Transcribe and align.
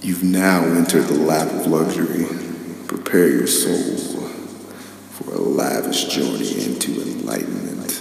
You've 0.00 0.22
now 0.22 0.62
entered 0.64 1.02
the 1.04 1.14
lap 1.14 1.48
of 1.52 1.66
luxury. 1.66 2.26
Prepare 2.86 3.28
your 3.28 3.46
soul 3.46 3.96
for 5.10 5.34
a 5.34 5.38
lavish 5.38 6.04
journey 6.04 6.64
into 6.64 7.02
enlightenment. 7.02 8.00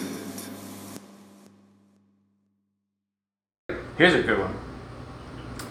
Here's 3.98 4.14
a 4.14 4.22
good 4.22 4.40
one. 4.40 4.54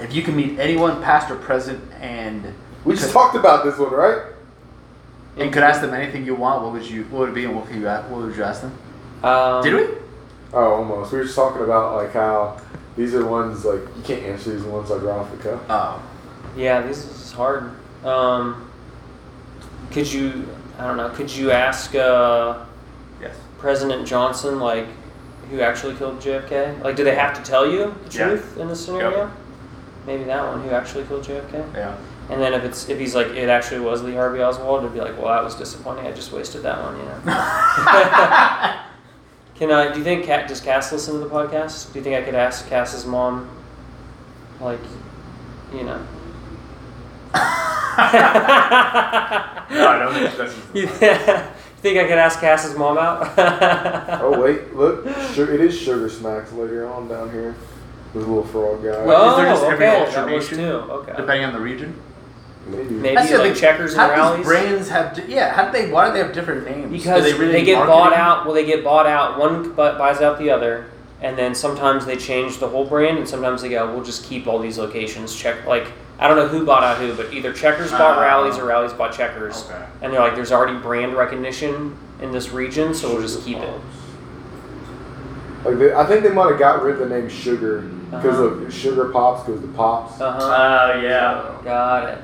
If 0.01 0.13
you 0.13 0.23
can 0.23 0.37
meet 0.37 0.59
anyone, 0.59 1.01
past 1.03 1.31
or 1.31 1.37
present, 1.37 1.81
and 2.01 2.53
We 2.85 2.95
just 2.95 3.13
talked 3.13 3.37
about 3.37 3.65
this 3.65 3.79
one, 3.79 3.93
right? 3.93 4.33
and 5.39 5.53
could 5.53 5.63
ask 5.63 5.83
them 5.83 5.93
anything 5.93 6.25
you 6.25 6.35
want, 6.35 6.63
what 6.63 6.73
would 6.73 6.89
you? 6.89 7.05
What 7.05 7.21
would 7.21 7.29
it 7.29 7.35
be, 7.35 7.45
and 7.45 7.55
what 7.55 7.67
could 7.67 7.77
you? 7.77 7.87
a- 7.87 8.03
What 8.05 8.23
would 8.23 8.35
you 8.35 8.43
ask 8.43 8.63
them? 8.63 8.73
Um, 9.23 9.63
Did 9.63 9.75
we? 9.75 9.95
Oh, 10.55 10.75
almost. 10.77 11.13
We 11.13 11.19
were 11.19 11.25
just 11.25 11.37
talking 11.37 11.63
about 11.63 11.95
like 11.97 12.13
how 12.15 12.59
these 12.97 13.15
are 13.15 13.25
ones 13.27 13.65
like 13.65 13.81
you 13.97 14.03
can't 14.03 14.23
answer 14.23 14.55
these 14.55 14.63
ones 14.65 14.89
like 14.89 15.03
right 15.03 15.13
off 15.19 15.31
the 15.31 15.37
cuff. 15.37 15.61
Oh, 15.69 16.03
Yeah, 16.57 16.81
this 16.83 17.05
is 17.05 17.33
hard. 17.33 17.71
Um, 18.05 18.71
could 19.91 20.11
you? 20.11 20.49
I 20.79 20.87
don't 20.87 20.97
know. 20.97 21.11
Could 21.11 21.31
you 21.35 21.51
ask 21.51 21.95
uh, 21.95 22.65
yes. 23.21 23.37
President 23.59 24.07
Johnson 24.07 24.59
like 24.59 24.87
who 25.51 25.61
actually 25.61 25.95
killed 25.97 26.19
JFK? 26.21 26.83
Like, 26.83 26.97
do 26.97 27.05
they 27.05 27.15
have 27.15 27.35
to 27.35 27.43
tell 27.43 27.71
you 27.71 27.95
the 28.09 28.19
Yeah. 28.19 28.27
truth 28.29 28.57
in 28.59 28.69
this 28.69 28.85
scenario? 28.85 29.17
Yep. 29.27 29.31
Maybe 30.07 30.25
that 30.25 30.45
one. 30.45 30.63
Who 30.63 30.71
actually 30.71 31.05
killed 31.05 31.25
JFK? 31.25 31.75
Yeah. 31.75 31.97
And 32.31 32.41
then 32.43 32.55
if 32.55 32.65
it's 32.65 32.89
if 32.89 32.99
he's 32.99 33.15
like 33.15 33.29
it 33.29 33.49
actually 33.49 33.81
was 33.81 34.03
Lee 34.03 34.15
Harvey 34.15 34.41
Oswald, 34.43 34.81
it'd 34.83 34.93
be 34.95 35.01
like, 35.01 35.17
well, 35.17 35.29
that 35.29 35.45
was 35.45 35.55
disappointing. 35.55 36.07
I 36.07 36.13
just 36.13 36.33
wasted 36.33 36.63
that 36.63 36.81
one. 36.83 36.97
You 36.97 37.03
know. 37.05 37.21
Can 39.57 39.71
I? 39.73 39.93
Do 39.93 39.99
you 39.99 40.05
think 40.05 40.25
Cat 40.25 40.49
does 40.49 40.61
Cass 40.61 40.91
listen 40.93 41.15
to 41.15 41.21
the 41.21 41.31
podcast? 41.31 41.93
Do 41.93 41.99
you 41.99 42.03
think 42.05 42.17
I 42.17 42.23
could 42.23 42.35
ask 42.35 42.69
Cass's 42.69 43.07
mom, 43.07 43.49
like, 44.61 44.81
you 45.73 45.83
know? 45.85 46.05
No, 49.71 49.89
I 49.89 49.99
don't 49.99 50.15
think 50.15 50.37
that's. 50.37 50.55
you 50.75 50.87
think 50.87 51.99
I 51.99 52.05
could 52.09 52.19
ask 52.19 52.41
Cass's 52.41 52.77
mom 52.77 52.99
out? 52.99 53.33
Oh 54.23 54.41
wait, 54.41 54.75
look, 54.75 55.07
Su- 55.33 55.53
it 55.53 55.61
is 55.61 55.79
Sugar 55.79 56.09
Smacks 56.09 56.53
later 56.53 56.87
on 56.89 57.09
down 57.09 57.31
here. 57.31 57.55
This 58.15 58.25
little 58.27 58.45
frog 58.45 58.83
guy. 58.83 59.05
Well- 59.05 59.31
Is 59.33 59.37
there 59.37 59.47
just 59.53 59.63
oh, 59.65 59.71
every 59.71 59.87
okay, 59.87 59.99
that 59.99 60.07
was 60.07 60.17
alternation? 60.17 60.59
too. 60.59 60.73
Okay. 60.93 61.13
Depending 61.17 61.45
on 61.45 61.53
the 61.53 61.61
region. 61.61 62.01
Maybe. 62.67 62.95
Maybe 62.95 63.15
That's 63.15 63.31
like 63.31 63.41
thing. 63.43 63.55
checkers 63.55 63.93
and 63.93 64.01
How 64.01 64.09
do 64.09 64.15
Rally's. 64.15 64.37
these 64.39 64.47
brands 64.47 64.89
have? 64.89 65.15
di- 65.15 65.33
Yeah. 65.33 65.53
How 65.55 65.67
do 65.67 65.73
they? 65.73 65.91
Why 65.93 66.07
do 66.09 66.13
they 66.15 66.19
have 66.21 66.33
different 66.33 66.65
names? 66.65 66.91
Because 66.91 67.25
Do 67.25 67.33
they, 67.33 67.39
really 67.39 67.63
get 67.65 67.77
market 67.79 67.91
bought 67.93 68.13
out. 68.13 68.45
Well, 68.47 68.55
they 68.55 68.65
get 68.67 68.83
bought 68.83 69.07
out. 69.07 69.39
One 69.39 69.63
bu- 69.71 69.75
buys 69.99 70.21
out 70.21 70.39
the 70.39 70.51
other, 70.51 70.87
and 71.23 71.37
then 71.39 71.55
sometimes 71.55 72.05
they 72.07 72.17
change 72.17 72.59
the 72.59 72.69
whole 72.69 72.85
brand, 72.85 73.19
and 73.19 73.29
sometimes 73.29 73.63
they 73.63 73.69
go, 73.71 73.93
"We'll 73.93 74.05
just 74.05 74.25
keep 74.25 74.47
all 74.47 74.59
these 74.59 74.79
locations." 74.79 75.35
Check 75.35 75.67
like 75.67 75.89
I 76.19 76.29
don't 76.29 76.37
know 76.39 76.49
who 76.49 76.65
bought 76.65 76.83
out 76.83 76.97
who, 76.99 77.13
but 77.15 77.33
either 77.35 77.53
Checkers 77.53 77.91
bought 77.91 78.17
Oh. 78.17 78.23
Rally's 78.23 78.57
or 78.59 78.65
Rally's 78.65 78.93
bought 78.95 79.13
Checkers, 79.13 79.65
Okay. 79.69 79.83
and 80.03 80.13
they're 80.13 80.21
like, 80.21 80.35
"There's 80.35 80.53
already 80.53 80.79
brand 80.79 81.15
recognition 81.15 81.97
in 82.23 82.33
this 82.33 82.51
region, 82.53 82.95
so 82.95 83.09
we'll 83.13 83.21
just 83.23 83.45
keep 83.45 83.59
it." 83.59 83.81
Like 85.65 85.79
they, 85.79 85.93
I 85.95 86.05
think 86.07 86.23
they 86.23 86.31
might 86.31 86.51
have 86.51 86.59
got 86.59 86.83
rid 86.83 87.01
of 87.01 87.09
the 87.09 87.15
name 87.15 87.29
Sugar 87.29 87.81
because 88.11 88.37
Uh-huh. 88.39 88.65
of 88.67 88.73
Sugar 88.73 89.07
Pops 89.07 89.47
goes 89.47 89.61
to 89.61 89.67
Pops. 89.69 90.21
Uh 90.21 90.31
huh. 90.33 90.47
Uh, 90.47 91.01
yeah. 91.03 91.43
Got 91.65 92.09
it. 92.11 92.19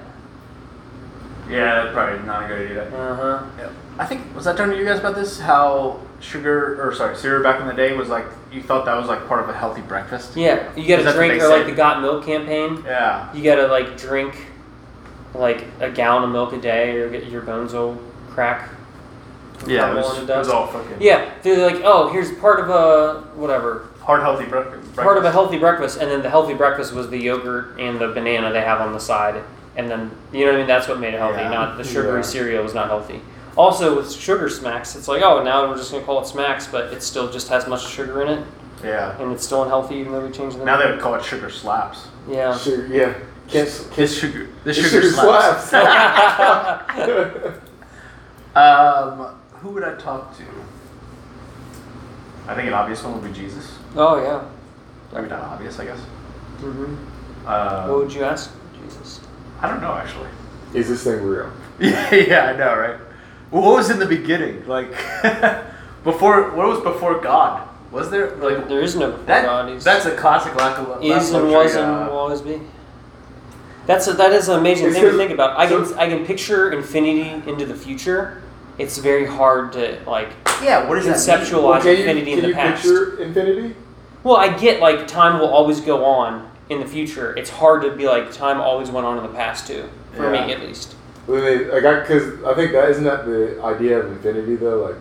Yeah, 1.51 1.83
that's 1.83 1.93
probably 1.93 2.25
not 2.25 2.45
a 2.45 2.49
good 2.49 2.71
idea. 2.71 2.85
Uh 2.95 3.15
huh. 3.17 3.45
Yeah. 3.59 3.69
I 3.99 4.07
think 4.07 4.23
was 4.35 4.47
I 4.47 4.55
talking 4.55 4.73
to 4.73 4.79
you 4.79 4.85
guys 4.87 5.01
about 5.01 5.17
this? 5.17 5.41
How 5.41 5.99
sugar 6.21 6.81
or 6.83 6.95
sorry, 6.95 7.17
cereal 7.17 7.43
back 7.43 7.61
in 7.61 7.67
the 7.67 7.75
day 7.75 7.95
was 7.97 8.09
like 8.09 8.25
you 8.53 8.63
thought 8.63 8.85
that 8.85 8.97
was 8.97 9.09
like 9.09 9.27
part 9.27 9.43
of 9.43 9.49
a 9.49 9.53
healthy 9.55 9.81
breakfast. 9.83 10.37
Yeah, 10.37 10.75
you 10.77 10.87
got 10.87 11.01
Is 11.01 11.07
to 11.07 11.13
drink 11.13 11.35
they 11.35 11.41
or 11.45 11.49
like 11.49 11.67
the 11.67 11.73
Got 11.73 12.03
Milk 12.03 12.25
campaign. 12.25 12.83
Yeah. 12.85 13.33
You 13.35 13.43
got 13.43 13.57
to 13.57 13.67
like 13.69 13.97
drink 13.97 14.37
like 15.35 15.65
a 15.81 15.91
gallon 15.91 16.25
of 16.25 16.31
milk 16.31 16.53
a 16.53 16.61
day, 16.61 16.97
or 16.99 17.09
get 17.11 17.27
your 17.27 17.43
bones 17.43 17.73
will 17.73 17.99
crack. 18.29 18.69
Yeah, 19.67 19.93
it 19.93 19.95
was, 19.95 20.19
it 20.19 20.29
was 20.29 20.49
all 20.49 20.67
fucking 20.67 20.97
Yeah, 21.01 21.33
they're 21.43 21.65
like, 21.71 21.83
oh, 21.85 22.09
here's 22.13 22.33
part 22.33 22.59
of 22.61 22.69
a 22.69 23.21
whatever, 23.37 23.89
hard 24.01 24.21
healthy 24.21 24.45
breakfast. 24.45 24.95
part 24.97 25.17
of 25.17 25.25
a 25.25 25.31
healthy 25.31 25.57
breakfast, 25.59 25.99
and 26.01 26.11
then 26.11 26.21
the 26.23 26.29
healthy 26.29 26.53
breakfast 26.55 26.93
was 26.93 27.09
the 27.11 27.17
yogurt 27.19 27.79
and 27.79 27.99
the 28.01 28.09
banana 28.09 28.53
they 28.53 28.61
have 28.61 28.81
on 28.81 28.93
the 28.93 28.99
side, 28.99 29.43
and 29.77 29.89
then 29.89 30.11
you 30.33 30.41
know 30.41 30.47
what 30.47 30.55
I 30.57 30.59
mean. 30.59 30.67
That's 30.67 30.89
what 30.89 30.99
made 30.99 31.15
it 31.15 31.19
healthy, 31.19 31.41
Yeah. 31.43 31.51
not 31.51 31.79
the 31.79 31.85
sugary 31.85 32.19
Yeah. 32.19 32.23
cereal 32.23 32.63
was 32.65 32.75
not 32.75 32.89
healthy. 32.89 33.23
Also 33.57 33.95
with 33.97 34.11
sugar 34.11 34.49
smacks, 34.49 34.97
it's 34.97 35.09
like, 35.09 35.23
oh, 35.23 35.43
now 35.43 35.69
we're 35.69 35.77
just 35.77 35.93
gonna 35.93 36.05
call 36.05 36.21
it 36.23 36.27
smacks, 36.27 36.67
but 36.67 36.93
it 36.93 37.03
still 37.03 37.31
just 37.31 37.49
has 37.49 37.67
much 37.69 37.87
sugar 37.87 38.23
in 38.23 38.29
it, 38.29 38.47
Yeah. 38.83 39.15
and 39.21 39.31
it's 39.33 39.45
still 39.45 39.63
unhealthy 39.63 39.97
even 39.97 40.13
though 40.13 40.25
we 40.25 40.33
changed 40.33 40.59
the 40.59 40.65
Now 40.65 40.77
name. 40.79 40.87
they 40.87 40.93
would 40.95 41.01
call 41.03 41.15
it 41.17 41.25
sugar 41.25 41.51
slaps. 41.51 42.09
yeah. 42.29 42.57
Sugar, 42.57 42.87
yeah. 42.87 43.13
Can't, 43.49 43.69
This 43.97 44.19
sugar. 44.19 44.49
This 44.65 44.77
This 44.79 44.91
sugar, 44.91 45.03
sugar 45.11 45.13
slaps. 45.13 45.69
slaps. 45.69 46.95
um, 48.57 49.35
who 49.61 49.71
would 49.71 49.85
I 49.85 49.95
talk 49.97 50.37
to? 50.39 50.45
I 52.49 52.55
think 52.55 52.69
an 52.69 52.75
obvious 52.75 53.03
one 53.05 53.21
would 53.21 53.25
be 53.33 53.39
Jesus. 53.39 53.71
oh 53.97 54.17
yeah. 54.23 54.43
Maybe 55.15 55.29
not 55.29 55.41
obvious, 55.43 55.79
I 55.79 55.85
guess. 55.85 55.99
hmm 56.61 56.95
Uh, 57.47 57.87
what 57.89 57.99
would 57.99 58.13
you 58.15 58.25
ask 58.25 58.51
Jesus? 58.83 59.21
I 59.61 59.69
don't 59.69 59.83
know 59.83 59.93
actually. 59.93 60.29
Is 60.75 60.89
this 60.89 61.05
thing 61.05 61.23
real? 61.23 61.51
Yeah, 61.79 62.15
yeah, 62.15 62.45
I 62.47 62.57
know, 62.57 62.75
right? 62.79 62.97
Well, 63.53 63.63
what 63.63 63.77
was 63.77 63.91
in 63.91 63.99
the 63.99 64.07
beginning? 64.07 64.67
Like 64.67 64.91
before, 66.05 66.51
what 66.51 66.67
was 66.67 66.81
before 66.81 67.21
God? 67.21 67.69
Was 67.91 68.11
there 68.11 68.35
like 68.37 68.67
There 68.69 68.81
is 68.81 68.97
no 68.97 69.11
before 69.11 69.27
that? 69.27 69.45
God. 69.45 69.69
He's, 69.69 69.85
That's 69.85 70.07
a 70.07 70.17
classic 70.17 70.55
lack 70.57 70.79
of 70.79 70.89
lack 70.89 71.03
is 71.03 71.31
of 71.31 71.43
and 71.43 71.53
luxury, 71.53 71.65
was 71.65 71.75
and 71.77 71.85
uh, 71.85 72.09
will 72.11 72.19
always 72.19 72.41
be. 72.41 72.61
That's 73.85 74.07
a, 74.09 74.15
that 74.15 74.33
is 74.33 74.49
an 74.49 74.59
amazing 74.61 74.87
It's 74.87 74.95
thing 74.97 75.05
to 75.05 75.17
think 75.17 75.31
about. 75.33 75.59
I 75.59 75.67
can 75.67 75.85
so- 75.85 75.99
I 75.99 76.09
can 76.09 76.25
picture 76.25 76.73
infinity 76.73 77.29
into 77.51 77.67
the 77.67 77.75
future. 77.75 78.43
It's 78.79 78.97
very 78.97 79.27
hard 79.27 79.75
to 79.75 80.01
like 80.07 80.31
Yeah, 80.63 80.89
What 80.89 80.97
is 80.97 81.05
does 81.05 81.27
that 81.27 81.41
conceptualize 81.41 81.63
Well, 81.63 81.83
can 81.83 81.91
you, 81.91 81.97
infinity 81.99 82.33
in 82.33 82.41
the 82.41 82.49
you 82.49 82.55
past. 82.55 82.83
picture 82.83 83.21
infinity? 83.21 83.77
Well, 84.25 84.37
I 84.37 84.57
get 84.57 84.81
like 84.81 85.07
time 85.07 85.39
will 85.41 85.49
always 85.51 85.81
go 85.81 86.05
on 86.07 86.51
in 86.71 86.81
the 86.81 86.87
future. 86.87 87.37
It's 87.37 87.51
hard 87.51 87.83
to 87.83 87.91
be 87.95 88.07
like 88.09 88.33
time 88.33 88.61
always 88.63 88.91
went 88.91 89.07
on 89.07 89.19
in 89.19 89.25
the 89.25 89.37
past 89.37 89.67
too. 89.67 89.91
For 90.15 90.33
Yeah. 90.33 90.47
me, 90.47 90.53
at 90.55 90.61
least. 90.63 90.95
When 91.27 91.41
they, 91.41 91.65
like, 91.67 91.85
I, 91.85 92.05
cause 92.07 92.43
I 92.45 92.55
think 92.55 92.73
that 92.73 92.91
isn't 92.91 93.05
that 93.05 93.25
the 93.27 93.63
idea 93.63 93.99
of 94.01 94.11
infinity 94.11 94.57
though. 94.57 94.83
Like, 94.85 94.97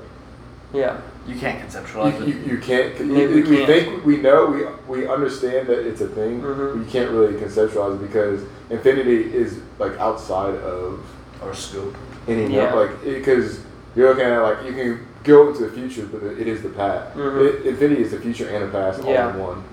Yeah. 0.73 0.97
You 1.27 1.35
can't 1.35 1.59
conceptualize 1.61 2.17
you, 2.19 2.25
it. 2.25 2.27
you, 2.47 2.53
you 2.53 2.57
can't. 2.59 2.99
You, 2.99 3.05
we 3.13 3.43
we 3.43 3.57
can't. 3.57 3.67
think 3.67 4.05
we 4.05 4.17
know. 4.17 4.47
We 4.87 5.01
we 5.01 5.07
understand 5.07 5.67
that 5.67 5.85
it's 5.87 6.01
a 6.01 6.07
thing. 6.07 6.41
Mhm. 6.41 6.73
But 6.73 6.79
you 6.79 6.85
can't 6.91 7.11
really 7.11 7.33
conceptualize 7.33 7.95
it 7.95 8.07
because 8.07 8.41
infinity 8.71 9.31
is 9.31 9.59
like 9.77 9.95
outside 9.99 10.55
of 10.55 10.99
our 11.43 11.53
scope. 11.53 11.95
any 12.27 12.51
Yeah. 12.53 12.63
number. 12.65 12.85
Like 12.87 13.03
because 13.03 13.59
you're 13.95 14.09
looking 14.09 14.25
at 14.25 14.39
like 14.41 14.63
you 14.65 14.73
can 14.73 15.07
go 15.23 15.49
into 15.49 15.63
the 15.67 15.71
future, 15.71 16.07
but 16.11 16.23
it 16.23 16.47
is 16.47 16.63
the 16.63 16.69
past. 16.69 17.15
Mhm. 17.15 17.45
It, 17.47 17.65
infinity 17.67 18.01
is 18.01 18.09
the 18.11 18.19
future 18.19 18.47
and 18.49 18.63
the 18.63 18.69
past 18.69 19.03
all 19.03 19.11
Yeah. 19.11 19.29
in 19.31 19.37
one. 19.39 19.63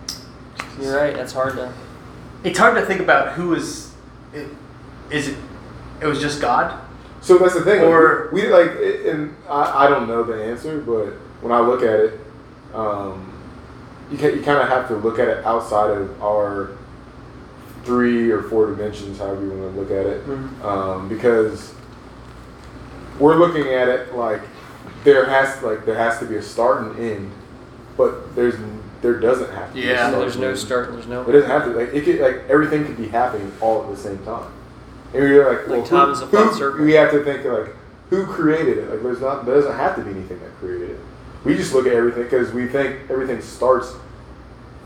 You're 0.83 0.97
right. 0.97 1.15
That's 1.17 1.33
hard 1.33 1.55
to. 1.55 1.73
It's 2.45 2.59
hard 2.59 2.75
to 2.77 2.83
think 2.85 3.01
about 3.01 3.33
who 3.33 3.55
is. 3.55 3.91
It, 4.35 4.49
is 5.11 5.29
it? 5.29 5.37
It 6.01 6.07
was 6.07 6.21
just 6.21 6.41
God. 6.41 6.79
So 7.21 7.39
that's 7.39 7.55
the 7.55 7.63
thing. 7.63 7.83
Or- 7.83 8.29
we 8.33 8.47
like, 8.49 8.71
and 9.07 9.35
I, 9.49 9.87
I 9.87 9.89
don't 9.89 10.07
know 10.09 10.23
the 10.23 10.43
answer, 10.45 10.81
but 10.81 11.07
when 11.43 11.53
I 11.53 11.61
look 11.61 11.83
at 11.83 11.99
it, 12.01 12.21
um, 12.75 13.33
you 14.11 14.17
can, 14.19 14.37
you 14.37 14.43
kind 14.43 14.59
of 14.61 14.69
have 14.69 14.89
to 14.89 14.97
look 14.97 15.19
at 15.19 15.29
it 15.29 15.45
outside 15.45 15.91
of 15.91 16.23
our 16.23 16.71
three 17.85 18.31
or 18.31 18.43
four 18.43 18.67
dimensions, 18.67 19.19
however 19.19 19.43
you 19.45 19.51
want 19.51 19.75
to 19.75 19.81
look 19.81 19.91
at 19.91 20.07
it, 20.07 20.27
Mhm. 20.27 20.65
um, 20.65 21.09
because 21.09 21.75
we're 23.19 23.37
looking 23.37 23.67
at 23.73 23.89
it 23.89 24.15
like 24.15 24.43
there 25.05 25.25
has 25.27 25.63
like 25.63 25.85
there 25.87 25.95
has 25.95 26.19
to 26.19 26.25
be 26.27 26.37
a 26.37 26.43
start 26.43 26.83
and 26.83 26.99
end, 26.99 27.31
but 27.97 28.35
there's 28.37 28.55
there 29.01 29.15
doesn't 29.21 29.51
have 29.53 29.69
to. 29.69 29.75
be 29.75 29.85
a 29.89 29.93
Yeah. 29.93 30.09
start 30.09 30.21
There's 30.21 30.35
and 30.35 30.43
no 30.43 30.49
end. 30.51 30.59
start. 30.59 30.93
There's 30.93 31.07
no. 31.07 31.23
It 31.23 31.33
doesn't 31.33 31.51
have 31.51 31.65
to. 31.65 31.71
Like 31.71 31.95
it 31.95 32.05
could, 32.05 32.21
like 32.21 32.43
everything 32.49 32.85
could 32.85 32.97
be 32.97 33.09
happening 33.09 33.51
all 33.61 33.83
at 33.85 33.91
the 33.91 33.97
same 33.97 34.19
time. 34.19 34.51
And 35.15 35.23
you're 35.29 35.51
like, 35.53 35.67
well, 35.69 35.81
Like 35.81 35.89
time 35.89 36.07
who, 36.09 36.13
is 36.13 36.21
a 36.21 36.27
flat 36.27 36.47
who- 36.49 36.55
circle. 36.59 36.85
We 36.85 36.93
have 36.93 37.11
to 37.13 37.25
think 37.25 37.45
like, 37.45 37.75
who 38.11 38.27
created 38.27 38.79
it? 38.79 38.91
Like, 38.91 39.03
there's 39.03 39.21
not. 39.21 39.45
There 39.47 39.55
doesn't 39.55 39.77
have 39.77 39.97
to 39.97 40.03
be 40.03 40.11
anything 40.11 40.39
that 40.41 40.55
created 40.61 40.91
it. 40.91 41.01
We 41.45 41.55
just 41.57 41.73
look 41.75 41.87
at 41.87 41.93
everything 41.93 42.25
because 42.25 42.53
we 42.53 42.67
think 42.67 43.11
everything 43.11 43.41
starts 43.43 43.95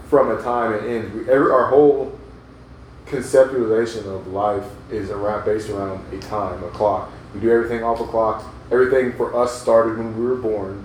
from 0.08 0.31
a 0.31 0.43
time 0.43 0.75
and 0.75 0.87
ends. 0.87 1.14
We, 1.14 1.31
every, 1.31 1.50
our 1.50 1.67
whole 1.69 2.19
conceptualization 3.06 4.06
of 4.06 4.26
life 4.29 4.64
is 4.91 5.11
around 5.11 5.44
based 5.44 5.69
around 5.70 6.05
a 6.12 6.19
time, 6.19 6.62
a 6.64 6.69
clock. 6.69 7.11
We 7.35 7.41
do 7.41 7.50
everything 7.50 7.82
off 7.82 8.00
a 8.00 8.05
clock. 8.05 8.44
Everything 8.70 9.12
for 9.12 9.35
us 9.37 9.61
started 9.61 9.99
when 9.99 10.17
we 10.19 10.25
were 10.25 10.37
born. 10.37 10.85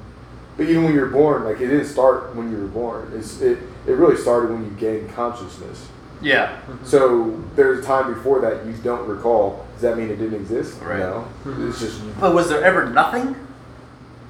But 0.57 0.63
even 0.69 0.83
when 0.85 0.93
you 0.93 1.01
were 1.01 1.07
born, 1.09 1.43
like 1.43 1.57
it 1.61 1.67
didn't 1.67 1.85
start 1.85 2.35
when 2.35 2.51
you 2.51 2.57
were 2.57 2.67
born. 2.67 3.11
It's 3.15 3.41
it, 3.41 3.59
it 3.85 3.91
really 3.91 4.17
started 4.17 4.51
when 4.51 4.63
you 4.65 4.71
gained 4.71 5.09
consciousness. 5.13 5.87
Yeah. 6.21 6.59
So 6.83 7.43
there's 7.55 7.79
a 7.79 7.83
time 7.87 8.13
before 8.13 8.41
that 8.41 8.65
you 8.65 8.73
don't 8.83 9.07
recall. 9.07 9.65
Does 9.73 9.81
that 9.83 9.97
mean 9.97 10.09
it 10.09 10.15
didn't 10.17 10.35
exist? 10.41 10.81
Right. 10.81 10.99
No. 10.99 11.27
It's 11.45 11.79
just 11.79 12.01
But 12.19 12.33
was 12.33 12.49
there 12.49 12.63
ever 12.63 12.89
nothing? 12.89 13.35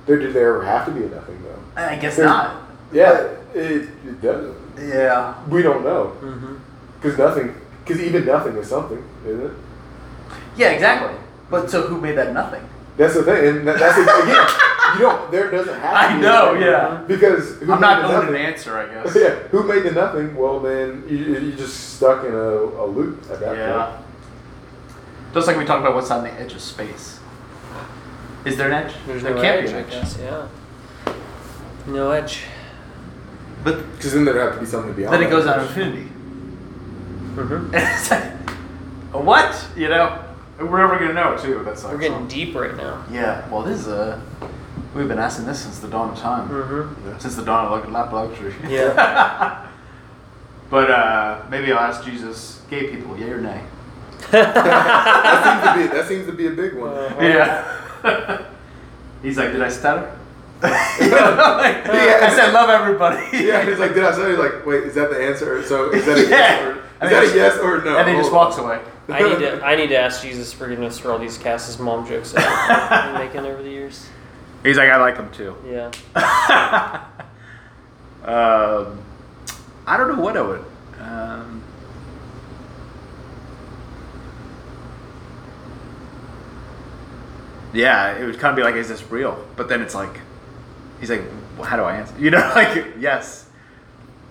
there 0.06 0.18
did 0.19 0.34
there 0.34 0.56
ever 0.56 0.66
have 0.66 0.86
to 0.86 0.92
be 0.92 1.04
a 1.04 1.10
nothing 1.10 1.42
though? 1.44 1.81
I 1.81 1.95
guess 1.98 2.16
There- 2.16 2.25
not. 2.25 2.56
Yeah, 2.94 3.28
it, 3.54 3.89
it 4.06 4.22
doesn't. 4.22 4.56
Yeah. 4.80 5.36
We 5.50 5.62
don't 5.62 5.84
know 5.84 6.13
Mm-hmm. 6.22 6.56
because 7.01 7.18
nothing 7.18 7.54
Because 7.84 8.01
even 8.01 8.25
nothing 8.25 8.56
is 8.57 8.68
something, 8.69 9.04
isn't 9.25 9.45
it? 9.45 9.51
Yeah, 10.57 10.69
exactly. 10.69 11.13
But 11.50 11.69
so 11.69 11.83
who 11.88 12.00
made 12.01 12.18
that 12.18 12.33
nothing? 12.33 12.68
That's 12.98 13.13
the 13.13 13.24
thing, 13.24 13.45
and 13.57 13.68
that, 13.68 13.78
that's 13.80 13.98
again. 13.98 14.48
You 14.95 15.00
don't. 15.01 15.31
There 15.31 15.51
doesn't 15.51 15.80
have 15.80 15.92
to. 15.92 15.98
I 15.98 16.16
be 16.16 16.22
know, 16.22 16.50
anything. 16.51 16.68
yeah. 16.72 17.04
Because 17.07 17.57
who 17.60 17.74
I'm 17.74 17.80
made 17.81 17.88
not 17.88 18.01
the 18.01 18.07
owed 18.07 18.13
nothing? 18.25 18.36
an 18.36 18.42
answer, 18.42 18.78
I 18.78 18.86
guess. 19.04 19.16
yeah. 19.19 19.30
Who 19.50 19.63
made 19.63 19.84
the 19.84 19.92
nothing? 19.92 20.36
Well, 20.36 20.60
then 20.60 21.04
you 21.07 21.18
you 21.18 21.51
just 21.54 21.95
stuck 21.95 22.24
in 22.25 22.34
a, 22.34 22.38
a 22.38 22.86
loop 22.86 23.22
at 23.31 23.39
that 23.39 23.45
point. 23.48 23.57
Yeah. 23.60 23.98
Just 25.34 25.48
like 25.48 25.57
we 25.57 25.66
talked 25.66 25.81
about 25.81 25.94
what's 25.95 26.10
on 26.12 26.24
the 26.24 26.31
edge 26.34 26.54
of 26.54 26.62
space. 26.62 27.19
Is 28.45 28.56
there 28.57 28.68
an 28.72 28.86
edge? 28.86 28.94
There's 29.06 29.24
there 29.24 29.36
no 29.36 29.42
can't 29.42 29.63
edge, 29.63 29.69
be 29.72 29.75
I 29.75 29.80
an 29.80 29.86
edge. 29.86 29.92
guess. 29.92 30.18
Yeah. 30.19 30.48
No 31.88 32.12
edge. 32.12 32.44
But 33.63 33.92
Because 33.95 34.13
then 34.13 34.24
there'd 34.25 34.38
have 34.38 34.54
to 34.56 34.60
be 34.60 34.66
something 34.66 34.94
beyond. 34.94 35.13
then 35.13 35.22
it 35.22 35.25
that. 35.25 35.31
goes 35.31 35.45
out 35.48 35.60
infinity. 35.62 36.04
Mm-hmm. 37.36 37.75
And 37.75 37.75
it's 37.75 38.10
like, 38.12 38.33
what? 39.12 39.68
You 39.75 39.90
know? 39.90 40.24
We're 40.60 40.80
never 40.80 40.98
gonna 40.98 41.13
know 41.13 41.38
too. 41.38 41.62
That's 41.63 41.83
like 41.83 41.94
We're 41.94 42.00
getting 42.00 42.28
deep 42.28 42.56
right 42.56 42.75
now. 42.75 43.04
Yeah. 43.12 43.48
Well, 43.50 43.62
this 43.63 43.80
is 43.81 43.88
a. 43.88 44.22
We've 44.96 45.08
been 45.08 45.20
asking 45.20 45.46
this 45.46 45.62
since 45.62 45.80
the 45.80 45.88
dawn 45.88 46.12
of 46.12 46.18
time. 46.18 46.50
Mm-hmm. 46.50 47.20
Since 47.20 47.36
the 47.36 47.44
dawn 47.46 47.66
of 47.72 47.92
lap 47.92 48.12
luxury. 48.12 48.54
Yeah. 48.70 49.68
but 50.70 50.92
uh, 50.92 51.46
maybe 51.50 51.72
I'll 51.72 51.80
ask 51.80 52.04
Jesus, 52.04 52.62
gay 52.70 52.90
people, 52.96 53.18
yay 53.18 53.30
or 53.30 53.42
nay? 53.42 53.64
that 54.32 55.44
seems 55.44 55.74
to 55.74 55.90
be 55.90 55.98
that 55.98 56.08
seems 56.08 56.26
to 56.26 56.34
be 56.34 56.48
a 56.48 56.52
big 56.52 56.74
one. 56.76 56.90
Uh-huh. 56.92 57.22
Yeah. 57.22 58.46
He's 59.22 59.38
like, 59.38 59.52
did 59.52 59.62
I 59.62 59.70
stutter? 59.70 60.18
Yeah. 60.64 62.20
I 62.24 62.34
said, 62.36 62.52
love 62.52 62.70
everybody. 62.70 63.18
yeah, 63.46 63.64
he's 63.64 63.78
like, 63.80 63.94
did 63.94 64.04
I 64.04 64.12
stutter? 64.12 64.30
He's 64.30 64.40
like, 64.40 64.66
wait, 64.66 64.84
is 64.84 64.96
that 64.96 65.10
the 65.12 65.24
answer? 65.24 65.64
So 65.64 65.92
is 65.92 66.06
that 66.06 66.18
a 66.18 66.22
Yeah. 66.24 66.30
yes 66.30 66.62
or 66.64 66.72
is 66.72 66.78
And 67.02 67.12
that 67.12 67.24
a 67.24 67.36
yes 67.36 67.58
or 67.60 67.84
no? 67.84 67.98
And 67.98 68.10
he 68.10 68.16
just 68.16 68.32
walks 68.32 68.58
away. 68.58 68.80
I 69.10 69.24
need 69.24 69.40
to 69.40 69.64
I 69.64 69.76
need 69.76 69.88
to 69.88 69.98
ask 69.98 70.22
Jesus 70.22 70.52
forgiveness 70.52 71.00
for 71.00 71.12
all 71.12 71.20
these 71.20 71.38
Cass's 71.38 71.80
mom 71.80 72.06
jokes 72.08 72.34
that 72.34 72.46
I've 72.46 73.14
been 73.14 73.28
making 73.28 73.52
over 73.52 73.64
the 73.64 73.70
years. 73.70 74.08
He's 74.63 74.77
like, 74.77 74.89
I 74.89 74.98
like 74.98 75.18
him 75.18 75.31
too. 75.31 75.56
Yeah. 75.65 75.92
um, 78.25 79.00
I 79.86 79.95
don't 79.98 80.15
know 80.15 80.21
what 80.21 80.36
I 80.36 80.42
would. 80.42 80.65
Um, 81.00 81.63
yeah, 87.74 88.18
it 88.18 88.25
would 88.25 88.39
kind 88.39 88.51
of 88.51 88.56
be 88.56 88.63
like, 88.63 88.75
is 88.75 88.89
this 88.89 89.09
real? 89.12 89.45
But 89.56 89.69
then 89.69 89.81
it's 89.81 89.95
like, 89.95 90.19
he's 91.00 91.09
like, 91.09 91.24
well, 91.57 91.65
how 91.65 91.77
do 91.77 91.83
I 91.83 91.98
answer? 91.98 92.15
You 92.19 92.31
know, 92.31 92.39
like, 92.56 92.95
yes. 93.00 93.47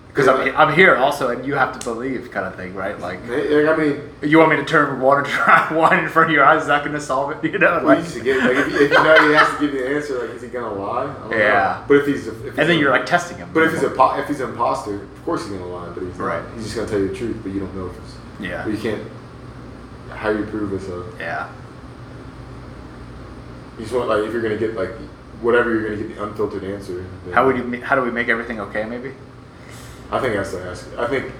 Because 0.09 0.27
I'm, 0.27 0.55
I'm 0.57 0.73
here 0.75 0.95
also, 0.95 1.29
and 1.29 1.45
you 1.45 1.53
have 1.53 1.77
to 1.77 1.85
believe, 1.85 2.31
kind 2.31 2.47
of 2.47 2.55
thing, 2.55 2.73
right? 2.73 2.99
Like, 2.99 3.19
I 3.29 3.75
mean, 3.75 4.01
you 4.23 4.39
want 4.39 4.49
me 4.49 4.55
to 4.55 4.65
turn 4.65 4.99
water 4.99 5.21
dry 5.29 5.71
wine 5.71 6.03
in 6.05 6.09
front 6.09 6.29
of 6.29 6.35
your 6.35 6.43
eyes? 6.43 6.61
Is 6.63 6.67
that 6.69 6.81
going 6.83 6.95
to 6.95 7.01
solve 7.01 7.31
it? 7.31 7.51
You 7.51 7.59
know, 7.59 7.81
like, 7.83 7.99
you 8.15 8.23
get, 8.23 8.39
like 8.39 8.57
if, 8.57 8.67
you- 8.71 8.79
if 8.85 8.91
you 8.91 9.03
know 9.03 9.27
he 9.29 9.35
has 9.35 9.47
to 9.53 9.59
give 9.59 9.73
you 9.75 9.81
the 9.83 9.95
answer, 9.95 10.19
like 10.25 10.35
is 10.35 10.41
he 10.41 10.47
gonna 10.47 10.73
lie? 10.73 11.03
I 11.03 11.05
don't 11.13 11.29
know. 11.31 11.37
Yeah. 11.37 11.83
But 11.87 11.97
if 11.97 12.07
he's, 12.07 12.25
if 12.27 12.33
he's 12.39 12.47
and 12.49 12.57
then 12.57 12.71
a- 12.71 12.73
you're 12.79 12.89
like 12.89 13.05
testing 13.05 13.37
him. 13.37 13.49
but 13.53 13.61
if 13.63 13.73
he's 13.73 13.83
a 13.83 13.93
if 14.19 14.27
he's 14.27 14.39
an 14.39 14.49
imposter, 14.49 15.03
of 15.03 15.23
course 15.25 15.43
he's 15.43 15.51
gonna 15.51 15.67
lie. 15.67 15.89
But 15.89 16.01
he's 16.03 16.15
Right. 16.15 16.43
not. 16.43 16.53
He's 16.55 16.63
just 16.63 16.75
gonna 16.75 16.87
tell 16.87 16.99
you 16.99 17.09
the 17.09 17.15
truth, 17.15 17.37
but 17.43 17.51
you 17.51 17.59
don't 17.59 17.75
know 17.75 17.85
if 17.87 17.97
it's. 17.97 18.15
yeah, 18.39 18.63
But 18.63 18.71
you 18.73 18.79
can't. 18.79 19.03
How 20.09 20.29
you 20.29 20.45
prove 20.45 20.73
it's 20.73 20.87
a? 20.87 21.05
yeah. 21.19 21.49
You 23.77 23.83
just 23.83 23.93
want 23.95 24.09
like 24.09 24.23
if 24.23 24.33
you're 24.33 24.41
gonna 24.41 24.57
get 24.57 24.73
like 24.75 24.89
whatever 25.41 25.71
you're 25.73 25.83
gonna 25.83 25.97
get 26.07 26.15
the 26.15 26.23
unfiltered 26.23 26.63
answer. 26.63 27.05
How 27.33 27.45
would 27.45 27.57
you? 27.57 27.81
How 27.81 27.95
do 27.95 28.01
we 28.01 28.09
make 28.11 28.27
everything 28.29 28.59
okay? 28.59 28.83
Maybe. 28.85 29.13
I 30.11 30.19
think 30.19 30.35
that's 30.35 30.51
the 30.51 30.63
ask. 30.63 30.87
I 30.97 31.07
think, 31.07 31.31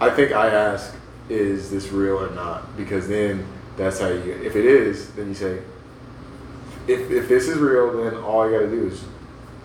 I 0.00 0.10
think 0.10 0.32
I 0.32 0.48
ask, 0.48 0.94
is 1.28 1.70
this 1.70 1.88
real 1.90 2.18
or 2.18 2.30
not? 2.30 2.76
Because 2.76 3.06
then 3.08 3.46
that's 3.76 4.00
how 4.00 4.08
you. 4.08 4.32
If 4.32 4.56
it 4.56 4.64
is, 4.64 5.12
then 5.12 5.28
you 5.28 5.34
say, 5.34 5.62
if 6.86 7.10
if 7.10 7.28
this 7.28 7.48
is 7.48 7.58
real, 7.58 8.02
then 8.02 8.14
all 8.16 8.40
I 8.40 8.50
got 8.50 8.60
to 8.60 8.68
do 8.68 8.86
is, 8.88 9.04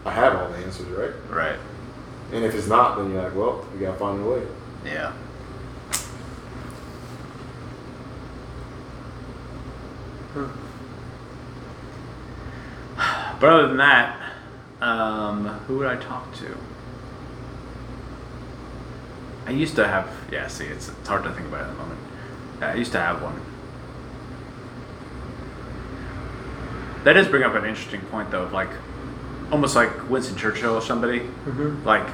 I 0.06 0.12
have 0.12 0.36
all 0.36 0.50
the 0.50 0.58
answers, 0.58 0.88
right? 0.88 1.12
Right. 1.30 1.60
And 2.32 2.44
if 2.44 2.54
it's 2.54 2.68
not, 2.68 2.98
then 2.98 3.12
you're 3.12 3.24
like, 3.24 3.36
well, 3.36 3.66
we 3.74 3.80
gotta 3.80 3.98
find 3.98 4.24
a 4.24 4.30
way. 4.30 4.44
Yeah. 4.86 5.14
But 13.40 13.50
other 13.50 13.68
than 13.68 13.78
that, 13.78 14.34
um, 14.82 15.48
who 15.68 15.78
would 15.80 15.88
I 15.88 15.98
talk 15.98 16.34
to? 16.36 16.58
I 19.46 19.52
used 19.52 19.76
to 19.76 19.88
have. 19.88 20.10
Yeah, 20.32 20.48
see, 20.48 20.66
it's, 20.66 20.90
it's 20.90 21.08
hard 21.08 21.24
to 21.24 21.32
think 21.32 21.48
about 21.48 21.62
at 21.62 21.68
the 21.68 21.74
moment. 21.76 22.00
Yeah, 22.60 22.72
I 22.72 22.76
used 22.76 22.92
to 22.94 23.00
have 23.00 23.22
one. 23.22 23.40
That 27.04 27.14
does 27.14 27.28
bring 27.28 27.44
up 27.44 27.54
an 27.56 27.66
interesting 27.66 28.02
point, 28.02 28.32
though, 28.32 28.44
of 28.44 28.54
like, 28.54 28.70
almost 29.52 29.76
like 29.76 30.10
Winston 30.10 30.38
Churchill 30.38 30.76
or 30.76 30.82
somebody. 30.82 31.20
Mm-hmm. 31.20 31.86
Like, 31.86 32.08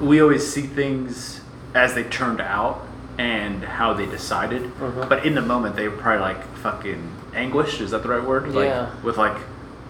we 0.00 0.20
always 0.20 0.46
see 0.46 0.62
things 0.62 1.40
as 1.74 1.94
they 1.94 2.02
turned 2.04 2.40
out 2.40 2.86
and 3.18 3.62
how 3.62 3.94
they 3.94 4.06
decided. 4.06 4.62
Mhm. 4.74 5.08
But 5.08 5.24
in 5.24 5.34
the 5.34 5.40
moment, 5.42 5.76
they 5.76 5.88
were 5.88 5.96
probably 5.96 6.20
like 6.20 6.44
fucking 6.58 7.10
anguished. 7.34 7.80
Is 7.80 7.92
that 7.92 8.02
the 8.02 8.08
right 8.08 8.22
word? 8.22 8.48
Like, 8.48 8.66
Yeah. 8.66 8.90
With 9.02 9.16
like 9.16 9.36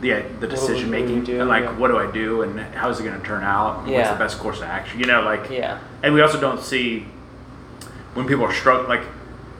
the 0.00 0.10
the 0.12 0.18
do 0.20 0.38
we- 0.40 0.46
decision 0.48 0.90
what 0.90 0.96
do 0.98 1.02
we 1.04 1.08
making 1.08 1.24
do? 1.24 1.40
and 1.40 1.48
like 1.48 1.64
Yeah. 1.64 1.72
what 1.78 1.88
do 1.88 1.98
I 1.98 2.10
do 2.10 2.42
and 2.42 2.60
how's 2.74 3.00
it 3.00 3.04
going 3.04 3.18
to 3.20 3.26
turn 3.26 3.42
out? 3.42 3.78
and 3.78 3.86
What's 3.86 3.90
Yeah. 3.92 4.12
the 4.12 4.18
best 4.18 4.38
course 4.38 4.58
of 4.58 4.64
action? 4.64 5.00
You 5.00 5.06
know, 5.06 5.22
like. 5.22 5.48
Yeah. 5.50 5.78
And 6.02 6.12
we 6.14 6.20
also 6.22 6.38
don't 6.40 6.60
see 6.60 7.06
when 8.14 8.26
people 8.26 8.44
are 8.44 8.52
struggling. 8.52 8.88
Like, 8.88 9.02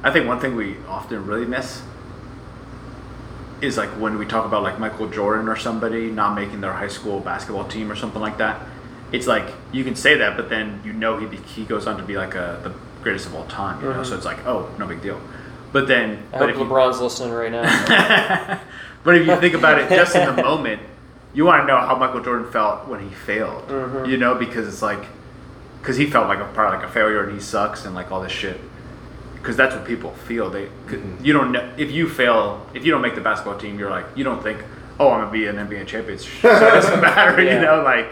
I 0.03 0.11
think 0.11 0.27
one 0.27 0.38
thing 0.41 0.55
we 0.56 0.77
often 0.88 1.27
really 1.27 1.47
miss 1.47 1.83
is 3.62 3.77
like 3.79 3.88
when 3.91 4.19
we 4.19 4.27
talk 4.27 4.44
about 4.44 4.62
like 4.62 4.79
Michael 4.79 5.09
Jordan 5.09 5.49
or 5.49 5.56
somebody 5.56 6.11
not 6.11 6.35
making 6.35 6.61
their 6.61 6.73
high 6.75 6.88
school 6.88 7.21
basketball 7.21 7.65
team 7.65 7.91
or 7.91 7.97
something 7.97 8.21
like 8.21 8.37
that. 8.38 8.61
It's 9.12 9.27
like 9.27 9.47
you 9.73 9.83
can 9.85 9.94
say 9.97 10.19
that, 10.19 10.37
but 10.37 10.49
then 10.50 10.81
you 10.85 10.93
know 10.93 11.17
he 11.19 11.35
he 11.37 11.65
goes 11.65 11.87
on 11.87 11.97
to 11.97 12.03
be 12.03 12.17
like 12.17 12.35
a 12.35 12.61
the 12.62 12.73
greatest 13.03 13.27
of 13.27 13.35
all 13.35 13.44
time. 13.47 13.81
You 13.83 13.88
know, 13.91 14.00
Mhm. 14.00 14.06
so 14.06 14.15
it's 14.17 14.27
like 14.27 14.44
oh 14.47 14.69
no 14.79 14.87
big 14.87 15.00
deal. 15.00 15.19
But 15.73 15.88
then, 15.88 16.23
I 16.33 16.38
but 16.38 16.41
hope 16.41 16.50
if 16.50 16.56
you, 16.59 16.65
LeBron's 16.65 17.00
listening 17.00 17.33
right 17.35 17.50
now. 17.53 18.61
but 19.06 19.14
if 19.17 19.26
you 19.26 19.35
think 19.37 19.55
about 19.55 19.79
it 19.79 19.88
just 19.88 20.14
in 20.14 20.26
the 20.37 20.43
moment, 20.50 20.82
you 21.32 21.44
want 21.47 21.62
to 21.62 21.67
know 21.67 21.79
how 21.79 21.94
Michael 21.97 22.20
Jordan 22.23 22.50
felt 22.50 22.87
when 22.88 23.00
he 23.00 23.14
failed. 23.14 23.67
Mhm. 23.69 24.08
You 24.08 24.17
know, 24.19 24.35
because 24.35 24.67
it's 24.69 24.82
like, 24.82 25.05
because 25.81 25.97
he 25.97 26.05
felt 26.06 26.26
like 26.29 26.41
a 26.41 26.44
probably 26.53 26.79
like 26.79 26.87
a 26.87 26.93
failure 26.93 27.23
and 27.25 27.32
he 27.32 27.41
sucks 27.41 27.85
and 27.87 27.94
like 27.94 28.11
all 28.12 28.20
this 28.20 28.32
shit. 28.32 28.61
Because 29.37 29.56
that's 29.56 29.75
what 29.75 29.85
people 29.87 30.11
feel. 30.26 30.50
They, 30.50 30.67
Mhm. 30.88 31.25
you 31.25 31.32
don't 31.32 31.53
know 31.53 31.67
if 31.79 31.90
you 31.90 32.09
fail, 32.09 32.66
if 32.75 32.85
you 32.85 32.90
don't 32.92 33.00
make 33.02 33.14
the 33.14 33.21
basketball 33.21 33.57
team, 33.59 33.78
you're 33.78 33.90
like 33.90 34.07
you 34.16 34.25
don't 34.25 34.42
think, 34.42 34.59
oh, 34.99 35.11
I'm 35.12 35.21
gonna 35.21 35.31
be 35.33 35.47
an 35.47 35.57
NBA 35.57 35.87
champion. 35.87 36.19
So 36.19 36.28
it 36.49 36.61
doesn't 36.61 37.00
matter. 37.00 37.40
Yeah. 37.40 37.54
You 37.54 37.61
know, 37.64 37.83
like. 37.83 38.09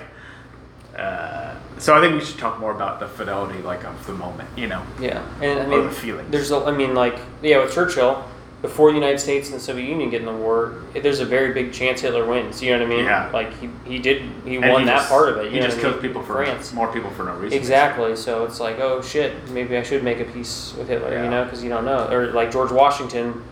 Uh, 0.96 1.54
so 1.78 1.96
I 1.96 2.00
think 2.00 2.14
we 2.14 2.24
should 2.24 2.38
talk 2.38 2.60
more 2.60 2.70
about 2.70 3.00
the 3.00 3.08
fidelity, 3.08 3.60
like 3.62 3.84
of 3.84 4.06
the 4.06 4.12
moment. 4.12 4.48
You 4.56 4.68
know, 4.68 4.82
Yeah, 5.00 5.20
and 5.42 5.58
I 5.60 5.66
mean, 5.66 5.84
the 5.86 5.90
feelings. 5.90 6.30
there's, 6.30 6.52
a, 6.52 6.58
I 6.64 6.70
mean, 6.70 6.94
like, 6.94 7.18
yeah, 7.42 7.58
with 7.58 7.74
Churchill, 7.74 8.24
before 8.64 8.88
the 8.90 8.94
United 8.94 9.18
States 9.18 9.48
and 9.50 9.56
the 9.56 9.60
Soviet 9.62 9.86
Union 9.86 10.08
get 10.08 10.20
in 10.20 10.26
the 10.26 10.32
war, 10.32 10.72
there's 10.94 11.20
a 11.20 11.24
very 11.26 11.52
big 11.52 11.70
chance 11.70 12.00
Hitler 12.00 12.24
wins. 12.24 12.62
You 12.62 12.70
know 12.72 12.78
what 12.78 12.86
I 12.92 12.96
mean? 12.96 13.04
Yeah. 13.04 13.28
Like 13.30 13.52
he, 13.60 13.68
he 13.84 13.98
did, 13.98 14.22
he 14.46 14.56
And 14.56 14.70
won 14.70 14.80
he 14.80 14.86
that 14.86 15.00
just- 15.00 15.10
part 15.10 15.28
of 15.28 15.36
it. 15.36 15.44
You 15.44 15.50
He 15.50 15.60
know 15.60 15.66
just 15.66 15.76
what 15.76 15.86
I 15.86 15.90
mean? 15.90 16.00
people 16.00 16.22
for 16.22 16.32
France. 16.32 16.72
more 16.72 16.90
people 16.90 17.10
for 17.10 17.24
no 17.24 17.34
reason. 17.34 17.58
Exactly. 17.58 18.16
So 18.16 18.44
it's 18.46 18.60
like, 18.60 18.78
oh 18.78 19.02
shit, 19.02 19.50
maybe 19.50 19.76
I 19.76 19.82
should 19.82 20.02
make 20.02 20.18
a 20.18 20.24
peace 20.24 20.72
with 20.78 20.88
Hitler. 20.88 21.12
Yeah. 21.12 21.24
You 21.24 21.30
know, 21.30 21.44
because 21.44 21.62
you 21.62 21.68
don't 21.68 21.84
know. 21.84 22.08
Or 22.08 22.32
like 22.32 22.50
George 22.50 22.72
Washington 22.72 23.44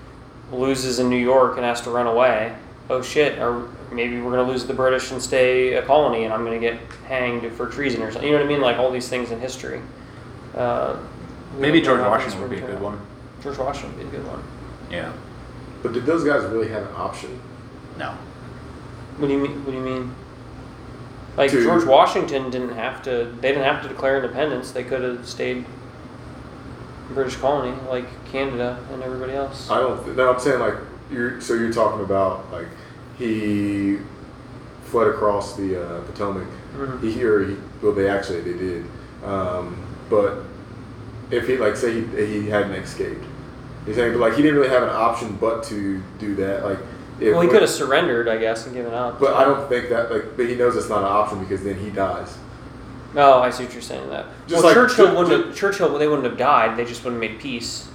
loses 0.50 0.98
in 0.98 1.10
New 1.10 1.16
York 1.22 1.56
and 1.58 1.64
has 1.66 1.82
to 1.82 1.90
run 1.90 2.06
away. 2.06 2.54
Oh 2.88 3.02
shit, 3.02 3.38
or 3.38 3.68
maybe 3.90 4.18
we're 4.18 4.30
gonna 4.30 4.48
lose 4.50 4.64
the 4.64 4.72
British 4.74 5.10
and 5.12 5.20
stay 5.20 5.74
a 5.74 5.82
colony, 5.82 6.24
and 6.24 6.32
I'm 6.32 6.42
gonna 6.42 6.58
get 6.58 6.78
hanged 7.06 7.52
for 7.52 7.66
treason 7.66 8.00
or 8.02 8.10
something. 8.10 8.26
You 8.30 8.34
know 8.34 8.42
what 8.42 8.46
I 8.50 8.52
mean? 8.54 8.62
Like 8.62 8.78
all 8.78 8.90
these 8.90 9.08
things 9.10 9.30
in 9.30 9.40
history. 9.40 9.82
Uh, 10.56 10.96
Maybe 11.58 11.82
George 11.82 11.98
know 12.00 12.04
how 12.08 12.16
things 12.18 12.34
Washington 12.34 12.40
would 12.40 12.50
be 12.50 12.64
a 12.64 12.66
good 12.66 12.80
one. 12.80 12.98
George 13.42 13.58
Washington 13.58 13.98
would 13.98 14.10
be 14.10 14.16
a 14.16 14.20
good 14.20 14.26
one. 14.26 14.42
Yeah. 14.92 15.12
But 15.82 15.92
did 15.94 16.06
those 16.06 16.22
guys 16.24 16.44
really 16.44 16.68
have 16.68 16.82
an 16.82 16.94
option? 16.94 17.40
No. 17.98 18.10
What 19.18 19.26
do 19.28 19.32
you 19.32 19.40
mean? 19.40 19.64
What 19.64 19.72
do 19.72 19.78
you 19.78 19.84
mean? 19.84 20.14
Like 21.36 21.50
To- 21.50 21.62
George 21.62 21.84
Washington 21.84 22.50
didn't 22.50 22.74
have 22.76 23.02
to. 23.04 23.34
They 23.40 23.48
didn't 23.48 23.64
have 23.64 23.82
to 23.82 23.88
declare 23.88 24.16
independence. 24.16 24.70
They 24.72 24.84
could 24.84 25.02
have 25.02 25.26
stayed 25.26 25.64
British 27.14 27.36
colony 27.36 27.76
like 27.88 28.06
Canada 28.30 28.78
and 28.92 29.02
everybody 29.02 29.32
else. 29.32 29.70
I 29.70 29.80
don't. 29.80 30.02
th- 30.04 30.16
No, 30.16 30.32
I'm 30.32 30.40
saying 30.40 30.60
like 30.60 30.74
you're. 31.10 31.40
So 31.40 31.54
you're 31.54 31.72
talking 31.72 32.04
about 32.04 32.50
like 32.52 32.68
he 33.18 33.98
fled 34.84 35.08
across 35.08 35.56
the 35.56 35.82
uh, 35.82 36.00
Potomac. 36.02 36.46
Mhm. 36.76 37.02
He 37.02 37.22
or 37.24 37.44
he. 37.44 37.56
Well, 37.82 37.92
they 37.92 38.08
actually 38.08 38.40
they 38.42 38.56
did. 38.58 38.84
Um, 39.24 39.76
but 40.10 40.38
if 41.30 41.46
he 41.46 41.56
like 41.56 41.76
say 41.76 42.00
he, 42.02 42.26
he 42.26 42.48
hadn't 42.48 42.72
escaped, 42.72 43.24
saying, 43.86 44.12
but 44.12 44.20
like 44.20 44.34
he 44.34 44.42
didn't 44.42 44.58
really 44.58 44.70
have 44.70 44.82
an 44.82 44.90
option 44.90 45.36
but 45.36 45.64
to 45.64 46.02
do 46.18 46.34
that. 46.36 46.64
Like 46.64 46.78
if 47.20 47.32
well, 47.32 47.42
he 47.42 47.48
could 47.48 47.62
have 47.62 47.70
surrendered, 47.70 48.28
I 48.28 48.38
guess, 48.38 48.66
and 48.66 48.74
given 48.74 48.92
up. 48.92 49.20
But 49.20 49.34
I 49.34 49.44
don't 49.44 49.68
think 49.68 49.88
that 49.90 50.10
like. 50.10 50.36
But 50.36 50.48
he 50.48 50.54
knows 50.54 50.76
it's 50.76 50.88
not 50.88 50.98
an 50.98 51.04
option 51.04 51.40
because 51.40 51.62
then 51.62 51.78
he 51.78 51.90
dies. 51.90 52.36
Oh, 53.14 53.40
I 53.40 53.50
see 53.50 53.64
what 53.64 53.72
you're 53.72 53.82
saying. 53.82 54.08
That 54.10 54.26
Just 54.46 54.64
well, 54.64 54.74
like- 54.74 54.74
Churchill 54.74 55.08
ju- 55.08 55.16
wouldn't. 55.16 55.46
have, 55.46 55.54
Churchill, 55.54 55.98
they 55.98 56.08
wouldn't 56.08 56.26
have 56.26 56.38
died. 56.38 56.78
They 56.78 56.84
just 56.84 57.04
wouldn't 57.04 57.22
have 57.22 57.32
made 57.32 57.40
peace. 57.40 57.88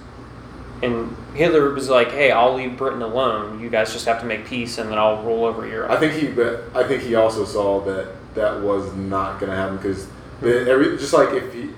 And 0.83 1.15
Hitler 1.33 1.73
was 1.73 1.89
like, 1.89 2.11
"Hey, 2.11 2.31
I'll 2.31 2.53
leave 2.53 2.77
Britain 2.77 3.01
alone. 3.01 3.59
You 3.59 3.69
guys 3.69 3.91
just 3.91 4.05
have 4.05 4.19
to 4.19 4.27
make 4.27 4.45
peace, 4.45 4.77
and 4.77 4.91
then 4.91 4.99
I'll 4.99 5.23
roll 5.23 5.45
over 5.45 5.67
Europe." 5.67 5.89
I 5.89 5.97
think 5.97 6.13
he, 6.13 6.27
but 6.27 6.65
I 6.75 6.83
think 6.83 7.01
he 7.01 7.15
also 7.15 7.45
saw 7.45 7.81
that 7.81 8.13
that 8.35 8.61
was 8.61 8.93
not 8.93 9.39
going 9.39 9.51
to 9.51 9.57
happen 9.57 9.77
because 9.77 10.05
hmm. 10.05 10.45
the, 10.45 10.69
every 10.69 10.97
just 10.97 11.13
like 11.13 11.33
if 11.33 11.51
he, 11.51 11.71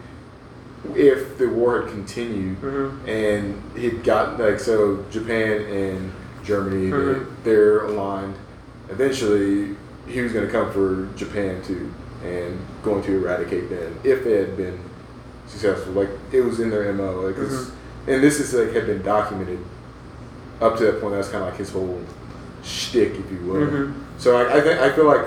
if 0.95 1.37
the 1.37 1.47
war 1.47 1.81
had 1.81 1.91
continued 1.91 2.61
Mhm. 2.61 3.07
and 3.07 3.61
he'd 3.75 4.03
gotten 4.03 4.37
like 4.43 4.59
so 4.59 5.03
Japan 5.11 5.61
and 5.61 6.11
Germany 6.43 6.89
Mhm. 6.89 7.25
they, 7.43 7.51
they're 7.51 7.85
aligned. 7.85 8.35
Eventually, 8.89 9.75
he 10.07 10.21
was 10.21 10.31
going 10.33 10.45
to 10.45 10.51
come 10.51 10.71
for 10.71 11.07
Japan 11.15 11.61
too 11.61 11.89
and 12.25 12.57
going 12.83 13.03
to 13.03 13.15
eradicate 13.17 13.69
them 13.69 13.93
if 14.03 14.23
they 14.23 14.33
had 14.37 14.57
been 14.57 14.79
successful. 15.47 15.93
Like 15.93 16.09
it 16.31 16.41
was 16.41 16.59
in 16.59 16.69
their 16.69 16.91
mo. 16.93 17.21
Like 17.21 17.37
it's, 17.37 17.71
and 18.07 18.23
this 18.23 18.39
is 18.39 18.53
like 18.53 18.73
had 18.73 18.87
been 18.87 19.01
documented 19.03 19.59
up 20.61 20.77
to 20.77 20.85
that 20.85 21.01
point. 21.01 21.13
That's 21.15 21.29
kind 21.29 21.43
of 21.43 21.49
like 21.49 21.57
his 21.59 21.69
whole 21.71 21.99
shtick, 22.63 23.11
if 23.15 23.31
you 23.31 23.39
will. 23.45 23.67
Mhm. 23.67 23.93
So 24.17 24.35
I, 24.37 24.57
I 24.57 24.61
think 24.61 24.79
I 24.79 24.89
feel 24.91 25.05
like 25.05 25.25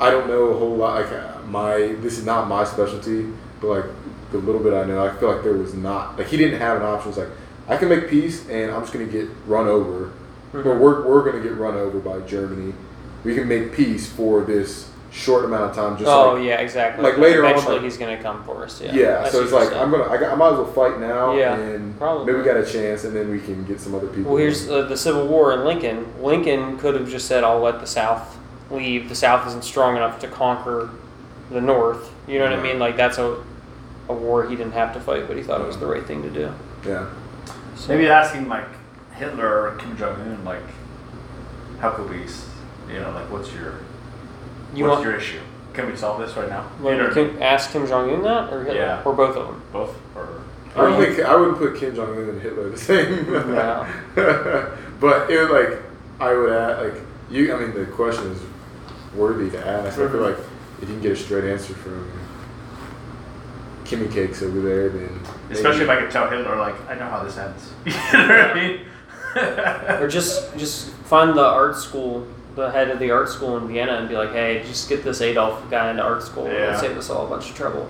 I 0.00 0.10
don't 0.10 0.28
know 0.28 0.48
a 0.50 0.54
whole 0.58 0.76
lot. 0.76 1.00
Like 1.02 1.12
uh, 1.12 1.38
my 1.48 1.94
this 2.02 2.18
is 2.18 2.24
not 2.26 2.48
my 2.48 2.64
specialty, 2.64 3.26
but 3.60 3.68
like 3.68 3.84
the 4.32 4.38
little 4.38 4.60
bit 4.60 4.72
I 4.74 4.84
know, 4.84 5.04
I 5.06 5.14
feel 5.16 5.32
like 5.32 5.42
there 5.44 5.54
was 5.54 5.74
not 5.74 6.18
like 6.18 6.28
he 6.28 6.36
didn't 6.36 6.58
have 6.60 6.78
an 6.78 6.82
option. 6.82 7.10
It's 7.10 7.18
like 7.18 7.28
I 7.68 7.76
can 7.76 7.88
make 7.88 8.08
peace, 8.08 8.48
and 8.48 8.70
I'm 8.70 8.80
just 8.82 8.92
gonna 8.92 9.04
get 9.06 9.28
run 9.46 9.66
over. 9.68 10.10
But 10.52 10.64
Mhm. 10.64 10.78
we're 10.78 11.02
we're 11.06 11.24
gonna 11.30 11.42
get 11.42 11.56
run 11.56 11.74
over 11.76 11.98
by 11.98 12.20
Germany. 12.20 12.72
We 13.24 13.34
can 13.34 13.48
make 13.48 13.72
peace 13.72 14.08
for 14.08 14.42
this 14.42 14.88
short 15.10 15.44
amount 15.44 15.70
of 15.70 15.74
time. 15.76 15.96
Just 15.96 16.08
oh 16.10 16.34
like, 16.34 16.44
yeah, 16.44 16.56
exactly. 16.60 17.02
like 17.02 17.16
later 17.18 17.44
on, 17.44 17.50
eventually 17.52 17.76
like- 17.76 17.84
he's 17.84 17.96
gonna 17.96 18.22
come 18.22 18.42
for 18.44 18.64
us. 18.64 18.80
Yeah. 18.80 18.92
yeah, 18.92 19.22
I 19.24 19.28
so 19.28 19.42
it's 19.42 19.52
like 19.52 19.72
I'm 19.74 19.90
gonna 19.90 20.04
I, 20.10 20.16
got, 20.18 20.32
I 20.32 20.34
might 20.34 20.52
as 20.52 20.58
well 20.58 20.66
fight 20.66 21.00
now, 21.00 21.34
Yeah, 21.34 21.54
and 21.54 21.98
probably. 21.98 22.26
maybe 22.26 22.38
we 22.38 22.44
got 22.44 22.56
a 22.56 22.64
chance, 22.66 23.04
and 23.04 23.14
then 23.16 23.30
we 23.30 23.40
can 23.40 23.64
get 23.64 23.80
some 23.80 23.94
other 23.94 24.06
people. 24.08 24.32
Well, 24.32 24.40
here's 24.40 24.68
uh, 24.70 24.82
the 24.82 24.96
Civil 24.96 25.26
War 25.26 25.52
in 25.52 25.64
Lincoln. 25.64 26.06
Lincoln 26.20 26.76
could 26.78 26.94
have 26.94 27.08
just 27.08 27.26
said, 27.26 27.44
"I'll 27.44 27.60
let 27.60 27.80
the 27.80 27.86
South 27.86 28.36
leave. 28.70 29.08
The 29.08 29.14
South 29.14 29.46
isn't 29.48 29.64
strong 29.64 29.96
enough 29.96 30.18
to 30.20 30.28
conquer 30.28 30.90
the 31.50 31.60
North." 31.60 32.10
You 32.28 32.38
know 32.38 32.44
what 32.50 32.58
I 32.58 32.62
mean? 32.62 32.78
Like 32.78 32.96
that's 32.96 33.18
a 33.18 33.36
a 34.08 34.12
war 34.12 34.46
he 34.48 34.56
didn't 34.56 34.72
have 34.72 34.92
to 34.94 35.00
fight, 35.00 35.26
but 35.26 35.36
he 35.36 35.42
thought 35.42 35.60
it 35.60 35.66
was 35.66 35.78
the 35.78 35.86
right 35.86 36.04
thing 36.06 36.22
to 36.22 36.30
do. 36.30 36.52
yeah. 36.86 37.06
So, 37.74 37.88
Maybe 37.92 38.08
asking 38.08 38.48
like 38.48 38.66
Hitler 39.14 39.46
or 39.70 39.76
Kim 39.76 39.96
Jong 39.96 40.20
Un, 40.20 40.44
like, 40.44 40.62
how 41.80 41.90
could 41.90 42.08
we, 42.08 42.18
you 42.92 43.00
know, 43.00 43.10
like, 43.12 43.30
what's 43.30 43.52
your, 43.52 43.74
you 44.74 44.84
what's 44.84 44.96
want 44.96 45.04
your 45.04 45.16
issue? 45.16 45.40
Can 45.74 45.86
we 45.90 45.96
solve 45.96 46.18
this 46.20 46.34
right 46.36 46.48
now? 46.48 46.70
well, 46.80 46.98
Or 46.98 47.12
Kim, 47.12 47.40
ask 47.42 47.70
Kim 47.70 47.86
Jong 47.86 48.10
Un 48.10 48.22
that, 48.22 48.52
or 48.52 48.64
Hitler, 48.64 48.80
Yeah. 48.80 49.02
or 49.04 49.12
both 49.12 49.36
of 49.36 49.46
them? 49.46 49.62
both, 49.72 49.94
or 50.14 50.40
I 50.74 50.82
don't 50.90 51.02
think 51.02 51.20
I 51.26 51.34
wouldn't 51.36 51.58
put 51.58 51.76
Kim 51.76 51.94
Jong 51.94 52.16
Un 52.16 52.28
and 52.30 52.40
Hitler 52.40 52.70
the 52.70 52.78
same. 52.78 53.30
No. 53.30 53.86
but 55.00 55.30
it 55.30 55.38
would 55.38 55.50
like 55.50 55.82
I 56.20 56.32
would 56.34 56.50
add 56.52 56.82
like 56.84 57.02
you. 57.30 57.54
I 57.54 57.58
mean, 57.60 57.74
the 57.74 57.84
question 57.86 58.30
is 58.30 58.40
worthy 59.14 59.50
to 59.50 59.58
ask. 59.66 59.98
I 59.98 60.02
Mm-hmm. 60.02 60.12
feel 60.12 60.20
like 60.22 60.38
if 60.80 60.88
you 60.88 60.94
can 60.94 61.00
get 61.02 61.12
a 61.12 61.16
straight 61.16 61.44
answer 61.44 61.74
from 61.74 62.10
Kimmy 63.86 64.12
Cakes 64.12 64.42
over 64.42 64.60
there, 64.60 64.88
then 64.88 65.20
especially 65.50 65.84
if 65.84 65.88
I 65.88 66.00
could 66.00 66.10
tell 66.10 66.28
Hitler, 66.28 66.56
like, 66.56 66.74
I 66.88 66.94
know 66.94 67.08
how 67.08 67.22
this 67.22 67.38
ends. 67.38 67.72
you 67.86 67.92
know 67.92 67.98
what 68.28 68.50
I 68.50 68.54
mean? 68.54 68.80
Or 70.02 70.08
just 70.08 70.56
just 70.56 70.88
find 71.04 71.36
the 71.36 71.44
art 71.44 71.76
school, 71.76 72.26
the 72.54 72.70
head 72.70 72.88
of 72.88 72.98
the 72.98 73.10
art 73.10 73.28
school 73.28 73.58
in 73.58 73.68
Vienna, 73.68 73.98
and 73.98 74.08
be 74.08 74.16
like, 74.16 74.32
"Hey, 74.32 74.62
just 74.66 74.88
get 74.88 75.04
this 75.04 75.20
Adolf 75.20 75.68
guy 75.70 75.90
into 75.90 76.02
art 76.02 76.22
school. 76.22 76.46
Yeah. 76.46 76.68
It'll 76.68 76.80
save 76.80 76.96
us 76.96 77.10
all 77.10 77.26
a 77.26 77.28
bunch 77.28 77.50
of 77.50 77.54
trouble. 77.56 77.86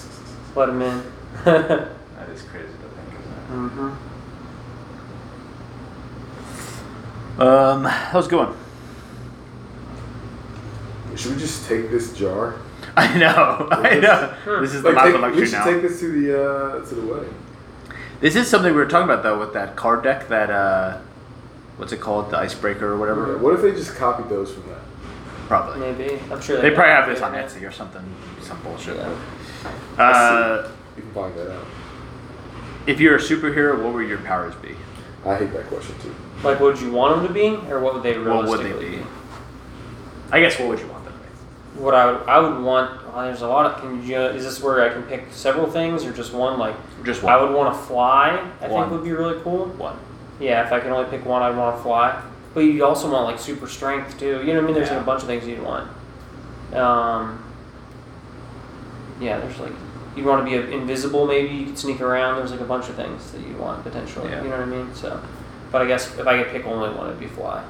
Let 0.56 0.70
him 0.70 0.80
in." 0.80 1.02
that 1.44 2.28
is 2.32 2.42
crazy 2.42 2.66
to 2.66 2.88
think, 2.88 3.20
isn't 3.20 3.68
hmm 3.68 3.88
it? 7.38 7.46
Um, 7.46 7.82
that 7.82 8.14
was 8.14 8.26
a 8.26 8.30
good 8.30 8.38
one. 8.48 8.56
should 11.16 11.32
we 11.34 11.38
just 11.38 11.68
take 11.68 11.90
this 11.90 12.14
jar? 12.14 12.54
I 12.96 13.18
know, 13.18 13.68
I 13.70 13.98
know. 13.98 14.60
This 14.60 14.74
is 14.74 14.82
the 14.82 14.90
Like, 14.92 14.96
mouth 14.96 15.04
take, 15.06 15.22
of 15.32 15.36
we 15.36 15.44
should 15.46 15.52
now. 15.52 15.64
take 15.64 15.82
this 15.82 16.00
to 16.00 16.08
the 16.20 16.50
uh, 16.50 16.86
to 16.86 16.94
the 16.94 17.06
wedding. 17.06 17.34
This 18.20 18.36
is 18.36 18.48
something 18.48 18.72
we 18.72 18.76
were 18.78 18.86
talking 18.86 19.10
about 19.10 19.22
though 19.22 19.38
with 19.38 19.52
that 19.54 19.76
card 19.76 20.02
deck. 20.02 20.28
That 20.28 20.50
uh, 20.50 20.98
what's 21.76 21.92
it 21.92 22.00
called? 22.00 22.30
The 22.30 22.38
icebreaker 22.38 22.86
or 22.92 22.96
whatever. 22.98 23.36
What 23.38 23.54
if 23.54 23.62
they 23.62 23.72
just 23.72 23.94
copied 23.96 24.28
those 24.30 24.52
from 24.54 24.68
that? 24.68 24.80
Probably. 25.48 25.80
Maybe 25.92 26.18
I'm 26.30 26.40
sure 26.40 26.60
They 26.60 26.70
got 26.70 26.76
probably 26.76 26.92
have 26.92 27.06
this 27.08 27.20
on 27.20 27.32
Etsy 27.34 27.68
or 27.68 27.70
something. 27.72 28.02
Some 28.42 28.60
bullshit. 28.62 28.96
Yeah. 28.96 29.14
Uh, 29.98 30.70
You 30.96 31.02
can 31.02 31.12
find 31.12 31.34
that 31.36 31.50
out. 31.54 31.66
if 32.86 32.98
you're 33.00 33.16
a 33.16 33.20
superhero, 33.20 33.82
what 33.82 33.92
would 33.94 34.08
your 34.08 34.18
powers 34.18 34.54
be? 34.56 34.74
I 35.24 35.36
hate 35.36 35.52
that 35.52 35.66
question 35.66 35.94
too. 36.00 36.14
Like, 36.42 36.60
what 36.60 36.72
would 36.74 36.80
you 36.80 36.90
want 36.92 37.16
them 37.16 37.26
to 37.28 37.32
be, 37.34 37.48
or 37.70 37.80
what 37.80 37.94
would 37.94 38.02
they 38.02 38.16
What 38.18 38.46
would 38.48 38.60
realistically 38.60 38.90
they 38.90 38.96
be? 38.98 39.06
I 40.32 40.40
guess 40.40 40.58
what 40.58 40.68
would 40.68 40.78
you 40.80 40.86
want 40.86 40.94
them 40.94 40.94
to 40.94 40.95
be? 40.95 40.95
What 41.78 41.94
I 41.94 42.10
would, 42.12 42.22
I 42.28 42.38
would 42.40 42.62
want. 42.64 43.04
Well, 43.12 43.24
there's 43.26 43.42
a 43.42 43.48
lot 43.48 43.66
of. 43.66 43.80
Can 43.80 44.06
you? 44.06 44.18
Is 44.20 44.44
this 44.44 44.60
where 44.62 44.82
I 44.82 44.92
can 44.92 45.02
pick 45.04 45.24
several 45.30 45.66
things, 45.70 46.04
or 46.04 46.12
just 46.12 46.32
one? 46.32 46.58
Like, 46.58 46.74
Just 47.04 47.22
one. 47.22 47.32
I 47.32 47.42
would 47.42 47.52
want 47.54 47.74
to 47.74 47.80
fly. 47.86 48.30
I 48.60 48.68
One. 48.68 48.88
think 48.88 48.92
would 48.92 49.04
be 49.04 49.12
really 49.12 49.40
cool. 49.42 49.66
One. 49.66 49.96
Yeah, 50.40 50.64
if 50.66 50.72
I 50.72 50.80
could 50.80 50.90
only 50.92 51.08
pick 51.10 51.24
one, 51.26 51.42
I'd 51.42 51.56
want 51.56 51.76
to 51.76 51.82
fly. 51.82 52.22
But 52.54 52.60
you 52.60 52.84
also 52.84 53.10
want 53.10 53.24
like 53.26 53.38
super 53.38 53.66
strength 53.68 54.18
too. 54.18 54.40
You 54.40 54.54
know 54.54 54.54
what 54.54 54.62
I 54.62 54.66
mean? 54.66 54.74
There's 54.74 54.90
like 54.90 55.00
a 55.00 55.04
bunch 55.04 55.22
of 55.22 55.28
things 55.28 55.46
you'd 55.46 55.62
want. 55.62 55.90
Um, 56.72 57.42
yeah, 59.20 59.38
there's 59.38 59.58
like 59.58 59.72
you'd 60.16 60.24
want 60.26 60.46
to 60.46 60.50
be 60.66 60.72
invisible. 60.74 61.26
Maybe 61.26 61.54
you 61.54 61.66
could 61.66 61.78
sneak 61.78 62.00
around. 62.00 62.36
There's 62.36 62.50
like 62.50 62.60
a 62.60 62.64
bunch 62.64 62.88
of 62.88 62.94
things 62.96 63.30
that 63.32 63.40
you 63.46 63.56
want 63.56 63.82
potentially. 63.82 64.30
Yeah. 64.30 64.42
You 64.42 64.48
know 64.48 64.58
what 64.58 64.68
I 64.68 64.70
mean? 64.70 64.94
So, 64.94 65.20
but 65.70 65.82
I 65.82 65.86
guess 65.86 66.18
if 66.18 66.26
I 66.26 66.42
could 66.42 66.52
pick 66.52 66.66
only 66.66 66.88
one, 66.96 67.06
it'd 67.08 67.20
be 67.20 67.26
fly. 67.26 67.62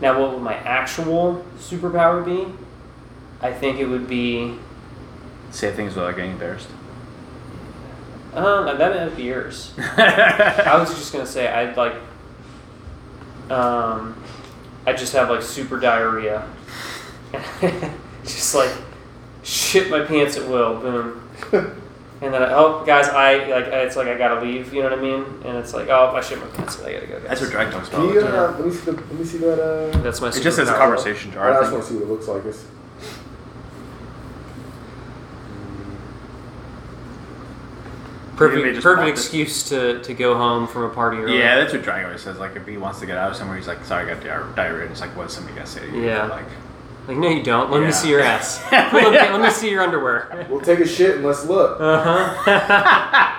Now, 0.00 0.20
what 0.20 0.32
would 0.32 0.42
my 0.42 0.54
actual 0.54 1.44
superpower 1.58 2.24
be? 2.24 2.52
I 3.42 3.52
think 3.52 3.78
it 3.78 3.86
would 3.86 4.08
be. 4.08 4.58
Say 5.50 5.72
things 5.72 5.94
without 5.94 6.16
getting 6.16 6.32
embarrassed. 6.32 6.68
Um, 8.34 8.78
that 8.78 8.78
might 8.78 9.16
be 9.16 9.24
yours. 9.24 9.74
I 9.78 10.76
was 10.78 10.94
just 10.94 11.12
gonna 11.12 11.26
say 11.26 11.48
I'd 11.48 11.76
like. 11.76 11.94
Um, 13.50 14.16
I 14.86 14.94
just 14.94 15.12
have 15.12 15.28
like 15.28 15.42
super 15.42 15.78
diarrhea. 15.78 16.48
just 18.24 18.54
like 18.54 18.72
shit 19.42 19.90
my 19.90 20.04
pants 20.04 20.36
at 20.36 20.48
will, 20.48 20.80
boom. 20.80 21.28
And 22.22 22.32
then 22.32 22.40
I, 22.40 22.52
oh 22.52 22.84
guys, 22.86 23.08
I 23.08 23.48
like 23.48 23.66
it's 23.66 23.96
like 23.96 24.06
I 24.06 24.16
gotta 24.16 24.40
leave. 24.40 24.72
You 24.72 24.84
know 24.84 24.90
what 24.90 24.98
I 25.00 25.02
mean? 25.02 25.24
And 25.44 25.58
it's 25.58 25.74
like 25.74 25.88
oh 25.88 26.12
I 26.14 26.20
shit 26.20 26.38
my 26.38 26.46
pants. 26.46 26.80
I 26.80 26.92
gotta 26.92 27.06
go. 27.08 27.18
Guys. 27.18 27.28
That's 27.30 27.40
what 27.40 27.50
drag 27.50 27.72
talks 27.72 27.88
Can 27.88 28.10
you, 28.10 28.20
uh, 28.20 28.54
let 28.56 28.64
me 28.64 28.70
see 28.70 28.84
the, 28.84 28.92
let 28.92 29.14
me 29.14 29.24
see 29.24 29.38
that. 29.38 29.60
Uh, 29.60 29.90
That's 30.02 30.20
my. 30.20 30.28
It 30.28 30.40
just 30.40 30.54
says 30.54 30.68
a 30.68 30.74
conversation 30.74 31.32
I 31.32 31.34
jar. 31.34 31.52
I 31.52 31.60
just 31.60 31.72
want 31.72 31.82
to 31.82 31.90
see 31.90 31.96
what 31.96 32.04
it 32.04 32.08
looks 32.08 32.28
like. 32.28 32.44
It's, 32.44 32.62
Maybe 32.62 32.70
they 38.04 38.20
Perfect, 38.36 38.74
just 38.74 38.82
perfect 38.82 39.08
excuse 39.08 39.68
to, 39.68 40.02
to 40.02 40.14
go 40.14 40.34
home 40.36 40.66
from 40.66 40.84
a 40.84 40.88
party 40.88 41.18
early. 41.18 41.38
Yeah, 41.38 41.56
that's 41.58 41.72
what 41.72 41.82
Dragon 41.82 42.06
always 42.06 42.22
says. 42.22 42.38
Like, 42.38 42.56
if 42.56 42.66
he 42.66 42.76
wants 42.78 42.98
to 43.00 43.06
get 43.06 43.18
out 43.18 43.30
of 43.30 43.36
somewhere, 43.36 43.56
he's 43.58 43.68
like, 43.68 43.84
"Sorry, 43.84 44.10
I 44.10 44.14
got 44.14 44.22
diar- 44.24 44.56
diarrhea." 44.56 44.82
And 44.82 44.90
it's 44.90 45.00
like, 45.00 45.14
"What's 45.16 45.34
somebody 45.34 45.54
gonna 45.54 45.66
say 45.66 45.80
to 45.88 45.94
you?" 45.96 46.04
Yeah. 46.06 46.26
Like, 46.26 46.46
Like 47.08 47.16
no, 47.18 47.28
you 47.28 47.42
don't. 47.42 47.70
Let 47.70 47.82
me 47.82 47.92
see 47.92 48.08
your 48.08 48.20
ass. 48.20 48.62
let, 48.72 48.92
me, 48.92 49.00
let 49.18 49.40
me 49.40 49.50
see 49.50 49.70
your 49.70 49.82
underwear. 49.82 50.46
we'll 50.50 50.60
take 50.60 50.78
a 50.80 50.86
shit 50.86 51.16
and 51.16 51.24
let's 51.24 51.44
look. 51.44 51.78
Uh 51.80 52.32
huh. 52.34 53.38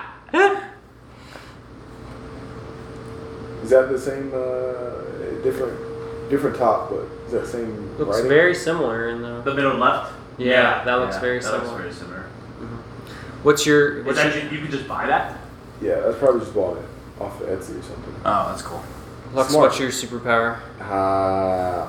Is 3.62 3.70
that 3.70 3.88
the 3.88 3.98
same, 3.98 4.30
uh, 4.34 5.42
different, 5.42 6.28
different 6.30 6.56
top, 6.56 6.90
but 6.90 7.06
is 7.26 7.32
that 7.32 7.46
same 7.46 7.96
Looks 7.96 8.16
writing? 8.16 8.28
very 8.28 8.54
similar 8.54 9.08
in 9.08 9.22
the. 9.22 9.40
the 9.42 9.54
middle 9.54 9.74
left. 9.78 10.12
Yeah, 10.36 10.84
that 10.84 10.94
looks 10.96 11.16
very 11.18 11.38
that 11.38 11.44
similar. 11.44 11.64
Looks 11.64 11.78
very 11.78 11.92
similar. 11.92 12.23
What's 13.44 13.64
your? 13.66 14.02
What's 14.02 14.18
that 14.18 14.34
your 14.34 14.44
you, 14.44 14.58
you 14.58 14.62
could 14.62 14.72
just 14.72 14.88
buy 14.88 15.06
that? 15.06 15.38
Yeah, 15.80 16.00
that's 16.00 16.18
probably 16.18 16.40
just 16.40 16.54
bought 16.54 16.78
it 16.78 16.84
off 17.20 17.40
of 17.40 17.46
Etsy 17.48 17.78
or 17.78 17.82
something. 17.82 18.14
Oh, 18.24 18.48
that's 18.50 18.62
cool. 18.62 18.82
Lux, 19.32 19.50
Smart. 19.50 19.68
what's 19.70 19.78
your 19.80 19.90
superpower? 19.90 20.58
Uh, 20.80 21.86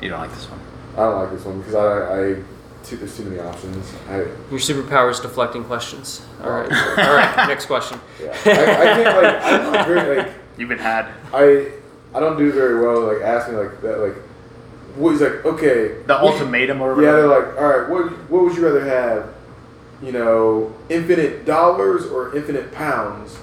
You 0.00 0.08
don't 0.10 0.20
like 0.20 0.30
this 0.34 0.46
one? 0.50 0.60
I 0.94 0.96
don't 1.00 1.22
like 1.22 1.30
this 1.32 1.44
one 1.44 1.58
because 1.58 1.74
I, 1.74 2.30
I 2.38 2.42
too, 2.84 2.96
there's 2.96 3.16
too 3.16 3.24
many 3.24 3.40
options. 3.40 3.92
I, 4.08 4.16
Your 4.18 4.60
superpower 4.60 5.10
is 5.10 5.20
deflecting 5.20 5.64
questions. 5.64 6.24
All 6.42 6.50
right. 6.50 6.70
All 6.72 7.14
right. 7.14 7.46
Next 7.48 7.66
question. 7.66 7.98
yeah, 8.22 8.30
I, 8.44 8.50
I 8.50 8.84
can't 9.02 9.22
like, 9.22 9.42
I'm 9.44 9.72
not 9.72 9.86
very 9.86 10.16
like, 10.18 10.32
You've 10.56 10.68
been 10.68 10.78
had. 10.78 11.06
I, 11.32 11.72
I 12.14 12.20
don't 12.20 12.38
do 12.38 12.52
very 12.52 12.80
well. 12.80 13.12
Like, 13.12 13.22
asking 13.22 13.56
like 13.56 13.80
that, 13.82 13.98
like, 13.98 14.14
what 14.96 15.10
he's 15.10 15.20
like, 15.20 15.44
okay, 15.44 16.00
The 16.06 16.14
what- 16.14 16.34
ultimatum 16.34 16.80
or 16.80 16.94
whatever. 16.94 17.02
Yeah, 17.02 17.26
whatever. 17.26 17.44
they're 17.44 17.52
like, 17.52 17.60
all 17.60 17.78
right, 17.80 17.90
what 17.90 18.30
what 18.30 18.44
would 18.44 18.56
you 18.56 18.64
rather 18.64 18.84
have? 18.84 19.33
You 20.02 20.12
know, 20.12 20.74
infinite 20.88 21.44
dollars 21.44 22.06
or 22.06 22.36
infinite 22.36 22.72
pounds? 22.72 23.38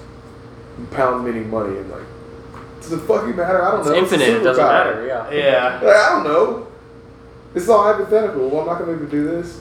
Pounds 0.90 1.24
meaning 1.24 1.50
money. 1.50 1.78
And 1.78 1.90
like, 1.90 2.02
does 2.80 2.92
it 2.92 3.00
fucking 3.00 3.36
matter? 3.36 3.62
I 3.64 3.70
don't 3.72 3.80
It's 3.80 3.88
know. 3.88 3.94
a 3.94 3.98
infinite. 3.98 4.28
It 4.28 4.40
doesn't 4.44 4.64
matter. 4.64 5.06
Yeah. 5.06 5.30
yeah. 5.30 5.80
Like, 5.82 5.96
I 5.96 6.08
don't 6.10 6.24
know. 6.24 6.68
It's 7.54 7.68
all 7.68 7.82
hypothetical. 7.82 8.48
Well, 8.48 8.60
I'm 8.60 8.66
not 8.66 8.78
gonna 8.78 8.92
be 8.92 8.98
able 8.98 9.06
to 9.06 9.10
do 9.10 9.24
this. 9.26 9.60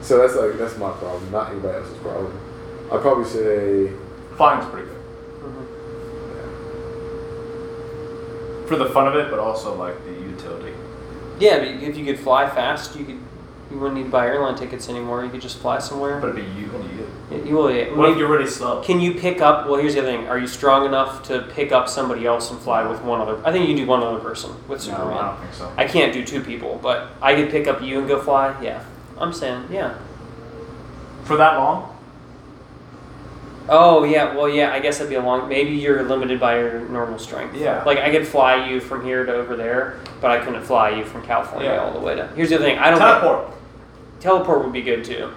So 0.00 0.18
that's 0.18 0.34
like 0.36 0.58
that's 0.58 0.78
my 0.78 0.90
problem, 0.92 1.30
not 1.30 1.50
anybody 1.50 1.76
else's 1.76 1.98
problem. 1.98 2.32
I'd 2.90 3.00
probably 3.02 3.24
say 3.26 3.92
Flying's 4.36 4.64
pretty 4.70 4.88
good 4.88 4.94
for 8.66 8.76
the 8.76 8.86
fun 8.86 9.08
of 9.08 9.14
it, 9.14 9.30
but 9.30 9.38
also 9.38 9.74
like 9.76 10.02
the 10.04 10.12
utility. 10.12 10.72
Yeah, 11.38 11.58
but 11.58 11.68
if 11.68 11.96
you 11.96 12.04
could 12.04 12.18
fly 12.18 12.48
fast, 12.48 12.96
you 12.98 13.04
could. 13.04 13.18
You 13.70 13.78
wouldn't 13.78 13.98
need 13.98 14.04
to 14.04 14.10
buy 14.10 14.26
airline 14.26 14.56
tickets 14.56 14.88
anymore. 14.88 15.22
You 15.24 15.30
could 15.30 15.42
just 15.42 15.58
fly 15.58 15.78
somewhere. 15.78 16.20
But 16.20 16.30
it'd 16.30 16.36
be 16.36 16.60
you 16.60 16.70
and 16.74 16.84
you. 16.98 17.06
Yeah, 17.30 17.38
you 17.44 17.54
will. 17.54 17.70
Yeah, 17.70 17.84
What 17.94 18.06
if 18.06 18.10
maybe- 18.12 18.20
you're 18.20 18.28
really 18.30 18.46
slow? 18.46 18.80
Can 18.82 18.98
you 19.00 19.12
pick 19.12 19.42
up? 19.42 19.66
Well, 19.68 19.78
here's 19.78 19.94
the 19.94 20.00
other 20.00 20.08
thing. 20.10 20.26
Are 20.26 20.38
you 20.38 20.46
strong 20.46 20.86
enough 20.86 21.22
to 21.24 21.40
pick 21.54 21.70
up 21.70 21.86
somebody 21.88 22.26
else 22.26 22.50
and 22.50 22.58
fly 22.58 22.82
with 22.86 23.02
one 23.02 23.20
other? 23.20 23.38
I 23.44 23.52
think 23.52 23.68
you 23.68 23.74
can 23.74 23.84
do 23.84 23.86
one 23.90 24.02
other 24.02 24.20
person 24.20 24.52
with 24.68 24.78
No, 24.86 24.92
Superman. 24.94 25.18
I 25.18 25.26
don't 25.28 25.40
think 25.40 25.52
so. 25.52 25.70
I 25.76 25.84
can't 25.86 26.14
do 26.14 26.24
two 26.24 26.40
people, 26.40 26.80
but 26.82 27.08
I 27.20 27.34
could 27.34 27.50
pick 27.50 27.68
up 27.68 27.82
you 27.82 27.98
and 27.98 28.08
go 28.08 28.18
fly. 28.22 28.54
Yeah, 28.62 28.82
I'm 29.18 29.34
saying 29.34 29.64
yeah. 29.70 29.94
For 31.24 31.36
that 31.36 31.58
long? 31.58 31.94
Oh 33.68 34.04
yeah, 34.04 34.34
well 34.34 34.48
yeah. 34.48 34.72
I 34.72 34.80
guess 34.80 34.96
that'd 34.96 35.10
be 35.10 35.16
a 35.16 35.20
long. 35.20 35.46
Maybe 35.46 35.72
you're 35.72 36.02
limited 36.04 36.40
by 36.40 36.58
your 36.58 36.80
normal 36.88 37.18
strength. 37.18 37.54
Yeah. 37.54 37.82
Like 37.84 37.98
I 37.98 38.10
could 38.10 38.26
fly 38.26 38.66
you 38.66 38.80
from 38.80 39.04
here 39.04 39.26
to 39.26 39.34
over 39.34 39.56
there, 39.56 39.98
but 40.22 40.30
I 40.30 40.38
couldn't 40.42 40.62
fly 40.62 40.88
you 40.90 41.04
from 41.04 41.22
California 41.22 41.72
Yeah. 41.72 41.82
all 41.84 41.92
the 41.92 42.00
way 42.00 42.14
to. 42.16 42.28
Here's 42.28 42.48
the 42.48 42.54
other 42.54 42.64
thing. 42.64 42.78
I 42.78 42.88
don't. 42.88 42.98
Teleport. 42.98 43.52
Teleport 44.20 44.64
would 44.64 44.72
be 44.72 44.82
good 44.82 45.04
too. 45.04 45.30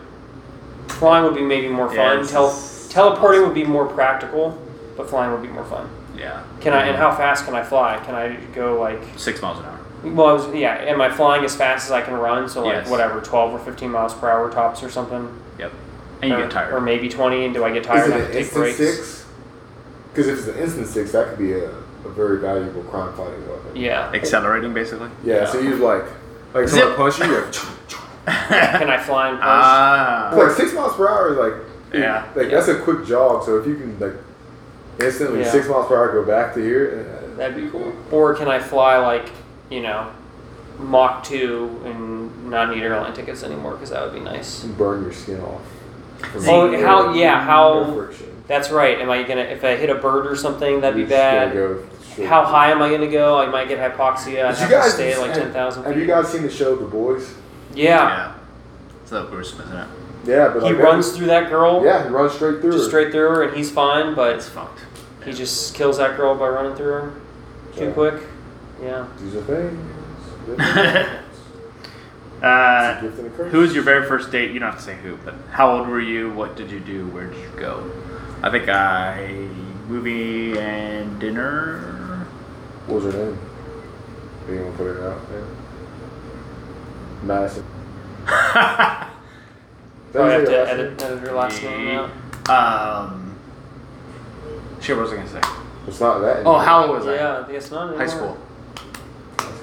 Flying 0.87 1.23
would 1.25 1.35
be 1.35 1.41
maybe 1.41 1.67
more 1.67 1.93
fun. 1.93 2.19
it's 2.19 2.31
Tel- 2.31 2.59
teleporting 2.89 3.41
would 3.41 3.53
be 3.53 3.63
more 3.63 3.87
practical, 3.87 4.59
but 4.97 5.09
flying 5.09 5.31
would 5.31 5.41
be 5.41 5.47
more 5.47 5.65
fun. 5.65 5.89
Yeah. 6.17 6.43
Can 6.59 6.73
I? 6.73 6.81
And 6.81 6.91
mm-hmm. 6.91 7.01
how 7.01 7.15
fast 7.15 7.45
can 7.45 7.55
I 7.55 7.63
fly? 7.63 8.01
Can 8.05 8.15
I 8.15 8.35
go 8.53 8.79
like? 8.79 9.01
Six 9.17 9.41
miles 9.41 9.59
an 9.59 9.65
hour. 9.65 9.79
Well, 10.03 10.27
I 10.27 10.33
was, 10.33 10.53
yeah. 10.55 10.75
Am 10.75 10.99
I 10.99 11.09
flying 11.09 11.43
as 11.45 11.55
fast 11.55 11.85
as 11.85 11.91
I 11.91 12.01
can 12.01 12.13
run? 12.15 12.49
So 12.49 12.63
like 12.63 12.73
Yes. 12.73 12.89
whatever, 12.89 13.21
twelve 13.21 13.53
or 13.53 13.59
fifteen 13.59 13.91
miles 13.91 14.13
per 14.13 14.29
hour 14.29 14.51
tops 14.51 14.83
or 14.83 14.89
something. 14.89 15.29
Yep. 15.59 15.71
And 16.21 16.31
you 16.31 16.37
or, 16.37 16.41
get 16.41 16.51
tired. 16.51 16.73
Or 16.73 16.81
maybe 16.81 17.07
twenty. 17.09 17.45
And 17.45 17.53
do 17.53 17.63
I 17.63 17.71
get 17.71 17.83
tired 17.83 18.07
is 18.07 18.11
and 18.11 18.13
it 18.13 18.19
have 18.19 18.25
an 18.25 18.27
to 18.27 18.33
take 18.33 18.43
instant 18.43 18.63
breaks? 18.63 18.77
six? 18.77 19.25
Because 20.09 20.27
if 20.27 20.39
it's 20.39 20.47
an 20.47 20.57
instant 20.57 20.87
six, 20.87 21.11
that 21.13 21.29
could 21.29 21.39
be 21.39 21.53
a, 21.53 21.69
a 21.69 22.09
very 22.09 22.39
valuable 22.39 22.83
crime 22.83 23.13
fighting 23.13 23.47
weapon. 23.47 23.75
Yeah. 23.75 24.11
Accelerating, 24.13 24.73
basically. 24.73 25.09
Yeah, 25.23 25.45
so 25.45 25.59
you 25.59 25.75
like 25.75 26.03
like 26.53 26.67
Zip. 26.67 26.79
someone 26.79 26.97
punch 26.97 27.19
you, 27.19 27.25
you're 27.25 27.45
like, 27.45 27.53
Can 28.25 28.89
I 28.89 28.97
fly 28.97 29.29
and 29.29 29.39
punch? 29.39 29.51
Ah. 29.51 30.31
like 30.35 30.51
six 30.51 30.73
miles 30.73 30.95
per 30.95 31.07
hour 31.09 31.31
is 31.31 31.37
like 31.37 31.53
Yeah. 31.93 32.25
like 32.35 32.49
that's 32.49 32.67
a 32.67 32.79
quick 32.79 33.05
jog. 33.05 33.43
So 33.43 33.57
if 33.57 33.65
you 33.67 33.75
can 33.75 33.97
like 33.99 34.13
instantly 34.99 35.39
Yeah. 35.41 35.49
six 35.51 35.67
miles 35.67 35.87
per 35.87 35.95
hour 35.95 36.11
go 36.13 36.25
back 36.25 36.53
to 36.55 36.61
here, 36.61 37.07
uh, 37.33 37.37
That'd 37.37 37.55
be 37.55 37.69
cool. 37.69 37.93
Or 38.11 38.35
can 38.35 38.47
I 38.47 38.59
fly 38.59 38.97
like 38.97 39.29
you 39.69 39.81
know, 39.81 40.11
Mach 40.79 41.23
two 41.23 41.81
and 41.85 42.49
not 42.49 42.69
need 42.75 42.83
airline 42.83 43.13
tickets 43.13 43.41
anymore? 43.43 43.73
Because 43.73 43.89
that 43.91 44.03
would 44.03 44.13
be 44.13 44.19
nice. 44.19 44.63
and 44.63 44.77
burn 44.77 45.01
your 45.03 45.13
skin 45.13 45.39
off. 45.41 45.61
From 46.31 46.47
Oh, 46.49 46.69
the- 46.69 46.85
how- 46.85 47.13
yeah, 47.13 47.41
how- 47.41 48.07
That's 48.47 48.69
right. 48.69 48.99
Am 48.99 49.09
I 49.09 49.23
gonna 49.23 49.41
if 49.41 49.63
I 49.63 49.75
hit 49.77 49.89
a 49.89 49.95
bird 49.95 50.27
or 50.27 50.35
something? 50.35 50.81
That'd 50.81 50.95
be 50.95 51.01
You're 51.01 51.09
bad. 51.09 51.53
go 51.53 51.77
How 52.27 52.43
high 52.43 52.69
am 52.71 52.81
I 52.81 52.89
gonna 52.91 53.07
go? 53.07 53.39
I 53.39 53.45
might 53.47 53.69
get 53.69 53.79
hypoxia. 53.79 54.45
I'd 54.45 54.55
Did 54.55 54.59
you 54.59 54.65
have 54.65 54.69
to 54.69 54.75
guys 54.75 54.93
stay 54.93 55.13
at 55.13 55.19
like 55.21 55.33
ten 55.33 55.51
thousand. 55.53 55.85
Have 55.85 55.97
you 55.97 56.05
guys 56.05 56.27
seen 56.27 56.43
the 56.43 56.49
show 56.49 56.75
The 56.75 56.83
Boys? 56.85 57.33
Yeah. 57.75 58.07
Yeah. 58.07 58.33
It's 59.03 59.11
a 59.11 59.15
little 59.15 59.29
gruesome, 59.29 59.61
isn't 59.61 59.75
it? 59.77 59.87
Yeah, 60.25 60.49
but 60.53 60.61
He 60.63 60.69
like 60.69 60.77
that- 60.77 60.83
runs 60.83 61.11
through 61.17 61.27
that 61.27 61.49
girl. 61.49 61.83
Yeah, 61.83 62.03
he 62.03 62.09
runs 62.09 62.33
straight 62.33 62.61
through. 62.61 62.71
Just 62.73 62.83
her. 62.85 62.89
straight 62.89 63.11
through 63.11 63.29
her, 63.29 63.43
and 63.43 63.57
he's 63.57 63.71
fine, 63.71 64.13
but 64.15 64.35
It's 64.35 64.47
fucked. 64.49 64.81
he 65.25 65.33
just 65.33 65.73
kills 65.75 65.97
that 65.97 66.15
girl 66.17 66.35
by 66.35 66.47
running 66.49 66.75
through 66.75 66.91
her 66.91 67.11
too 67.75 67.85
Yeah. 67.85 67.91
quick. 67.91 68.13
Yeah. 68.83 69.05
These 69.19 69.35
are 69.35 69.41
things. 69.41 69.79
Uh, 72.43 72.95
It's 72.97 73.03
a 73.03 73.05
gift 73.07 73.17
and 73.19 73.27
a 73.27 73.29
curse. 73.37 73.51
who 73.51 73.59
was 73.59 73.73
your 73.75 73.83
very 73.83 74.03
first 74.07 74.31
date? 74.31 74.49
You 74.51 74.59
don't 74.59 74.69
have 74.71 74.79
to 74.79 74.83
say 74.83 74.95
who, 75.03 75.15
but 75.23 75.35
how 75.51 75.77
old 75.77 75.87
were 75.87 75.99
you? 75.99 76.31
What 76.31 76.55
did 76.55 76.71
you 76.71 76.79
do? 76.79 77.05
Where 77.07 77.27
did 77.27 77.37
you 77.37 77.49
go? 77.55 77.83
I 78.41 78.49
think 78.49 78.67
I 78.67 79.27
movie 79.87 80.57
and 80.57 81.19
dinner. 81.19 82.25
What 82.87 83.03
was 83.03 83.13
her 83.13 83.19
name? 83.25 83.37
Are 84.47 84.53
you 84.53 84.59
gonna 84.61 84.71
put 84.75 84.87
it 84.87 85.03
out 85.03 85.29
there? 85.29 85.43
Madison. 87.23 87.63
Do 88.25 88.31
I 90.21 90.31
have 90.31 90.45
to 90.45 90.69
edit, 90.69 90.99
name? 90.99 91.11
edit 91.11 91.19
her 91.27 91.31
last 91.33 91.61
name 91.63 92.09
out? 92.47 92.49
um, 92.49 93.35
shit, 94.81 94.95
what 94.95 95.03
was 95.03 95.13
I 95.13 95.15
gonna 95.17 95.29
say? 95.29 95.41
It's 95.87 95.99
not 95.99 96.19
that. 96.19 96.37
Oh, 96.37 96.39
anymore. 96.39 96.63
how 96.63 96.81
old 96.85 96.97
was 96.97 97.07
I? 97.07 97.15
Yeah, 97.15 97.45
I 97.47 97.51
guess 97.51 97.71
not 97.71 97.95
High 97.95 98.03
anymore. 98.03 98.37
school. 99.37 99.57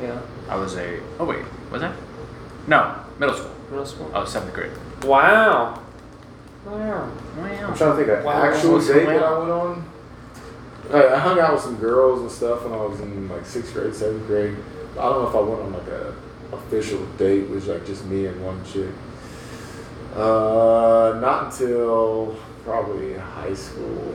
Yeah. 0.00 0.20
I 0.48 0.56
was 0.56 0.76
a. 0.76 1.00
Oh 1.18 1.24
wait, 1.24 1.44
was 1.70 1.82
I? 1.82 1.94
No, 2.66 2.96
middle 3.18 3.34
school. 3.36 3.50
Middle 3.70 3.86
school. 3.86 4.10
I 4.14 4.18
was 4.20 4.30
seventh 4.32 4.52
grade. 4.54 4.72
Wow. 5.04 5.80
Wow. 6.66 7.10
I'm 7.38 7.74
trying 7.76 7.90
to 7.90 7.96
think 7.96 8.08
of 8.08 8.18
an 8.20 8.24
Wow. 8.24 8.42
actual 8.42 8.78
date 8.80 9.06
that 9.06 9.22
I 9.22 9.38
went 9.38 9.50
on. 9.50 9.90
I, 10.92 11.06
I 11.14 11.18
hung 11.18 11.38
out 11.38 11.52
with 11.54 11.62
some 11.62 11.76
girls 11.76 12.20
and 12.20 12.30
stuff 12.30 12.64
when 12.64 12.72
I 12.72 12.76
was 12.84 13.00
in 13.00 13.28
like 13.28 13.46
sixth 13.46 13.72
grade, 13.74 13.94
seventh 13.94 14.26
grade. 14.26 14.56
I 14.92 15.02
don't 15.08 15.22
know 15.22 15.28
if 15.28 15.34
I 15.34 15.40
went 15.40 15.60
on 15.62 15.72
like 15.72 15.86
a 15.88 16.14
official 16.52 17.04
date 17.18 17.48
was 17.48 17.66
like 17.66 17.86
just 17.86 18.04
me 18.06 18.26
and 18.26 18.44
one 18.44 18.64
chick. 18.64 18.90
Uh, 20.14 21.18
not 21.20 21.52
until 21.52 22.36
probably 22.64 23.14
high 23.14 23.54
school. 23.54 24.14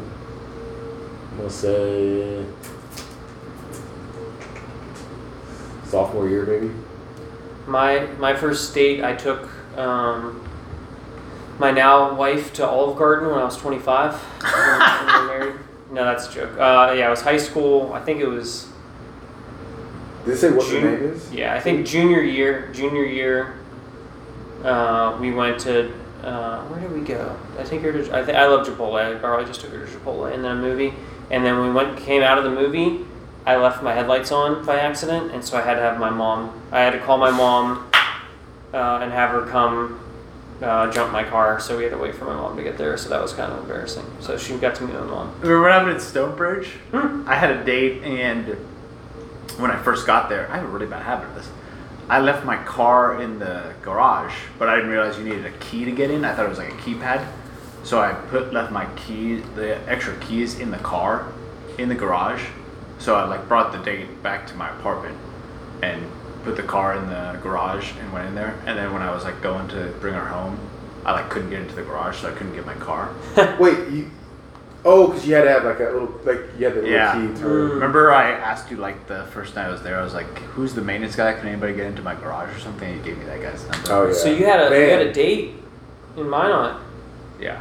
I'm 1.31 1.37
gonna 1.37 1.49
say 1.49 2.45
sophomore 5.83 6.29
year, 6.29 6.45
maybe. 6.45 6.71
My 7.67 8.05
my 8.17 8.35
first 8.35 8.73
date, 8.73 9.03
I 9.03 9.13
took 9.13 9.49
um, 9.77 10.47
my 11.59 11.71
now 11.71 12.15
wife 12.15 12.53
to 12.53 12.67
Olive 12.67 12.97
Garden 12.97 13.29
when 13.29 13.39
I 13.39 13.43
was 13.43 13.57
25. 13.57 14.13
when 14.41 14.53
we 14.53 15.19
were 15.19 15.27
married. 15.27 15.55
No, 15.91 16.05
that's 16.05 16.29
a 16.29 16.31
joke. 16.31 16.51
Uh, 16.53 16.93
yeah, 16.95 17.07
it 17.07 17.09
was 17.09 17.21
high 17.21 17.37
school. 17.37 17.91
I 17.93 18.01
think 18.01 18.21
it 18.21 18.27
was 18.27 18.68
Did 20.29 20.37
it 20.37 20.41
say 20.41 20.51
what 20.51 20.67
June- 20.67 20.83
the 20.83 20.91
name 20.91 21.03
is? 21.13 21.31
Yeah, 21.33 21.55
I 21.55 21.59
think 21.59 21.87
junior 21.87 22.21
year. 22.21 22.69
Junior 22.71 23.03
year, 23.03 23.55
uh, 24.63 25.17
we 25.19 25.31
went 25.33 25.59
to 25.61 25.91
uh, 26.23 26.61
where 26.65 26.79
did 26.79 26.91
we 26.91 27.01
go? 27.01 27.35
I 27.57 27.63
think 27.63 27.81
her 27.81 27.91
to. 27.91 28.15
I 28.15 28.23
think 28.23 28.37
I 28.37 28.45
love 28.45 28.67
Chipotle. 28.67 29.15
I 29.15 29.17
probably 29.17 29.45
just 29.47 29.61
took 29.61 29.71
her 29.71 29.83
to 29.85 29.91
Chipotle 29.91 30.31
in 30.31 30.43
that 30.43 30.55
movie. 30.57 30.93
And 31.31 31.43
then 31.43 31.59
we 31.61 31.71
went 31.71 31.97
came 31.97 32.21
out 32.21 32.37
of 32.37 32.43
the 32.43 32.51
movie. 32.51 33.05
I 33.45 33.55
left 33.55 33.81
my 33.81 33.93
headlights 33.93 34.31
on 34.31 34.63
by 34.65 34.79
accident, 34.79 35.31
and 35.31 35.43
so 35.43 35.57
I 35.57 35.61
had 35.61 35.75
to 35.75 35.81
have 35.81 35.97
my 35.97 36.11
mom. 36.11 36.61
I 36.71 36.81
had 36.81 36.91
to 36.91 36.99
call 36.99 37.17
my 37.17 37.31
mom 37.31 37.89
uh, 38.71 38.99
and 39.01 39.11
have 39.11 39.31
her 39.31 39.47
come 39.47 39.99
uh, 40.61 40.91
jump 40.91 41.11
my 41.11 41.23
car. 41.23 41.59
So 41.59 41.75
we 41.75 41.83
had 41.83 41.91
to 41.93 41.97
wait 41.97 42.13
for 42.13 42.25
my 42.25 42.35
mom 42.35 42.55
to 42.57 42.61
get 42.63 42.77
there. 42.77 42.97
So 42.97 43.09
that 43.09 43.19
was 43.21 43.33
kind 43.33 43.51
of 43.51 43.59
embarrassing. 43.59 44.05
So 44.19 44.37
she 44.37 44.55
got 44.57 44.75
to 44.75 44.83
meet 44.83 44.93
my 44.93 45.05
mom. 45.05 45.33
Remember 45.39 45.61
when 45.63 45.71
I 45.71 45.81
went 45.83 45.95
in 45.95 45.99
Stonebridge? 46.01 46.67
Hmm. 46.91 47.23
I 47.27 47.35
had 47.35 47.49
a 47.49 47.63
date, 47.63 48.03
and 48.03 48.57
when 49.59 49.71
I 49.71 49.81
first 49.81 50.07
got 50.07 50.29
there, 50.29 50.49
I 50.51 50.57
have 50.57 50.65
a 50.65 50.69
really 50.69 50.87
bad 50.87 51.03
habit 51.03 51.27
of 51.29 51.35
this. 51.35 51.49
I 52.09 52.19
left 52.19 52.45
my 52.45 52.57
car 52.63 53.21
in 53.21 53.37
the 53.37 53.73
garage, 53.81 54.33
but 54.57 54.67
I 54.67 54.75
didn't 54.75 54.89
realize 54.89 55.17
you 55.17 55.23
needed 55.25 55.45
a 55.45 55.51
key 55.59 55.85
to 55.85 55.91
get 55.91 56.09
in. 56.09 56.25
I 56.25 56.33
thought 56.33 56.45
it 56.45 56.49
was 56.49 56.57
like 56.57 56.71
a 56.71 56.77
keypad, 56.77 57.27
so 57.83 57.99
I 57.99 58.13
put 58.13 58.51
left 58.51 58.71
my 58.71 58.85
key, 58.95 59.37
the 59.55 59.77
extra 59.87 60.15
keys, 60.17 60.59
in 60.59 60.71
the 60.71 60.77
car, 60.77 61.31
in 61.77 61.89
the 61.89 61.95
garage. 61.95 62.43
So 62.97 63.15
I 63.15 63.25
like 63.25 63.47
brought 63.47 63.71
the 63.71 63.77
date 63.79 64.23
back 64.23 64.47
to 64.47 64.55
my 64.55 64.69
apartment, 64.69 65.17
and 65.83 66.03
put 66.43 66.55
the 66.55 66.63
car 66.63 66.95
in 66.95 67.07
the 67.07 67.39
garage 67.43 67.91
and 67.99 68.11
went 68.11 68.27
in 68.27 68.35
there. 68.35 68.59
And 68.65 68.77
then 68.77 68.93
when 68.93 69.01
I 69.01 69.13
was 69.13 69.23
like 69.23 69.41
going 69.41 69.67
to 69.69 69.93
bring 69.99 70.13
her 70.13 70.25
home, 70.25 70.59
I 71.05 71.11
like 71.13 71.29
couldn't 71.29 71.49
get 71.49 71.61
into 71.61 71.75
the 71.75 71.83
garage, 71.83 72.21
so 72.21 72.29
I 72.29 72.31
couldn't 72.31 72.55
get 72.55 72.65
my 72.65 72.75
car. 72.75 73.13
Wait, 73.59 73.89
you. 73.89 74.09
Oh, 74.85 75.07
because 75.07 75.27
you 75.27 75.35
had 75.35 75.43
to 75.43 75.49
have 75.49 75.65
like 75.65 75.79
a 75.79 75.83
little, 75.91 76.13
like 76.23 76.39
you 76.57 76.65
had 76.65 76.73
the 76.75 76.81
little 76.81 76.89
Yeah. 76.89 77.13
key 77.13 77.27
to. 77.39 77.45
Mm. 77.45 77.69
Remember, 77.73 78.11
I 78.13 78.31
asked 78.31 78.71
you 78.71 78.77
like 78.77 79.07
the 79.07 79.25
first 79.33 79.55
night 79.55 79.67
I 79.67 79.71
was 79.71 79.81
there. 79.83 79.99
I 79.99 80.03
was 80.03 80.13
like, 80.13 80.27
"Who's 80.55 80.73
the 80.73 80.81
maintenance 80.81 81.15
guy? 81.17 81.33
Can 81.33 81.47
anybody 81.49 81.73
get 81.73 81.85
into 81.87 82.01
my 82.01 82.15
garage 82.15 82.55
or 82.55 82.59
something?" 82.59 82.89
You 82.95 83.01
gave 83.03 83.17
me 83.17 83.25
that 83.25 83.41
guy's 83.41 83.61
number. 83.67 83.91
Oh 83.91 84.07
yeah. 84.07 84.13
So 84.13 84.31
you 84.31 84.45
had 84.45 84.59
a 84.61 84.63
you 84.65 84.69
Man. 84.87 84.89
had 84.99 85.07
a 85.07 85.13
date 85.13 85.55
in 86.15 86.29
Minot, 86.29 86.77
yeah, 87.41 87.59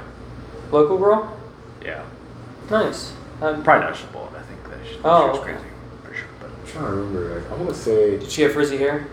local 0.71 0.97
girl. 0.97 1.37
yeah. 1.85 2.03
Nice. 2.71 3.13
Um, 3.43 3.63
Probably 3.65 3.87
not 3.87 3.95
Chipotle. 3.95 4.37
I 4.37 4.43
think 4.43 4.63
that 4.71 4.79
she, 4.89 4.99
Oh, 5.05 5.25
she 5.27 5.31
was 5.31 5.39
okay. 5.41 5.53
crazy 5.53 5.69
for 6.05 6.15
sure, 6.15 6.27
but 6.41 6.51
I'm 6.51 6.67
trying 6.71 6.85
to 6.85 6.91
remember. 6.93 7.41
Like, 7.41 7.51
I 7.51 7.55
want 7.57 7.69
to 7.71 7.75
say. 7.75 8.19
Did 8.19 8.31
she 8.31 8.43
have 8.43 8.53
frizzy 8.53 8.77
hair? 8.77 9.07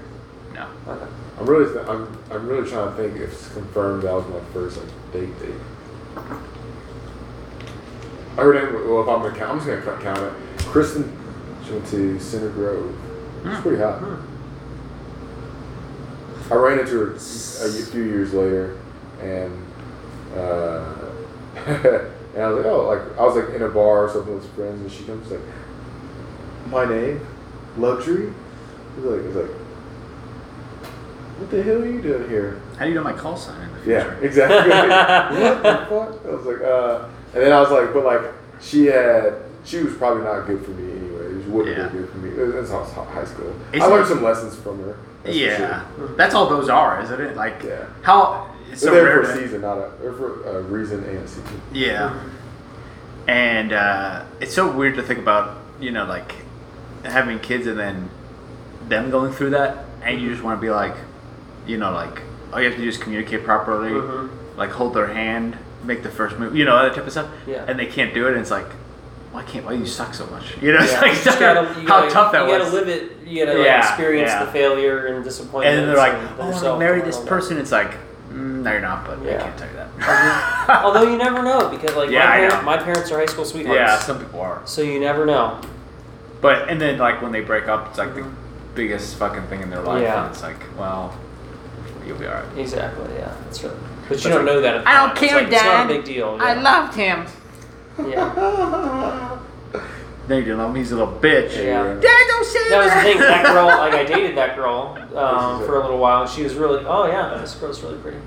no. 0.54 0.68
Okay. 0.90 1.06
I'm 1.40 1.46
really. 1.48 1.74
Th- 1.74 1.86
I'm. 1.88 2.18
I'm 2.32 2.48
really 2.48 2.70
trying 2.70 2.90
to 2.90 2.96
think 3.02 3.16
if 3.20 3.32
it's 3.34 3.48
confirmed 3.54 4.04
that 4.04 4.14
was 4.14 4.26
my 4.28 4.40
first 4.54 4.78
like 4.78 5.12
date 5.12 5.40
date. 5.40 5.56
I 8.38 8.42
heard 8.42 8.56
it. 8.58 8.74
Well, 8.88 9.02
if 9.02 9.08
I'm 9.08 9.22
gonna 9.22 9.36
count, 9.36 9.52
I'm 9.52 9.58
just 9.60 9.68
gonna 9.68 9.82
count- 9.82 10.02
count 10.02 10.20
it. 10.20 10.34
Kristen, 10.66 11.12
she 11.66 11.72
went 11.72 11.88
to 11.88 12.20
Center 12.20 12.50
Grove. 12.50 12.94
It's 13.46 13.56
Hmm. 13.56 13.62
pretty 13.62 13.82
hot. 13.82 14.02
I 16.52 16.56
ran 16.56 16.80
into 16.80 17.00
her 17.00 17.12
a 17.14 17.18
few 17.20 18.04
years 18.04 18.34
later, 18.34 18.76
and 19.22 19.52
uh, 20.38 20.84
and 21.66 22.44
I 22.44 22.48
was 22.50 22.58
like, 22.58 22.66
oh, 22.66 22.88
like 22.88 23.18
I 23.20 23.24
was 23.24 23.36
like 23.36 23.56
in 23.56 23.62
a 23.64 23.70
bar 23.70 24.06
or 24.06 24.10
something 24.10 24.36
with 24.36 24.48
friends, 24.54 24.82
and 24.82 24.92
she 24.92 25.04
comes 25.06 25.32
like, 25.32 25.40
my 26.70 26.86
name, 26.86 27.26
luxury. 27.78 28.32
It's 28.98 29.06
like, 29.06 29.22
it's 29.22 29.36
like, 29.36 29.50
what 31.40 31.50
the 31.52 31.64
hell 31.64 31.82
are 31.82 31.86
you 31.86 32.02
doing 32.02 32.30
here? 32.30 32.62
How 32.78 32.84
do 32.86 32.90
you 32.90 32.96
know 32.96 33.04
my 33.04 33.14
call 33.14 33.36
sign 33.38 33.60
in 33.62 33.74
the 33.86 33.92
Yeah, 33.92 34.14
exactly. 34.22 34.70
what 35.42 35.64
the 35.64 35.86
fuck? 35.90 36.26
I 36.26 36.36
was 36.36 36.46
like, 36.46 36.62
uh, 36.62 37.08
and 37.36 37.44
then 37.44 37.52
I 37.54 37.60
was 37.62 37.70
like, 37.70 37.94
but 37.94 38.04
like, 38.06 38.22
she 38.62 38.86
had, 38.88 39.34
she 39.66 39.84
was 39.84 39.94
probably 39.96 40.24
not 40.24 40.48
good 40.48 40.64
for 40.66 40.72
me 40.72 40.92
anyway. 40.92 41.44
She 41.44 41.50
wouldn't 41.50 41.78
Yeah. 41.78 41.88
been 41.90 42.02
good 42.02 42.10
for 42.10 42.18
me. 42.18 42.30
It 42.30 42.56
was 42.56 42.70
high 42.72 43.26
school. 43.26 43.54
I 43.74 43.86
learned 43.86 44.06
it- 44.06 44.10
some 44.10 44.24
lessons 44.24 44.56
from 44.56 44.82
her. 44.84 44.96
that's 45.24 45.36
Yeah, 45.38 45.84
sure. 45.98 46.08
that's 46.16 46.34
all 46.34 46.48
those 46.50 46.70
are, 46.70 47.02
isn't 47.04 47.20
it? 47.22 47.36
Like, 47.36 47.62
Yeah. 47.64 47.84
how 48.04 48.48
it's 48.72 48.82
so 48.82 48.92
there 48.92 49.04
rare 49.06 49.24
for 49.24 49.32
a 49.32 49.36
season, 49.38 49.62
not 49.62 49.78
a, 49.78 49.92
they're 50.02 50.14
for 50.14 50.44
a 50.58 50.62
reason 50.62 51.04
and 51.04 51.18
a 51.20 51.28
season. 51.28 51.62
Yeah. 51.74 52.14
And 53.28 53.74
uh, 53.74 54.24
it's 54.40 54.54
so 54.54 54.72
weird 54.72 54.96
to 54.96 55.04
think 55.04 55.20
about, 55.20 55.58
you 55.80 55.92
know, 55.92 56.06
like 56.06 56.36
having 57.04 57.40
kids 57.40 57.66
and 57.68 57.78
then 57.80 58.10
them 58.88 59.10
going 59.10 59.32
through 59.34 59.50
that, 59.52 59.86
and 60.04 60.22
you 60.22 60.30
just 60.30 60.44
want 60.44 60.58
to 60.60 60.62
be 60.62 60.70
like, 60.70 60.94
you 61.66 61.78
know, 61.78 61.92
like 61.92 62.22
all 62.54 62.60
you 62.60 62.66
have 62.68 62.76
to 62.76 62.82
do 62.82 62.88
is 62.88 62.98
communicate 62.98 63.44
properly, 63.44 63.90
Mhm. 63.92 64.30
like 64.58 64.70
hold 64.72 64.94
their 64.94 65.08
hand, 65.08 65.58
make 65.86 66.04
the 66.04 66.10
first 66.10 66.38
move, 66.38 66.56
you 66.56 66.66
know, 66.66 66.82
that 66.82 66.96
type 66.96 67.06
of 67.06 67.12
stuff. 67.12 67.30
Yeah. 67.48 67.66
And 67.68 67.78
they 67.80 67.86
can't 67.86 68.14
do 68.14 68.28
it, 68.28 68.32
and 68.32 68.42
it's 68.42 68.52
like, 68.52 68.68
why 69.32 69.44
can't? 69.44 69.66
Why 69.66 69.74
do 69.74 69.80
you 69.80 69.86
suck 69.86 70.14
so 70.14 70.26
much? 70.28 70.58
You 70.62 70.72
know, 70.74 70.80
it's 70.82 70.94
like 70.94 71.40
gotta, 71.40 71.66
how 71.74 71.86
gotta, 71.88 72.12
tough 72.12 72.32
that 72.32 72.46
you 72.48 72.54
was. 72.54 72.64
gotta 72.72 72.76
live 72.76 72.88
it. 72.88 73.18
You 73.28 73.46
gotta 73.46 73.58
like, 73.58 73.68
Yeah, 73.68 73.88
experience 73.88 74.30
yeah. 74.30 74.46
the 74.46 74.52
failure 74.52 75.06
and 75.08 75.24
disappointment. 75.24 75.66
and 75.68 75.80
then 75.80 75.88
they're 75.88 75.98
like, 75.98 76.14
and 76.14 76.28
oh, 76.40 76.44
I'm 76.44 76.48
yourself 76.48 76.64
gonna 76.64 76.80
marry 76.80 77.02
this 77.02 77.18
that. 77.18 77.28
person. 77.28 77.58
It's 77.58 77.72
like, 77.72 77.92
mm, 78.30 78.62
no, 78.64 78.72
you're 78.72 78.80
not, 78.82 79.06
but 79.06 79.20
I 79.20 79.38
can't 79.44 79.58
tell 79.58 79.68
you 79.68 79.76
that. 79.76 80.82
Although 80.86 81.04
you 81.10 81.18
never 81.18 81.42
know 81.44 81.70
because 81.70 81.96
like 81.96 82.10
Yeah, 82.10 82.20
my, 82.26 82.26
I 82.34 82.38
parent, 82.38 82.54
know. 82.54 82.62
my 82.64 82.78
parents 82.78 83.12
are 83.12 83.20
high 83.20 83.26
school 83.26 83.46
sweethearts. 83.46 83.78
yeah, 83.78 84.00
some 84.00 84.20
people 84.20 84.40
are. 84.42 84.62
So 84.66 84.82
you 84.82 85.00
never 85.00 85.26
know. 85.26 85.60
But 86.42 86.70
and 86.70 86.80
then 86.80 86.98
like 86.98 87.22
when 87.22 87.32
they 87.34 87.42
break 87.42 87.68
up, 87.68 87.90
it's 87.90 87.98
like 87.98 88.14
the 88.16 88.26
biggest 88.74 89.16
fucking 89.18 89.48
thing 89.48 89.62
in 89.62 89.70
their 89.70 89.82
life, 89.82 90.02
Yeah. 90.02 90.24
and 90.26 90.32
it's 90.34 90.44
like, 90.44 90.62
well, 90.78 91.18
you'll 92.06 92.18
be 92.18 92.26
alright. 92.28 92.46
Exactly. 92.58 93.14
Yeah, 93.16 93.34
that's 93.44 93.64
right. 93.64 93.74
But 93.74 93.95
But 94.08 94.24
you 94.24 94.30
don't 94.30 94.46
know 94.46 94.62
that. 94.62 94.76
At 94.76 94.84
the 94.84 94.90
I 94.90 94.94
don't 94.94 95.16
time. 95.16 95.24
It's 95.24 95.32
care, 95.32 95.44
like, 95.44 95.52
It's 95.54 95.64
not 95.64 95.86
a 95.86 95.88
big 95.94 96.06
deal. 96.06 96.38
I 96.40 96.54
yeah. 96.54 96.62
loved 96.62 96.96
him. 96.96 97.26
Yeah. 98.08 99.40
No, 100.28 100.38
you 100.38 100.56
don't. 100.56 100.76
He's 100.76 100.92
a 100.92 100.96
little 100.98 101.14
bitch. 101.20 101.56
Yeah. 101.56 101.84
Dad, 102.02 102.02
don't 102.28 102.46
say 102.46 102.70
That 102.70 102.84
was 102.84 102.94
the 102.94 103.02
thing. 103.02 103.20
That 103.20 103.46
girl, 103.46 103.68
like 103.68 103.94
I 103.94 104.04
dated 104.16 104.36
that 104.38 104.56
girl 104.56 104.98
um, 105.16 105.64
for 105.66 105.78
a 105.78 105.82
little 105.82 106.00
while, 106.00 106.24
and 106.24 106.30
she 106.32 106.44
was 106.44 106.56
really. 106.56 106.84
Oh 106.86 107.06
yeah, 107.08 107.38
this 107.40 107.54
girl's 107.56 107.82
really 107.84 107.98
pretty. 108.00 108.18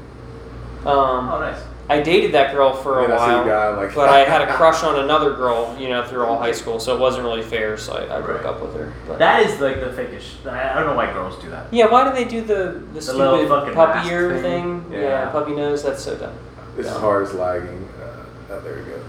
Um, 0.86 1.28
Oh, 1.28 1.40
nice. 1.40 1.60
I 1.90 2.02
dated 2.02 2.32
that 2.32 2.52
girl 2.54 2.74
for 2.74 3.00
a 3.00 3.04
And 3.04 3.12
a 3.14 3.16
while, 3.16 3.44
guy 3.46 3.68
like, 3.74 3.94
but 3.94 4.10
I 4.10 4.18
had 4.20 4.42
a 4.42 4.52
crush 4.56 4.82
on 4.82 4.98
another 4.98 5.32
girl, 5.34 5.74
you 5.78 5.88
know, 5.88 6.04
through 6.04 6.24
all 6.26 6.38
high 6.38 6.52
school, 6.52 6.78
so 6.78 6.94
it 6.94 7.00
wasn't 7.00 7.24
really 7.24 7.40
fair. 7.42 7.78
So 7.78 7.94
I, 7.94 8.18
I 8.18 8.20
broke 8.20 8.44
up 8.44 8.60
with 8.60 8.74
her. 8.74 8.92
But. 9.06 9.18
That 9.18 9.46
is 9.46 9.58
like 9.58 9.80
the 9.80 9.86
fakest. 9.86 10.46
I 10.46 10.72
I 10.72 10.74
don't 10.74 10.86
know 10.86 10.94
why 10.96 11.06
girls 11.12 11.40
do 11.42 11.48
that. 11.50 11.72
yeah, 11.72 11.86
why 11.86 12.04
do 12.06 12.14
they 12.14 12.28
do 12.28 12.42
the 12.42 12.82
the, 12.92 13.12
little 13.14 13.38
stupid 13.38 13.74
puppy 13.74 13.92
mask 14.00 14.10
ear 14.12 14.40
thing. 14.42 14.82
thing? 14.82 14.92
Yeah. 14.92 15.00
Yeah. 15.00 15.30
puppy 15.30 15.52
nose. 15.54 15.82
That's 15.82 16.02
so 16.04 16.14
dumb. 16.16 16.34
This 16.76 16.86
is 16.86 16.92
Yeah. 16.92 17.00
hard 17.00 17.22
as 17.26 17.32
lagging. 17.34 17.88
Uh, 17.98 18.24
oh, 18.50 18.60
there 18.60 18.74
we 18.76 18.82
go. 18.82 19.00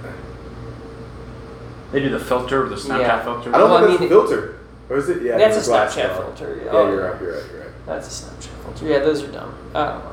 They 1.91 1.99
do 2.01 2.09
the 2.09 2.19
filter, 2.19 2.69
the 2.69 2.75
Snapchat 2.75 2.99
Yeah. 2.99 3.23
filter. 3.23 3.53
I 3.53 3.57
don't 3.57 3.69
Well, 3.71 3.79
think 3.79 3.87
I 3.89 3.91
that's 3.91 3.99
mean, 4.01 4.07
a 4.07 4.27
filter. 4.27 4.55
Or 4.89 4.97
is 4.97 5.09
it? 5.09 5.21
Yeah, 5.23 5.37
That's 5.37 5.67
a 5.67 5.69
glass 5.69 5.95
Snapchat 5.95 6.15
filter. 6.17 6.61
Yeah, 6.63 6.71
Oh. 6.71 6.89
you're 6.89 7.11
right. 7.11 7.21
You're 7.21 7.33
right. 7.33 7.43
You're 7.51 7.61
right. 7.61 7.69
That's 7.85 8.07
a 8.07 8.25
Snapchat 8.25 8.63
filter. 8.63 8.85
Yeah, 8.85 8.99
those 8.99 9.23
are 9.23 9.27
dumb. 9.27 9.53
I 9.75 9.85
don't 9.85 10.03
know. 10.05 10.11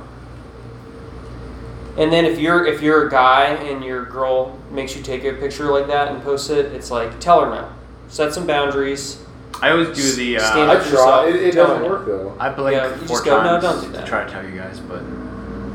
And 1.98 2.12
then 2.12 2.24
if 2.26 2.38
you're 2.38 2.66
if 2.66 2.82
you're 2.82 3.06
a 3.06 3.10
guy 3.10 3.46
and 3.54 3.82
your 3.84 4.04
girl 4.04 4.58
makes 4.70 4.94
you 4.94 5.02
take 5.02 5.24
a 5.24 5.32
picture 5.32 5.64
like 5.72 5.86
that 5.86 6.08
and 6.12 6.22
post 6.22 6.50
it, 6.50 6.66
it's 6.72 6.90
like 6.90 7.18
tell 7.20 7.44
her 7.44 7.50
no. 7.50 7.68
Set 8.08 8.32
some 8.34 8.46
boundaries. 8.46 9.22
I 9.62 9.70
always 9.70 9.88
do 9.96 10.12
the. 10.16 10.36
Uh, 10.38 10.42
I 10.42 10.76
up 10.76 10.82
for 10.82 10.88
yourself. 10.90 11.24
try. 11.24 11.28
It, 11.30 11.36
it 11.36 11.52
Tell 11.54 11.66
doesn't 11.68 11.82
her 11.84 11.88
no. 11.88 11.94
work 11.94 12.06
though. 12.06 12.36
I 12.38 12.50
blink 12.50 12.76
Yeah, 12.76 12.90
you 12.90 12.96
four 12.98 13.06
just 13.08 13.24
go, 13.24 13.42
"No, 13.42 13.58
times 13.58 13.62
don't 13.62 13.80
do 13.80 13.86
to 13.86 13.92
that." 13.94 14.06
try 14.06 14.24
to 14.24 14.30
tell 14.30 14.44
you 14.44 14.54
guys, 14.56 14.78
but 14.80 15.00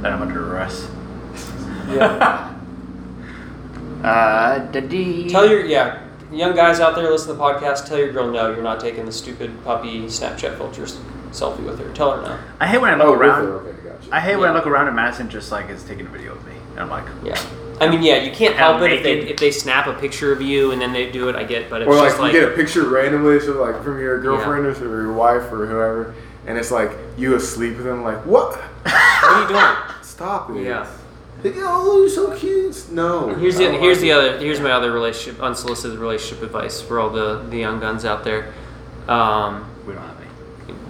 then 0.03 0.13
I'm 0.13 0.21
under 0.21 0.53
arrest. 0.53 0.87
Yeah. 1.89 2.53
uh, 4.03 4.59
da 4.71 4.79
dee. 4.81 5.27
tell 5.29 5.47
your 5.47 5.65
yeah 5.65 6.01
young 6.31 6.55
guys 6.55 6.79
out 6.79 6.95
there 6.95 7.09
listen 7.11 7.29
to 7.29 7.33
the 7.33 7.39
podcast. 7.39 7.87
Tell 7.87 7.97
your 7.97 8.11
girl 8.13 8.29
no. 8.31 8.51
You're 8.53 8.63
not 8.63 8.79
taking 8.79 9.05
the 9.05 9.11
stupid 9.11 9.51
puppy 9.63 10.03
Snapchat 10.05 10.57
filters 10.57 10.99
selfie 11.31 11.65
with 11.65 11.79
her. 11.79 11.91
Tell 11.93 12.11
her 12.15 12.21
no. 12.21 12.39
I 12.59 12.67
hate 12.67 12.79
when 12.79 12.91
I 12.93 13.03
Oh, 13.03 13.11
look 13.11 13.19
with 13.19 13.29
around. 13.29 13.47
It, 14.11 14.15
Okay, 14.15 14.19
gotcha. 14.19 14.25
I 14.25 14.29
hate 14.31 14.35
when 14.37 14.49
I 14.49 14.53
look 14.53 14.67
around 14.67 14.87
and 14.87 14.95
Madison 14.95 15.29
just 15.29 15.51
like 15.51 15.69
is 15.69 15.83
taking 15.83 16.05
a 16.05 16.09
video 16.09 16.33
of 16.33 16.45
me, 16.45 16.53
and 16.71 16.79
I'm 16.79 16.89
like, 16.89 17.05
Yeah. 17.23 17.41
I 17.81 17.89
mean, 17.89 18.03
yeah, 18.03 18.21
you 18.21 18.31
can't 18.31 18.55
help 18.55 18.79
it 18.83 18.91
if 18.91 19.01
they, 19.01 19.15
naked. 19.15 19.31
if 19.31 19.37
they 19.37 19.49
snap 19.49 19.87
a 19.87 19.93
picture 19.93 20.31
of 20.31 20.39
you 20.39 20.71
and 20.71 20.79
then 20.79 20.93
they 20.93 21.11
do 21.11 21.29
it. 21.29 21.35
I 21.35 21.43
get, 21.43 21.67
but 21.67 21.81
it's 21.81 21.89
or 21.89 21.95
like 21.95 22.09
just 22.09 22.17
you 22.17 22.23
like 22.23 22.31
get 22.33 22.43
a 22.43 22.51
picture 22.51 22.87
randomly, 22.87 23.39
so 23.39 23.59
like 23.59 23.83
from 23.83 23.99
your 23.99 24.21
girlfriend 24.21 24.67
or 24.67 25.01
your 25.01 25.13
wife 25.13 25.51
or 25.51 25.65
whoever, 25.65 26.13
and 26.45 26.59
it's 26.59 26.69
like 26.69 26.91
you 27.17 27.35
asleep 27.35 27.77
with 27.77 27.85
them. 27.85 28.03
Like 28.03 28.23
what? 28.23 28.55
what 28.83 29.23
are 29.23 29.41
you 29.41 29.47
doing? 29.47 30.03
Stop 30.03 30.51
it. 30.51 30.63
Yeah. 30.63 30.87
Like, 31.43 31.55
oh, 31.57 32.01
you're 32.01 32.09
so 32.09 32.37
cute. 32.37 32.91
No. 32.91 33.33
Here's 33.33 33.55
I 33.55 33.57
the 33.59 33.71
don't 33.71 33.81
here's 33.81 33.97
like 33.97 34.01
the 34.01 34.09
it. 34.11 34.13
other 34.13 34.37
here's 34.37 34.59
my 34.59 34.71
other 34.71 34.91
relationship 34.91 35.41
unsolicited 35.41 35.97
relationship 35.97 36.43
advice 36.43 36.79
for 36.81 36.99
all 36.99 37.09
the 37.09 37.39
the 37.49 37.57
young 37.57 37.79
guns 37.79 38.05
out 38.05 38.23
there. 38.23 38.53
Um, 39.07 39.67
we 39.87 39.93
don't 39.93 40.03
have 40.03 40.20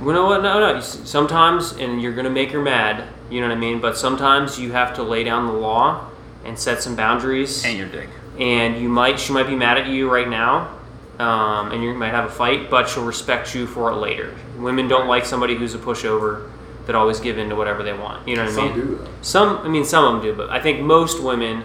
any. 0.01 0.07
you 0.09 0.13
know 0.13 0.25
what? 0.25 0.41
No, 0.43 0.59
no. 0.73 0.79
Sometimes, 0.81 1.73
and 1.73 2.01
you're 2.01 2.13
gonna 2.13 2.29
make 2.29 2.51
her 2.51 2.61
mad. 2.61 3.07
You 3.29 3.41
know 3.41 3.47
what 3.47 3.57
I 3.57 3.59
mean. 3.59 3.79
But 3.79 3.97
sometimes 3.97 4.59
you 4.59 4.71
have 4.71 4.93
to 4.95 5.03
lay 5.03 5.23
down 5.23 5.47
the 5.47 5.53
law 5.53 6.09
and 6.43 6.57
set 6.57 6.81
some 6.81 6.95
boundaries. 6.95 7.63
And 7.65 7.77
your 7.77 7.87
dick. 7.87 8.09
And 8.39 8.77
you 8.81 8.89
might 8.89 9.19
she 9.19 9.33
might 9.33 9.47
be 9.47 9.55
mad 9.55 9.77
at 9.77 9.87
you 9.87 10.09
right 10.11 10.27
now, 10.27 10.75
um, 11.19 11.71
and 11.71 11.83
you 11.83 11.93
might 11.93 12.09
have 12.09 12.25
a 12.25 12.31
fight, 12.31 12.69
but 12.69 12.89
she'll 12.89 13.05
respect 13.05 13.53
you 13.53 13.67
for 13.67 13.91
it 13.91 13.95
later. 13.95 14.33
Women 14.57 14.87
don't 14.87 15.07
like 15.07 15.25
somebody 15.25 15.55
who's 15.55 15.75
a 15.75 15.77
pushover 15.79 16.49
that 16.87 16.95
always 16.95 17.19
give 17.19 17.37
in 17.37 17.49
to 17.49 17.55
whatever 17.55 17.83
they 17.83 17.93
want. 17.93 18.27
You 18.27 18.37
know 18.37 18.43
what 18.43 18.51
I 18.51 18.55
Some 18.55 18.65
mean? 18.65 18.73
do 18.75 18.95
though. 18.97 19.07
Some, 19.21 19.57
I 19.59 19.67
mean, 19.67 19.85
some 19.85 20.03
of 20.05 20.13
them 20.13 20.31
do, 20.31 20.35
but 20.35 20.49
I 20.49 20.59
think 20.59 20.79
most 20.81 21.21
women, 21.21 21.63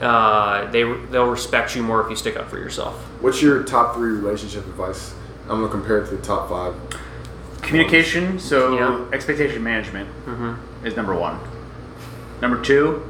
uh, 0.00 0.68
they 0.70 0.82
they'll 0.82 1.28
respect 1.30 1.76
you 1.76 1.82
more 1.82 2.02
if 2.02 2.10
you 2.10 2.16
stick 2.16 2.36
up 2.36 2.48
for 2.48 2.58
yourself. 2.58 2.94
What's 3.20 3.40
your 3.42 3.62
top 3.62 3.94
three 3.94 4.10
relationship 4.12 4.66
advice? 4.66 5.14
I'm 5.42 5.60
gonna 5.60 5.68
compare 5.68 5.98
it 5.98 6.08
to 6.08 6.16
the 6.16 6.22
top 6.22 6.48
five. 6.48 6.74
Communication. 7.62 8.38
So 8.38 8.74
Yeah. 8.76 9.00
expectation 9.12 9.62
management 9.62 10.08
hmm 10.24 10.54
is 10.84 10.96
number 10.96 11.14
one. 11.14 11.38
Number 12.40 12.60
two. 12.62 13.02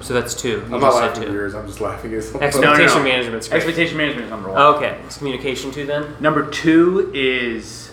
So 0.00 0.14
that's 0.14 0.34
two. 0.34 0.48
You 0.48 0.62
I'm 0.64 0.70
not 0.70 0.80
just 0.80 0.96
said 0.96 1.02
laughing 1.08 1.22
at 1.24 1.26
two. 1.28 1.32
yours. 1.34 1.54
I'm 1.54 1.66
just 1.66 1.80
laughing 1.80 2.14
at 2.14 2.22
something. 2.24 2.42
Expectation 2.42 2.86
No, 2.86 2.86
no, 2.86 2.94
no. 2.98 3.02
management's 3.04 3.48
great. 3.48 3.56
Expectation 3.58 3.96
management 3.98 4.24
is 4.24 4.30
number 4.30 4.48
one. 4.50 4.58
Okay, 4.76 4.96
it's 5.04 5.18
communication 5.18 5.70
too 5.72 5.84
then. 5.86 6.06
Number 6.20 6.46
two 6.46 7.10
is, 7.12 7.90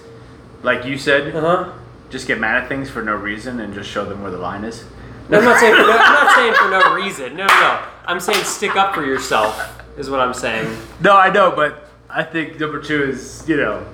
like 0.64 0.86
you 0.86 0.98
said, 0.98 1.36
Uh 1.36 1.42
huh. 1.42 1.70
just 2.10 2.26
get 2.28 2.40
mad 2.40 2.62
at 2.64 2.70
things 2.70 2.90
for 2.90 3.02
no 3.02 3.14
reason 3.16 3.60
and 3.60 3.74
just 3.74 3.90
show 3.90 4.06
them 4.06 4.22
where 4.22 4.32
the 4.32 4.38
line 4.38 4.64
is. 4.64 4.86
No, 5.30 5.40
I'm 5.40 5.44
not 5.44 5.60
saying 5.60 5.76
for 5.76 5.82
no, 5.82 5.92
I'm 5.92 6.14
not 6.14 6.36
saying 6.36 6.54
for 6.54 6.70
no 6.70 6.94
reason. 6.94 7.36
No, 7.36 7.46
no. 7.48 7.80
I'm 8.06 8.20
saying 8.22 8.42
stick 8.46 8.78
up 8.78 8.96
for 8.96 9.04
yourself 9.06 9.82
is 9.98 10.10
what 10.10 10.22
I'm 10.22 10.34
saying. 10.34 10.78
No, 11.02 11.18
I 11.18 11.30
know, 11.30 11.52
but 11.52 11.90
I 12.10 12.24
think 12.24 12.58
number 12.58 12.82
two 12.82 13.04
is 13.04 13.44
you 13.50 13.58
know, 13.58 13.86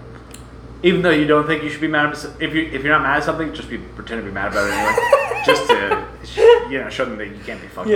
even 0.84 1.02
though 1.02 1.10
you 1.12 1.26
don't 1.26 1.48
think 1.48 1.63
you 1.63 1.69
should 1.69 1.82
be 1.82 1.88
mad 1.88 2.13
at 2.13 2.41
if 2.41 2.54
you 2.54 2.63
if 2.63 2.84
you're 2.84 2.93
not 2.93 3.02
mad 3.02 3.17
at 3.17 3.24
something, 3.24 3.54
just 3.54 3.69
be 3.69 3.78
pretend 3.78 4.22
to 4.22 4.26
be 4.26 4.32
mad 4.34 4.52
about 4.52 4.67
it 4.67 4.74
anyway, 4.74 5.43
just 5.46 5.67
to 5.67 6.06
you 6.69 6.80
know 6.80 6.89
show 6.89 7.06
them 7.06 7.17
that 7.17 7.28
you 7.28 7.39
can't 7.46 7.62
be 7.62 7.67
fucked. 7.67 7.89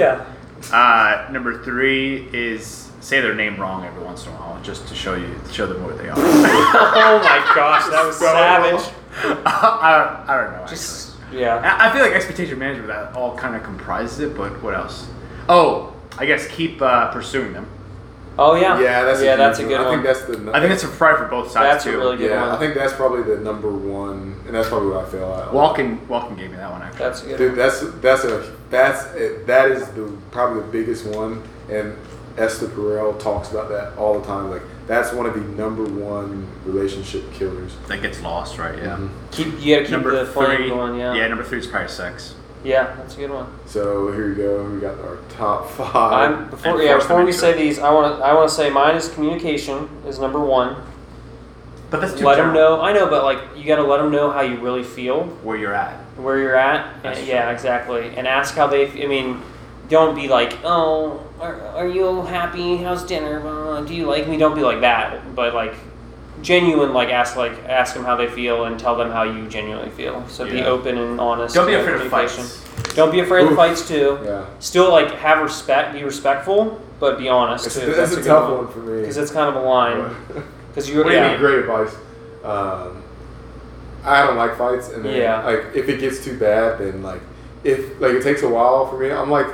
Uh, 0.74 1.28
number 1.32 1.64
three 1.64 2.28
is 2.34 2.90
say 3.00 3.22
their 3.22 3.36
name 3.36 3.58
wrong 3.58 3.86
every 3.86 4.04
once 4.04 4.26
in 4.26 4.32
a 4.32 4.36
while, 4.36 4.62
just 4.64 4.88
to 4.88 4.96
show 4.96 5.16
you 5.16 5.40
show 5.52 5.68
them 5.68 5.84
where 5.86 5.96
they 5.96 6.10
are. 6.10 6.16
oh 6.18 7.20
my 7.24 7.54
gosh, 7.56 7.86
that 7.92 8.06
was 8.06 8.18
So- 8.18 8.26
savage. 8.26 8.94
I, 9.46 10.24
I 10.28 10.38
don't 10.44 10.54
know. 10.54 10.66
Just 10.68 11.16
actually. 11.24 11.42
yeah. 11.42 11.56
I 11.80 11.90
I 11.90 11.94
feel 11.94 12.04
like 12.04 12.14
expectation 12.14 12.60
management 12.60 12.88
that 12.90 13.16
all 13.16 13.36
kind 13.36 13.56
of 13.56 13.64
comprises 13.64 14.20
it, 14.20 14.36
but 14.38 14.62
what 14.62 14.74
else? 14.76 15.08
Oh, 15.50 15.94
I 16.18 16.26
guess 16.26 16.48
keep 16.48 16.82
uh, 16.82 17.12
pursuing 17.12 17.54
them. 17.54 17.68
Oh 18.40 18.56
yeah. 18.56 18.80
Yeah, 18.80 19.04
that's 19.04 19.22
yeah, 19.22 19.34
a 19.34 19.38
that's 19.38 19.60
a 19.60 19.64
good 19.64 19.80
one. 19.80 19.86
one. 19.86 19.88
I 19.88 19.92
think 19.92 20.04
that's 20.04 20.22
the. 20.26 20.52
I 20.54 20.60
think 20.60 20.74
it's 20.74 20.84
a 20.84 20.88
pride 20.88 21.18
for 21.18 21.26
both 21.26 21.52
sides 21.52 21.84
That's 21.84 21.86
a 21.88 21.92
too. 21.92 21.98
really 21.98 22.18
good 22.18 22.30
yeah. 22.32 22.42
one. 22.42 22.50
I 22.56 22.60
think 22.60 22.76
that's 22.76 22.94
probably 22.94 23.24
the 23.24 23.42
number 23.42 23.72
one, 23.72 24.40
and 24.46 24.54
that's 24.56 24.70
probably 24.70 24.90
what 24.90 25.06
I 25.06 25.10
feel. 25.10 25.34
at. 25.34 25.50
Walken 25.50 26.06
Walken 26.08 26.38
gave 26.38 26.52
me 26.52 26.58
that 26.58 26.72
one 26.72 26.82
actually. 26.82 27.00
That's 27.00 27.24
a 27.24 27.26
good. 27.28 27.38
Dude, 27.38 27.50
one. 27.50 27.58
that's 27.58 27.82
that's 28.02 28.24
a 28.26 28.56
that's 28.70 29.06
a, 29.16 29.44
that 29.46 29.72
is 29.72 29.88
the 29.90 30.16
probably 30.32 30.62
the 30.62 30.68
biggest 30.70 31.06
one, 31.08 31.42
and 31.70 31.96
Esther 32.38 32.68
Perel 32.68 33.20
talks 33.20 33.50
about 33.50 33.70
that 33.70 33.98
all 33.98 34.20
the 34.20 34.26
time. 34.26 34.50
Like 34.52 34.62
that's 34.86 35.12
one 35.14 35.26
of 35.26 35.34
the 35.34 35.42
number 35.42 35.84
one 35.84 36.48
relationship 36.64 37.32
killers. 37.34 37.76
that 37.88 38.02
gets 38.02 38.22
lost, 38.22 38.58
right? 38.60 38.78
Yeah. 38.78 38.98
Mhm. 38.98 39.10
Keep 39.32 39.60
you 39.62 39.76
gotta 39.76 39.86
keep 39.86 39.92
Number 39.92 40.12
the 40.24 40.32
flame 40.32 40.58
three, 40.58 40.70
going. 40.70 41.00
Yeah. 41.00 41.16
yeah. 41.16 41.28
Number 41.28 41.44
three 41.44 41.60
is 41.60 41.68
probably 41.68 41.90
sex. 41.90 42.36
Yeah, 42.64 42.96
that's 42.98 43.16
a 43.16 43.18
good 43.18 43.32
one. 43.32 43.48
So 43.66 44.12
here 44.12 44.30
you 44.30 44.36
go. 44.36 44.64
We 44.70 44.80
got 44.80 45.00
our 45.00 45.18
top 45.30 45.70
5 45.78 45.96
I'm 45.96 46.50
before 46.50 46.82
yeah 46.82 46.98
before 46.98 47.24
we 47.24 47.32
say 47.32 47.54
these, 47.54 47.80
I 47.80 47.92
want 47.92 48.18
to 48.18 48.24
I 48.24 48.34
want 48.34 48.50
to 48.50 48.56
say 48.56 48.70
mine 48.70 48.96
is 48.96 49.10
communication 49.10 49.90
is 50.06 50.20
number 50.20 50.40
one. 50.40 50.76
But 51.90 52.02
that's 52.02 52.14
too 52.20 52.26
Let 52.26 52.36
them 52.36 52.54
know. 52.54 52.82
I 52.82 52.92
know, 52.92 53.08
but 53.10 53.24
like 53.24 53.40
you 53.56 53.64
got 53.64 53.78
to 53.78 53.84
let 53.84 53.98
them 53.98 54.12
know 54.12 54.30
how 54.30 54.42
you 54.42 54.60
really 54.60 54.84
feel, 54.84 55.24
where 55.44 55.56
you're 55.56 55.74
at. 55.74 55.96
where 56.18 56.38
you're 56.38 56.56
at. 56.58 57.02
That's 57.02 57.20
and, 57.20 57.28
yeah, 57.28 57.50
exactly. 57.52 58.14
And 58.18 58.28
ask 58.28 58.56
how 58.56 58.68
they. 58.68 59.02
I 59.02 59.08
mean, 59.08 59.42
don't 59.88 60.14
be 60.14 60.28
like, 60.28 60.58
oh, 60.66 61.26
are, 61.40 61.62
are 61.62 61.88
you 61.88 62.24
happy? 62.24 62.76
How's 62.78 63.06
dinner? 63.06 63.40
Blah, 63.40 63.54
blah, 63.54 63.64
blah. 63.64 63.82
Do 63.82 63.96
you 63.96 64.06
like 64.06 64.28
me? 64.28 64.36
Don't 64.36 64.54
be 64.56 64.62
like 64.62 64.82
that. 64.82 65.34
But 65.34 65.54
like, 65.54 65.76
genuine 66.42 66.94
like 66.94 67.10
ask 67.10 67.36
like 67.36 67.52
ask 67.66 67.94
them 67.94 68.04
how 68.04 68.16
they 68.16 68.28
feel 68.28 68.66
and 68.66 68.80
tell 68.80 68.96
them 68.96 69.10
how 69.12 69.24
you 69.24 69.48
genuinely 69.48 69.90
feel. 69.92 70.28
So 70.28 70.50
be 70.50 70.62
open 70.62 70.98
and 70.98 71.20
honest. 71.20 71.56
Don't 71.56 71.68
be 71.68 71.74
afraid 71.74 71.96
of 71.96 72.02
communication. 72.02 72.44
fights. 72.44 72.94
Don't 72.96 73.12
be 73.12 73.20
afraid 73.22 73.48
of 73.48 73.56
fights 73.56 73.88
too. 73.88 74.20
Yeah. 74.24 74.46
Still 74.60 74.92
like 74.92 75.12
have 75.16 75.42
respect, 75.42 75.94
be 75.94 76.04
respectful, 76.04 76.80
but 77.00 77.18
be 77.18 77.28
honest 77.30 77.66
It's, 77.68 77.80
too. 77.80 77.94
that's 77.94 78.14
a 78.14 78.18
good 78.18 78.26
tough 78.26 78.52
one 78.58 78.68
for 78.72 78.80
me. 78.80 79.02
because 79.02 79.18
it's 79.18 79.32
kind 79.32 79.50
of 79.56 79.62
a 79.62 79.66
line. 79.68 80.16
Because 80.70 80.90
you 80.90 80.98
What 80.98 81.08
do 81.08 81.10
you 81.12 81.16
yeah. 81.18 81.32
mean? 81.32 81.40
Great 81.40 81.60
advice. 81.60 81.96
Um, 82.44 83.04
I 84.06 84.26
don't 84.26 84.38
like 84.38 84.58
fights, 84.58 84.90
and 84.90 85.04
then 85.04 85.16
Yeah. 85.16 85.44
like 85.44 85.76
if 85.76 85.90
it 85.90 86.00
gets 86.00 86.24
too 86.24 86.38
bad, 86.40 86.80
then 86.80 87.02
like 87.04 87.22
if 87.64 88.00
like 88.00 88.12
it 88.14 88.24
takes 88.24 88.44
a 88.44 88.50
while 88.50 88.88
for 88.88 88.98
me, 89.00 89.12
I'm 89.12 89.30
like 89.30 89.48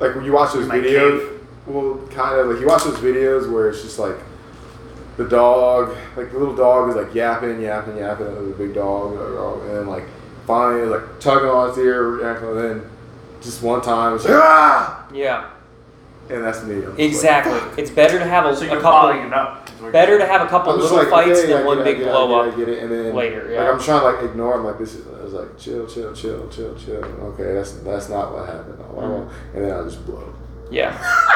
like 0.00 0.14
when 0.14 0.24
you 0.24 0.32
watch 0.32 0.52
those 0.52 0.66
videos. 0.68 1.20
cave. 1.20 1.32
Well, 1.66 1.98
kind 2.10 2.38
of 2.38 2.48
like 2.48 2.60
you 2.60 2.66
watch 2.66 2.84
those 2.84 2.98
videos 2.98 3.50
where 3.50 3.68
it's 3.70 3.82
just 3.82 3.98
like 3.98 4.16
the 5.16 5.24
dog, 5.28 5.96
like 6.16 6.30
the 6.32 6.38
little 6.38 6.54
dog 6.56 6.90
is 6.90 6.96
like 6.96 7.14
yapping, 7.14 7.60
yapping, 7.60 7.96
yapping 7.96 8.26
at 8.26 8.34
the 8.34 8.54
big 8.58 8.74
dog, 8.74 9.12
and 9.62 9.70
then 9.70 9.86
like 9.86 10.04
finally 10.46 10.86
like 10.86 11.18
tugging 11.20 11.48
on 11.48 11.68
its 11.70 11.78
ear, 11.78 12.26
and 12.36 12.58
then 12.58 12.90
just 13.40 13.62
one 13.62 13.80
time 13.80 14.14
it's 14.14 14.24
like 14.24 14.34
ah, 14.34 15.06
Yeah, 15.12 15.50
and 16.28 16.42
that's 16.44 16.62
me. 16.64 16.74
I'm 16.76 16.80
just 16.82 16.90
like, 16.98 16.98
exactly. 17.00 17.82
it's 17.82 17.90
better 17.90 18.18
to 18.18 18.24
have 18.26 18.46
a, 18.46 18.56
So 18.56 18.64
a 18.64 18.68
couple. 18.68 18.82
bottling 18.82 19.26
it 19.26 19.32
up. 19.32 19.62
Better 19.92 20.18
to 20.18 20.26
have 20.26 20.40
a 20.40 20.46
couple 20.46 20.74
little 20.74 20.96
like, 20.96 21.08
fights 21.10 21.40
okay, 21.40 21.52
I 21.52 21.56
than 21.58 21.66
one 21.66 21.78
get 21.78 21.86
it, 21.86 21.90
I 21.90 21.92
big 21.92 21.98
get 21.98 22.06
it, 22.08 22.10
blow 22.10 22.40
I 22.40 22.48
up. 22.48 22.56
get 22.56 22.68
it, 22.68 22.82
and 22.82 22.90
then 22.90 23.14
later, 23.14 23.50
yeah. 23.52 23.62
Like 23.64 23.74
I'm 23.74 23.80
trying 23.80 24.00
to 24.00 24.06
like 24.06 24.30
ignore. 24.30 24.54
I'm 24.54 24.64
like 24.64 24.78
this. 24.78 24.94
Is, 24.94 25.06
I 25.06 25.22
was 25.22 25.32
like 25.34 25.58
chill, 25.58 25.86
chill, 25.86 26.14
chill, 26.14 26.48
chill, 26.48 26.74
chill. 26.78 27.04
Okay, 27.04 27.52
that's 27.54 27.72
that's 27.72 28.08
not 28.08 28.32
what 28.32 28.46
happened. 28.48 28.78
Mhm. 28.78 29.28
And 29.54 29.64
then 29.64 29.72
I 29.78 29.82
just 29.84 30.04
blow. 30.06 30.32
Yeah, 30.70 30.90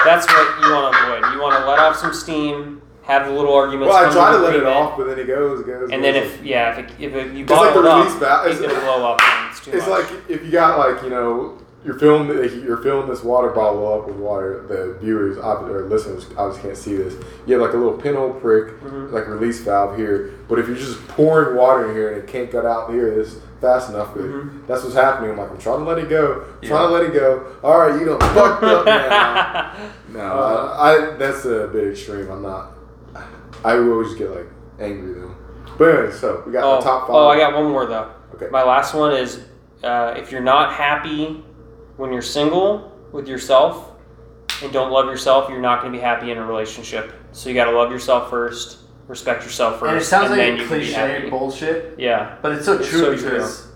that's 0.05 0.27
what 0.27 0.61
you 0.67 0.73
want 0.73 0.95
to 0.95 1.03
avoid. 1.05 1.33
You 1.35 1.41
want 1.41 1.57
to 1.63 1.67
let 1.71 1.79
off 1.79 1.97
some 1.97 2.13
steam, 2.15 2.81
have 3.11 3.27
a 3.27 3.31
little 3.33 3.53
arguments. 3.55 3.93
Well, 3.93 4.07
I 4.09 4.13
try 4.13 4.33
to 4.33 4.39
let 4.39 4.55
it 4.55 4.65
off, 4.65 4.97
but 4.97 5.05
then 5.09 5.19
it 5.19 5.27
goes, 5.27 5.61
it 5.61 5.67
goes. 5.67 5.91
And 5.91 6.03
goes. 6.03 6.03
then 6.03 6.15
if 6.17 6.43
yeah, 6.45 6.73
if 6.79 6.79
it, 6.79 6.91
if 7.01 7.15
it, 7.15 7.33
you 7.35 7.43
It's 7.45 7.51
like 7.53 7.75
the 7.75 7.81
it 7.81 7.87
up, 7.87 8.05
release 8.05 8.19
valve. 8.19 8.47
it's 8.47 8.61
gonna 8.61 8.81
blow 8.81 9.13
up. 9.13 9.21
And 9.23 9.51
it's 9.51 9.65
too 9.65 9.73
it's 9.73 9.87
like 9.89 10.07
if 10.29 10.45
you 10.45 10.51
got 10.51 10.79
like 10.79 11.03
you 11.03 11.11
know 11.11 11.57
you're 11.85 11.99
filling 11.99 12.29
you're 12.63 12.77
filling 12.77 13.09
this 13.09 13.23
water 13.23 13.49
bottle 13.51 13.91
up 13.93 14.07
with 14.07 14.17
water. 14.17 14.65
The 14.69 14.99
viewers 15.01 15.39
or 15.39 15.87
listeners 15.89 16.27
obviously 16.37 16.63
can't 16.69 16.77
see 16.77 16.95
this. 16.97 17.15
You 17.47 17.55
have 17.55 17.63
like 17.63 17.73
a 17.75 17.79
little 17.79 17.99
pinhole 17.99 18.35
prick, 18.35 18.79
Mhm. 18.83 19.11
like 19.13 19.27
release 19.29 19.61
valve 19.61 19.97
here. 19.97 20.31
But 20.49 20.59
if 20.59 20.69
you're 20.69 20.77
just 20.77 21.07
pouring 21.09 21.57
water 21.57 21.89
in 21.89 21.95
here 21.97 22.09
and 22.13 22.19
it 22.19 22.27
can't 22.27 22.51
get 22.53 22.67
out 22.67 22.91
here, 22.91 23.15
this 23.15 23.37
fast 23.63 23.89
enough. 23.91 24.13
Mhm. 24.15 24.67
that's 24.67 24.83
what's 24.83 24.95
happening. 24.95 25.31
I'm 25.31 25.39
like 25.39 25.51
I'm 25.51 25.59
trying 25.59 25.79
to 25.79 25.85
let 25.85 25.99
it 25.99 26.09
go, 26.11 26.43
Yeah. 26.61 26.69
trying 26.69 26.89
to 26.89 26.93
let 26.95 27.03
it 27.05 27.13
go. 27.15 27.45
All 27.65 27.79
right, 27.79 27.99
you 27.99 28.05
don't 28.07 28.23
fucked 28.23 28.63
up 28.65 28.85
now. 28.87 29.73
No. 30.13 30.21
I, 30.21 31.13
I 31.13 31.17
that's 31.17 31.45
a 31.47 31.69
bit 31.73 31.89
extreme. 31.93 32.29
I'm 32.31 32.43
not. 32.43 32.73
I 33.65 33.77
always 33.77 34.15
get 34.15 34.31
like 34.31 34.47
angry 34.79 35.15
though. 35.15 35.35
But 35.79 35.89
anyway, 35.99 36.13
so 36.13 36.43
we 36.47 36.53
got 36.53 36.65
oh, 36.65 36.79
the 36.79 36.85
top 36.85 37.07
five. 37.07 37.17
oh, 37.17 37.29
I 37.29 37.39
got 37.39 37.55
one 37.55 37.71
more 37.71 37.87
though. 37.87 38.13
Okay. 38.35 38.49
My 38.51 38.63
last 38.63 38.95
one 38.95 39.15
is 39.15 39.45
uh, 39.83 40.15
if 40.17 40.31
you're 40.33 40.41
not 40.43 40.73
happy 40.75 41.43
when 41.97 42.13
you're 42.13 42.23
single 42.23 42.97
with 43.13 43.29
yourself 43.29 43.93
and 44.63 44.73
don't 44.73 44.91
love 44.91 45.07
yourself, 45.07 45.49
you're 45.49 45.61
not 45.61 45.81
going 45.81 45.93
to 45.93 45.99
be 45.99 46.03
happy 46.03 46.31
in 46.31 46.39
a 46.39 46.45
relationship. 46.45 47.13
So 47.33 47.49
you 47.49 47.55
got 47.55 47.65
to 47.67 47.73
love 47.77 47.91
yourself 47.91 48.31
first, 48.31 48.79
respect 49.09 49.43
yourself 49.45 49.79
first, 49.81 49.91
And 49.91 50.01
it 50.01 50.05
sounds 50.05 50.31
then 50.31 50.39
like 50.39 50.59
you 50.59 50.65
a 50.65 50.69
cliche 50.69 51.31
bullshit, 51.31 51.99
Yeah, 51.99 52.37
but 52.43 52.53
it's 52.53 52.65
so 52.65 52.79
It's 52.79 52.89
true 52.89 53.01
so 53.01 53.17
true. 53.17 53.31
because 53.31 53.69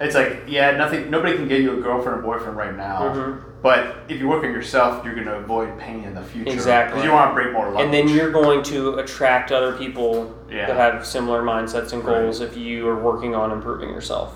it's 0.00 0.14
like 0.14 0.42
yeah, 0.46 0.72
nothing. 0.72 1.10
Nobody 1.10 1.36
can 1.36 1.48
get 1.48 1.60
you 1.62 1.78
a 1.78 1.80
girlfriend 1.80 2.18
or 2.18 2.22
boyfriend 2.22 2.56
right 2.56 2.74
now. 2.76 3.00
Mhm. 3.14 3.42
But 3.62 3.96
if 4.08 4.20
you 4.20 4.28
work 4.28 4.44
on 4.44 4.52
yourself, 4.52 5.04
you're 5.04 5.14
going 5.14 5.26
to 5.26 5.36
avoid 5.38 5.76
pain 5.78 6.04
in 6.04 6.14
the 6.14 6.22
future. 6.22 6.52
Exactly. 6.52 6.92
Because 7.00 7.04
you 7.04 7.12
want 7.12 7.30
to 7.30 7.34
break 7.34 7.52
more 7.52 7.66
luggage. 7.70 7.84
and 7.84 7.92
then 7.92 8.08
you're 8.08 8.30
going 8.30 8.62
to 8.64 8.94
attract 8.98 9.50
other 9.50 9.72
people 9.72 10.32
Yeah. 10.48 10.66
that 10.66 10.76
have 10.76 11.04
similar 11.06 11.42
mindsets 11.42 11.92
and 11.92 12.04
goals 12.04 12.40
if 12.40 12.56
you 12.56 12.86
are 12.88 12.94
working 13.02 13.34
on 13.34 13.50
improving 13.50 13.88
yourself 13.88 14.34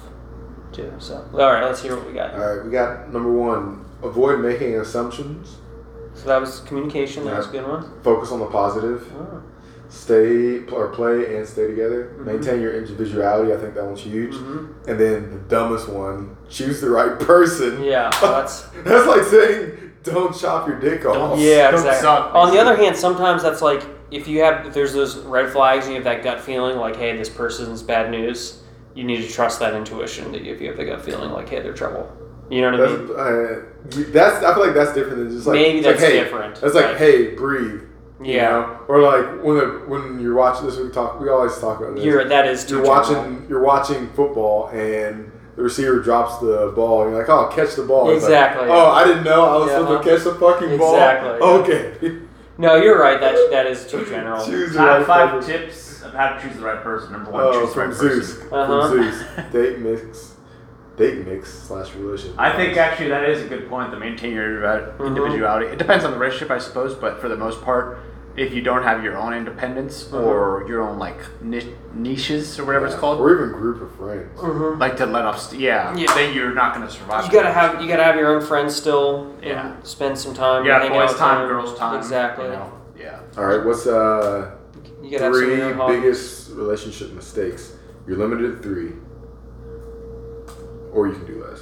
too. 0.73 0.93
So, 0.99 1.25
all 1.33 1.39
right, 1.39 1.63
let's 1.63 1.81
hear 1.83 1.95
what 1.97 2.07
we 2.07 2.13
got. 2.13 2.35
All 2.35 2.41
right, 2.41 2.65
we 2.65 2.71
got 2.73 3.13
number 3.13 3.31
one. 3.31 3.85
Avoid 4.03 4.41
making 4.41 4.75
assumptions. 4.77 5.59
So 6.15 6.27
that 6.27 6.41
was 6.41 6.61
communication. 6.61 7.25
That 7.27 7.37
was 7.37 7.49
a 7.49 7.51
good 7.53 7.69
one. 7.69 7.85
Focus 8.03 8.33
on 8.33 8.41
the 8.41 8.47
positive. 8.47 9.13
Oh. 9.17 9.43
Stay 9.91 10.61
or 10.73 10.89
play 10.89 11.37
and 11.37 11.47
stay 11.47 11.67
together. 11.67 12.13
Mhm. 12.17 12.25
Maintain 12.25 12.61
your 12.63 12.73
individuality. 12.75 13.53
I 13.53 13.57
think 13.57 13.75
that 13.75 13.85
one's 13.85 14.01
huge. 14.01 14.33
Mhm. 14.35 14.69
And 14.87 14.99
then 15.01 15.31
the 15.31 15.39
dumbest 15.49 15.89
one: 15.89 16.37
choose 16.49 16.81
the 16.81 16.89
right 16.91 17.19
person. 17.19 17.83
Yeah, 17.83 18.09
that's 18.21 18.63
That's 18.85 19.07
like 19.07 19.25
saying 19.25 19.73
don't 20.05 20.35
chop 20.35 20.67
your 20.69 20.79
dick 20.79 21.05
off. 21.05 21.15
Don't- 21.15 21.39
yeah, 21.41 21.71
Don't 21.73 21.81
exactly. 21.81 22.03
suck, 22.03 22.31
On 22.35 22.51
the 22.55 22.59
other 22.61 22.75
hand, 22.77 22.97
sometimes 22.97 23.43
that's 23.43 23.61
like 23.63 23.83
if 24.13 24.27
you 24.29 24.43
have 24.43 24.65
if 24.67 24.75
there's 24.75 24.93
those 24.95 25.19
red 25.19 25.51
flags 25.51 25.87
and 25.87 25.95
you 25.95 26.01
have 26.01 26.05
that 26.05 26.23
gut 26.23 26.41
feeling 26.41 26.79
like, 26.79 26.97
hey, 26.97 27.17
this 27.17 27.29
person's 27.29 27.83
bad 27.83 28.11
news. 28.11 28.63
You 28.95 29.05
need 29.05 29.23
to 29.23 29.29
trust 29.29 29.61
that 29.61 29.75
intuition 29.75 30.33
that 30.33 30.43
if 30.47 30.61
you 30.61 30.69
have 30.69 30.77
the 30.77 30.85
gut 30.85 31.03
feeling 31.03 31.31
like, 31.31 31.49
hey, 31.49 31.61
they're 31.61 31.73
trouble. 31.73 32.11
You 32.49 32.63
know 32.63 32.73
what 32.73 32.81
I 32.81 32.97
mean? 32.97 33.11
uh, 33.17 33.63
that's 34.13 34.45
I 34.45 34.55
feel 34.55 34.65
like 34.67 34.75
that's 34.75 34.93
different 34.95 35.19
than 35.19 35.31
just 35.31 35.47
like 35.47 35.55
Maybe 35.55 35.79
it's 35.79 35.87
like, 35.87 35.97
that's 35.99 36.11
hey, 36.13 36.19
different, 36.21 36.61
It's 36.63 36.75
like 36.75 36.85
right. 36.87 36.97
hey, 36.97 37.35
breathe. 37.35 37.83
You 38.21 38.35
Yeah. 38.37 38.51
know? 38.51 38.79
Or 38.89 39.01
like 39.03 39.43
when 39.43 39.57
the, 39.59 39.67
when 39.87 40.21
you're 40.21 40.35
watching 40.35 40.67
this, 40.67 40.77
we 40.79 40.89
talk. 40.91 41.21
We 41.21 41.29
always 41.29 41.57
talk 41.59 41.81
about 41.81 41.95
this. 41.97 42.05
You're 42.05 42.25
that 42.25 42.47
is 42.47 42.65
too 42.65 42.77
you're 42.77 42.85
general. 42.85 43.03
watching 43.23 43.47
you're 43.49 43.63
watching 43.63 44.09
football 44.11 44.69
and 44.69 45.31
the 45.57 45.63
receiver 45.63 45.99
drops 46.01 46.39
the 46.39 46.73
ball 46.75 47.03
and 47.03 47.11
you're 47.11 47.21
like, 47.21 47.29
oh, 47.29 47.49
catch 47.55 47.75
the 47.75 47.83
ball. 47.83 48.11
It's 48.11 48.23
like, 48.23 48.31
Exactly. 48.33 48.69
oh, 48.71 48.87
I 48.91 49.05
didn't 49.05 49.25
know 49.25 49.45
I 49.45 49.57
was 49.59 49.71
Yeah. 49.71 49.79
supposed 49.79 50.05
to 50.05 50.11
catch 50.11 50.25
the 50.25 50.35
fucking 50.35 50.79
ball. 50.79 50.95
Exactly. 50.95 51.41
Okay. 51.43 52.19
No, 52.59 52.77
you're 52.77 53.01
right. 53.01 53.19
That 53.21 53.37
that 53.51 53.67
is 53.67 53.87
too 53.87 54.05
general. 54.05 54.45
Choose 54.45 54.73
the 54.73 54.79
Top 54.79 54.99
right 54.99 55.07
five 55.07 55.31
person. 55.31 55.53
tips 55.61 56.03
of 56.03 56.13
how 56.13 56.35
to 56.35 56.41
choose 56.43 56.57
the 56.57 56.63
right 56.65 56.83
person. 56.83 57.13
Number 57.13 57.31
one, 57.31 57.43
Oh, 57.43 57.53
choose 57.65 57.75
the 57.75 57.81
right 57.81 57.95
Zeus. 57.95 58.35
person. 58.37 58.53
Uh-huh. 58.53 58.89
From 58.91 59.03
Zeus. 59.03 59.25
Date 59.53 59.79
mix. 59.79 60.35
Date 60.99 61.27
mix 61.27 61.51
slash 61.51 61.95
relationship. 61.95 62.39
I 62.39 62.55
think 62.55 62.77
actually 62.77 63.09
that 63.09 63.27
is 63.29 63.43
a 63.43 63.49
good 63.49 63.69
point 63.71 63.91
to 63.93 63.99
maintain 63.99 64.35
your 64.35 64.67
uh, 64.67 64.93
Mhm. 64.99 65.07
individuality. 65.07 65.67
It 65.69 65.79
depends 65.79 66.05
on 66.05 66.11
the 66.11 66.19
relationship, 66.19 66.51
I 66.51 66.59
suppose, 66.59 66.95
but 66.95 67.19
for 67.21 67.29
the 67.31 67.37
most 67.37 67.63
part, 67.63 67.99
if 68.37 68.53
you 68.55 68.63
don't 68.63 68.83
have 68.85 69.03
your 69.05 69.17
own 69.19 69.33
independence 69.35 70.05
Mhm. 70.05 70.25
or 70.25 70.65
your 70.69 70.83
own 70.83 70.99
like 70.99 71.19
ni- 71.43 71.75
niches 71.95 72.59
or 72.59 72.65
whatever 72.65 72.87
it's 72.87 72.95
called, 72.95 73.21
Or 73.21 73.33
even 73.35 73.51
group 73.53 73.83
of 73.83 73.91
friends. 73.97 74.39
Mhm. 74.39 74.79
like 74.79 74.97
to 74.99 75.07
let 75.07 75.25
off, 75.25 75.41
st- 75.41 75.61
yeah, 75.61 75.95
Yeah. 75.97 76.15
then 76.15 76.33
you're 76.35 76.55
not 76.55 76.75
going 76.75 76.87
to 76.87 76.93
survive. 76.93 77.25
You 77.27 77.33
gotta 77.33 77.51
have 77.53 77.83
you 77.83 77.89
gotta 77.89 78.05
have 78.05 78.17
your 78.17 78.29
own 78.35 78.41
friends 78.41 78.75
still. 78.77 79.27
and 79.43 79.45
Yeah. 79.45 79.73
Spend 79.83 80.17
some 80.19 80.35
time. 80.35 80.65
yeah, 80.65 80.79
hang 80.79 80.91
out 80.93 80.95
boys 81.01 81.09
with 81.11 81.19
time, 81.19 81.39
them. 81.41 81.49
girls 81.49 81.77
time. 81.79 81.97
Exactly. 81.97 82.45
You 82.47 82.53
know? 82.53 82.73
Yeah. 82.99 83.19
All 83.39 83.45
right. 83.47 83.65
What's 83.65 83.87
uh 83.87 84.51
You 85.03 85.11
gotta 85.13 85.25
have 85.25 85.35
some 85.35 85.43
of 85.43 85.49
three 85.51 85.59
your 85.59 85.89
biggest 85.89 86.51
relationship 86.55 87.13
mistakes? 87.15 87.73
You're 88.07 88.19
limited 88.19 88.57
to 88.63 88.69
three, 88.69 88.93
or 90.93 91.07
you 91.07 91.15
can 91.15 91.27
do 91.27 91.43
less. 91.49 91.61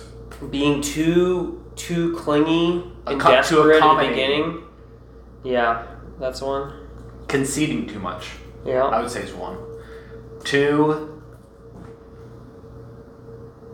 being 0.50 0.80
too 0.80 1.60
too 1.76 2.12
clingy 2.16 2.92
and 3.06 3.20
Accom- 3.20 3.46
too 3.46 3.56
desperate 3.56 3.82
at 3.82 3.96
the 4.02 4.08
beginning. 4.08 4.58
Yeah, 5.44 5.82
that's 6.18 6.40
one. 6.40 6.72
Conceding 7.28 7.86
too 7.86 7.98
much, 8.00 8.28
Yeah. 8.64 8.84
I 8.84 9.00
would 9.00 9.10
say 9.10 9.22
is 9.22 9.32
one. 9.34 9.58
Two, 10.44 11.22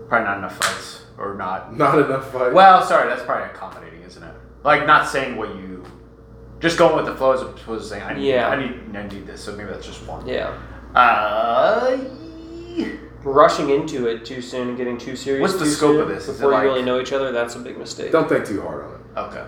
probably 0.08 0.24
not 0.26 0.38
enough 0.38 0.56
fights 0.56 1.04
or 1.18 1.34
not 1.34 1.76
Not 1.76 1.98
enough 1.98 2.32
fight. 2.32 2.52
Well, 2.52 2.82
sorry, 2.84 3.08
that's 3.08 3.22
probably 3.22 3.46
accommodating, 3.50 4.02
isn't 4.02 4.22
it? 4.22 4.34
Like 4.64 4.86
not 4.86 5.08
saying 5.08 5.36
what 5.36 5.50
you, 5.56 5.84
just 6.60 6.78
going 6.78 6.96
with 6.96 7.06
the 7.06 7.14
flow 7.14 7.32
as 7.32 7.42
opposed 7.42 7.84
to 7.84 7.88
saying 7.90 8.02
I 8.02 8.14
need, 8.14 8.26
Yeah. 8.28 8.48
I 8.48 8.56
need, 8.56 8.96
I 8.96 9.06
need 9.06 9.26
this. 9.26 9.42
So 9.44 9.54
maybe 9.54 9.70
that's 9.70 9.86
just 9.86 10.06
one. 10.06 10.26
Yeah. 10.26 10.56
Uh, 10.94 11.98
Rushing 13.22 13.70
into 13.70 14.06
it 14.06 14.24
too 14.26 14.42
soon 14.42 14.68
and 14.68 14.76
getting 14.76 14.98
too 14.98 15.16
serious. 15.16 15.40
What's 15.40 15.54
the 15.58 15.64
too 15.64 15.70
scope 15.70 15.92
soon 15.94 16.00
of 16.02 16.08
this? 16.08 16.24
Is 16.24 16.28
it 16.30 16.32
Before 16.40 16.50
like- 16.52 16.62
you 16.64 16.68
really 16.68 16.82
know 16.82 17.00
each 17.00 17.12
other, 17.12 17.32
that's 17.32 17.54
a 17.54 17.58
big 17.58 17.78
mistake. 17.78 18.12
Don't 18.12 18.28
think 18.28 18.44
too 18.44 18.60
hard 18.62 18.84
on 18.84 18.90
it. 18.92 19.18
okay. 19.28 19.46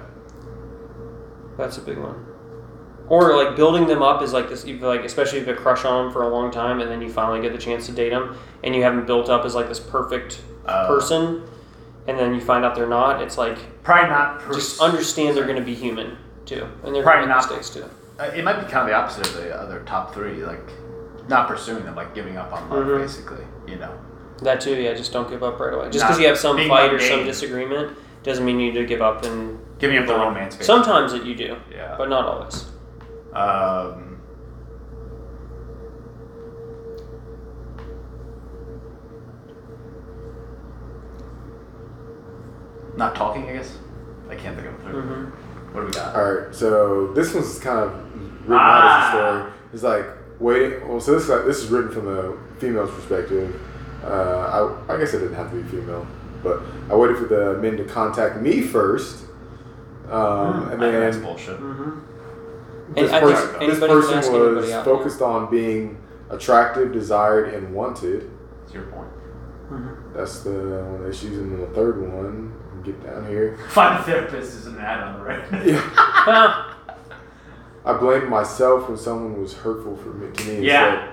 That's 1.58 1.76
a 1.78 1.80
big 1.82 1.98
one. 1.98 2.24
Or 3.08 3.36
like 3.36 3.54
building 3.56 3.86
them 3.86 4.02
up 4.02 4.20
is 4.22 4.32
like 4.32 4.48
this, 4.48 4.64
if, 4.64 4.82
like 4.82 5.02
especially 5.04 5.38
if 5.38 5.46
you 5.46 5.52
a 5.52 5.56
crush 5.56 5.84
on 5.84 6.04
them 6.06 6.12
for 6.12 6.22
a 6.22 6.28
long 6.28 6.50
time, 6.50 6.80
and 6.80 6.90
then 6.90 7.00
you 7.00 7.08
finally 7.08 7.40
get 7.40 7.52
the 7.52 7.58
chance 7.58 7.86
to 7.86 7.92
date 7.92 8.10
them, 8.10 8.36
and 8.64 8.74
you 8.74 8.82
haven't 8.82 9.06
built 9.06 9.28
up 9.28 9.44
as 9.44 9.54
like 9.54 9.68
this 9.68 9.78
perfect 9.80 10.40
Uh, 10.66 10.88
person, 10.88 11.42
and 12.08 12.18
then 12.18 12.34
you 12.34 12.40
find 12.40 12.64
out 12.64 12.74
they're 12.74 12.88
not. 12.88 13.22
It's 13.22 13.38
like 13.38 13.58
Probably 13.84 14.08
not. 14.10 14.40
Pers- 14.40 14.56
just 14.56 14.80
understand 14.80 15.36
they're 15.36 15.44
going 15.44 15.54
to 15.58 15.62
be 15.64 15.74
human 15.74 16.16
too, 16.46 16.66
and 16.84 16.92
they're 16.94 17.02
Probably 17.04 17.26
going 17.26 17.28
to 17.28 17.34
make 17.36 17.48
not. 17.50 17.56
mistakes 17.58 17.70
too. 17.70 17.84
Uh, 18.18 18.24
it 18.34 18.42
might 18.42 18.54
be 18.54 18.62
kind 18.62 18.78
of 18.78 18.86
the 18.88 18.94
opposite 18.94 19.26
of 19.28 19.34
the 19.34 19.54
other 19.54 19.82
top 19.86 20.12
three, 20.12 20.44
like 20.44 20.68
not 21.28 21.46
pursuing 21.46 21.84
them, 21.84 21.94
like 21.94 22.12
giving 22.14 22.36
up 22.36 22.52
on 22.52 22.68
love, 22.70 22.86
Mhm. 22.86 22.98
basically. 23.02 23.44
You 23.68 23.76
know. 23.76 23.90
That 24.42 24.60
too, 24.60 24.74
yeah. 24.74 24.94
Just 24.94 25.12
don't 25.12 25.28
give 25.30 25.42
up 25.44 25.60
right 25.60 25.72
away. 25.72 25.90
Just 25.90 26.04
because 26.04 26.18
you 26.20 26.26
have 26.26 26.38
some 26.38 26.56
fight 26.68 26.92
or 26.92 26.98
some 26.98 27.24
disagreement 27.24 27.96
doesn't 28.24 28.44
mean 28.44 28.58
you 28.58 28.72
need 28.72 28.78
to 28.80 28.84
give 28.84 29.00
up 29.02 29.24
and 29.24 29.58
Giving 29.78 29.98
up 29.98 30.06
the 30.06 30.14
romance. 30.14 30.56
Basically. 30.56 30.64
Sometimes 30.66 31.12
that 31.12 31.24
you 31.24 31.34
do, 31.36 31.56
Yeah. 31.70 31.94
but 31.98 32.08
not 32.08 32.24
always. 32.26 32.64
Um, 33.36 34.20
not 42.96 43.14
talking, 43.14 43.48
I 43.48 43.52
guess. 43.54 43.76
I 44.30 44.34
can't 44.34 44.56
think 44.56 44.68
of 44.68 44.74
a 44.74 44.78
3rd 44.88 45.04
Mhm. 45.04 45.30
What 45.72 45.80
do 45.82 45.86
we 45.88 45.92
got? 45.92 46.14
All 46.16 46.32
right. 46.32 46.54
So 46.54 47.12
this 47.12 47.34
one's 47.34 47.58
kind 47.58 47.78
of 47.80 47.92
written 48.42 48.54
out 48.54 48.60
Ah. 48.60 48.98
as 48.98 49.14
a 49.14 49.16
story. 49.38 49.52
It's 49.74 49.82
like 49.82 50.06
waiting. 50.40 50.88
Well, 50.88 51.00
so 51.00 51.12
this 51.12 51.24
is 51.24 51.28
like, 51.28 51.44
this 51.44 51.62
is 51.62 51.70
written 51.70 51.90
from 51.90 52.06
the 52.06 52.34
female's 52.58 52.90
perspective. 52.92 53.54
Uh, 54.04 54.76
I, 54.88 54.94
I 54.94 54.98
guess 54.98 55.12
it 55.14 55.18
didn't 55.18 55.34
have 55.34 55.50
to 55.50 55.56
be 55.56 55.62
female, 55.64 56.06
but 56.42 56.60
I 56.90 56.94
waited 56.94 57.18
for 57.18 57.24
the 57.24 57.58
men 57.60 57.76
to 57.76 57.84
contact 57.84 58.40
me 58.40 58.60
first, 58.62 59.24
um, 60.10 60.68
and 60.70 60.82
I 60.82 60.90
think 60.90 60.92
that's 60.92 61.16
then 61.16 61.24
bullshit. 61.24 61.58
And 61.58 62.02
this 62.94 63.10
I 63.12 63.20
think 63.20 63.32
person, 63.34 63.68
this 63.68 63.78
person 63.80 64.54
was 64.54 64.70
out. 64.70 64.84
focused 64.84 65.20
on 65.22 65.50
being 65.50 65.98
attractive, 66.30 66.92
desired, 66.92 67.54
and 67.54 67.74
wanted. 67.74 68.30
That's 68.62 68.74
your 68.74 68.84
point. 68.84 69.10
That's 70.14 70.40
the 70.44 70.50
one 70.52 71.02
that's 71.04 71.22
using 71.22 71.58
the 71.60 71.66
third 71.68 72.00
one. 72.12 72.52
Get 72.84 73.02
down 73.02 73.26
here. 73.26 73.58
Find 73.70 73.98
a 73.98 74.02
therapist 74.04 74.54
is 74.54 74.66
an 74.66 74.78
ad 74.78 75.02
on 75.02 75.20
right. 75.20 75.42
Yeah. 75.66 75.82
Ah, 75.96 76.76
I 77.84 77.92
blame 77.94 78.30
myself 78.30 78.88
when 78.88 78.96
someone 78.96 79.40
was 79.40 79.54
hurtful 79.54 79.96
for 79.96 80.10
me 80.10 80.32
to 80.32 80.44
me. 80.44 80.66
Yeah. 80.66 81.12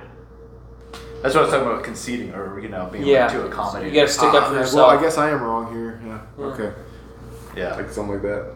That's 1.23 1.33
what 1.33 1.41
I 1.41 1.45
was 1.45 1.51
talking 1.53 1.67
about 1.67 1.83
conceding 1.83 2.31
or 2.35 2.59
you 2.59 2.69
know 2.69 2.89
being 2.91 3.07
yeah. 3.07 3.23
like 3.25 3.31
too 3.33 3.41
accommodating. 3.43 3.95
You 3.95 4.01
got 4.01 4.07
to 4.07 4.13
stick 4.13 4.33
up 4.33 4.49
for 4.49 4.55
Uh, 4.55 4.59
yourself. 4.59 4.75
Well, 4.87 4.97
I 4.97 5.01
guess 5.01 5.17
I 5.17 5.31
am 5.31 5.41
wrong 5.41 5.73
here. 5.73 5.99
Yeah. 6.05 6.21
Yeah. 6.37 6.45
Okay. 6.45 6.73
yeah. 7.57 7.75
Like 7.75 7.89
something 7.89 8.13
like 8.13 8.23
that. 8.23 8.53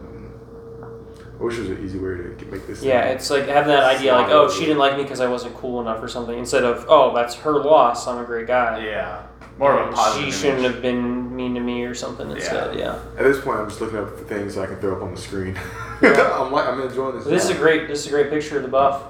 I 1.38 1.42
wish 1.44 1.54
there 1.54 1.62
was 1.68 1.70
an 1.78 1.84
easy 1.84 1.98
way 1.98 2.16
to 2.36 2.46
make 2.50 2.66
this. 2.66 2.82
Yeah, 2.82 3.02
thing- 3.04 3.16
it's 3.16 3.30
like 3.30 3.46
having 3.46 3.68
that 3.68 3.84
idea, 3.84 4.12
like, 4.14 4.28
oh, 4.30 4.50
she 4.50 4.60
didn't 4.62 4.78
like 4.78 4.96
me 4.96 5.04
because 5.04 5.20
I 5.20 5.28
wasn't 5.28 5.54
cool 5.54 5.80
enough 5.80 6.02
or 6.02 6.08
something, 6.08 6.36
instead 6.38 6.64
of, 6.64 6.84
oh, 6.88 7.14
that's 7.14 7.34
her 7.36 7.52
loss. 7.62 8.06
I'm 8.08 8.18
a 8.18 8.24
great 8.24 8.46
guy. 8.48 8.84
Yeah. 8.84 9.22
More 9.56 9.78
of 9.78 9.88
a 9.88 9.92
positive. 9.92 10.24
She 10.26 10.30
shouldn't 10.32 10.60
image. 10.60 10.72
have 10.74 10.82
been 10.82 11.34
mean 11.34 11.54
to 11.54 11.60
me 11.60 11.84
or 11.84 11.94
something 11.94 12.30
instead. 12.30 12.78
Yeah. 12.78 12.98
At 13.16 13.24
this 13.24 13.40
point, 13.40 13.58
I'm 13.60 13.68
just 13.68 13.80
looking 13.80 13.98
up 13.98 14.08
for 14.16 14.24
things 14.24 14.56
I 14.56 14.66
can 14.66 14.76
throw 14.76 14.96
up 14.96 15.02
on 15.02 15.14
the 15.14 15.20
screen. 15.20 15.58
Yeah. 16.00 16.38
I'm 16.40 16.52
like, 16.52 16.64
I'm 16.68 16.80
enjoying 16.80 17.16
this. 17.16 17.24
But 17.24 17.30
this 17.30 17.42
is 17.42 17.50
a 17.50 17.54
great. 17.56 17.88
This 17.88 18.02
is 18.02 18.06
a 18.06 18.10
great 18.10 18.30
picture 18.30 18.56
of 18.58 18.62
the 18.62 18.68
buff. 18.68 19.02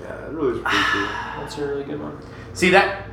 Yeah, 0.00 0.26
it 0.26 0.30
really 0.30 0.58
is 0.58 0.62
pretty 0.62 0.84
cool. 0.92 1.02
That's 1.40 1.58
a 1.58 1.66
really 1.66 1.82
good 1.82 2.00
one. 2.00 2.16
See 2.54 2.70
that 2.70 3.08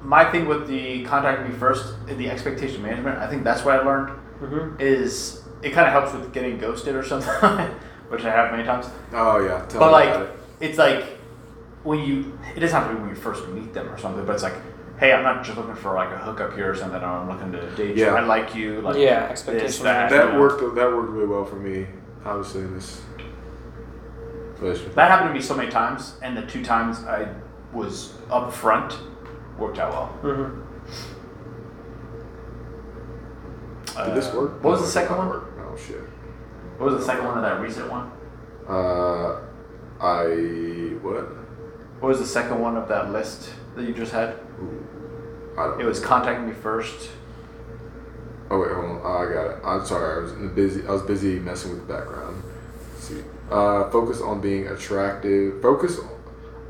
my 0.00 0.30
thing 0.30 0.46
with 0.46 0.68
the 0.68 1.02
contact 1.04 1.48
me 1.48 1.52
first, 1.56 1.94
the 2.06 2.30
expectation 2.30 2.80
management. 2.82 3.18
I 3.18 3.26
think 3.28 3.42
that's 3.42 3.64
what 3.64 3.80
I 3.80 3.84
learned 3.84 4.16
Mm-hmm. 4.40 4.80
is 4.80 5.42
it 5.60 5.70
kind 5.72 5.88
of 5.88 5.92
helps 5.92 6.12
with 6.12 6.32
getting 6.32 6.58
ghosted 6.58 6.94
or 6.94 7.02
something, 7.02 7.28
which 8.08 8.24
I 8.24 8.30
have 8.30 8.50
many 8.50 8.64
times. 8.64 8.86
Oh 9.12 9.38
yeah. 9.44 9.64
Tell 9.66 9.80
but 9.80 9.86
me 9.88 9.92
like, 9.92 10.08
about 10.08 10.22
it. 10.26 10.30
it's 10.60 10.78
like 10.78 11.04
when 11.84 12.00
you, 12.00 12.38
it 12.56 12.60
doesn't 12.60 12.76
have 12.80 12.88
to 12.90 12.94
be 12.94 13.00
when 13.00 13.10
you 13.10 13.16
first 13.16 13.46
meet 13.48 13.72
them 13.72 13.88
or 13.88 13.98
something, 13.98 14.24
but 14.26 14.32
it's 14.34 14.42
like, 14.42 14.54
hey, 14.98 15.12
I'm 15.12 15.22
not 15.22 15.44
just 15.44 15.56
looking 15.56 15.74
for 15.76 15.94
like 15.94 16.10
a 16.10 16.18
hookup 16.18 16.54
here 16.54 16.70
or 16.70 16.74
something. 16.74 17.02
I'm 17.02 17.28
looking 17.28 17.52
to 17.52 17.70
date 17.76 17.96
you. 17.96 18.04
Yeah. 18.06 18.14
I 18.14 18.20
like 18.20 18.54
you. 18.54 18.80
Like 18.80 18.96
Yeah, 18.96 19.20
this, 19.28 19.30
expectation 19.30 19.84
that, 19.84 20.10
that 20.10 20.26
you 20.26 20.32
know. 20.32 20.40
worked. 20.40 20.60
That 20.74 20.90
worked 20.92 21.10
really 21.10 21.26
well 21.26 21.44
for 21.44 21.56
me. 21.56 21.86
Obviously, 22.24 22.62
in 22.62 22.74
this 22.74 23.00
relationship. 24.58 24.94
That 24.96 25.10
happened 25.10 25.30
to 25.30 25.34
me 25.34 25.40
so 25.40 25.54
many 25.54 25.70
times, 25.70 26.14
and 26.22 26.36
the 26.36 26.42
two 26.42 26.64
times 26.64 26.98
I 27.04 27.28
was 27.72 28.14
up 28.30 28.52
front 28.52 28.98
worked 29.58 29.78
out 29.78 29.92
well. 29.92 30.18
Mm-hmm. 30.22 30.60
Did 34.04 34.14
this 34.14 34.26
Uh, 34.32 34.36
work? 34.38 34.62
What 34.64 34.70
was 34.72 34.80
the 34.82 34.86
second 34.88 35.16
did 35.16 35.22
not 35.22 35.28
one? 35.28 35.40
work. 35.40 35.44
Oh 35.60 35.76
shit. 35.76 36.00
What 36.78 36.92
was 36.92 37.00
the 37.00 37.04
second 37.04 37.26
one 37.26 37.36
of 37.36 37.42
that 37.42 37.60
recent 37.60 37.90
one? 37.90 38.10
Uh, 38.68 39.40
I 40.00 40.24
what? 41.02 41.24
What 42.00 42.08
was 42.08 42.20
the 42.20 42.26
second 42.26 42.60
one 42.60 42.76
of 42.76 42.88
that 42.88 43.10
list 43.10 43.50
that 43.74 43.84
you 43.84 43.92
just 43.92 44.12
had? 44.12 44.36
Ooh, 44.60 44.86
I 45.58 45.66
don't. 45.66 45.80
It 45.80 45.84
was 45.84 45.98
contact 45.98 46.46
me 46.46 46.52
first. 46.52 47.10
Oh 48.48 48.60
wait, 48.60 48.70
hold 48.70 48.84
on. 48.84 49.00
Oh, 49.02 49.28
I 49.28 49.32
got 49.32 49.50
it. 49.50 49.58
I'm 49.64 49.84
sorry. 49.84 50.20
I 50.20 50.22
was 50.22 50.32
in 50.32 50.42
the 50.42 50.48
busy. 50.48 50.86
I 50.86 50.92
was 50.92 51.02
busy 51.02 51.40
messing 51.40 51.72
with 51.72 51.86
the 51.86 51.92
background. 51.92 52.44
Let's 52.94 53.08
see. 53.08 53.24
Uh, 53.50 53.90
focus 53.90 54.20
on 54.20 54.40
being 54.40 54.68
attractive. 54.68 55.60
Focus. 55.60 55.98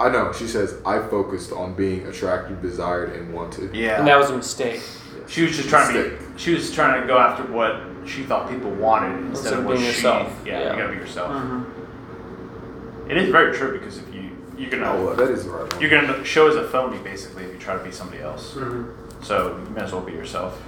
I 0.01 0.09
know. 0.09 0.33
She 0.33 0.47
says 0.47 0.77
I 0.87 1.01
focused 1.01 1.53
on 1.53 1.75
being 1.75 2.07
attractive, 2.07 2.63
desired, 2.63 3.15
and 3.15 3.35
wanted. 3.35 3.75
Yeah. 3.75 3.99
And 3.99 4.09
that 4.09 4.17
was 4.17 4.31
a 4.31 4.37
mistake. 4.37 4.81
she 5.27 5.43
was 5.43 5.55
just 5.55 5.69
trying 5.69 5.93
to 5.93 6.17
be. 6.17 6.39
She 6.39 6.55
was 6.55 6.73
trying 6.73 6.99
to 7.03 7.07
go 7.07 7.19
after 7.19 7.43
what 7.53 7.98
she 8.09 8.23
thought 8.25 8.49
people 8.51 8.71
wanted 8.71 9.13
instead 9.27 9.29
Instead 9.31 9.53
of 9.55 9.59
of 9.61 9.65
what 9.67 9.73
being 9.79 9.91
she. 9.91 9.97
yourself. 9.97 10.43
Yeah, 10.45 10.61
Yeah. 10.61 10.73
you 10.73 10.79
gotta 10.79 10.93
be 10.93 10.99
yourself. 10.99 11.33
Mm-hmm. 11.33 13.11
It 13.11 13.17
is 13.17 13.31
very 13.31 13.57
true 13.57 13.79
because 13.79 13.99
if 13.99 14.15
you 14.15 14.31
you're 14.57 14.71
gonna 14.71 14.91
Oh, 14.93 15.15
that 15.15 15.31
is 15.31 15.45
the 15.45 15.51
right 15.51 15.73
one. 15.73 15.81
you're 15.81 15.91
gonna 15.91 16.25
show 16.25 16.49
as 16.49 16.57
a 16.57 16.65
phony 16.65 16.99
basically 16.99 17.45
if 17.45 17.53
you 17.53 17.59
try 17.59 17.77
to 17.77 17.85
be 17.85 17.93
somebody 17.93 18.21
else. 18.23 18.55
Mm-hmm. 18.55 19.23
So 19.23 19.57
you 19.65 19.71
might 19.75 19.85
as 19.85 19.93
well 19.93 20.03
be 20.03 20.13
yourself. 20.13 20.61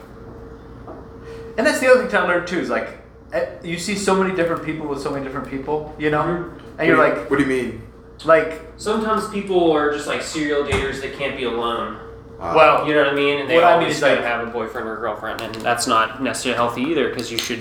And 1.59 1.67
that's 1.67 1.81
the 1.81 1.89
other 1.91 2.01
thing 2.03 2.11
to 2.11 2.27
learn 2.27 2.47
too 2.47 2.59
is 2.61 2.71
like 2.71 2.99
eh, 3.33 3.47
you 3.63 3.79
see 3.79 3.95
so 3.97 4.15
many 4.15 4.35
different 4.35 4.65
people 4.65 4.87
with 4.87 5.01
so 5.01 5.11
many 5.11 5.25
different 5.25 5.49
people, 5.51 5.95
you 5.99 6.11
know, 6.11 6.23
Mhm. 6.23 6.51
and 6.79 6.89
you're 6.89 6.97
What 6.97 7.05
do 7.05 7.11
you- 7.11 7.19
like 7.21 7.31
What 7.31 7.37
do 7.39 7.43
you 7.45 7.49
mean? 7.63 7.83
like 8.25 8.63
Sometimes 8.77 9.29
people 9.29 9.73
are 9.73 9.93
just 9.93 10.07
like 10.07 10.23
serial 10.23 10.63
daters 10.65 11.01
that 11.03 11.19
can't 11.19 11.37
be 11.37 11.45
alone. 11.45 11.97
Uh, 12.41 12.53
well 12.57 12.87
You 12.89 12.95
know 12.95 13.05
what 13.05 13.13
I 13.13 13.15
mean? 13.15 13.39
And 13.41 13.51
they 13.51 13.57
What 13.57 13.65
I 13.65 13.73
mean 13.75 13.81
always 13.83 13.97
is, 13.97 14.01
gotta 14.01 14.15
like- 14.17 14.25
have 14.25 14.47
a 14.49 14.51
boyfriend 14.51 14.89
or 14.89 14.97
a 14.97 15.01
girlfriend, 15.01 15.41
and 15.43 15.55
that's 15.57 15.87
not 15.87 16.23
necessarily 16.23 16.57
healthy 16.57 16.83
either. 16.83 17.09
Because 17.11 17.31
you 17.31 17.39
should. 17.39 17.61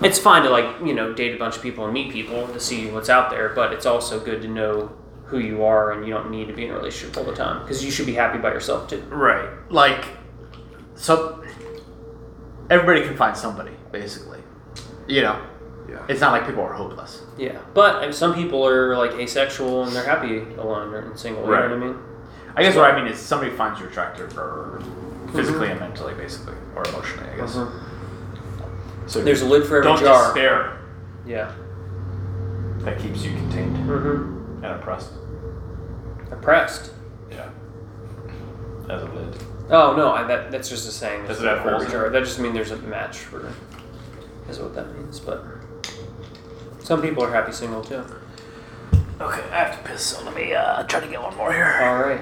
It's 0.00 0.18
fine 0.18 0.42
to 0.44 0.50
like 0.50 0.66
you 0.84 0.94
know 0.94 1.12
date 1.12 1.34
a 1.34 1.38
bunch 1.38 1.56
of 1.56 1.62
people 1.62 1.84
and 1.84 1.92
meet 1.92 2.12
people 2.12 2.46
to 2.48 2.60
see 2.60 2.88
what's 2.90 3.08
out 3.10 3.30
there, 3.30 3.50
but 3.50 3.72
it's 3.72 3.84
also 3.86 4.18
good 4.20 4.40
to 4.42 4.48
know 4.48 4.92
who 5.26 5.38
you 5.38 5.62
are, 5.64 5.92
and 5.92 6.06
you 6.06 6.14
don't 6.14 6.30
need 6.30 6.48
to 6.48 6.54
be 6.54 6.64
in 6.64 6.70
a 6.70 6.74
relationship 6.74 7.16
all 7.18 7.24
the 7.24 7.34
time 7.34 7.60
because 7.62 7.84
you 7.84 7.90
should 7.90 8.06
be 8.06 8.14
happy 8.14 8.38
by 8.38 8.50
yourself 8.50 8.88
too. 8.88 9.02
right 9.10 9.48
like 9.70 10.04
so 10.94 11.42
everybody 12.70 13.02
can 13.06 13.16
find 13.16 13.36
somebody 13.36 13.72
basically, 13.92 14.40
you 15.06 15.20
know. 15.22 15.38
yeah. 15.88 16.02
It's 16.08 16.20
not 16.20 16.32
like 16.32 16.46
people 16.46 16.62
are 16.62 16.72
hopeless. 16.72 17.22
Yeah, 17.36 17.58
but 17.74 17.96
I 17.96 18.02
mean, 18.02 18.12
some 18.12 18.34
people 18.34 18.66
are 18.66 18.96
like 18.96 19.12
asexual 19.12 19.84
and 19.84 19.92
they're 19.94 20.04
happy 20.06 20.38
alone 20.56 20.94
or 20.94 21.16
single. 21.16 21.44
You 21.44 21.50
Right. 21.52 21.68
know 21.68 21.76
what 21.76 21.84
I 21.84 21.86
mean? 21.88 21.98
I 22.58 22.62
guess 22.62 22.74
what 22.76 22.90
I 22.90 22.96
mean 23.00 23.10
is 23.10 23.18
somebody 23.18 23.50
finds 23.52 23.80
you 23.80 23.86
attractive 23.86 24.36
or 24.36 24.82
physically 25.32 25.68
and 25.70 25.78
mentally, 25.80 26.14
basically, 26.14 26.54
or 26.74 26.82
emotionally. 26.88 27.28
I 27.30 27.36
guess. 27.36 27.52
So 29.06 29.22
There's 29.22 29.42
a 29.42 29.46
lid 29.46 29.66
for 29.66 29.78
every 29.78 29.88
don't 29.90 30.00
jar. 30.00 30.24
despair. 30.34 30.78
Yeah. 31.26 31.52
That 32.80 32.98
keeps 33.00 33.22
you 33.24 33.32
contained 33.32 33.76
Mm-hmm. 33.76 34.64
and 34.64 34.74
oppressed. 34.74 35.12
Oppressed. 36.30 36.90
Yeah. 37.30 37.48
As 38.90 39.02
a 39.02 39.06
lid. 39.06 39.36
Oh 39.70 39.94
no, 39.96 40.12
I, 40.12 40.24
that 40.24 40.50
that's 40.50 40.68
just 40.68 40.88
a 40.88 40.90
saying. 40.90 41.26
Does 41.26 41.38
There's 41.38 41.40
it 41.40 41.46
a 41.46 41.56
have 41.56 41.58
lid 41.58 41.64
for 41.64 41.70
holes 41.70 41.82
every 41.84 41.94
in 41.96 42.00
jar. 42.02 42.10
That 42.10 42.24
just 42.24 42.38
means 42.38 42.54
there's 42.54 42.70
a 42.70 42.76
match 42.78 43.18
for. 43.18 43.52
Is 44.48 44.58
what 44.58 44.74
that 44.74 44.94
means, 44.96 45.20
but 45.20 45.44
some 46.80 47.02
people 47.02 47.22
are 47.22 47.30
happy 47.30 47.52
single 47.52 47.82
too. 47.84 48.02
Okay, 49.20 49.42
I 49.50 49.64
have 49.64 49.76
to 49.82 49.88
piss, 49.90 50.02
so 50.06 50.24
let 50.24 50.34
me 50.34 50.54
uh, 50.54 50.84
try 50.84 51.00
to 51.00 51.06
get 51.06 51.20
one 51.22 51.36
more 51.36 51.52
here. 51.52 51.80
All 51.82 51.98
right. 52.02 52.20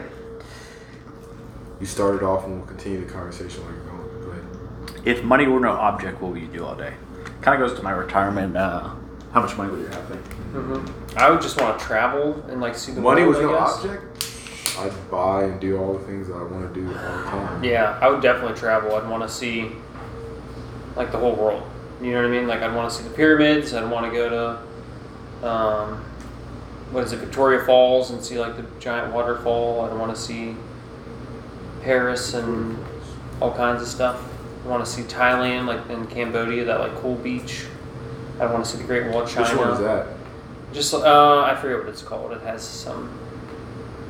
You 1.80 1.86
started 1.86 2.22
off, 2.22 2.44
and 2.44 2.56
we'll 2.58 2.66
continue 2.66 3.04
the 3.04 3.12
conversation 3.12 3.62
while 3.64 3.72
you're 3.74 3.84
going. 3.84 4.24
Go 4.24 4.90
ahead. 4.92 5.06
If 5.06 5.22
money 5.24 5.46
were 5.46 5.60
no 5.60 5.72
object, 5.72 6.20
what 6.22 6.32
would 6.32 6.40
you 6.40 6.48
do 6.48 6.64
all 6.64 6.74
day? 6.74 6.94
Kind 7.42 7.60
of 7.62 7.68
goes 7.68 7.76
to 7.78 7.84
my 7.84 7.90
retirement. 7.90 8.56
Uh, 8.56 8.94
how 9.32 9.42
much 9.42 9.56
money 9.56 9.70
would 9.70 9.80
you 9.80 9.86
have? 9.88 10.04
Mm-hmm. 10.04 11.18
I 11.18 11.30
would 11.30 11.42
just 11.42 11.60
want 11.60 11.78
to 11.78 11.84
travel 11.84 12.42
and 12.48 12.60
like 12.60 12.74
see 12.74 12.92
the 12.92 13.00
Money 13.02 13.22
world. 13.22 13.36
was 13.36 13.38
I 13.38 13.42
no 13.42 13.58
guess. 13.58 13.84
object. 13.84 14.78
I'd 14.78 15.10
buy 15.10 15.44
and 15.44 15.60
do 15.60 15.78
all 15.78 15.94
the 15.98 16.04
things 16.06 16.28
that 16.28 16.34
I 16.34 16.42
want 16.42 16.72
to 16.72 16.80
do 16.80 16.86
all 16.86 16.92
the 16.94 17.24
time. 17.24 17.64
Yeah, 17.64 17.98
I 18.00 18.08
would 18.08 18.22
definitely 18.22 18.56
travel. 18.58 18.94
I'd 18.94 19.08
want 19.08 19.22
to 19.22 19.28
see 19.28 19.72
like 20.96 21.12
the 21.12 21.18
whole 21.18 21.34
world. 21.34 21.62
You 22.00 22.12
know 22.12 22.22
what 22.22 22.28
I 22.28 22.30
mean? 22.30 22.46
Like 22.46 22.60
I'd 22.62 22.74
want 22.74 22.90
to 22.90 22.96
see 22.96 23.04
the 23.06 23.14
pyramids. 23.14 23.74
I'd 23.74 23.90
want 23.90 24.06
to 24.06 24.12
go 24.12 24.58
to 25.42 25.46
um, 25.46 26.04
what 26.90 27.04
is 27.04 27.12
it, 27.12 27.18
Victoria 27.18 27.64
Falls, 27.64 28.10
and 28.10 28.22
see 28.24 28.38
like 28.38 28.56
the 28.56 28.64
giant 28.80 29.12
waterfall. 29.12 29.82
I'd 29.82 29.96
want 29.98 30.14
to 30.14 30.20
see 30.20 30.56
Paris 31.87 32.35
and 32.35 32.77
all 33.40 33.55
kinds 33.55 33.81
of 33.81 33.87
stuff. 33.88 34.20
I 34.64 34.68
want 34.68 34.85
to 34.85 34.90
see 34.90 35.03
Thailand, 35.03 35.66
like 35.66 35.88
in 35.88 36.07
Cambodia, 36.09 36.64
that 36.64 36.81
like 36.81 36.94
cool 36.96 37.14
beach. 37.14 37.66
I 38.40 38.46
want 38.46 38.64
to 38.64 38.70
see 38.70 38.79
the 38.79 38.85
Great 38.85 39.07
Wall 39.11 39.22
of 39.22 39.31
China. 39.31 39.49
Which 39.49 39.59
one 39.59 39.70
is 39.70 39.79
that? 39.79 40.09
Just 40.72 40.92
uh, 40.92 41.42
I 41.42 41.55
forget 41.55 41.79
what 41.79 41.88
it's 41.88 42.03
called. 42.03 42.33
It 42.33 42.42
has 42.42 42.62
some 42.62 43.16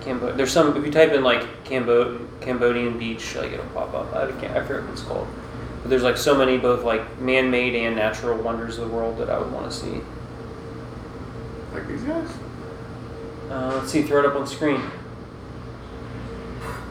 Cambo. 0.01 0.35
There's 0.35 0.51
some. 0.51 0.75
If 0.75 0.87
you 0.87 0.91
type 0.91 1.12
in 1.12 1.23
like 1.23 1.65
Cambo 1.65 2.27
Cambodian 2.41 2.99
beach, 2.99 3.37
like 3.37 3.53
it'll 3.53 3.67
pop 3.67 3.93
up. 3.93 4.12
I 4.15 4.33
can't. 4.41 4.57
I 4.57 4.64
forget 4.64 4.83
what 4.83 4.93
it's 4.93 5.03
called. 5.03 5.29
But 5.83 5.91
there's 5.91 6.03
like 6.03 6.16
so 6.16 6.35
many 6.35 6.57
both 6.57 6.83
like 6.83 7.20
man-made 7.20 7.74
and 7.74 7.95
natural 7.95 8.39
wonders 8.39 8.79
of 8.79 8.89
the 8.89 8.97
world 8.97 9.18
that 9.18 9.29
I 9.29 9.39
would 9.39 9.53
want 9.53 9.70
to 9.70 9.77
see. 9.77 10.01
Like 11.74 11.87
these 11.87 12.03
guys? 12.03 12.31
Uh, 13.51 13.72
let's 13.77 13.93
see. 13.93 14.03
Throw 14.03 14.20
it 14.20 14.27
up 14.27 14.35
on 14.35 14.47
screen. 14.47 14.81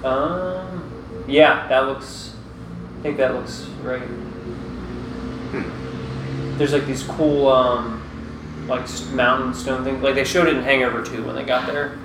Um. 0.05 1.23
Yeah, 1.27 1.67
that 1.67 1.87
looks. 1.87 2.35
I 2.99 3.01
think 3.03 3.17
that 3.17 3.33
looks 3.33 3.65
right. 3.81 4.01
There's 6.57 6.71
like 6.73 6.85
these 6.85 7.03
cool 7.03 7.47
um, 7.49 8.01
like 8.67 8.81
s- 8.83 9.09
mountain 9.11 9.53
stone 9.53 9.83
things. 9.83 10.01
Like 10.01 10.15
they 10.15 10.23
showed 10.23 10.47
it 10.47 10.55
in 10.55 10.63
Hangover 10.63 11.03
2 11.03 11.25
when 11.25 11.35
they 11.35 11.43
got 11.43 11.67
there. 11.67 11.97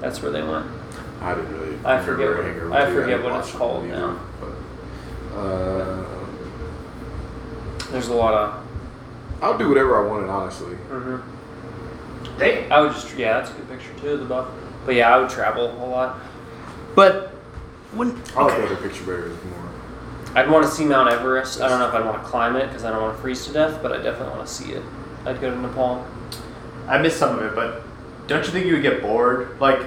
That's 0.00 0.22
where 0.22 0.32
they 0.32 0.42
went. 0.42 0.66
I 1.20 1.34
didn't 1.34 1.52
really. 1.60 1.76
I 1.84 1.96
never 1.96 2.12
forget 2.16 2.28
what- 2.36 2.44
hang 2.46 2.56
over 2.60 2.72
I 2.74 2.84
to 2.86 2.92
forget 2.92 3.18
that 3.18 3.24
what 3.24 3.32
watch 3.34 3.44
it's 3.48 3.54
called 3.56 3.84
either, 3.84 3.96
now. 3.96 4.20
But, 4.40 5.38
uh, 5.38 6.04
There's 7.90 8.08
a 8.08 8.14
lot 8.14 8.34
of. 8.34 8.66
I'll 9.42 9.58
do 9.58 9.68
whatever 9.68 10.02
I 10.04 10.08
wanted, 10.08 10.28
honestly. 10.30 10.74
Mm-hmm. 10.88 12.38
They, 12.38 12.70
I 12.70 12.80
would 12.80 12.92
just 12.92 13.14
yeah, 13.16 13.34
that's 13.40 13.50
a 13.50 13.54
good 13.54 13.68
picture 13.68 13.92
too. 14.00 14.16
The 14.16 14.24
buff. 14.24 14.48
But 14.86 14.94
yeah, 14.94 15.14
I 15.14 15.18
would 15.20 15.28
travel 15.30 15.70
a 15.84 15.86
lot. 15.86 16.18
But 16.94 17.31
when 17.94 18.10
I 18.36 18.42
like 18.42 18.52
okay. 18.52 18.60
the 18.62 18.66
other 18.66 18.88
picture 18.88 19.04
better 19.04 19.28
more. 19.28 19.70
I'd 20.34 20.50
want 20.50 20.64
to 20.64 20.70
see 20.70 20.84
Mount 20.84 21.12
Everest. 21.12 21.60
I 21.60 21.68
don't 21.68 21.78
know 21.78 21.88
if 21.88 21.94
I'd 21.94 22.04
want 22.04 22.22
to 22.22 22.28
climb 22.28 22.56
it 22.56 22.68
because 22.68 22.84
I 22.84 22.90
don't 22.90 23.02
want 23.02 23.16
to 23.16 23.22
freeze 23.22 23.46
to 23.46 23.52
death, 23.52 23.82
but 23.82 23.92
I 23.92 23.96
definitely 23.96 24.34
want 24.34 24.46
to 24.46 24.52
see 24.52 24.72
it. 24.72 24.82
I'd 25.26 25.40
go 25.40 25.50
to 25.50 25.60
Nepal. 25.60 26.06
I 26.88 26.98
missed 26.98 27.18
some 27.18 27.38
of 27.38 27.44
it, 27.44 27.54
but 27.54 27.82
don't 28.26 28.44
you 28.44 28.50
think 28.50 28.66
you 28.66 28.72
would 28.72 28.82
get 28.82 29.02
bored? 29.02 29.60
Like, 29.60 29.80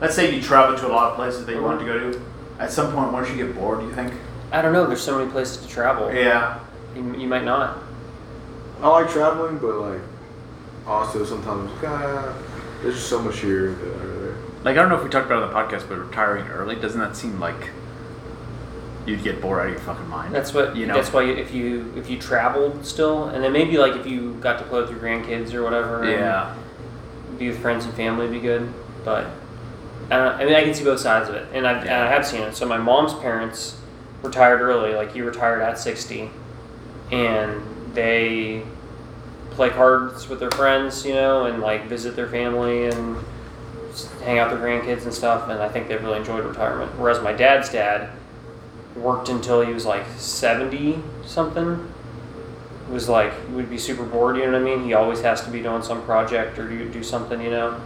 let's 0.00 0.16
say 0.16 0.34
you 0.34 0.42
travel 0.42 0.76
to 0.76 0.86
a 0.86 0.92
lot 0.92 1.10
of 1.10 1.16
places 1.16 1.46
that 1.46 1.54
you 1.54 1.62
wanted 1.62 1.80
to 1.80 1.84
go 1.84 2.12
to. 2.12 2.22
At 2.58 2.72
some 2.72 2.92
point, 2.92 3.12
once 3.12 3.30
you 3.30 3.36
get 3.36 3.54
bored, 3.54 3.80
do 3.80 3.86
you 3.86 3.94
think? 3.94 4.12
I 4.50 4.60
don't 4.60 4.72
know. 4.72 4.86
There's 4.86 5.02
so 5.02 5.18
many 5.18 5.30
places 5.30 5.58
to 5.58 5.68
travel. 5.68 6.12
Yeah. 6.12 6.60
You, 6.94 7.16
you 7.16 7.28
might 7.28 7.44
not. 7.44 7.78
I 8.82 8.88
like 8.88 9.10
traveling, 9.10 9.58
but 9.58 9.76
like 9.76 10.00
also 10.86 11.24
sometimes 11.24 11.70
ah, 11.84 12.36
there's 12.82 12.96
just 12.96 13.08
so 13.08 13.22
much 13.22 13.38
here 13.38 13.72
that 13.72 13.96
I 13.96 14.02
really. 14.02 14.11
Like 14.64 14.76
I 14.76 14.80
don't 14.80 14.88
know 14.88 14.96
if 14.96 15.04
we 15.04 15.10
talked 15.10 15.26
about 15.26 15.42
it 15.42 15.44
on 15.44 15.48
the 15.52 15.76
podcast, 15.76 15.88
but 15.88 15.98
retiring 15.98 16.46
early 16.48 16.76
doesn't 16.76 17.00
that 17.00 17.16
seem 17.16 17.40
like 17.40 17.70
you'd 19.06 19.22
get 19.24 19.40
bored 19.40 19.60
out 19.60 19.66
of 19.66 19.72
your 19.72 19.80
fucking 19.80 20.08
mind? 20.08 20.34
That's 20.34 20.54
what 20.54 20.76
you 20.76 20.86
know. 20.86 20.94
That's 20.94 21.12
why 21.12 21.24
if 21.24 21.52
you 21.52 21.92
if 21.96 22.08
you 22.08 22.18
traveled 22.18 22.86
still, 22.86 23.28
and 23.28 23.42
then 23.42 23.52
maybe 23.52 23.78
like 23.78 23.94
if 23.94 24.06
you 24.06 24.34
got 24.34 24.58
to 24.58 24.64
play 24.64 24.80
with 24.80 24.90
your 24.90 25.00
grandkids 25.00 25.52
or 25.54 25.62
whatever. 25.62 26.02
and 26.02 26.12
yeah. 26.12 26.54
Be 27.38 27.48
with 27.48 27.60
friends 27.60 27.84
and 27.86 27.94
family 27.94 28.26
would 28.26 28.32
be 28.32 28.40
good, 28.40 28.72
but 29.04 29.26
uh, 30.10 30.36
I 30.38 30.44
mean 30.44 30.54
I 30.54 30.62
can 30.62 30.74
see 30.74 30.84
both 30.84 31.00
sides 31.00 31.28
of 31.28 31.34
it, 31.34 31.48
and 31.52 31.66
I 31.66 31.72
and 31.80 31.90
I 31.90 32.08
have 32.08 32.26
seen 32.26 32.42
it. 32.42 32.54
So 32.54 32.66
my 32.66 32.76
mom's 32.76 33.14
parents 33.14 33.76
retired 34.22 34.60
early. 34.60 34.94
Like 34.94 35.16
you 35.16 35.24
retired 35.24 35.62
at 35.62 35.78
sixty, 35.78 36.30
and 37.10 37.62
they 37.94 38.62
play 39.52 39.70
cards 39.70 40.28
with 40.28 40.40
their 40.40 40.50
friends, 40.50 41.04
you 41.04 41.14
know, 41.14 41.46
and 41.46 41.60
like 41.60 41.86
visit 41.86 42.16
their 42.16 42.28
family 42.28 42.86
and 42.86 43.16
hang 44.24 44.38
out 44.38 44.50
with 44.50 44.60
their 44.60 44.68
grandkids 44.68 45.04
and 45.04 45.12
stuff. 45.12 45.48
And 45.48 45.60
I 45.60 45.68
think 45.68 45.88
they've 45.88 46.02
really 46.02 46.18
enjoyed 46.18 46.44
retirement. 46.44 46.98
Whereas 46.98 47.22
my 47.22 47.32
dad's 47.32 47.70
dad 47.70 48.10
worked 48.96 49.28
until 49.28 49.62
he 49.62 49.72
was 49.72 49.86
like 49.86 50.04
seventy 50.18 51.02
something. 51.24 51.92
It 52.88 52.92
was 52.92 53.08
like 53.08 53.32
he 53.48 53.54
would 53.54 53.70
be 53.70 53.78
super 53.78 54.04
bored, 54.04 54.36
you 54.36 54.44
know 54.44 54.52
what 54.52 54.60
I 54.60 54.64
mean? 54.64 54.84
He 54.84 54.92
always 54.92 55.22
has 55.22 55.42
to 55.44 55.50
be 55.50 55.62
doing 55.62 55.82
some 55.82 56.02
project 56.02 56.58
or 56.58 56.68
do 56.68 56.88
do 56.90 57.02
something, 57.02 57.40
you 57.40 57.50
know. 57.50 57.80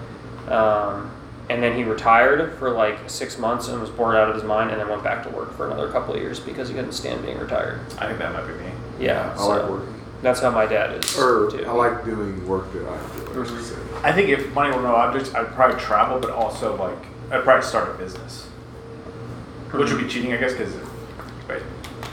Um, 0.48 1.12
and 1.48 1.62
then 1.62 1.76
he 1.76 1.84
retired 1.84 2.58
for 2.58 2.70
like 2.70 3.08
six 3.08 3.38
months 3.38 3.68
and 3.68 3.80
was 3.80 3.90
bored 3.90 4.16
out 4.16 4.28
of 4.28 4.34
his 4.34 4.42
mind, 4.42 4.70
and 4.70 4.80
then 4.80 4.88
went 4.88 5.04
back 5.04 5.22
to 5.24 5.28
work 5.30 5.54
for 5.54 5.66
another 5.66 5.90
couple 5.92 6.14
of 6.14 6.20
years 6.20 6.40
because 6.40 6.68
he 6.68 6.74
couldn't 6.74 6.92
stand 6.92 7.22
being 7.24 7.38
retired. 7.38 7.80
I 7.98 8.06
think 8.06 8.18
that 8.18 8.32
might 8.32 8.46
be 8.46 8.54
me. 8.54 8.70
Yeah, 8.98 9.32
I 9.32 9.36
so 9.36 9.48
like 9.48 9.70
working, 9.70 9.95
that's 10.26 10.40
how 10.40 10.50
my 10.50 10.66
dad 10.66 11.04
is 11.04 11.16
or 11.16 11.48
too. 11.52 11.64
I 11.64 11.70
like 11.72 12.04
doing 12.04 12.46
work 12.48 12.72
that 12.72 12.82
I 12.84 12.96
enjoy. 13.30 13.44
Mhm. 13.44 14.04
I 14.04 14.12
think 14.12 14.28
if 14.28 14.52
money 14.54 14.74
were 14.74 14.82
no 14.82 14.96
object, 14.96 15.32
I'd 15.36 15.54
probably 15.54 15.78
travel, 15.80 16.18
but 16.18 16.30
also 16.30 16.74
like 16.76 16.98
I'd 17.30 17.44
probably 17.44 17.62
start 17.64 17.90
a 17.90 17.92
business, 17.94 18.48
which 19.70 19.90
would 19.92 20.02
be 20.02 20.08
cheating, 20.08 20.32
I 20.32 20.36
guess, 20.38 20.52
because. 20.52 20.74
But 21.46 21.62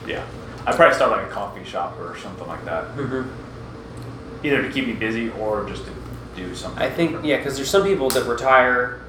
yeah, 0.06 0.22
I'd 0.68 0.76
probably 0.76 0.94
start 0.94 1.12
like 1.12 1.26
a 1.26 1.30
coffee 1.34 1.64
shop 1.64 1.98
or 2.00 2.16
something 2.18 2.48
like 2.48 2.64
that, 2.66 2.96
Mhm. 2.96 3.26
either 4.44 4.62
to 4.62 4.70
keep 4.70 4.86
me 4.86 4.94
busy 4.94 5.32
or 5.40 5.66
just 5.68 5.86
to 5.86 5.92
do 6.36 6.54
something. 6.54 6.84
I 6.84 6.90
think 6.92 7.18
yeah, 7.24 7.38
because 7.38 7.56
there's 7.56 7.70
some 7.72 7.84
people 7.84 8.10
that 8.12 8.26
retire 8.28 9.00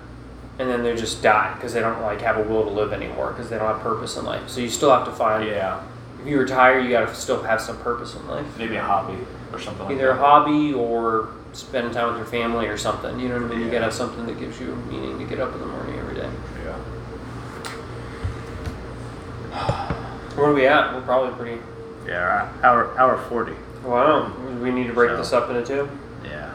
and 0.59 0.71
then 0.71 0.83
they 0.83 0.97
just 0.97 1.23
die 1.23 1.53
because 1.57 1.75
they 1.75 1.81
don't 1.81 2.01
like 2.01 2.23
have 2.23 2.39
a 2.39 2.43
will 2.43 2.65
to 2.65 2.71
live 2.71 2.93
anymore 2.95 3.33
because 3.33 3.51
they 3.51 3.59
don't 3.59 3.67
have 3.69 3.81
purpose 3.81 4.17
in 4.17 4.25
life. 4.25 4.43
So 4.47 4.61
you 4.63 4.71
still 4.71 4.91
have 4.91 5.05
to 5.05 5.11
find. 5.13 5.47
Yeah, 5.47 5.81
If 6.25 6.31
you 6.31 6.39
retire, 6.41 6.81
you 6.81 6.89
got 6.89 7.07
to 7.07 7.15
still 7.15 7.43
have 7.43 7.61
some 7.61 7.77
purpose 7.81 8.15
in 8.15 8.27
life. 8.27 8.47
maybe 8.57 8.77
a 8.77 8.83
hobby 8.83 9.19
or 9.53 9.61
something 9.61 9.85
like 9.85 9.95
Either 9.97 10.09
a 10.11 10.17
hobby 10.17 10.73
or 10.73 11.29
spending 11.53 11.93
time 11.93 12.09
with 12.09 12.17
your 12.17 12.25
family 12.27 12.67
or 12.67 12.79
something. 12.79 13.21
You 13.21 13.29
know 13.29 13.35
what 13.41 13.53
I 13.53 13.55
mean? 13.55 13.61
You 13.61 13.71
gotta 13.71 13.85
have 13.85 13.93
something 13.95 14.25
that 14.27 14.39
gives 14.41 14.59
you 14.59 14.75
meaning 14.91 15.19
to 15.19 15.25
get 15.27 15.39
up 15.39 15.53
in 15.55 15.61
the 15.61 15.67
morning 15.67 15.99
every 15.99 16.15
day. 16.15 16.29
Yeah. 16.65 16.79
Where 20.35 20.47
are 20.47 20.55
we 20.55 20.67
at? 20.67 20.95
We're 20.95 21.03
probably 21.03 21.33
pretty. 21.35 21.61
Yeah, 22.07 22.51
hour 22.63 22.99
hour 22.99 23.19
forty. 23.29 23.53
Wow. 23.85 24.33
We 24.63 24.71
need 24.71 24.87
to 24.89 24.93
break 24.95 25.11
So- 25.11 25.17
this 25.19 25.33
up 25.35 25.51
into 25.51 25.63
two, 25.65 25.89
Yeah. 26.25 26.51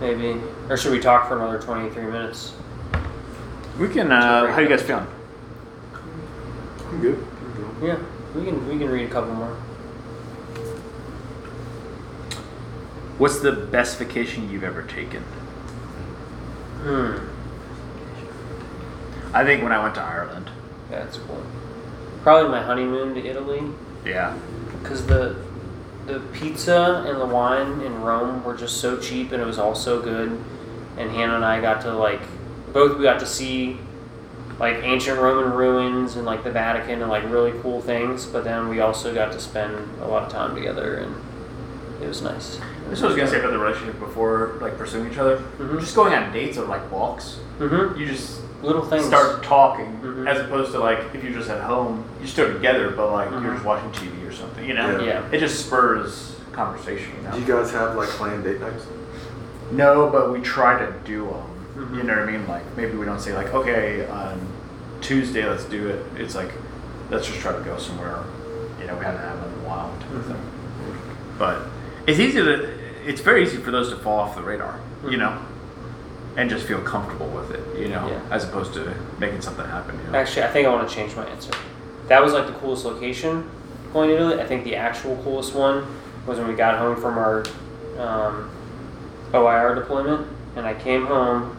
maybe, 0.00 0.40
or 0.68 0.76
should 0.76 0.92
we 0.92 1.00
talk 1.00 1.28
for 1.28 1.36
another 1.36 1.58
twenty-three 1.60 2.04
minutes? 2.04 2.52
We 3.78 3.88
can. 3.88 4.10
Uh, 4.12 4.52
how 4.52 4.58
you 4.60 4.68
guys 4.68 4.82
feeling? 4.82 5.06
I'm 6.88 7.00
good. 7.00 7.18
I'm 7.18 7.52
good. 7.80 7.86
Yeah, 7.88 7.98
we 8.34 8.44
can. 8.44 8.68
We 8.68 8.78
can 8.78 8.88
read 8.88 9.08
a 9.08 9.12
couple 9.12 9.34
more. 9.34 9.56
What's 13.18 13.40
the 13.40 13.52
best 13.52 13.98
vacation 13.98 14.50
you've 14.50 14.64
ever 14.64 14.82
taken? 14.82 15.22
Hmm. 16.82 17.16
I 19.34 19.44
think 19.44 19.62
when 19.62 19.72
I 19.72 19.82
went 19.82 19.94
to 19.96 20.02
Ireland. 20.02 20.50
That's 20.90 21.16
cool. 21.18 21.42
Probably 22.22 22.50
my 22.50 22.62
honeymoon 22.62 23.14
to 23.14 23.24
Italy, 23.26 23.62
Yeah. 24.04 24.36
because 24.82 25.06
the 25.06 25.36
the 26.06 26.20
pizza 26.32 27.04
and 27.06 27.20
the 27.20 27.26
wine 27.26 27.80
in 27.80 28.00
Rome 28.02 28.44
were 28.44 28.54
just 28.56 28.76
so 28.80 28.96
cheap, 28.96 29.32
and 29.32 29.42
it 29.42 29.44
was 29.46 29.58
all 29.58 29.74
so 29.74 30.00
good. 30.00 30.38
And 30.96 31.10
Hannah 31.10 31.34
and 31.34 31.44
I 31.44 31.60
got 31.60 31.80
to 31.82 31.92
like 31.92 32.20
both 32.72 32.96
we 32.96 33.02
got 33.02 33.18
to 33.20 33.26
see 33.26 33.78
like 34.58 34.76
ancient 34.82 35.18
Roman 35.20 35.52
ruins 35.52 36.16
and 36.16 36.24
like 36.24 36.42
the 36.44 36.50
Vatican 36.50 37.02
and 37.02 37.10
like 37.10 37.24
really 37.30 37.52
cool 37.60 37.80
things. 37.80 38.24
But 38.26 38.44
then 38.44 38.68
we 38.68 38.80
also 38.80 39.14
got 39.14 39.32
to 39.32 39.40
spend 39.40 39.74
a 40.00 40.06
lot 40.06 40.22
of 40.24 40.28
time 40.30 40.54
together, 40.54 40.96
and 40.96 41.14
it 42.02 42.06
was 42.08 42.22
nice. 42.22 42.58
This 42.88 43.00
was 43.02 43.16
gonna 43.16 43.28
say 43.28 43.40
about 43.40 43.50
the 43.50 43.58
relationship 43.58 43.98
before 43.98 44.58
like 44.60 44.78
pursuing 44.78 45.10
each 45.10 45.18
other. 45.18 45.38
Mhm. 45.58 45.80
Just 45.80 45.94
going 45.96 46.14
on 46.14 46.32
dates 46.32 46.56
or 46.58 46.66
like 46.66 46.90
walks. 46.92 47.38
Mm-hmm. 47.58 47.98
You 47.98 48.06
just 48.06 48.40
Little 48.62 48.82
things. 48.84 49.04
start 49.06 49.42
talking 49.42 49.98
Mhm. 50.02 50.26
as 50.28 50.40
opposed 50.40 50.72
to 50.72 50.78
like 50.78 50.98
if 51.14 51.22
you're 51.24 51.32
just 51.32 51.50
at 51.50 51.60
home, 51.62 52.04
you're 52.20 52.28
still 52.28 52.52
together, 52.52 52.90
but 52.90 53.10
like 53.12 53.30
you're 53.30 53.52
just 53.54 53.64
watching 53.64 53.90
TV 53.92 54.26
or 54.26 54.32
something. 54.32 54.64
You 54.64 54.74
know, 54.74 54.98
Yeah. 55.00 55.04
Yeah. 55.04 55.22
it 55.32 55.40
just 55.40 55.66
spurs 55.66 56.36
conversation. 56.52 57.10
You 57.18 57.28
know. 57.28 57.34
Do 57.34 57.40
you 57.40 57.46
guys 57.46 57.70
have 57.72 57.96
like 57.96 58.08
planned 58.10 58.44
date 58.44 58.60
nights? 58.60 58.86
No, 59.72 60.08
but 60.08 60.30
we 60.32 60.40
try 60.40 60.78
to 60.78 60.92
do 61.04 61.24
them. 61.26 61.42
Mhm. 61.76 61.96
You 61.96 62.02
know 62.04 62.14
what 62.18 62.28
I 62.28 62.30
mean? 62.32 62.48
Like 62.48 62.76
maybe 62.76 62.96
we 62.96 63.04
don't 63.04 63.20
say 63.20 63.34
like, 63.34 63.52
okay, 63.54 64.06
on 64.06 64.40
Tuesday 65.00 65.48
let's 65.48 65.64
do 65.64 65.88
it. 65.88 66.04
It's 66.16 66.34
like 66.34 66.50
let's 67.10 67.26
just 67.26 67.38
try 67.40 67.52
to 67.52 67.60
go 67.62 67.76
somewhere. 67.78 68.20
You 68.80 68.86
know, 68.86 68.96
we 68.96 69.04
haven't 69.04 69.20
had 69.20 69.34
one 69.38 69.52
in 69.52 69.60
a 69.64 69.68
while. 69.68 69.92
Thing. 70.22 70.36
But 71.38 71.60
it's 72.06 72.18
easy 72.18 72.42
to. 72.42 72.68
It's 73.06 73.20
very 73.20 73.42
easy 73.44 73.58
for 73.58 73.70
those 73.70 73.90
to 73.90 73.96
fall 73.96 74.18
off 74.20 74.34
the 74.36 74.42
radar. 74.42 74.78
You 75.04 75.10
Mhm. 75.10 75.18
know. 75.18 75.38
And 76.36 76.50
just 76.50 76.66
feel 76.66 76.80
comfortable 76.80 77.28
with 77.28 77.50
it. 77.52 77.60
You 77.78 77.88
know, 77.88 78.06
Yeah. 78.08 78.20
as 78.30 78.44
opposed 78.44 78.74
to 78.74 78.92
making 79.18 79.40
something 79.40 79.64
happen. 79.66 79.98
You 80.04 80.12
know. 80.12 80.18
Actually, 80.18 80.44
I 80.44 80.48
think 80.48 80.66
I 80.66 80.70
want 80.70 80.86
to 80.88 80.94
change 80.94 81.16
my 81.16 81.24
answer. 81.24 81.50
That 82.08 82.22
was 82.22 82.32
like 82.32 82.46
the 82.46 82.52
coolest 82.54 82.84
location 82.84 83.44
going 83.92 84.10
to 84.10 84.16
Italy. 84.16 84.40
I 84.40 84.46
think 84.46 84.64
the 84.64 84.76
actual 84.76 85.16
coolest 85.24 85.54
one 85.54 85.84
was 86.26 86.38
when 86.38 86.48
we 86.48 86.54
got 86.54 86.78
home 86.78 86.96
from 86.96 87.16
our 87.18 87.44
um, 87.98 88.50
OIR 89.32 89.74
deployment, 89.74 90.26
and 90.56 90.66
I 90.66 90.74
came 90.74 91.06
home, 91.06 91.56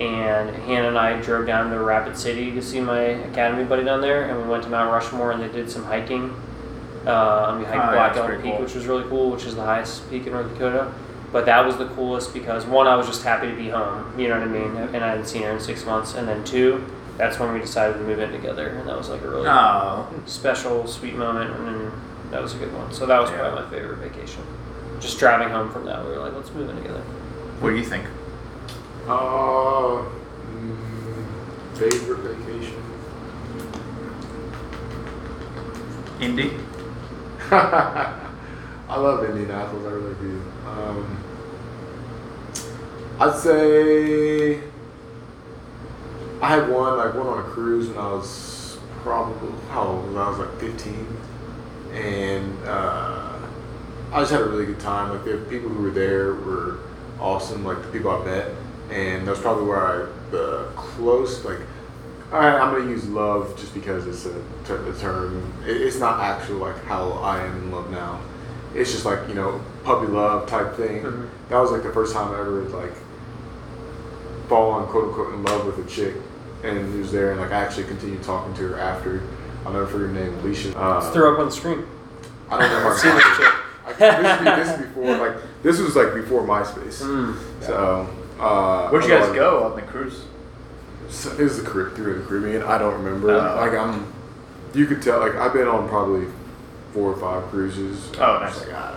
and 0.00 0.50
Hannah 0.50 0.88
and 0.88 0.98
I 0.98 1.20
drove 1.20 1.46
down 1.46 1.70
to 1.70 1.78
Rapid 1.78 2.16
City 2.16 2.50
to 2.52 2.62
see 2.62 2.80
my 2.80 2.98
academy 3.00 3.64
buddy 3.64 3.84
down 3.84 4.00
there, 4.00 4.24
and 4.28 4.42
we 4.42 4.48
went 4.48 4.62
to 4.64 4.68
Mount 4.68 4.90
Rushmore 4.92 5.32
and 5.32 5.42
they 5.42 5.48
did 5.48 5.70
some 5.70 5.84
hiking. 5.84 6.34
Uh, 7.06 7.46
and 7.50 7.58
we 7.60 7.64
hiked 7.66 7.84
Oh, 7.88 7.92
Black 7.92 8.16
Elk 8.16 8.42
Peak, 8.42 8.52
cool. 8.54 8.62
which 8.62 8.74
was 8.74 8.86
really 8.86 9.04
cool, 9.08 9.30
which 9.30 9.44
is 9.44 9.54
the 9.54 9.62
highest 9.62 10.08
peak 10.10 10.26
in 10.26 10.32
North 10.32 10.50
Dakota. 10.52 10.92
But 11.32 11.44
that 11.46 11.64
was 11.66 11.76
the 11.76 11.86
coolest 11.88 12.32
because 12.32 12.64
one, 12.64 12.86
I 12.86 12.96
was 12.96 13.06
just 13.06 13.22
happy 13.24 13.48
to 13.48 13.54
be 13.56 13.68
home, 13.68 14.18
you 14.18 14.28
know 14.28 14.38
what 14.38 14.48
I 14.48 14.50
mean, 14.50 14.76
and 14.76 15.04
I 15.04 15.08
hadn't 15.10 15.26
seen 15.26 15.42
her 15.42 15.50
in 15.50 15.60
six 15.60 15.84
months. 15.84 16.14
And 16.14 16.26
then 16.26 16.42
two, 16.44 16.82
that's 17.18 17.38
when 17.38 17.52
we 17.52 17.60
decided 17.60 17.94
to 17.94 18.00
move 18.00 18.20
in 18.20 18.30
together, 18.32 18.68
and 18.68 18.88
that 18.88 18.96
was 18.96 19.08
like 19.10 19.20
a 19.22 19.28
really 19.28 19.46
Oh. 19.48 20.06
special, 20.26 20.86
sweet 20.86 21.14
moment, 21.16 21.54
and 21.54 21.66
then 21.68 21.92
that 22.30 22.40
was 22.40 22.54
a 22.54 22.58
good 22.58 22.72
one. 22.74 22.90
So 22.92 23.04
that 23.06 23.20
was 23.20 23.30
Yeah. 23.30 23.38
probably 23.38 23.62
my 23.62 23.68
favorite 23.70 23.98
vacation. 23.98 24.42
Just 25.00 25.18
driving 25.18 25.50
home 25.50 25.70
from 25.70 25.84
that, 25.86 26.02
we 26.04 26.10
were 26.12 26.18
like, 26.18 26.34
let's 26.34 26.52
move 26.54 26.70
in 26.70 26.76
together. 26.76 27.02
What 27.60 27.70
do 27.70 27.76
you 27.76 27.84
think? 27.84 28.04
Uh, 29.06 30.04
mm, 30.46 31.74
favorite 31.74 32.20
vacation. 32.20 32.82
Indy. 36.20 36.52
I 37.50 38.96
love 38.96 39.24
Indianapolis. 39.24 39.84
I 39.84 39.90
really 39.90 40.14
do. 40.14 40.42
Um, 40.66 41.24
I'd 43.20 43.36
say 43.36 44.60
I 46.40 46.48
had 46.48 46.68
one. 46.68 46.98
I 46.98 47.06
went 47.06 47.28
on 47.28 47.38
a 47.40 47.42
cruise 47.42 47.88
when 47.88 47.98
I 47.98 48.12
was 48.12 48.78
probably 49.02 49.52
how 49.70 49.84
old 49.84 50.06
was 50.06 50.16
I? 50.16 50.24
I 50.24 50.28
was 50.30 50.38
like 50.38 50.60
15, 50.60 51.16
and 51.92 52.64
uh, 52.64 53.38
I 54.12 54.20
just 54.20 54.32
had 54.32 54.40
a 54.40 54.44
really 54.44 54.66
good 54.66 54.80
time. 54.80 55.10
Like 55.10 55.24
the 55.24 55.36
people 55.50 55.68
who 55.68 55.82
were 55.82 55.90
there 55.90 56.34
were 56.34 56.78
awesome. 57.20 57.64
Like 57.64 57.82
the 57.82 57.88
people 57.88 58.10
I 58.10 58.24
met, 58.24 58.50
and 58.90 59.26
that's 59.26 59.40
probably 59.40 59.64
where 59.66 59.86
I 59.86 60.06
the 60.30 60.68
close 60.76 61.44
like. 61.44 61.58
I, 62.32 62.48
I'm 62.58 62.74
gonna 62.74 62.90
use 62.90 63.06
love 63.08 63.56
just 63.56 63.74
because 63.74 64.06
it's 64.08 64.26
a, 64.26 64.42
ter- 64.64 64.90
a 64.90 64.98
term. 64.98 65.52
It, 65.64 65.76
it's 65.80 65.98
not 66.00 66.18
actual 66.20 66.56
like 66.56 66.82
how 66.84 67.12
I 67.12 67.44
am 67.44 67.56
in 67.58 67.70
love 67.70 67.90
now. 67.90 68.20
It's 68.74 68.90
just 68.90 69.04
like 69.04 69.28
you 69.28 69.34
know 69.34 69.60
puppy 69.84 70.06
love 70.08 70.48
type 70.48 70.74
thing. 70.74 71.02
Mhm. 71.02 71.28
That 71.48 71.58
was 71.60 71.70
like 71.70 71.84
the 71.84 71.92
first 71.92 72.12
time 72.12 72.34
I 72.34 72.40
ever 72.40 72.62
like 72.62 72.92
fallen 74.48 74.86
quote 74.88 75.08
unquote 75.08 75.34
in 75.34 75.42
love 75.44 75.66
with 75.66 75.84
a 75.86 75.88
chick, 75.88 76.14
and 76.62 76.98
was 76.98 77.12
there, 77.12 77.32
and 77.32 77.40
like 77.40 77.52
I 77.52 77.56
actually 77.62 77.84
continued 77.84 78.22
talking 78.22 78.54
to 78.54 78.68
her 78.68 78.78
after. 78.80 79.22
I'll 79.64 79.72
never 79.72 79.86
forget 79.86 80.08
her 80.08 80.12
name, 80.12 80.38
Alicia. 80.40 80.78
Uh, 80.78 81.00
Let's 81.00 81.14
throw 81.14 81.32
up 81.32 81.38
on 81.38 81.46
the 81.46 81.52
screen. 81.52 81.86
I 82.50 82.58
don't 82.58 82.70
know 82.70 82.80
her 82.90 82.96
See 82.98 83.08
name. 83.08 83.16
this 83.16 83.36
chick. 83.38 83.54
I, 83.86 83.92
this, 83.92 84.68
is, 84.68 84.78
this 84.78 84.86
before 84.88 85.16
like 85.18 85.36
this 85.62 85.78
was 85.78 85.94
like 85.96 86.14
before 86.14 86.42
MySpace. 86.42 87.02
Mm. 87.02 87.36
So 87.62 88.08
uh, 88.40 88.88
Where'd 88.88 89.04
you 89.04 89.10
guys 89.10 89.22
otherwise- 89.28 89.36
go 89.38 89.64
on 89.64 89.76
the 89.76 89.82
cruise? 89.82 90.24
So 91.08 91.30
it 91.32 91.38
was 91.38 91.62
the 91.62 91.68
Carib- 91.68 91.94
through 91.94 92.20
the 92.20 92.26
Caribbean. 92.26 92.62
I 92.62 92.78
don't 92.78 92.94
remember. 92.94 93.30
Oh. 93.30 93.56
like 93.56 93.72
I'm, 93.78 94.12
you 94.74 94.86
could 94.86 95.02
tell. 95.02 95.20
Like 95.20 95.34
I've 95.36 95.52
been 95.52 95.68
on 95.68 95.88
probably 95.88 96.26
four 96.92 97.12
or 97.12 97.16
five 97.16 97.48
cruises. 97.50 98.10
Oh, 98.18 98.22
I'm 98.22 98.40
nice. 98.42 98.54
just 98.54 98.66
Like, 98.68 98.76
ah, 98.76 98.96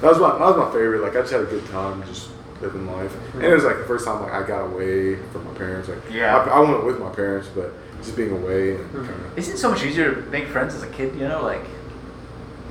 that 0.00 0.08
was 0.10 0.18
my 0.20 0.30
that 0.32 0.40
was 0.40 0.56
my 0.56 0.72
favorite. 0.72 1.02
Like 1.02 1.16
I 1.16 1.20
just 1.20 1.32
had 1.32 1.40
a 1.40 1.46
good 1.46 1.66
time 1.70 2.02
just 2.06 2.28
living 2.60 2.86
life. 2.86 3.12
And 3.34 3.42
it 3.42 3.52
was 3.54 3.64
like 3.64 3.78
the 3.78 3.84
first 3.84 4.04
time 4.04 4.22
like 4.22 4.32
I 4.32 4.46
got 4.46 4.64
away 4.66 5.16
from 5.32 5.44
my 5.44 5.52
parents. 5.54 5.88
Like 5.88 5.98
Yeah. 6.10 6.36
I, 6.36 6.48
I 6.48 6.60
went 6.60 6.84
with 6.84 7.00
my 7.00 7.10
parents, 7.10 7.48
but 7.54 7.72
just 8.02 8.16
being 8.16 8.30
away 8.30 8.76
and 8.76 8.92
kind 8.92 9.08
of 9.08 9.38
Isn't 9.38 9.54
it 9.54 9.58
so 9.58 9.70
much 9.70 9.82
easier 9.82 10.14
to 10.14 10.20
make 10.30 10.46
friends 10.48 10.74
as 10.74 10.82
a 10.82 10.88
kid? 10.88 11.14
You 11.16 11.26
know, 11.26 11.42
like 11.42 11.64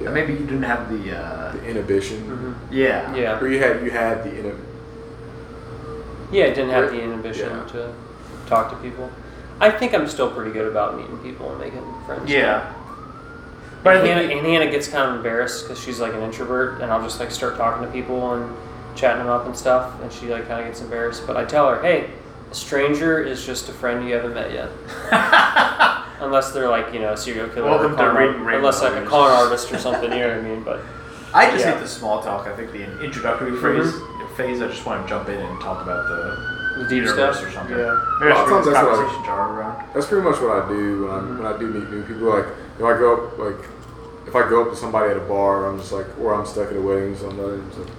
yeah, 0.01 0.09
maybe 0.11 0.33
you 0.33 0.39
didn't 0.39 0.63
have 0.63 0.89
the. 0.89 1.17
Uh, 1.17 1.51
the 1.53 1.65
inhibition. 1.65 2.23
Mhm. 2.27 2.71
yeah. 2.71 3.13
Yeah. 3.15 3.39
Or 3.39 3.47
you 3.47 3.59
had 3.59 3.83
you 3.83 3.91
had 3.91 4.23
the 4.23 4.29
inhib- 4.29 4.59
Yeah, 6.33 6.45
it 6.45 6.55
didn't 6.55 6.71
have 6.71 6.89
the 6.91 6.99
inhibition 7.01 7.49
Yeah. 7.49 7.71
to 7.73 7.93
talk 8.47 8.71
to 8.71 8.75
people. 8.77 9.09
I 9.61 9.69
think 9.69 9.93
I'm 9.93 10.07
still 10.07 10.31
pretty 10.31 10.51
good 10.51 10.67
about 10.67 10.97
meeting 10.97 11.17
people 11.19 11.51
and 11.51 11.59
making 11.59 11.83
friends. 12.05 12.29
Yeah. 12.29 12.73
But 13.83 13.97
and, 13.97 14.03
think 14.05 14.15
Hannah, 14.17 14.39
and 14.39 14.47
Hannah 14.47 14.71
gets 14.71 14.87
kind 14.87 15.09
of 15.09 15.17
embarrassed 15.17 15.65
because 15.65 15.79
she's 15.79 15.99
like 15.99 16.13
an 16.13 16.21
introvert, 16.23 16.81
and 16.81 16.91
I'll 16.91 17.03
just 17.03 17.19
like 17.19 17.31
start 17.31 17.55
talking 17.55 17.85
to 17.85 17.91
people 17.91 18.33
and 18.33 18.55
chatting 18.95 19.19
them 19.19 19.29
up 19.29 19.45
and 19.45 19.55
stuff, 19.55 20.01
and 20.01 20.11
she 20.11 20.27
like 20.27 20.47
kind 20.47 20.61
of 20.61 20.67
gets 20.67 20.81
embarrassed. 20.81 21.27
But 21.27 21.37
I 21.37 21.45
tell 21.45 21.69
her, 21.69 21.81
hey, 21.81 22.09
a 22.49 22.55
stranger 22.55 23.21
is 23.21 23.45
just 23.45 23.69
a 23.69 23.73
friend 23.73 24.07
you 24.07 24.15
haven't 24.15 24.33
met 24.33 24.51
yet, 24.51 24.69
unless 26.19 26.51
they're 26.51 26.69
like 26.69 26.93
you 26.93 26.99
know 26.99 27.13
a 27.13 27.17
serial 27.17 27.49
killer, 27.49 27.67
or 27.67 27.71
Welcome 27.71 27.91
to 27.91 27.97
con 27.97 28.15
Reading 28.15 28.41
art- 28.41 28.55
unless 28.55 28.81
like 28.81 28.93
a 28.93 29.05
con 29.05 29.31
artist 29.31 29.71
or 29.71 29.77
something. 29.87 30.11
You 30.11 30.19
know 30.19 30.29
what 30.29 30.37
I 30.37 30.41
mean? 30.41 30.63
But 30.63 30.79
I 31.33 31.51
just 31.51 31.65
Yeah. 31.65 31.73
hate 31.73 31.81
the 31.81 31.87
small 31.87 32.23
talk. 32.23 32.47
I 32.47 32.55
think 32.55 32.71
the 32.71 32.83
introductory 33.03 33.51
mm-hmm. 33.51 33.59
phrase 33.59 33.93
phase. 34.35 34.61
I 34.61 34.67
just 34.67 34.85
want 34.85 35.03
to 35.05 35.09
jump 35.09 35.29
in 35.29 35.39
and 35.39 35.59
talk 35.61 35.81
about 35.83 36.07
the 36.07 36.53
the 36.83 36.83
deep 36.89 37.03
universe 37.05 37.37
stuff. 37.37 37.47
or 37.47 37.51
something. 37.51 37.77
Yeah. 37.77 38.01
Maybe 38.19 38.31
A 38.31 38.35
I 38.35 38.37
should 38.37 38.45
bring 38.47 38.55
times 38.55 38.65
this 38.65 38.73
that's 38.73 38.87
what 38.87 39.21
I- 39.21 39.25
jar 39.25 39.53
around. 39.59 39.93
That's 39.93 40.05
pretty 40.07 40.23
much 40.29 40.41
what 40.41 40.51
I 40.63 40.67
do 40.69 41.03
when 41.05 41.11
I 41.11 41.17
when 41.39 41.45
I 41.45 41.57
do 41.59 41.67
meet 41.67 41.89
new 41.89 42.03
people. 42.03 42.29
Like 42.29 42.45
if 42.79 42.83
I 42.83 42.97
go 42.97 43.13
up 43.27 43.37
like 43.37 43.59
if 44.27 44.35
I 44.35 44.49
go 44.49 44.63
up 44.63 44.69
to 44.71 44.75
somebody 44.75 45.11
at 45.11 45.17
a 45.17 45.21
bar, 45.21 45.67
I'm 45.67 45.77
just 45.77 45.91
like, 45.91 46.07
or 46.19 46.33
I'm 46.33 46.45
stuck 46.45 46.69
at 46.71 46.77
a 46.77 46.81
wedding 46.81 47.13
or 47.13 47.17
somebody. 47.17 47.53
I'm 47.61 47.69
like, 47.79 47.89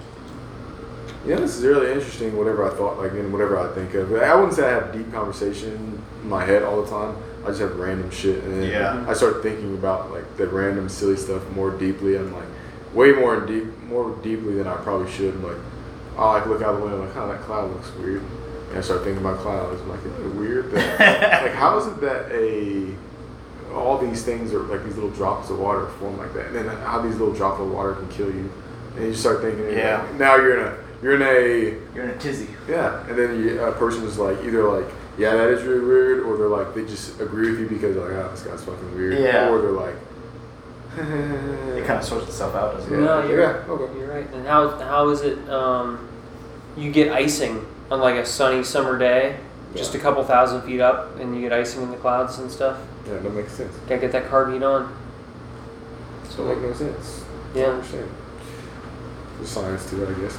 yeah, 1.26 1.36
this 1.36 1.56
is 1.56 1.64
really 1.64 1.92
interesting. 1.92 2.36
Whatever 2.36 2.70
I 2.70 2.74
thought, 2.74 2.98
like, 2.98 3.12
and 3.12 3.32
whatever 3.32 3.58
I 3.58 3.72
think 3.74 3.94
of. 3.94 4.12
I 4.14 4.34
wouldn't 4.34 4.54
say 4.54 4.66
I 4.66 4.70
have 4.70 4.92
deep 4.92 5.12
conversation 5.12 6.02
in 6.22 6.28
my 6.28 6.44
head 6.44 6.62
all 6.62 6.82
the 6.82 6.90
time. 6.90 7.16
I 7.44 7.48
just 7.48 7.60
have 7.60 7.76
random 7.76 8.10
shit, 8.10 8.42
and 8.42 8.62
then 8.62 8.70
Yeah. 8.70 9.04
I 9.08 9.12
start 9.14 9.42
thinking 9.42 9.74
about 9.74 10.10
like 10.10 10.36
the 10.36 10.46
random 10.48 10.88
silly 10.88 11.16
stuff 11.16 11.42
more 11.50 11.70
deeply. 11.70 12.16
I'm 12.16 12.32
like, 12.32 12.48
way 12.94 13.12
more 13.12 13.36
in 13.36 13.46
deep, 13.46 13.82
more 13.84 14.10
deeply 14.22 14.54
than 14.56 14.66
I 14.66 14.76
probably 14.76 15.10
should. 15.12 15.34
I'm 15.34 15.44
like, 15.44 15.56
Oh, 16.16 16.22
I 16.28 16.32
like 16.38 16.46
look 16.46 16.62
out 16.62 16.76
the 16.76 16.82
window, 16.82 17.04
like, 17.04 17.16
oh, 17.16 17.28
that 17.28 17.40
cloud 17.42 17.70
looks 17.72 17.92
weird. 17.96 18.22
And 18.70 18.78
I 18.78 18.80
start 18.80 19.02
thinking 19.04 19.24
about 19.24 19.38
clouds. 19.38 19.80
I'm 19.80 19.88
like, 19.88 20.00
isn't 20.00 20.24
it 20.26 20.34
weird 20.36 20.70
that 20.72 21.42
like 21.42 21.52
how 21.54 21.78
is 21.78 21.86
it 21.86 22.00
that 22.00 22.30
a 22.32 22.94
all 23.74 23.98
these 23.98 24.22
things 24.24 24.52
are 24.52 24.60
like 24.60 24.84
these 24.84 24.94
little 24.94 25.10
drops 25.10 25.50
of 25.50 25.58
water 25.58 25.88
form 25.98 26.16
like 26.18 26.32
that, 26.34 26.46
and 26.46 26.54
then 26.56 26.66
how 26.66 27.00
these 27.00 27.16
little 27.16 27.34
drops 27.34 27.60
of 27.60 27.70
water 27.70 27.94
can 27.94 28.08
kill 28.08 28.28
you, 28.32 28.50
and 28.96 29.06
you 29.06 29.14
start 29.14 29.40
thinking, 29.42 29.68
Yeah. 29.76 30.02
like, 30.02 30.14
now 30.14 30.36
you're 30.36 30.60
in 30.60 30.66
a 30.66 30.76
you're 31.02 31.14
in 31.16 31.22
a 31.22 31.94
You're 31.94 32.04
in 32.04 32.10
a 32.10 32.18
tizzy. 32.18 32.48
yeah, 32.68 33.04
and 33.08 33.18
then 33.18 33.38
you, 33.40 33.60
a 33.60 33.72
person 33.72 34.04
is 34.04 34.16
like 34.18 34.38
either 34.44 34.62
like 34.70 34.86
yeah 35.18 35.34
that 35.34 35.48
is 35.48 35.62
really 35.64 35.84
weird, 35.84 36.20
or 36.24 36.36
they're 36.36 36.48
like 36.48 36.74
they 36.74 36.84
just 36.84 37.20
agree 37.20 37.50
with 37.50 37.60
you 37.60 37.68
because 37.68 37.94
they're 37.96 38.08
like 38.16 38.24
oh 38.26 38.30
this 38.30 38.42
guy's 38.42 38.62
fucking 38.64 38.94
weird, 38.94 39.18
Yeah. 39.18 39.48
or 39.50 39.60
they're 39.60 39.70
like 39.72 39.96
It 40.96 41.84
kind 41.86 41.98
of 41.98 42.04
sorts 42.04 42.28
itself 42.28 42.54
out, 42.54 42.74
doesn't 42.74 42.92
it? 42.92 42.98
No, 42.98 43.22
you're- 43.26 43.42
yeah, 43.42 43.48
okay. 43.68 43.98
You're 43.98 44.08
right. 44.14 44.26
And 44.32 44.46
how 44.46 44.68
how 44.78 45.08
is 45.10 45.22
it? 45.22 45.38
Um, 45.50 46.08
you 46.76 46.90
get 46.90 47.12
icing 47.12 47.64
on 47.90 48.00
like 48.00 48.16
a 48.16 48.26
sunny 48.26 48.62
summer 48.64 48.98
day, 48.98 49.38
just 49.74 49.94
a 49.94 49.98
couple 49.98 50.22
thousand 50.24 50.62
feet 50.62 50.80
up, 50.80 51.18
and 51.18 51.34
you 51.34 51.40
get 51.40 51.52
icing 51.52 51.82
in 51.82 51.90
the 51.90 51.96
clouds 51.96 52.38
and 52.38 52.50
stuff. 52.50 52.78
yeah, 53.06 53.18
that 53.18 53.30
makes 53.32 53.52
sense. 53.52 53.74
Gotta 53.88 54.00
get 54.00 54.12
that 54.12 54.28
carb 54.30 54.52
heat 54.52 54.62
on. 54.62 54.94
So 56.30 56.44
make 56.44 56.58
no 56.58 56.72
sense. 56.72 57.24
I 57.54 57.58
Yeah. 57.58 57.66
understand. 57.66 58.10
There's 59.36 59.48
science 59.50 59.88
to 59.90 60.02
it, 60.02 60.16
I 60.16 60.20
guess. 60.20 60.36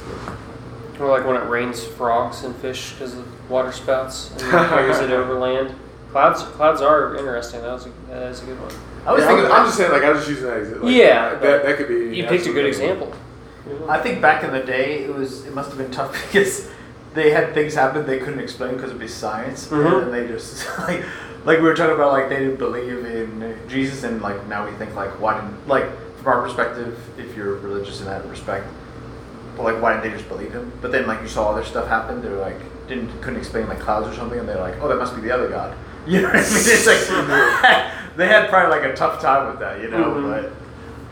But 0.94 1.00
Or 1.02 1.08
like 1.10 1.26
when 1.26 1.36
it 1.36 1.46
rains 1.48 1.84
frogs 1.84 2.44
and 2.44 2.54
fish 2.56 2.92
because 2.92 3.14
of 3.14 3.50
water 3.50 3.72
spouts 3.72 4.30
and 4.32 4.40
it 4.42 4.50
carries 4.50 4.98
it 5.00 5.10
over 5.10 5.34
land. 5.38 5.74
Clouds 6.12 6.42
clouds 6.42 6.80
are 6.82 7.14
interesting. 7.16 7.60
That 7.62 7.72
was 7.72 7.86
a, 7.86 7.90
that 8.08 8.22
is 8.30 8.42
a 8.42 8.46
good 8.46 8.58
one. 8.60 8.72
I 9.06 9.12
was 9.12 9.20
yeah, 9.22 9.28
thinking. 9.28 9.46
I'm, 9.46 9.52
I'm 9.52 9.66
just 9.66 9.76
saying, 9.76 9.92
like 9.92 10.02
I 10.02 10.10
was 10.10 10.18
just 10.20 10.30
using 10.30 10.46
that 10.46 10.58
example. 10.58 10.86
Like, 10.88 10.96
Yeah, 10.96 11.30
that, 11.30 11.40
but 11.40 11.62
that 11.64 11.76
could 11.76 11.88
be. 11.88 12.16
You 12.16 12.26
picked 12.26 12.46
a 12.46 12.52
good 12.52 12.66
absolutely- 12.66 13.02
example. 13.06 13.88
I 13.88 13.98
think 14.00 14.20
back 14.22 14.44
in 14.44 14.52
the 14.52 14.60
day, 14.62 15.04
it 15.04 15.12
was 15.14 15.44
it 15.46 15.52
must 15.54 15.68
have 15.70 15.78
been 15.78 15.90
tough 15.90 16.12
because 16.26 16.68
they 17.14 17.30
had 17.30 17.54
things 17.54 17.74
happen 17.74 18.04
they 18.06 18.18
couldn't 18.18 18.40
explain 18.40 18.74
because 18.74 18.90
it'd 18.90 19.00
be 19.00 19.08
science, 19.08 19.68
Mhm. 19.68 20.02
and 20.04 20.12
they 20.14 20.26
just 20.28 20.66
like 20.88 21.04
like 21.44 21.58
we 21.58 21.64
were 21.64 21.74
talking 21.74 21.94
about 21.94 22.12
like 22.12 22.28
they 22.28 22.36
didn't 22.38 22.58
believe 22.58 23.04
in 23.04 23.58
Jesus, 23.68 24.02
and 24.04 24.20
like 24.22 24.46
now 24.46 24.64
we 24.68 24.72
think 24.76 24.94
like 24.94 25.10
why 25.20 25.34
didn't 25.40 25.66
like 25.68 25.86
from 26.18 26.26
our 26.28 26.42
perspective, 26.42 26.98
if 27.18 27.36
you're 27.36 27.54
religious 27.56 28.00
in 28.00 28.06
that 28.06 28.24
respect, 28.28 28.66
well, 29.56 29.72
like 29.72 29.80
why 29.82 29.92
didn't 29.94 30.10
they 30.10 30.16
just 30.16 30.28
believe 30.28 30.52
him? 30.52 30.70
But 30.82 30.92
then 30.92 31.06
like 31.06 31.22
you 31.22 31.28
saw 31.28 31.50
other 31.50 31.64
stuff 31.64 31.88
happen, 31.88 32.22
they 32.22 32.28
were 32.28 32.36
like 32.38 32.58
didn't 32.88 33.08
couldn't 33.20 33.38
explain 33.38 33.66
like 33.68 33.80
clouds 33.80 34.06
or 34.08 34.14
something, 34.14 34.38
and 34.38 34.48
they're 34.48 34.60
like 34.60 34.74
oh 34.80 34.88
that 34.88 34.96
must 34.98 35.14
be 35.16 35.22
the 35.22 35.32
other 35.32 35.48
god. 35.48 35.76
You 36.06 36.22
know 36.22 36.28
what 36.28 36.36
I 36.36 36.40
mean? 36.40 36.46
It's 36.54 36.86
like 36.86 37.92
they 38.16 38.26
had 38.28 38.48
probably 38.48 38.70
like 38.78 38.90
a 38.90 38.94
tough 38.96 39.20
time 39.20 39.48
with 39.48 39.58
that, 39.60 39.80
you 39.80 39.88
know. 39.90 40.04
Mhm. 40.14 40.52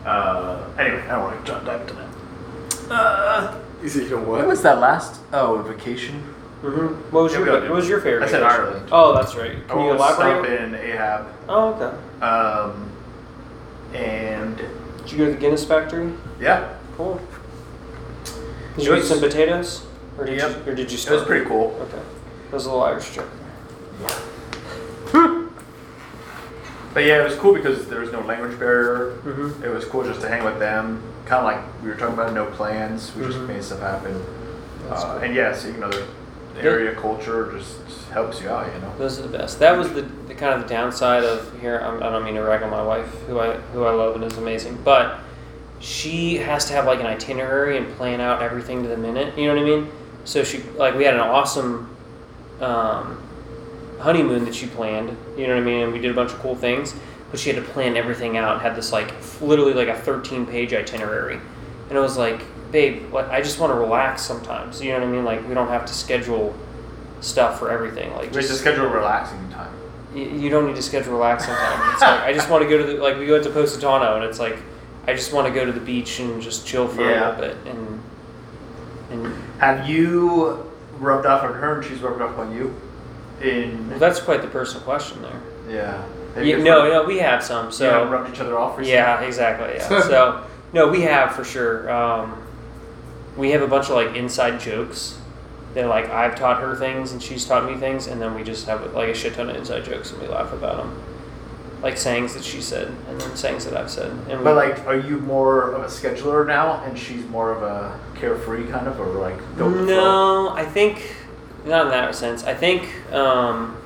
But 0.03 0.09
uh, 0.09 0.63
anyway, 0.77 1.01
I 1.07 1.11
don't 1.15 1.23
want 1.23 1.45
to 1.45 1.51
jump 1.51 1.65
dive 1.65 1.81
into 1.81 1.93
that. 1.95 2.91
Uh, 2.93 3.55
You 3.81 3.89
see, 3.89 4.03
you 4.03 4.09
know 4.11 4.17
what 4.17 4.39
what? 4.39 4.47
was 4.47 4.61
that 4.63 4.79
last? 4.79 5.21
Oh, 5.33 5.57
vacation. 5.61 6.21
hmm 6.61 6.87
What 7.11 7.23
was 7.23 7.33
Yeah, 7.33 7.39
your 7.45 7.61
What 7.61 7.71
was 7.71 7.89
your 7.89 8.01
favorite? 8.01 8.23
I 8.25 8.27
said 8.29 8.41
vacation? 8.41 8.61
Ireland. 8.63 8.89
Oh, 8.91 9.13
that's 9.15 9.35
right. 9.35 9.51
I 9.57 9.71
Can 9.71 9.79
you 9.81 9.85
went 9.87 9.99
with 9.99 10.09
elaborate? 10.09 10.45
Stump 10.45 10.59
and 10.61 10.75
Ahab. 10.75 11.25
Oh, 11.49 11.73
okay. 11.73 12.25
Um, 12.25 12.91
and 13.93 14.57
Did 14.57 15.11
you 15.11 15.17
go 15.19 15.25
to 15.25 15.31
the 15.31 15.37
Guinness 15.37 15.65
factory? 15.65 16.11
yeah, 16.39 16.69
Cool. 16.97 17.19
Did 18.77 18.83
It 18.83 18.87
you 18.87 18.95
eat 18.95 19.03
some 19.03 19.19
potatoes? 19.19 19.85
Or 20.17 20.25
did 20.25 20.37
Yep. 20.37 20.65
you 20.65 20.71
or 20.71 20.75
did 20.75 20.91
you 20.91 20.97
it 20.97 21.09
was 21.11 21.23
pretty 21.23 21.45
cool. 21.45 21.75
Okay. 21.81 22.01
That 22.49 22.53
was 22.53 22.65
a 22.65 22.69
little 22.69 22.83
Irish 22.83 23.13
joke. 23.13 23.27
But 26.95 27.03
yeah, 27.03 27.19
it 27.19 27.25
was 27.25 27.35
cool 27.35 27.53
because 27.53 27.87
there 27.89 27.99
was 27.99 28.13
no 28.13 28.21
language 28.21 28.57
barrier. 28.57 29.17
Mm-hmm. 29.25 29.63
It 29.65 29.67
was 29.69 29.83
cool 29.83 30.05
just 30.05 30.21
to 30.21 30.29
hang 30.29 30.45
with 30.45 30.59
them. 30.59 31.03
Kind 31.25 31.39
of 31.39 31.43
like 31.43 31.83
we 31.83 31.89
were 31.89 31.95
talking 31.95 32.13
about, 32.13 32.33
no 32.33 32.45
plans. 32.45 33.13
We 33.15 33.25
just 33.25 33.37
Mhm. 33.37 33.47
made 33.49 33.63
stuff 33.65 33.81
happen. 33.81 34.23
Uh, 34.89 34.95
cool. 34.95 35.11
and 35.17 35.35
yeah, 35.35 35.53
so 35.53 35.67
you 35.67 35.73
know 35.77 35.89
the, 35.89 36.05
the 36.55 36.63
Yeah. 36.63 36.69
area 36.69 36.95
culture 36.95 37.51
just 37.51 37.79
helps 38.13 38.41
you 38.41 38.47
out. 38.47 38.67
You 38.73 38.79
know. 38.79 38.93
Those 38.97 39.19
are 39.19 39.23
the 39.23 39.37
best. 39.37 39.59
That 39.59 39.77
was 39.77 39.91
the, 39.91 40.03
the 40.29 40.35
kind 40.35 40.53
of 40.53 40.61
the 40.65 40.73
downside 40.73 41.25
of 41.25 41.51
here. 41.59 41.79
I'm, 41.83 42.01
I 42.01 42.09
don't 42.11 42.23
mean 42.23 42.35
to 42.35 42.43
rag 42.43 42.63
on 42.63 42.69
my 42.69 42.81
wife, 42.81 43.07
who 43.27 43.41
I 43.41 43.55
who 43.73 43.83
I 43.83 43.91
love 43.91 44.15
and 44.15 44.23
is 44.23 44.37
amazing, 44.37 44.77
but 44.85 45.19
she 45.81 46.37
has 46.37 46.63
to 46.67 46.73
have 46.73 46.85
like 46.85 47.01
an 47.01 47.07
itinerary 47.07 47.75
and 47.77 47.93
plan 47.97 48.21
out 48.21 48.41
everything 48.41 48.83
to 48.83 48.87
the 48.89 48.95
minute. 48.97 49.37
You 49.37 49.47
know 49.47 49.55
what 49.55 49.63
I 49.63 49.65
mean? 49.65 49.91
So 50.23 50.45
she 50.45 50.63
like 50.77 50.95
we 50.95 51.03
had 51.03 51.15
an 51.15 51.19
awesome 51.19 51.89
um, 52.61 53.17
honeymoon 54.05 54.45
that 54.45 54.53
she 54.55 54.67
planned. 54.67 55.09
You 55.37 55.47
know 55.47 55.55
what 55.55 55.63
I 55.63 55.65
mean? 55.65 55.81
And 55.83 55.93
we 55.93 55.99
did 55.99 56.11
a 56.11 56.13
bunch 56.13 56.31
of 56.31 56.39
cool 56.39 56.55
things, 56.55 56.93
but 57.31 57.39
she 57.39 57.51
had 57.51 57.61
to 57.63 57.69
plan 57.71 57.97
everything 57.97 58.37
out. 58.37 58.53
and 58.53 58.61
Had 58.61 58.75
this 58.75 58.91
like 58.91 59.11
literally 59.41 59.73
like 59.73 59.87
a 59.89 59.99
13 59.99 60.45
page 60.45 60.73
itinerary, 60.73 61.39
and 61.89 61.97
it 61.97 62.01
was 62.01 62.17
like, 62.17 62.41
babe, 62.71 63.11
what? 63.11 63.29
I 63.29 63.41
just 63.41 63.59
want 63.59 63.71
to 63.73 63.77
relax 63.79 64.21
sometimes. 64.21 64.81
You 64.81 64.91
know 64.93 64.99
what 64.99 65.07
I 65.07 65.11
mean? 65.11 65.25
Like 65.25 65.47
we 65.47 65.53
don't 65.53 65.67
have 65.69 65.85
to 65.85 65.93
schedule 65.93 66.53
stuff 67.21 67.57
for 67.59 67.71
everything. 67.71 68.11
Like 68.13 68.29
We 68.29 68.35
just 68.37 68.49
just 68.49 68.61
schedule 68.61 68.87
relaxing 68.87 69.49
time. 69.49 69.73
you, 70.13 70.23
you 70.25 70.49
don't 70.49 70.67
need 70.67 70.75
to 70.75 70.81
schedule 70.83 71.13
relaxing 71.13 71.53
time. 71.55 71.93
It's 71.93 72.01
like 72.01 72.21
I 72.21 72.33
just 72.33 72.49
want 72.49 72.63
to 72.63 72.69
go 72.69 72.77
to 72.77 72.83
the 72.83 72.93
like 73.01 73.17
we 73.17 73.31
went 73.31 73.43
to 73.45 73.49
Positano 73.49 74.15
and 74.15 74.23
it's 74.23 74.39
like 74.39 74.57
I 75.07 75.13
just 75.13 75.33
want 75.33 75.47
to 75.47 75.53
go 75.53 75.65
to 75.65 75.71
the 75.71 75.79
beach 75.79 76.19
and 76.19 76.41
just 76.41 76.67
chill 76.67 76.87
for 76.87 77.01
Yeah. 77.01 77.09
a 77.09 77.31
little 77.31 77.41
bit 77.47 77.57
and 77.71 78.01
and 79.11 79.43
Have 79.59 79.89
you 79.89 80.71
rubbed 80.99 81.25
off 81.25 81.43
on 81.43 81.53
her 81.53 81.75
and 81.79 81.85
she's 81.85 81.99
rubbed 82.01 82.21
off 82.21 82.37
on 82.37 82.55
you? 82.55 82.73
In 83.41 83.89
well, 83.89 83.99
that's 83.99 84.19
quite 84.19 84.41
the 84.41 84.47
personal 84.47 84.83
question 84.83 85.21
there. 85.21 85.41
yeah. 85.69 86.03
Yeah, 86.37 86.57
no, 86.57 86.89
no, 86.89 87.05
we 87.05 87.19
have 87.19 87.41
some. 87.41 87.71
So 87.71 87.89
haven't 87.89 88.09
rubbed 88.09 88.29
each 88.33 88.41
other 88.41 88.57
off 88.57 88.77
recently? 88.77 88.91
yeah, 88.93 89.21
exactly. 89.21 89.75
Yeah. 89.75 90.01
so 90.01 90.45
no, 90.73 90.89
we 90.89 91.01
have 91.03 91.33
for 91.33 91.45
sure. 91.45 91.89
Um, 91.89 92.43
we 93.37 93.51
have 93.51 93.61
a 93.61 93.67
bunch 93.67 93.85
of 93.85 93.91
like 93.95 94.15
inside 94.17 94.59
jokes. 94.59 95.17
That 95.75 95.87
like 95.87 96.09
I've 96.09 96.35
taught 96.35 96.61
her 96.61 96.75
things 96.75 97.13
and 97.13 97.23
she's 97.23 97.45
taught 97.45 97.69
me 97.69 97.77
things, 97.77 98.07
and 98.07 98.21
then 98.21 98.33
we 98.35 98.43
just 98.43 98.65
have 98.67 98.93
like 98.93 99.07
a 99.07 99.13
shit 99.13 99.33
ton 99.35 99.49
of 99.49 99.55
inside 99.55 99.85
jokes 99.85 100.11
and 100.11 100.21
we 100.21 100.27
laugh 100.27 100.51
about 100.51 100.77
them, 100.77 101.01
like 101.81 101.97
sayings 101.97 102.33
that 102.33 102.43
she 102.43 102.61
said 102.61 102.89
and 103.09 103.19
then 103.21 103.35
sayings 103.37 103.63
that 103.63 103.77
I've 103.77 103.89
said. 103.89 104.11
And 104.29 104.39
we, 104.39 104.43
But 104.43 104.55
like, 104.55 104.85
are 104.87 104.99
you 104.99 105.19
more 105.19 105.71
of 105.71 105.83
a 105.83 105.87
scheduler 105.87 106.45
now, 106.45 106.83
and 106.83 106.97
she's 106.99 107.25
more 107.27 107.51
of 107.53 107.63
a 107.63 107.97
carefree 108.15 108.67
kind 108.67 108.87
of, 108.87 108.99
or 108.99 109.07
like 109.19 109.37
go 109.57 109.67
with 109.67 109.79
the 109.81 109.85
flow? 109.87 110.47
No, 110.47 110.49
I 110.49 110.65
think 110.65 111.15
not 111.65 111.85
in 111.85 111.91
that 111.91 112.15
sense. 112.15 112.43
I 112.43 112.53
think 112.53 113.11
um, 113.11 113.77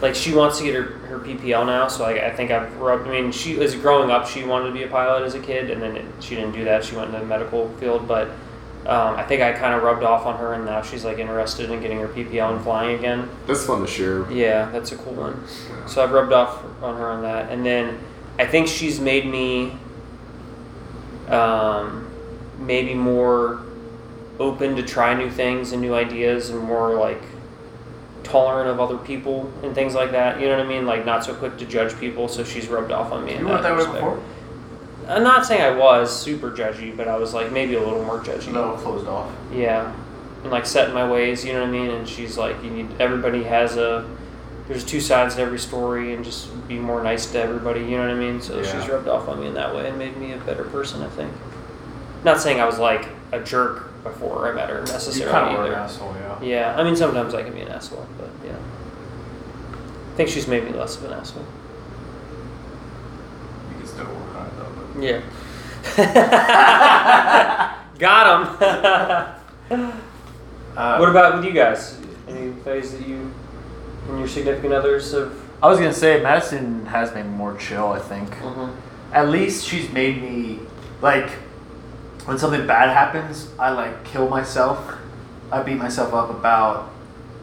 like 0.00 0.14
she 0.14 0.34
wants 0.34 0.58
to 0.58 0.64
get 0.64 0.74
her, 0.74 0.82
her 0.82 1.18
PPL 1.18 1.66
now, 1.66 1.88
so 1.88 2.04
like 2.04 2.18
I 2.18 2.30
think 2.30 2.50
I've 2.50 2.76
rubbed. 2.76 3.08
I 3.08 3.10
mean, 3.20 3.32
she 3.32 3.56
was 3.56 3.74
growing 3.74 4.10
up. 4.10 4.28
She 4.28 4.44
wanted 4.44 4.66
to 4.66 4.72
be 4.72 4.82
a 4.82 4.88
pilot 4.88 5.24
as 5.24 5.34
a 5.34 5.40
kid, 5.40 5.70
and 5.70 5.82
then 5.82 5.96
it, 5.96 6.04
she 6.20 6.34
didn't 6.34 6.52
do 6.52 6.64
that. 6.64 6.84
She 6.84 6.94
went 6.94 7.08
into 7.08 7.20
the 7.20 7.26
medical 7.26 7.68
field, 7.74 8.06
but 8.06 8.28
um, 8.86 9.16
I 9.16 9.24
think 9.24 9.42
I 9.42 9.52
kind 9.52 9.74
of 9.74 9.82
rubbed 9.82 10.02
off 10.02 10.24
on 10.24 10.38
her, 10.38 10.54
and 10.54 10.64
now 10.64 10.82
she's 10.82 11.04
like 11.04 11.18
interested 11.18 11.70
in 11.70 11.80
getting 11.80 11.98
her 11.98 12.08
PPL 12.08 12.54
and 12.54 12.62
flying 12.62 12.98
again. 12.98 13.28
That's 13.46 13.64
fun 13.64 13.80
to 13.80 13.86
share. 13.86 14.30
Yeah, 14.30 14.70
that's 14.70 14.92
a 14.92 14.96
cool 14.96 15.14
one. 15.14 15.44
So 15.86 16.02
I've 16.02 16.12
rubbed 16.12 16.32
off 16.32 16.64
on 16.82 16.96
her 16.96 17.10
on 17.10 17.22
that, 17.22 17.50
and 17.50 17.66
then 17.66 17.98
I 18.38 18.46
think 18.46 18.68
she's 18.68 19.00
made 19.00 19.26
me 19.26 19.72
um, 21.28 22.08
maybe 22.58 22.94
more 22.94 23.62
open 24.38 24.76
to 24.76 24.82
try 24.82 25.14
new 25.14 25.30
things 25.30 25.72
and 25.72 25.82
new 25.82 25.94
ideas, 25.94 26.50
and 26.50 26.60
more 26.60 26.94
like 26.94 27.22
tolerant 28.24 28.68
of 28.68 28.78
other 28.78 28.98
people 28.98 29.50
and 29.62 29.74
things 29.74 29.94
like 29.94 30.10
that. 30.12 30.40
You 30.40 30.48
know 30.48 30.56
what 30.58 30.66
I 30.66 30.68
mean? 30.68 30.86
Like 30.86 31.04
not 31.06 31.24
so 31.24 31.34
quick 31.34 31.56
to 31.58 31.66
judge 31.66 31.98
people. 31.98 32.28
So 32.28 32.44
she's 32.44 32.68
rubbed 32.68 32.92
off 32.92 33.12
on 33.12 33.24
me. 33.24 33.32
in 33.34 33.40
You 33.40 33.48
weren't 33.48 33.62
that 33.62 33.76
way 33.76 33.86
before? 33.86 34.22
I'm 35.08 35.22
not 35.22 35.46
saying 35.46 35.62
I 35.62 35.70
was 35.70 36.14
super 36.14 36.50
judgy, 36.50 36.94
but 36.94 37.08
I 37.08 37.16
was 37.16 37.32
like 37.32 37.50
maybe 37.50 37.74
a 37.74 37.80
little 37.80 38.04
more 38.04 38.20
judgy. 38.20 38.48
A 38.48 38.50
little 38.50 38.76
closed 38.76 39.06
off. 39.08 39.32
Yeah, 39.52 39.94
and 40.42 40.52
like 40.52 40.66
set 40.66 40.88
in 40.88 40.94
my 40.94 41.10
ways, 41.10 41.44
you 41.44 41.54
know 41.54 41.60
what 41.60 41.68
I 41.68 41.72
mean. 41.72 41.90
And 41.90 42.06
she's 42.06 42.36
like, 42.36 42.62
you 42.62 42.70
need 42.70 42.88
everybody 43.00 43.42
has 43.44 43.76
a. 43.76 44.08
There's 44.66 44.84
two 44.84 45.00
sides 45.00 45.36
to 45.36 45.40
every 45.40 45.58
story, 45.58 46.12
and 46.12 46.22
just 46.22 46.68
be 46.68 46.78
more 46.78 47.02
nice 47.02 47.24
to 47.32 47.40
everybody. 47.40 47.80
You 47.80 47.92
know 47.92 48.00
what 48.00 48.10
I 48.10 48.14
mean. 48.14 48.42
So 48.42 48.60
Yeah. 48.60 48.64
she's 48.80 48.86
rubbed 48.90 49.08
off 49.08 49.26
on 49.28 49.40
me 49.40 49.46
in 49.46 49.54
that 49.54 49.74
way 49.74 49.88
and 49.88 49.98
made 49.98 50.18
me 50.18 50.32
a 50.32 50.38
better 50.38 50.64
person. 50.64 51.02
I 51.02 51.08
think. 51.08 51.32
Not 52.24 52.38
saying 52.42 52.60
I 52.60 52.66
was 52.66 52.78
like 52.78 53.08
a 53.32 53.40
jerk 53.40 53.88
before 54.12 54.48
I 54.48 54.52
met 54.54 54.68
her 54.70 54.80
You 54.80 54.92
necessarily 54.92 55.32
kind 55.32 55.56
of 55.56 55.58
were 55.58 55.66
an 55.72 55.74
asshole, 55.74 56.14
yeah. 56.14 56.42
Yeah, 56.42 56.76
I 56.76 56.84
mean 56.84 56.96
sometimes 56.96 57.34
I 57.34 57.42
can 57.42 57.52
be 57.52 57.60
an 57.60 57.68
asshole, 57.68 58.06
but 58.18 58.30
yeah. 58.44 58.56
I 60.12 60.16
think 60.16 60.28
she's 60.28 60.48
made 60.48 60.64
me 60.64 60.72
less 60.72 60.96
of 60.96 61.04
an 61.04 61.12
asshole. 61.12 61.44
You 63.70 63.76
can 63.78 63.86
still 63.86 64.06
work 64.06 64.34
on 64.36 64.46
it 64.46 64.52
though. 64.56 65.00
Yeah. 65.00 65.20
Got 67.98 68.26
him. 68.26 68.56
But, 68.58 69.40
uh, 70.76 70.96
what 70.98 71.08
about 71.08 71.36
with 71.36 71.44
you 71.44 71.52
guys? 71.52 71.98
Any 72.28 72.50
ways 72.50 72.92
that 72.92 73.06
you 73.06 73.32
and 74.08 74.18
your 74.18 74.28
significant 74.28 74.72
others 74.72 75.12
have? 75.12 75.32
I 75.62 75.68
was 75.68 75.78
gonna 75.78 75.92
say 75.92 76.22
Madison 76.22 76.86
has 76.86 77.10
been 77.10 77.28
more 77.30 77.56
chill. 77.56 77.88
I 77.88 77.98
think. 77.98 78.30
Mhm. 78.36 78.70
At 79.12 79.28
least 79.30 79.64
she's 79.66 79.90
made 79.90 80.22
me 80.22 80.60
like 81.00 81.30
when 82.28 82.36
something 82.36 82.66
bad 82.66 82.90
happens, 82.90 83.48
I 83.58 83.70
like 83.70 84.04
kill 84.04 84.28
myself. 84.28 84.94
I 85.50 85.62
beat 85.62 85.76
myself 85.78 86.12
up 86.12 86.28
about 86.28 86.88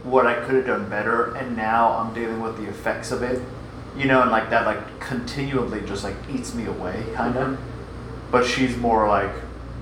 what 0.03 0.27
I 0.27 0.35
could 0.45 0.53
have 0.53 0.67
done 0.67 0.87
better, 0.91 1.33
and 1.35 1.57
now 1.57 1.97
I'm 1.97 2.13
dealing 2.13 2.39
with 2.39 2.55
the 2.57 2.69
effects 2.69 3.09
of 3.11 3.23
it. 3.23 3.41
You 3.97 4.05
know, 4.05 4.21
and 4.21 4.29
like 4.29 4.51
that, 4.51 4.67
like 4.67 4.99
continually 4.99 5.81
just 5.87 6.03
like 6.03 6.13
eats 6.31 6.53
me 6.53 6.67
away, 6.67 7.03
kind 7.15 7.35
of. 7.35 7.47
Mhm. 7.47 7.57
But 8.29 8.45
she's 8.45 8.77
more 8.77 9.07
like, 9.07 9.31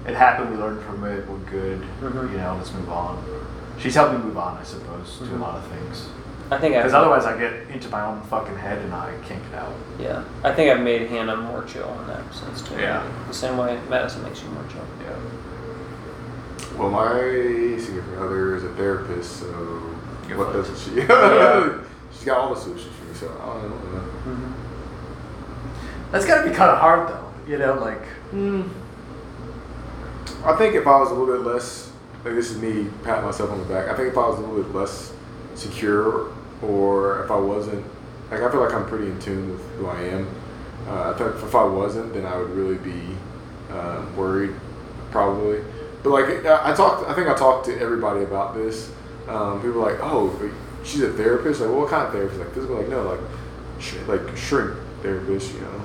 it 0.07 0.15
happened. 0.15 0.51
We 0.51 0.55
learned 0.55 0.81
from 0.83 1.03
it. 1.03 1.27
We're 1.27 1.37
good. 1.51 1.81
Mhm. 2.01 2.31
You 2.31 2.37
know, 2.37 2.55
let's 2.57 2.73
move 2.73 2.89
on. 2.89 3.21
She's 3.77 3.95
helped 3.95 4.13
me 4.13 4.19
move 4.23 4.37
on, 4.37 4.57
I 4.57 4.63
suppose, 4.63 5.17
to 5.17 5.25
Mhm. 5.25 5.39
a 5.39 5.41
lot 5.41 5.55
of 5.57 5.63
things. 5.65 6.07
I 6.53 6.59
think 6.59 6.75
I've. 6.75 6.83
Because 6.83 6.93
otherwise, 6.93 7.25
I 7.25 7.37
get 7.37 7.53
into 7.69 7.89
my 7.89 8.01
own 8.05 8.21
fucking 8.23 8.57
head 8.57 8.79
and 8.79 8.93
I 8.93 9.13
can't 9.23 9.41
get 9.49 9.59
out. 9.59 9.73
Yeah, 9.99 10.23
I 10.43 10.53
think 10.53 10.71
I've 10.71 10.81
made 10.83 11.07
Hannah 11.07 11.35
more 11.35 11.63
chill 11.63 11.91
in 12.01 12.07
that 12.07 12.33
sense 12.33 12.61
too. 12.61 12.75
Yeah. 12.75 13.03
The 13.27 13.33
same 13.33 13.57
way 13.57 13.79
Madison 13.89 14.23
makes 14.23 14.41
you 14.43 14.49
more 14.49 14.63
chill. 14.67 14.85
Yeah. 15.01 15.17
Well, 16.77 16.89
my 16.89 17.77
significant 17.79 18.17
other 18.17 18.55
is 18.55 18.63
a 18.63 18.69
therapist, 18.75 19.39
so 19.39 19.45
You're 20.27 20.37
what 20.37 20.53
fucked. 20.53 20.69
doesn't 20.69 20.77
she? 20.77 21.01
She's 22.13 22.25
got 22.25 22.37
all 22.39 22.53
the 22.53 22.59
solutions 22.59 22.93
for 22.95 23.05
me, 23.05 23.13
so 23.15 23.27
I 23.29 23.61
don't 23.61 23.93
know. 23.93 23.99
Mm-hmm. 23.99 26.11
That's 26.11 26.25
gotta 26.25 26.49
be 26.49 26.55
kind 26.55 26.71
of 26.71 26.77
hard, 26.77 27.09
though. 27.09 27.31
You 27.47 27.57
know, 27.57 27.73
like. 27.75 28.01
I 30.45 30.55
think 30.57 30.75
if 30.75 30.85
I 30.87 30.99
was 30.99 31.09
a 31.09 31.13
little 31.13 31.35
bit 31.37 31.45
less, 31.45 31.91
like 32.25 32.33
this 32.35 32.51
is 32.51 32.57
me 32.57 32.87
patting 33.03 33.25
myself 33.25 33.49
on 33.51 33.59
the 33.59 33.65
back. 33.65 33.87
I 33.89 33.95
think 33.95 34.09
if 34.09 34.17
I 34.17 34.27
was 34.27 34.39
a 34.39 34.41
little 34.41 34.61
bit 34.63 34.73
less 34.75 35.13
secure, 35.55 36.32
or 36.63 37.23
if 37.23 37.31
I 37.31 37.37
wasn't, 37.37 37.85
like 38.31 38.41
I 38.41 38.51
feel 38.51 38.61
like 38.61 38.73
I'm 38.73 38.85
pretty 38.87 39.07
in 39.07 39.19
tune 39.19 39.51
with 39.51 39.61
who 39.77 39.87
I 39.87 40.01
am. 40.01 40.27
Uh, 40.87 41.15
if 41.43 41.55
I 41.55 41.63
wasn't, 41.63 42.13
then 42.13 42.25
I 42.25 42.37
would 42.37 42.49
really 42.49 42.77
be 42.77 43.15
um, 43.71 44.15
worried, 44.17 44.53
probably. 45.11 45.63
But 46.03 46.09
like 46.09 46.45
I 46.45 46.73
talked, 46.75 47.09
I 47.09 47.13
think 47.13 47.27
I 47.27 47.35
talked 47.35 47.65
to 47.67 47.79
everybody 47.79 48.23
about 48.23 48.53
this. 48.55 48.91
Um, 49.27 49.61
people 49.61 49.81
were 49.81 49.91
like, 49.91 49.99
"Oh, 50.01 50.51
she's 50.83 51.01
a 51.01 51.13
therapist." 51.13 51.61
Like, 51.61 51.69
well, 51.69 51.81
what 51.81 51.89
kind 51.89 52.07
of 52.07 52.13
therapist? 52.13 52.39
Like 52.39 52.53
physical? 52.53 52.75
Like, 52.75 52.89
no, 52.89 53.03
like, 53.03 53.19
sh- 53.79 53.95
like 54.07 54.35
shrink 54.35 54.77
therapist. 55.01 55.53
You 55.53 55.61
know, 55.61 55.81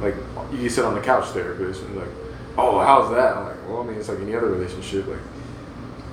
like 0.00 0.14
you 0.52 0.68
sit 0.68 0.84
on 0.84 0.94
the 0.94 1.00
couch 1.00 1.26
therapist 1.30 1.82
and 1.82 1.96
like, 1.96 2.08
oh, 2.56 2.78
how's 2.78 3.10
that? 3.10 3.36
I'm 3.36 3.46
like, 3.46 3.68
well, 3.68 3.80
I 3.80 3.86
mean, 3.86 3.96
it's 3.96 4.08
like 4.08 4.20
any 4.20 4.36
other 4.36 4.48
relationship. 4.48 5.08
Like, 5.08 5.18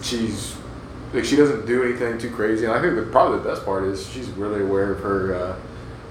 she's 0.01 0.57
like 1.13 1.25
she 1.25 1.35
doesn't 1.35 1.65
do 1.65 1.83
anything 1.83 2.17
too 2.17 2.31
crazy. 2.31 2.65
And 2.65 2.73
I 2.73 2.81
think 2.81 2.95
the, 2.95 3.03
probably 3.03 3.39
the 3.39 3.49
best 3.49 3.65
part 3.65 3.83
is 3.83 4.07
she's 4.09 4.29
really 4.29 4.61
aware 4.61 4.91
of 4.91 4.99
her. 5.01 5.35
Uh, 5.35 5.59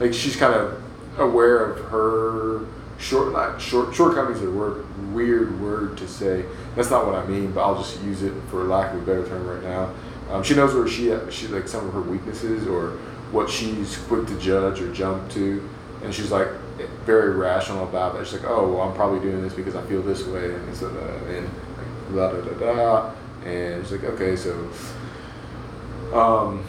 like 0.00 0.12
she's 0.12 0.36
kind 0.36 0.54
of 0.54 0.82
aware 1.18 1.64
of 1.64 1.78
her 1.86 2.66
short 2.98 3.32
not 3.32 3.60
short 3.60 3.94
shortcomings 3.94 4.40
are 4.42 4.50
word 4.50 5.14
weird 5.14 5.60
word 5.60 5.96
to 5.98 6.08
say. 6.08 6.44
That's 6.74 6.90
not 6.90 7.06
what 7.06 7.14
I 7.14 7.26
mean, 7.26 7.52
but 7.52 7.62
I'll 7.62 7.82
just 7.82 8.02
use 8.02 8.22
it 8.22 8.32
for 8.50 8.64
lack 8.64 8.92
of 8.94 9.02
a 9.02 9.06
better 9.06 9.26
term 9.26 9.46
right 9.46 9.62
now. 9.62 9.94
Um, 10.30 10.42
she 10.42 10.54
knows 10.54 10.74
where 10.74 10.88
she 10.88 11.14
she 11.30 11.46
like 11.48 11.68
some 11.68 11.86
of 11.86 11.92
her 11.94 12.02
weaknesses 12.02 12.66
or 12.66 12.98
what 13.32 13.50
she's 13.50 13.96
quick 14.06 14.26
to 14.26 14.38
judge 14.38 14.80
or 14.80 14.92
jump 14.92 15.30
to, 15.32 15.68
and 16.02 16.14
she's 16.14 16.30
like 16.30 16.48
very 17.04 17.30
rational 17.30 17.84
about 17.84 18.14
that. 18.14 18.26
She's 18.26 18.40
like, 18.40 18.50
oh, 18.50 18.72
well, 18.72 18.82
I'm 18.82 18.94
probably 18.94 19.20
doing 19.20 19.42
this 19.42 19.54
because 19.54 19.74
I 19.74 19.82
feel 19.86 20.02
this 20.02 20.24
way, 20.26 20.54
and 20.54 20.76
so 20.76 20.88
uh, 20.88 21.30
and 21.30 21.48
blah 22.10 22.32
da 22.32 22.40
da 22.40 22.52
da, 22.58 23.12
and 23.44 23.82
she's 23.86 23.92
like, 23.92 24.04
okay, 24.04 24.36
so 24.36 24.68
um, 26.12 26.64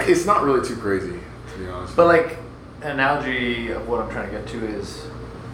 it's 0.00 0.24
not 0.26 0.42
really 0.42 0.66
too 0.66 0.76
crazy 0.76 1.20
to 1.52 1.58
be 1.58 1.68
honest. 1.68 1.96
But, 1.96 2.06
like, 2.06 2.38
an 2.82 2.92
analogy 2.92 3.70
of 3.70 3.86
what 3.88 4.00
I'm 4.00 4.10
trying 4.10 4.30
to 4.30 4.38
get 4.38 4.46
to 4.48 4.66
is 4.66 5.04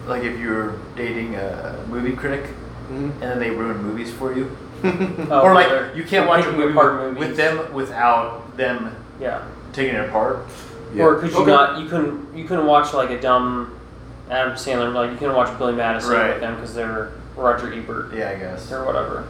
like 0.05 0.23
if 0.23 0.39
you're 0.39 0.75
dating 0.95 1.35
a 1.35 1.83
movie 1.89 2.15
critic 2.15 2.45
Mhm. 2.89 3.11
and 3.11 3.21
then 3.21 3.39
they 3.39 3.49
ruin 3.49 3.77
movies 3.83 4.13
for 4.13 4.33
you. 4.33 4.55
Oh, 5.29 5.41
or, 5.41 5.53
like, 5.53 5.95
you 5.95 6.03
can't 6.03 6.27
watch 6.27 6.45
a 6.45 6.51
movie 6.51 6.71
apart 6.71 7.01
with, 7.01 7.13
movies. 7.15 7.27
with 7.29 7.37
them 7.37 7.73
without 7.73 8.55
them 8.55 8.95
Yeah. 9.19 9.41
taking 9.73 9.95
it 9.95 10.07
apart. 10.07 10.45
Yeah. 10.93 11.03
Or 11.03 11.15
could 11.15 11.31
you 11.31 11.37
Okay. 11.39 11.51
not? 11.51 11.79
You 11.79 11.89
couldn't. 11.89 12.37
You 12.37 12.45
couldn't 12.45 12.65
watch 12.67 12.93
like 12.93 13.09
a 13.09 13.19
dumb 13.19 13.71
Adam 14.29 14.53
Sandler. 14.53 14.93
Like 14.93 15.11
you 15.11 15.17
couldn't 15.17 15.35
watch 15.35 15.57
Billy 15.57 15.73
Madison 15.73 16.11
Right. 16.13 16.29
with 16.29 16.39
them 16.39 16.55
because 16.55 16.73
they're 16.73 17.09
Roger 17.35 17.73
Ebert 17.73 18.13
Yeah, 18.13 18.29
I 18.29 18.35
guess. 18.35 18.71
or 18.71 18.85
whatever. 18.85 19.23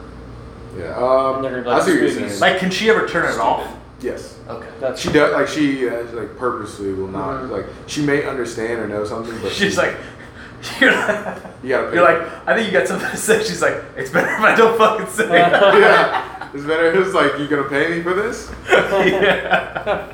Yeah. 0.78 0.96
Um, 0.96 1.36
And 1.38 1.44
they're 1.44 1.52
gonna 1.52 1.64
be 1.64 1.70
like, 1.70 1.82
I 1.82 1.86
see 1.86 1.92
what 1.92 2.02
you're 2.02 2.10
this 2.12 2.38
saying. 2.38 2.40
Like, 2.40 2.60
can 2.60 2.70
she 2.72 2.90
ever 2.90 3.08
turn 3.08 3.26
it 3.34 3.40
off? 3.40 3.66
yes. 4.02 4.36
Okay. 4.48 4.68
That's 4.80 5.02
She 5.02 5.12
does 5.12 5.34
like 5.34 5.48
she 5.48 5.90
uh, 5.90 6.04
like 6.14 6.38
purposely 6.38 6.94
will 6.94 7.08
not 7.08 7.44
Mhm. 7.44 7.50
like 7.50 7.66
she 7.88 8.02
may 8.06 8.26
understand 8.26 8.80
or 8.80 8.88
know 8.88 9.04
something, 9.04 9.38
but 9.42 9.52
She's 9.60 9.74
she- 9.74 9.78
like, 9.78 9.96
you're 10.82 10.92
like, 10.92 11.38
you 11.64 11.70
gotta. 11.70 11.88
Pay 11.90 11.96
you're 11.96 12.04
like, 12.04 12.48
I 12.48 12.56
think 12.56 12.68
you 12.68 12.74
got 12.78 12.88
something 12.88 13.10
to 13.10 13.18
say. 13.18 13.44
She's 13.44 13.62
like, 13.62 13.76
it's 13.96 14.10
better 14.12 14.28
if 14.32 14.40
I 14.40 14.56
don't 14.56 14.78
fucking 14.78 15.08
say 15.08 15.24
it. 15.26 15.30
yeah, 15.52 16.50
it's 16.54 16.64
better. 16.66 17.02
It's 17.02 17.14
like 17.14 17.38
you 17.40 17.48
gonna 17.48 17.68
pay 17.70 17.90
me 17.98 18.04
for 18.04 18.14
this. 18.14 18.52
yeah. 18.70 20.14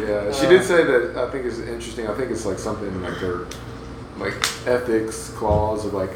Yeah, 0.00 0.32
she 0.32 0.46
did 0.46 0.64
say 0.64 0.84
that. 0.84 1.16
I 1.16 1.30
think 1.30 1.44
is 1.46 1.60
interesting. 1.60 2.08
I 2.08 2.14
think 2.14 2.30
it's 2.30 2.44
like 2.46 2.58
something 2.58 3.02
like 3.02 3.20
their 3.20 3.46
like 4.18 4.34
ethics 4.66 5.30
clause 5.36 5.84
of 5.84 5.94
like 5.94 6.10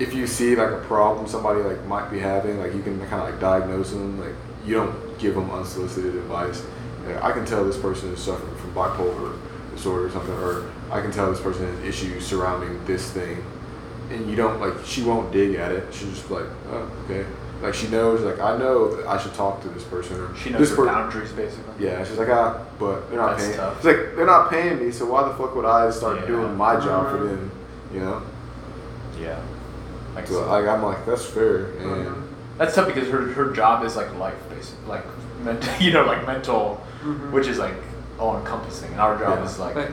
if 0.00 0.14
you 0.14 0.26
see 0.26 0.56
like 0.56 0.70
a 0.72 0.80
problem 0.86 1.26
somebody 1.28 1.60
like 1.60 1.84
might 1.84 2.10
be 2.10 2.18
having, 2.18 2.58
like 2.58 2.74
you 2.74 2.82
can 2.82 2.98
kind 3.08 3.22
of 3.22 3.30
like 3.30 3.40
diagnose 3.40 3.90
them. 3.90 4.18
Like 4.20 4.34
you 4.66 4.74
don't 4.74 5.18
give 5.18 5.34
them 5.34 5.50
unsolicited 5.50 6.14
advice. 6.16 6.64
Like, 7.06 7.22
I 7.22 7.32
can 7.32 7.44
tell 7.46 7.64
this 7.64 7.78
person 7.78 8.12
is 8.12 8.22
suffering 8.22 8.54
from 8.56 8.74
bipolar 8.74 9.38
disorder 9.74 10.06
or 10.06 10.10
something, 10.10 10.34
or 10.34 10.70
I 10.90 11.00
can 11.00 11.10
tell 11.12 11.30
this 11.30 11.40
person 11.40 11.66
has 11.66 11.84
issues 11.84 12.26
surrounding 12.26 12.84
this 12.86 13.10
thing, 13.10 13.42
and 14.10 14.28
you 14.28 14.36
don't 14.36 14.60
like 14.60 14.74
she 14.84 15.02
won't 15.02 15.32
dig 15.32 15.54
at 15.54 15.72
it. 15.72 15.92
She's 15.92 16.08
just 16.10 16.30
like, 16.30 16.46
oh, 16.70 16.90
okay. 17.04 17.24
Like 17.62 17.74
she 17.74 17.88
knows, 17.88 18.22
like 18.22 18.38
I 18.40 18.56
know 18.56 18.96
that 18.96 19.06
I 19.06 19.18
should 19.20 19.34
talk 19.34 19.60
to 19.62 19.68
this 19.68 19.84
person 19.84 20.18
or 20.18 20.34
She 20.34 20.48
knows 20.48 20.60
this 20.60 20.70
her 20.70 20.76
per- 20.76 20.86
boundaries, 20.86 21.30
basically. 21.32 21.84
yeah, 21.84 22.02
she's 22.04 22.16
like, 22.16 22.30
ah, 22.30 22.64
but 22.78 23.08
they're 23.10 23.18
not 23.18 23.32
That's 23.36 23.44
paying. 23.48 23.56
tough. 23.58 23.76
It's 23.76 23.84
like 23.84 24.16
they're 24.16 24.24
not 24.24 24.48
paying 24.50 24.78
me, 24.78 24.90
so 24.90 25.04
why 25.04 25.28
the 25.28 25.34
fuck 25.34 25.54
would 25.54 25.66
I 25.66 25.90
start 25.90 26.20
Yeah. 26.20 26.26
doing 26.26 26.56
my 26.56 26.76
job 26.80 27.10
for 27.10 27.22
them? 27.24 27.50
You 27.92 28.00
know, 28.00 28.22
Yeah. 29.20 29.38
Like, 30.14 30.26
so 30.26 30.46
like 30.48 30.66
I'm 30.66 30.82
like 30.82 31.04
that's 31.06 31.24
fair, 31.24 31.66
and 31.78 32.24
that's 32.58 32.74
tough 32.74 32.86
because 32.86 33.08
her 33.08 33.20
her 33.32 33.52
job 33.52 33.84
is 33.84 33.96
like 33.96 34.12
life 34.16 34.34
based, 34.50 34.74
like 34.86 35.04
mental, 35.44 35.70
you 35.80 35.92
know, 35.92 36.04
like 36.04 36.26
mental, 36.26 36.80
Mhm. 37.04 37.30
which 37.32 37.46
is 37.46 37.58
like 37.58 37.74
all 38.18 38.36
encompassing. 38.38 38.90
And 38.92 39.00
our 39.00 39.16
job 39.18 39.38
Yeah. 39.38 39.44
is 39.44 39.58
like 39.58 39.74
But- 39.74 39.90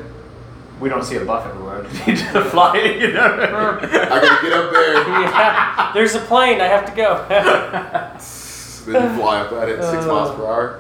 we 0.79 0.89
don't 0.89 1.03
see 1.03 1.15
a 1.15 1.25
buff 1.25 1.45
everywhere. 1.47 1.83
We 2.05 2.13
need 2.13 2.17
to 2.33 2.43
fly 2.45 2.77
you 3.01 3.13
know. 3.13 3.79
I 3.81 3.81
gotta 3.81 4.41
get 4.47 4.53
up 4.53 4.71
there. 4.71 4.93
yeah. 5.21 5.91
There's 5.93 6.13
a 6.15 6.19
plane. 6.19 6.59
I 6.61 6.65
have 6.65 6.85
to 6.85 6.95
go. 6.95 7.25
then 7.29 9.11
you 9.15 9.19
fly 9.21 9.39
up 9.39 9.51
at 9.53 9.69
it 9.69 9.83
six 9.83 10.03
Uh. 10.05 10.07
miles 10.07 10.35
per 10.35 10.45
hour. 10.45 10.79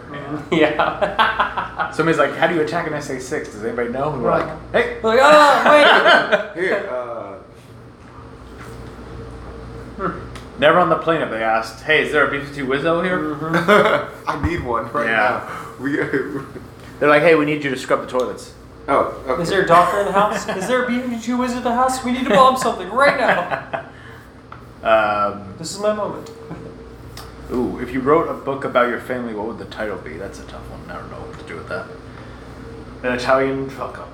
yeah. 0.51 1.91
Somebody's 1.91 2.19
like, 2.19 2.35
"How 2.35 2.47
do 2.47 2.55
you 2.55 2.61
attack 2.61 2.87
an 2.87 2.93
SA-6?" 3.01 3.45
Does 3.51 3.63
anybody 3.63 3.89
know? 3.89 4.13
And 4.13 4.21
we're 4.23 4.31
like, 4.31 4.49
"Hey, 4.71 4.97
like, 5.01 5.19
oh, 5.21 6.51
wait. 6.55 6.63
Here, 6.63 6.89
uh, 6.91 7.33
never 10.59 10.79
on 10.79 10.89
the 10.89 10.97
plane 10.97 11.21
have 11.21 11.29
they 11.31 11.43
asked, 11.43 11.83
"Hey, 11.83 12.05
is 12.05 12.11
there 12.11 12.25
a 12.27 12.31
B-52 12.31 12.65
Wizzo 12.67 13.03
here?" 13.03 13.35
I 14.27 14.47
need 14.47 14.63
one 14.63 14.91
right 14.91 15.07
Yeah. 15.07 15.47
now. 15.49 15.73
We. 15.83 15.95
They're 16.99 17.09
like, 17.09 17.21
"Hey, 17.21 17.35
we 17.35 17.45
need 17.45 17.63
you 17.63 17.69
to 17.69 17.77
scrub 17.77 18.01
the 18.01 18.07
toilets." 18.07 18.53
oh, 18.87 19.23
okay. 19.27 19.41
Is 19.43 19.49
there 19.49 19.61
a 19.63 19.67
doctor 19.67 19.99
in 19.99 20.05
the 20.05 20.11
house? 20.13 20.47
Is 20.49 20.67
there 20.67 20.83
a 20.83 20.87
B-52 20.87 21.37
wizard 21.37 21.57
in 21.57 21.63
the 21.63 21.73
house? 21.75 22.03
We 22.05 22.11
need 22.13 22.23
to 22.23 22.29
bomb 22.29 22.55
something 22.57 22.89
right 22.89 23.17
now. 23.19 23.83
Um, 24.83 25.53
This 25.57 25.73
is 25.73 25.79
my 25.79 25.93
moment. 25.93 26.29
ooh, 27.51 27.79
if 27.79 27.91
you 27.93 27.99
wrote 27.99 28.29
a 28.29 28.33
book 28.33 28.63
about 28.63 28.87
your 28.89 29.01
family, 29.01 29.33
what 29.33 29.45
would 29.47 29.57
the 29.57 29.65
title 29.65 29.97
be? 29.97 30.13
That's 30.17 30.39
a 30.39 30.43
tough 30.45 30.63
one. 30.69 30.89
I 30.89 30.99
don't 30.99 31.11
know 31.11 31.17
what 31.19 31.37
to 31.39 31.45
do 31.45 31.55
with 31.55 31.67
that. 31.69 31.87
An 33.03 33.13
Italian 33.13 33.69
fuck 33.69 33.97
up. 33.99 34.09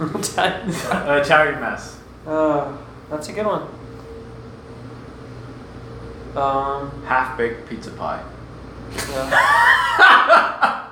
An 0.00 1.18
Italian 1.20 1.60
mess. 1.60 1.98
uh, 2.26 2.76
that's 3.08 3.28
a 3.28 3.32
good 3.32 3.46
one. 3.46 3.62
Um, 6.36 7.02
Half 7.06 7.38
baked 7.38 7.68
pizza 7.68 7.90
pie. 7.92 8.22
yeah. 9.10 10.82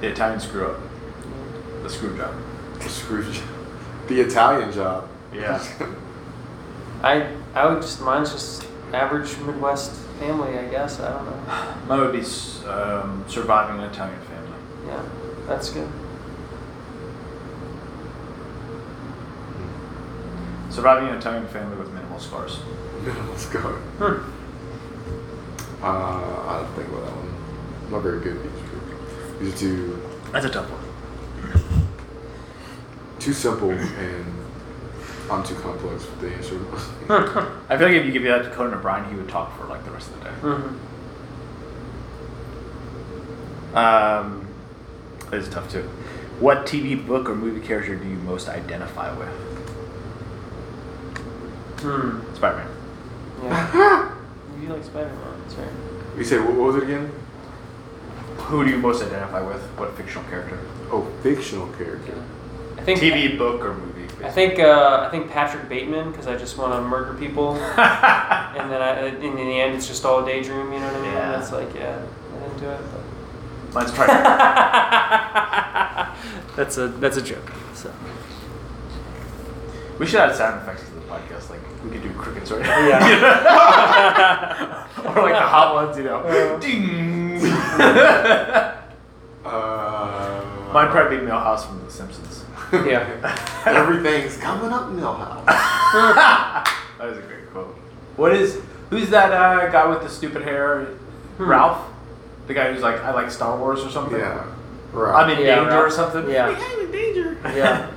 The 0.00 0.08
Italian 0.08 0.40
screw 0.40 0.66
up. 0.66 0.80
The 1.82 1.88
screw 1.90 2.16
job. 2.16 2.34
Scrooge. 2.82 3.40
The 4.08 4.20
Italian 4.20 4.72
job. 4.72 5.08
Yeah. 5.32 5.62
I 7.02 7.28
I 7.54 7.66
would 7.66 7.82
just 7.82 8.00
mine's 8.00 8.32
just 8.32 8.66
average 8.92 9.36
Midwest 9.38 9.92
family, 10.18 10.58
I 10.58 10.66
guess. 10.66 11.00
I 11.00 11.12
don't 11.12 11.24
know. 11.26 11.74
Mine 11.88 12.00
would 12.00 12.12
be 12.12 12.20
s- 12.20 12.62
um, 12.66 13.24
surviving 13.28 13.78
an 13.82 13.90
Italian 13.90 14.20
family. 14.22 14.58
Yeah, 14.86 15.02
that's 15.46 15.70
good. 15.70 15.88
Surviving 20.72 21.08
an 21.10 21.16
Italian 21.16 21.46
family 21.48 21.76
with 21.76 21.92
minimal 21.92 22.18
scars. 22.18 22.58
Let's 23.04 23.46
go. 23.46 23.60
Hmm. 23.60 24.22
Uh, 25.84 25.86
I 25.86 26.62
don't 26.62 26.74
think 26.74 26.88
about 26.88 27.04
that 27.04 27.14
one. 27.16 27.28
I'm 27.84 27.90
not 27.92 28.02
very 28.02 28.20
good 28.20 28.36
at 28.38 28.42
these. 28.42 28.52
These 29.40 29.54
are 29.54 29.58
too 29.58 30.02
That's 30.32 30.46
a 30.46 30.48
tough 30.50 30.66
one. 30.70 30.80
too 33.18 33.32
simple, 33.32 33.70
and 33.70 34.24
I'm 35.30 35.42
too 35.44 35.54
complex 35.56 36.04
for 36.04 36.16
the 36.24 36.32
answer. 36.34 36.58
I 37.68 37.76
feel 37.76 37.88
like 37.88 37.96
if 37.96 38.06
you 38.06 38.12
give 38.12 38.22
that 38.24 38.44
to 38.44 38.50
Conan 38.50 38.74
O'Brien, 38.74 39.04
he 39.10 39.16
would 39.16 39.28
talk 39.28 39.56
for 39.58 39.66
like 39.66 39.84
the 39.84 39.90
rest 39.90 40.10
of 40.10 40.18
the 40.20 40.24
day. 40.24 40.30
hmm 40.40 40.78
Um, 43.76 44.46
it's 45.32 45.48
tough 45.48 45.70
too. 45.70 45.82
What 46.40 46.66
TV, 46.66 46.94
book, 47.06 47.28
or 47.28 47.34
movie 47.34 47.60
character 47.66 47.94
do 47.96 48.08
you 48.08 48.16
most 48.16 48.48
identify 48.48 49.12
with? 49.18 49.28
Hmm. 51.82 52.34
Spider-Man. 52.34 52.68
Yeah. 53.42 54.14
you 54.62 54.68
like 54.68 54.84
Spider-Man? 54.84 55.42
That's 55.42 55.54
right. 55.56 55.68
you 56.16 56.24
say 56.24 56.38
what, 56.38 56.54
what 56.54 56.72
was 56.72 56.76
it 56.76 56.84
again? 56.84 57.10
Who 58.36 58.64
do 58.64 58.70
you 58.70 58.78
most 58.78 59.02
identify 59.02 59.40
with? 59.40 59.60
What 59.78 59.96
fictional 59.96 60.28
character? 60.28 60.58
Oh, 60.90 61.10
fictional 61.22 61.66
character. 61.72 62.22
I 62.76 62.82
think 62.82 63.00
TV, 63.00 63.38
book, 63.38 63.64
or 63.64 63.74
movie? 63.74 64.08
I 64.24 64.30
think 64.30 64.60
uh, 64.60 65.04
I 65.06 65.10
think 65.10 65.30
Patrick 65.30 65.68
Bateman 65.68 66.10
because 66.10 66.26
I 66.26 66.36
just 66.36 66.58
want 66.58 66.72
to 66.72 66.80
murder 66.82 67.14
people, 67.14 67.54
and 67.56 68.70
then 68.70 68.82
I, 68.82 69.06
in 69.06 69.34
the 69.34 69.60
end 69.60 69.74
it's 69.74 69.88
just 69.88 70.04
all 70.04 70.22
a 70.22 70.26
daydream. 70.26 70.72
You 70.72 70.78
know 70.78 70.86
what 70.86 70.96
I 70.96 71.00
mean? 71.00 71.12
Yeah. 71.12 71.40
It's 71.40 71.52
like 71.52 71.74
yeah, 71.74 72.00
I 72.36 72.40
didn't 72.40 72.60
do 72.60 72.68
it. 72.68 72.80
But. 72.92 73.74
Mine's 73.74 73.90
probably. 73.90 74.14
that's 76.56 76.76
a 76.76 76.88
that's 76.88 77.16
a 77.16 77.22
joke. 77.22 77.50
So 77.74 77.90
we 80.02 80.08
should 80.08 80.18
add 80.18 80.34
sound 80.34 80.60
effects 80.60 80.82
to 80.82 80.90
the 80.96 81.00
podcast. 81.02 81.48
Like 81.48 81.60
we 81.84 81.90
could 81.92 82.02
do 82.02 82.12
crickets 82.14 82.50
right 82.50 82.60
now. 82.60 82.88
yeah. 82.88 84.86
or 84.98 85.22
like 85.22 85.32
the 85.34 85.40
hot 85.40 85.74
ones, 85.76 85.96
you 85.96 86.02
know. 86.02 86.18
Uh. 86.26 86.58
Ding. 86.58 87.40
Uh, 89.44 90.70
Mine 90.72 90.88
probably 90.88 91.18
be 91.18 91.22
Milhouse 91.24 91.64
from 91.66 91.84
The 91.84 91.90
Simpsons. 91.92 92.44
yeah. 92.72 93.62
Everything's 93.66 94.36
coming 94.38 94.72
up 94.72 94.84
Milhouse. 94.88 95.44
That 95.46 97.08
is 97.08 97.18
a 97.18 97.22
great 97.22 97.48
quote. 97.52 97.76
What 98.16 98.34
is 98.34 98.60
who's 98.90 99.08
that 99.10 99.32
uh, 99.32 99.68
guy 99.70 99.86
with 99.86 100.02
the 100.02 100.08
stupid 100.08 100.42
hair? 100.42 100.84
Hmm. 101.36 101.44
Ralph, 101.48 101.80
the 102.48 102.54
guy 102.54 102.72
who's 102.72 102.82
like 102.82 102.96
I 103.04 103.12
like 103.12 103.30
Star 103.30 103.56
Wars 103.56 103.84
or 103.84 103.90
something. 103.90 104.18
yeah. 104.18 104.46
Right. 104.92 105.14
I'm 105.22 105.30
in 105.30 105.38
Yeah, 105.46 105.60
danger 105.60 105.78
or 105.78 105.90
something. 105.92 106.28
Yeah. 106.28 106.48
I'm 106.48 106.80
in 106.86 106.90
danger. 106.90 107.38
Yeah. 107.44 107.90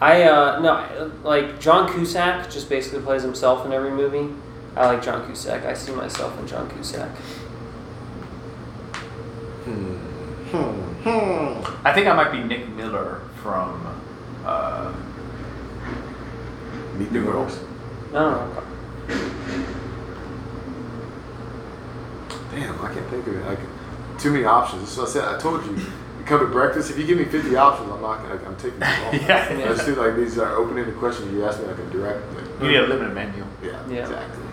I 0.00 0.22
uh 0.24 0.60
no 0.60 1.12
like 1.22 1.60
John 1.60 1.92
Cusack 1.92 2.50
just 2.50 2.68
basically 2.68 3.00
plays 3.00 3.22
himself 3.22 3.66
in 3.66 3.72
every 3.72 3.90
movie. 3.90 4.34
I 4.76 4.86
like 4.86 5.02
John 5.02 5.26
Cusack. 5.26 5.64
I 5.64 5.74
see 5.74 5.92
myself 5.92 6.38
in 6.38 6.46
John 6.46 6.70
Cusack. 6.70 7.10
Hmm. 9.64 9.94
Hmm. 10.50 10.88
Hmm. 11.02 11.86
I 11.86 11.92
think 11.92 12.06
I 12.06 12.14
might 12.14 12.30
be 12.30 12.42
Nick 12.42 12.68
Miller 12.70 13.22
from 13.42 13.86
uh, 14.44 14.92
Meet 16.96 17.12
New 17.12 17.20
New 17.20 17.26
Girls. 17.26 17.58
No, 18.12 18.30
no. 18.30 18.62
Damn, 22.50 22.80
I 22.80 22.94
can't 22.94 23.08
think 23.10 23.26
of 23.26 23.36
it. 23.36 23.44
Like, 23.46 23.58
too 24.18 24.32
many 24.32 24.44
options. 24.44 24.88
So 24.88 25.04
I 25.04 25.06
said, 25.06 25.24
I 25.24 25.38
told 25.38 25.64
you, 25.66 25.76
you 25.76 25.86
come 26.28 26.40
to 26.40 26.46
breakfast. 26.46 26.90
If 26.90 26.98
you 26.98 27.06
give 27.06 27.18
me 27.18 27.24
50 27.24 27.56
options, 27.56 27.90
I'm 27.90 28.00
not 28.02 28.22
gonna. 28.22 28.34
I'm 28.46 28.56
taking 28.56 28.78
too 28.78 28.86
long. 28.86 29.14
Yeah. 29.28 29.48
I 29.50 29.74
just 29.74 29.82
feel 29.84 29.96
like 29.96 30.14
these 30.16 30.38
are 30.38 30.54
open-ended 30.56 30.96
questions. 30.98 31.32
You 31.32 31.44
ask 31.44 31.58
me 31.60 31.66
like 31.66 31.78
a 31.78 31.90
direct. 31.90 32.20
Like, 32.34 32.44
You 32.62 32.68
need 32.68 32.76
a 32.76 32.86
limited 32.86 33.14
menu. 33.14 33.44
yeah, 33.62 33.80
Yeah. 33.88 34.00
Exactly. 34.02 34.44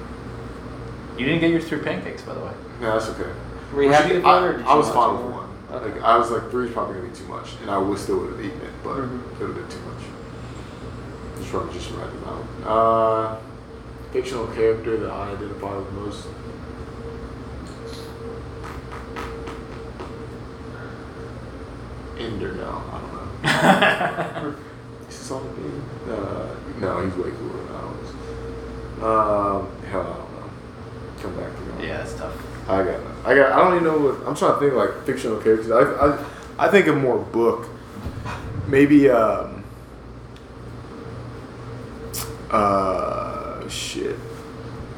You 1.18 1.26
didn't 1.26 1.42
get 1.42 1.52
your 1.52 1.62
three 1.62 1.80
pancakes, 1.80 2.22
by 2.24 2.34
the 2.34 2.40
way. 2.42 2.52
No, 2.82 2.98
that's 2.98 3.10
okay. 3.10 3.30
Were 3.74 3.84
you 3.84 3.92
happy 3.92 4.16
with 4.16 4.26
I, 4.26 4.34
one, 4.42 4.44
or 4.62 4.68
I 4.68 4.76
was 4.76 4.90
fine 4.90 5.14
with 5.14 5.22
more? 5.22 5.32
one. 5.32 5.50
Okay. 5.72 5.94
Like 5.94 6.02
I 6.04 6.18
was 6.18 6.32
like 6.32 6.50
three's 6.52 6.72
probably 6.74 6.96
gonna 6.96 7.10
be 7.10 7.16
too 7.16 7.26
much, 7.28 7.50
and 7.62 7.70
I 7.70 7.78
would 7.78 7.98
still 8.00 8.20
would 8.20 8.32
have 8.32 8.40
eaten 8.44 8.62
it, 8.62 8.72
but 8.84 8.98
Mhm. 8.98 9.20
it 9.34 9.40
would 9.40 9.56
have 9.56 9.56
been 9.56 9.68
too 9.70 9.84
much. 9.86 10.04
Just 11.38 11.50
probably 11.52 11.74
just 11.74 11.92
right 11.92 12.10
amount. 12.10 12.46
Uh, 12.66 13.36
fictional 14.12 14.48
character 14.48 14.98
that 14.98 15.10
I 15.12 15.32
identify 15.32 15.76
with 15.78 15.92
most. 15.94 16.28
Ender 22.18 22.54
now. 22.56 22.84
I 22.92 23.00
don't 23.02 24.44
know. 24.44 24.56
Is 25.10 25.20
this 25.20 25.32
on 25.32 25.44
the 25.44 25.62
game? 25.62 25.84
Uh, 26.10 26.56
no, 26.80 27.06
he's 27.06 27.16
way 27.16 27.32
cooler 27.32 27.64
than 27.64 27.76
I 27.76 27.86
was. 27.86 28.10
Um, 28.98 29.86
hell, 29.86 30.02
I 30.02 30.18
don't 30.18 30.32
know. 30.34 30.50
Come 31.22 31.36
back 31.38 31.56
to 31.56 31.62
me. 31.62 31.88
Yeah, 31.88 31.98
that's 31.98 32.14
tough. 32.16 32.70
I 32.70 32.84
got 32.84 33.04
none. 33.04 33.16
I 33.26 33.36
got. 33.36 33.52
I 33.52 33.58
don't 33.58 33.74
even 33.76 33.84
know 33.84 33.98
what. 34.00 34.28
I'm 34.28 34.36
trying 34.36 34.54
to 34.54 34.60
think 34.60 34.74
like 34.74 35.06
fictional 35.06 35.40
characters. 35.40 35.72
I 35.72 35.82
I, 35.82 36.26
I 36.68 36.72
think 36.72 36.88
of 36.88 36.98
more 36.98 37.20
book. 37.20 37.68
Maybe 38.68 39.10
um. 39.10 39.64
Uh, 42.50 43.68
shit. 43.70 44.16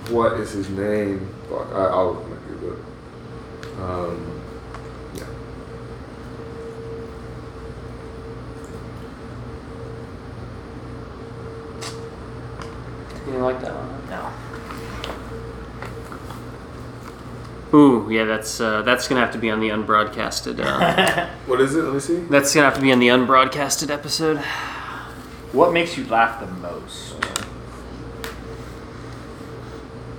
What 0.10 0.34
is 0.40 0.52
his 0.52 0.70
name? 0.70 1.28
Fuck. 1.50 1.68
I, 1.74 1.86
I'll 1.86 2.14
look 2.14 2.24
him 2.24 2.80
up. 3.80 3.82
Um. 3.82 4.42
Yeah. 5.16 5.26
You 13.28 13.34
didn't 13.34 13.44
like 13.44 13.62
that 13.62 13.74
one? 13.76 14.10
No. 14.10 14.32
Ooh, 17.78 18.10
yeah, 18.10 18.24
that's 18.24 18.62
uh, 18.62 18.82
that's 18.84 19.08
gonna 19.10 19.20
have 19.22 19.34
to 19.34 19.38
be 19.38 19.50
on 19.52 19.60
the 19.60 19.70
unbroadcasted. 19.70 20.60
Uh, 20.60 21.28
What 21.48 21.60
is 21.62 21.76
it? 21.76 21.84
Let 21.84 21.94
me 21.94 22.00
see. 22.00 22.16
that's 22.30 22.54
gonna 22.56 22.66
have 22.66 22.76
to 22.76 22.82
be 22.82 22.92
on 22.94 23.00
the 23.00 23.10
unbroadcasted 23.10 23.90
episode. 23.92 24.38
What 25.52 25.74
makes 25.74 25.98
you 25.98 26.06
laugh 26.08 26.40
the 26.40 26.48
most? 26.48 27.14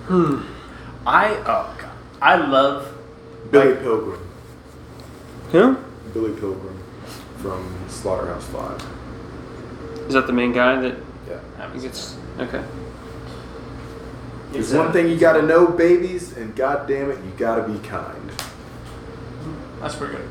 Hmm. 0.07 0.43
I 1.07 1.29
oh 1.37 1.75
God. 1.79 1.91
I 2.21 2.37
love 2.37 2.93
Billy 3.51 3.71
Like- 3.73 3.81
Pilgrim. 3.83 4.21
Who? 5.53 5.77
Billy 6.13 6.33
Pilgrim 6.39 6.79
from 7.39 7.75
Slaughterhouse 7.89 8.47
Five. 8.49 8.83
Is 10.07 10.13
that 10.15 10.27
the 10.27 10.33
main 10.35 10.53
guy 10.53 10.79
that 10.81 10.97
Yeah. 11.27 11.73
he 11.73 11.81
gets? 11.81 12.17
Okay. 12.39 12.63
There's 14.53 14.71
It's, 14.71 14.79
one 14.79 14.93
thing 14.93 15.09
you 15.09 15.19
gotta 15.19 15.43
know, 15.43 15.67
babies, 15.67 16.37
and 16.37 16.55
god 16.57 16.89
damn 16.89 17.11
it, 17.11 17.23
you 17.25 17.33
gotta 17.37 17.69
be 17.69 17.79
kind. 17.87 18.33
That's 19.81 19.95
pretty 19.95 20.17
good. 20.17 20.29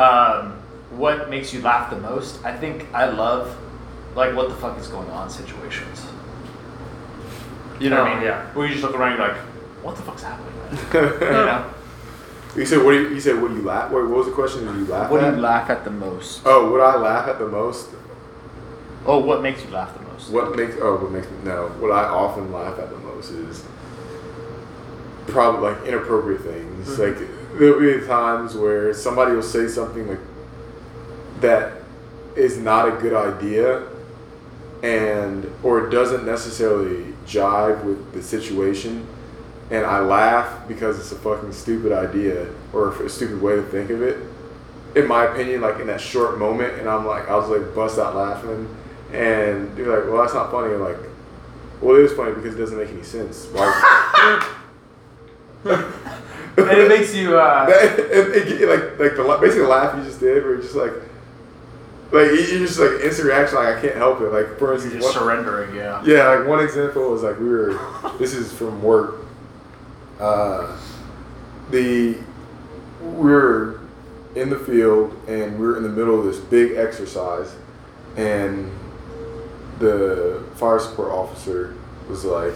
Um, 0.00 0.52
what 0.90 1.30
makes 1.30 1.52
you 1.52 1.62
laugh 1.62 1.90
the 1.90 1.98
most? 1.98 2.44
I 2.44 2.56
think 2.56 2.86
I 2.92 3.06
love 3.06 3.56
like 4.14 4.34
what 4.34 4.48
the 4.48 4.54
fuck 4.56 4.78
is 4.78 4.88
going 4.88 5.08
on 5.10 5.30
situations. 5.30 6.06
You 7.80 7.90
know 7.90 8.02
what 8.02 8.10
I 8.10 8.14
mean? 8.14 8.24
yeah. 8.24 8.46
Where 8.54 8.66
you 8.66 8.72
just 8.72 8.84
look 8.84 8.94
around, 8.94 9.16
you're 9.16 9.28
like, 9.28 9.36
what 9.82 9.96
the 9.96 10.02
fuck's 10.02 10.22
happening? 10.24 10.52
Man? 10.58 10.74
you 10.92 11.30
know? 11.30 11.74
You 12.56 12.66
said 12.66 12.84
what? 12.84 12.92
Do 12.92 13.02
you, 13.02 13.08
you 13.10 13.20
said 13.20 13.40
what 13.40 13.52
you 13.52 13.62
laugh? 13.62 13.90
What, 13.92 14.02
what 14.08 14.18
was 14.18 14.26
the 14.26 14.32
question? 14.32 14.66
Did 14.66 14.74
you 14.76 14.86
laugh 14.86 15.10
What 15.10 15.20
do 15.20 15.26
you 15.26 15.32
laugh 15.32 15.70
at 15.70 15.84
the 15.84 15.90
most? 15.90 16.42
Oh, 16.44 16.70
would 16.72 16.80
I 16.80 16.96
laugh 16.96 17.28
at 17.28 17.38
the 17.38 17.46
most? 17.46 17.90
Oh, 19.06 19.18
what 19.20 19.42
makes 19.42 19.64
you 19.64 19.70
laugh 19.70 19.94
the 19.94 20.00
most? 20.00 20.07
What 20.28 20.56
makes 20.56 20.74
oh 20.80 20.96
what 20.96 21.10
makes 21.10 21.28
me 21.28 21.36
no? 21.44 21.68
What 21.78 21.90
I 21.90 22.04
often 22.04 22.52
laugh 22.52 22.78
at 22.78 22.90
the 22.90 22.98
most 22.98 23.30
is 23.30 23.64
probably 25.26 25.70
like 25.70 25.86
inappropriate 25.86 26.42
things. 26.42 26.88
Mm-hmm. 26.88 27.02
Like 27.02 27.58
there'll 27.58 28.00
be 28.00 28.06
times 28.06 28.54
where 28.54 28.92
somebody 28.94 29.32
will 29.32 29.42
say 29.42 29.68
something 29.68 30.08
like 30.08 30.20
that 31.40 31.72
is 32.36 32.58
not 32.58 32.88
a 32.88 32.92
good 32.92 33.14
idea, 33.14 33.86
and 34.82 35.50
or 35.62 35.88
doesn't 35.88 36.24
necessarily 36.24 37.12
jive 37.26 37.84
with 37.84 38.12
the 38.12 38.22
situation, 38.22 39.06
and 39.70 39.84
I 39.84 40.00
laugh 40.00 40.66
because 40.68 40.98
it's 40.98 41.12
a 41.12 41.16
fucking 41.16 41.52
stupid 41.52 41.92
idea 41.92 42.48
or 42.72 42.90
a 43.02 43.08
stupid 43.08 43.40
way 43.42 43.56
to 43.56 43.62
think 43.62 43.90
of 43.90 44.02
it. 44.02 44.18
In 44.94 45.06
my 45.06 45.24
opinion, 45.24 45.60
like 45.60 45.78
in 45.80 45.88
that 45.88 46.00
short 46.00 46.38
moment, 46.38 46.78
and 46.78 46.88
I'm 46.88 47.06
like, 47.06 47.28
I 47.28 47.36
was 47.36 47.48
like 47.48 47.74
bust 47.74 47.98
out 47.98 48.16
laughing, 48.16 48.74
and 49.12 49.76
you're 49.78 49.96
like, 50.00 50.10
well, 50.12 50.22
that's 50.22 50.34
not 50.34 50.50
funny. 50.50 50.74
I'm 50.74 50.80
like, 50.80 50.96
well, 51.80 51.96
it 51.96 52.02
is 52.04 52.12
funny 52.12 52.34
because 52.34 52.54
it 52.54 52.58
doesn't 52.58 52.76
make 52.78 52.88
any 52.90 53.02
sense. 53.02 53.46
Why? 53.52 54.54
And 55.64 56.70
it 56.76 56.88
makes 56.88 57.14
you. 57.14 57.38
Uh, 57.38 57.66
That- 57.68 57.98
it, 58.00 58.60
it, 58.60 58.68
like 58.68 58.98
like 58.98 59.16
the 59.16 59.38
basically 59.40 59.62
the 59.62 59.68
laugh 59.68 59.96
you 59.96 60.02
just 60.04 60.18
did, 60.20 60.42
where 60.42 60.54
you're 60.54 60.62
just 60.62 60.74
like, 60.74 60.92
like 62.10 62.30
you 62.32 62.58
just 62.66 62.78
like 62.80 63.00
instant 63.00 63.28
reaction, 63.28 63.56
like 63.58 63.76
I 63.76 63.80
can't 63.80 63.94
help 63.94 64.20
it. 64.20 64.32
Like 64.32 64.58
for 64.58 64.66
You're 64.66 64.74
instance, 64.74 64.94
just 64.94 65.04
one- 65.16 65.24
surrendering, 65.24 65.74
yeah. 65.76 66.02
yeah, 66.04 66.28
like 66.30 66.48
one 66.48 66.64
example 66.64 67.10
was 67.10 67.22
like 67.22 67.38
we 67.38 67.48
were. 67.48 67.78
This 68.18 68.34
is 68.34 68.52
from 68.52 68.82
work. 68.82 69.20
Uh, 70.18 70.76
the 71.70 72.16
we 73.02 73.08
were 73.30 73.80
in 74.34 74.50
the 74.50 74.58
field 74.58 75.14
and 75.28 75.58
we 75.60 75.64
were 75.66 75.76
in 75.76 75.84
the 75.84 75.88
middle 75.88 76.18
of 76.18 76.24
this 76.24 76.38
big 76.38 76.76
exercise, 76.76 77.54
and 78.16 78.68
the 79.78 80.44
fire 80.56 80.78
support 80.78 81.10
officer 81.10 81.74
was 82.08 82.24
like, 82.24 82.54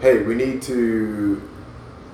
"Hey, 0.00 0.22
we 0.22 0.34
need 0.34 0.62
to." 0.62 1.48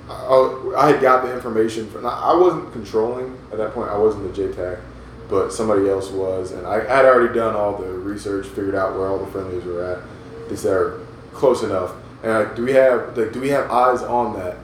I, 0.08 0.72
I 0.76 0.90
had 0.92 1.02
got 1.02 1.24
the 1.24 1.34
information 1.34 1.90
from. 1.90 2.06
I 2.06 2.34
wasn't 2.34 2.72
controlling 2.72 3.36
at 3.52 3.58
that 3.58 3.74
point. 3.74 3.90
I 3.90 3.98
wasn't 3.98 4.34
the 4.34 4.42
JTAC, 4.42 4.80
but 5.28 5.52
somebody 5.52 5.88
else 5.88 6.10
was, 6.10 6.52
and 6.52 6.66
I 6.66 6.80
had 6.80 7.04
already 7.04 7.34
done 7.34 7.54
all 7.54 7.76
the 7.76 7.88
research, 7.88 8.46
figured 8.46 8.74
out 8.74 8.94
where 8.94 9.08
all 9.08 9.18
the 9.18 9.30
friendlies 9.30 9.64
were 9.64 9.84
at. 9.84 10.02
These 10.48 10.64
are 10.64 11.00
close 11.32 11.62
enough. 11.62 11.92
And 12.22 12.32
like, 12.32 12.56
do 12.56 12.64
we 12.64 12.72
have 12.72 13.16
like, 13.16 13.32
do 13.32 13.40
we 13.40 13.50
have 13.50 13.70
eyes 13.70 14.02
on 14.02 14.34
that? 14.38 14.56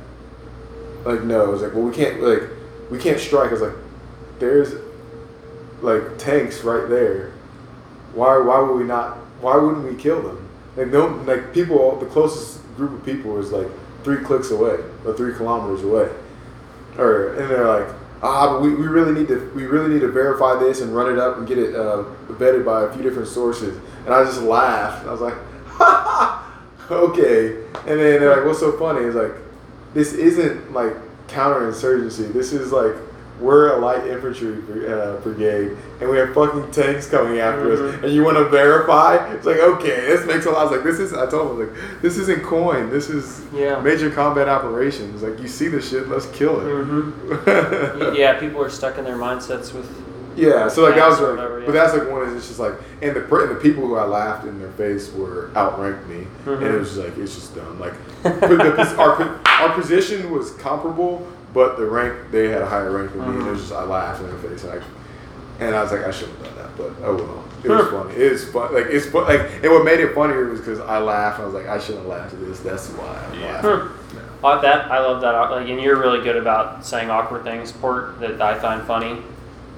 Like, 1.04 1.22
no. 1.22 1.44
I 1.44 1.48
was 1.48 1.62
like, 1.62 1.74
well, 1.74 1.84
we 1.84 1.94
can't 1.94 2.22
like, 2.22 2.42
we 2.90 2.98
can't 2.98 3.20
strike. 3.20 3.50
I 3.50 3.52
was 3.52 3.62
like, 3.62 3.76
there's 4.38 4.74
like 5.82 6.18
tanks 6.18 6.64
right 6.64 6.88
there. 6.88 7.32
Why 8.14 8.38
why 8.38 8.60
would 8.60 8.76
we 8.76 8.84
not? 8.84 9.18
Why 9.40 9.56
wouldn't 9.56 9.84
we 9.84 10.00
kill 10.00 10.22
them? 10.22 10.48
Like 10.76 10.88
no, 10.88 11.06
like 11.26 11.52
people. 11.52 11.96
The 11.98 12.06
closest 12.06 12.60
group 12.76 12.92
of 12.92 13.04
people 13.04 13.32
was 13.32 13.52
like 13.52 13.68
three 14.02 14.22
clicks 14.24 14.50
away 14.50 14.78
or 15.04 15.14
three 15.14 15.34
kilometers 15.34 15.82
away. 15.82 16.10
Or 16.98 17.34
and 17.34 17.50
they're 17.50 17.66
like, 17.66 17.94
ah, 18.22 18.52
but 18.52 18.62
we, 18.62 18.74
we 18.74 18.86
really 18.86 19.12
need 19.12 19.28
to 19.28 19.50
we 19.54 19.64
really 19.66 19.92
need 19.92 20.00
to 20.00 20.10
verify 20.10 20.58
this 20.58 20.80
and 20.80 20.94
run 20.94 21.10
it 21.10 21.18
up 21.18 21.38
and 21.38 21.46
get 21.46 21.58
it 21.58 21.74
uh, 21.74 22.04
vetted 22.28 22.64
by 22.64 22.84
a 22.84 22.92
few 22.92 23.02
different 23.02 23.28
sources. 23.28 23.78
And 24.04 24.14
I 24.14 24.24
just 24.24 24.42
laughed. 24.42 25.06
I 25.06 25.12
was 25.12 25.20
like, 25.20 25.34
okay. 26.90 27.64
And 27.86 28.00
then 28.00 28.20
they're 28.20 28.36
like, 28.36 28.44
what's 28.44 28.60
so 28.60 28.72
funny? 28.78 29.06
It's 29.06 29.16
like, 29.16 29.32
this 29.92 30.12
isn't 30.12 30.72
like 30.72 30.94
counterinsurgency. 31.28 32.32
This 32.32 32.52
is 32.52 32.72
like 32.72 32.94
we're 33.40 33.76
a 33.76 33.78
light 33.80 34.06
infantry 34.06 34.54
uh, 34.86 35.16
brigade, 35.16 35.76
and 36.00 36.08
we 36.08 36.16
have 36.18 36.32
fucking 36.34 36.70
tanks 36.70 37.08
coming 37.08 37.38
after 37.40 37.72
us, 37.72 38.02
and 38.04 38.12
you 38.12 38.22
want 38.24 38.36
to 38.36 38.48
verify? 38.48 39.16
It's 39.34 39.44
like 39.44 39.58
okay, 39.58 40.00
this 40.06 40.24
makes 40.26 40.46
a 40.46 40.50
lot. 40.50 40.60
I 40.60 40.62
was 40.64 40.72
like, 40.72 40.82
this 40.84 40.98
is. 41.00 41.12
I 41.12 41.28
told 41.28 41.58
them 41.58 41.68
like, 41.68 42.00
this 42.02 42.16
isn't 42.18 42.42
coin. 42.44 42.90
This 42.90 43.10
is 43.10 43.44
Yeah. 43.52 43.80
major 43.80 44.10
combat 44.10 44.48
operations. 44.48 45.22
Like 45.22 45.40
you 45.40 45.48
see 45.48 45.68
this 45.68 45.90
shit, 45.90 46.08
let's 46.08 46.26
kill 46.26 46.60
it. 46.60 46.64
Mm-hmm. 46.64 48.14
yeah, 48.16 48.38
people 48.38 48.62
are 48.62 48.70
stuck 48.70 48.98
in 48.98 49.04
their 49.04 49.16
mindsets 49.16 49.72
with. 49.72 49.88
Yeah, 50.36 50.66
so 50.68 50.82
like 50.82 50.96
that 50.96 51.08
was 51.10 51.20
like, 51.20 51.30
whatever, 51.36 51.60
yeah. 51.60 51.66
but 51.66 51.72
that's 51.72 51.94
like 51.96 52.10
one 52.10 52.22
of 52.22 52.34
it's 52.36 52.48
just 52.48 52.58
like, 52.58 52.74
and 53.02 53.14
the 53.14 53.20
and 53.36 53.50
the 53.52 53.60
people 53.60 53.86
who 53.86 53.94
I 53.94 54.04
laughed 54.04 54.44
in 54.44 54.58
their 54.58 54.72
face 54.72 55.12
were 55.12 55.50
outranked 55.54 56.08
me, 56.08 56.26
and 56.46 56.60
it 56.60 56.72
Mhm. 56.72 56.78
was 56.80 56.94
just 56.96 57.00
like 57.06 57.16
it's 57.18 57.34
just 57.36 57.54
dumb. 57.54 57.78
Like, 57.78 57.92
the, 58.24 58.96
our 58.98 59.40
our 59.46 59.74
position 59.80 60.32
was 60.32 60.50
comparable, 60.54 61.24
but 61.54 61.78
the 61.78 61.86
rank 61.86 62.30
they 62.30 62.48
had 62.48 62.60
a 62.60 62.66
higher 62.66 62.90
rank 62.90 63.12
than 63.12 63.20
me, 63.22 63.38
and 63.38 63.46
it 63.46 63.50
was 63.50 63.60
just 63.60 63.72
I 63.72 63.84
laughed 63.84 64.20
in 64.20 64.26
their 64.26 64.38
face, 64.38 64.64
and 64.64 64.72
I, 64.72 64.84
and 65.64 65.74
I 65.74 65.82
was 65.82 65.92
like 65.92 66.02
I 66.02 66.10
shouldn't 66.10 66.36
have 66.38 66.46
done 66.48 66.56
that, 66.56 66.76
but 66.76 66.92
oh 67.06 67.16
well, 67.16 67.44
it 67.62 67.68
was 67.70 67.90
funny. 67.90 68.14
It 68.14 68.32
is 68.32 68.50
fun, 68.50 68.74
like 68.74 68.86
it's 68.86 69.06
fun, 69.06 69.24
like 69.24 69.40
and 69.62 69.72
what 69.72 69.84
made 69.84 70.00
it 70.00 70.14
funnier 70.14 70.50
was 70.50 70.60
because 70.60 70.80
I 70.80 70.98
laughed. 70.98 71.40
I 71.40 71.46
was 71.46 71.54
like 71.54 71.66
I 71.66 71.78
shouldn't 71.78 72.00
have 72.00 72.08
laughed 72.08 72.34
at 72.34 72.40
this. 72.40 72.60
That's 72.60 72.88
why 72.88 73.06
I 73.06 73.38
Yeah. 73.38 73.88
Uh, 74.42 74.60
that 74.60 74.90
I 74.90 74.98
love 74.98 75.22
that. 75.22 75.32
Like, 75.50 75.68
and 75.68 75.80
you're 75.80 75.98
really 75.98 76.22
good 76.22 76.36
about 76.36 76.84
saying 76.84 77.08
awkward 77.08 77.44
things, 77.44 77.72
Port, 77.72 78.20
that 78.20 78.42
I 78.42 78.58
find 78.58 78.82
funny. 78.86 79.22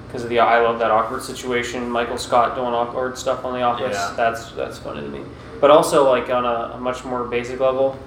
Because 0.07 0.23
of 0.23 0.29
the, 0.29 0.39
I 0.39 0.59
love 0.59 0.79
that 0.79 0.91
awkward 0.91 1.21
situation. 1.21 1.89
Michael 1.89 2.17
Scott 2.17 2.55
doing 2.55 2.73
awkward 2.73 3.17
stuff 3.17 3.45
on 3.45 3.53
The 3.53 3.61
Office. 3.61 3.95
Yeah. 3.95 4.13
That's 4.17 4.51
that's 4.51 4.77
funny 4.77 5.01
to 5.01 5.07
me. 5.07 5.21
But 5.61 5.71
also 5.71 6.09
like 6.09 6.29
on 6.29 6.43
a, 6.45 6.75
a 6.75 6.79
much 6.79 7.05
more 7.05 7.23
basic 7.23 7.59
level, 7.59 7.97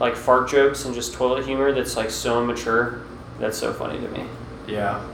like 0.00 0.16
fart 0.16 0.48
jokes 0.48 0.86
and 0.86 0.94
just 0.94 1.12
toilet 1.14 1.44
humor. 1.44 1.72
That's 1.72 1.96
like 1.96 2.10
so 2.10 2.42
immature. 2.42 3.02
That's 3.38 3.58
so 3.58 3.72
funny 3.72 4.00
to 4.00 4.08
me. 4.08 4.24
Yeah. 4.66 5.04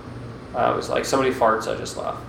I 0.55 0.71
was 0.71 0.89
like, 0.89 1.05
somebody 1.05 1.33
farts, 1.35 1.67
I 1.73 1.77
just 1.79 1.97
laugh. 1.97 2.21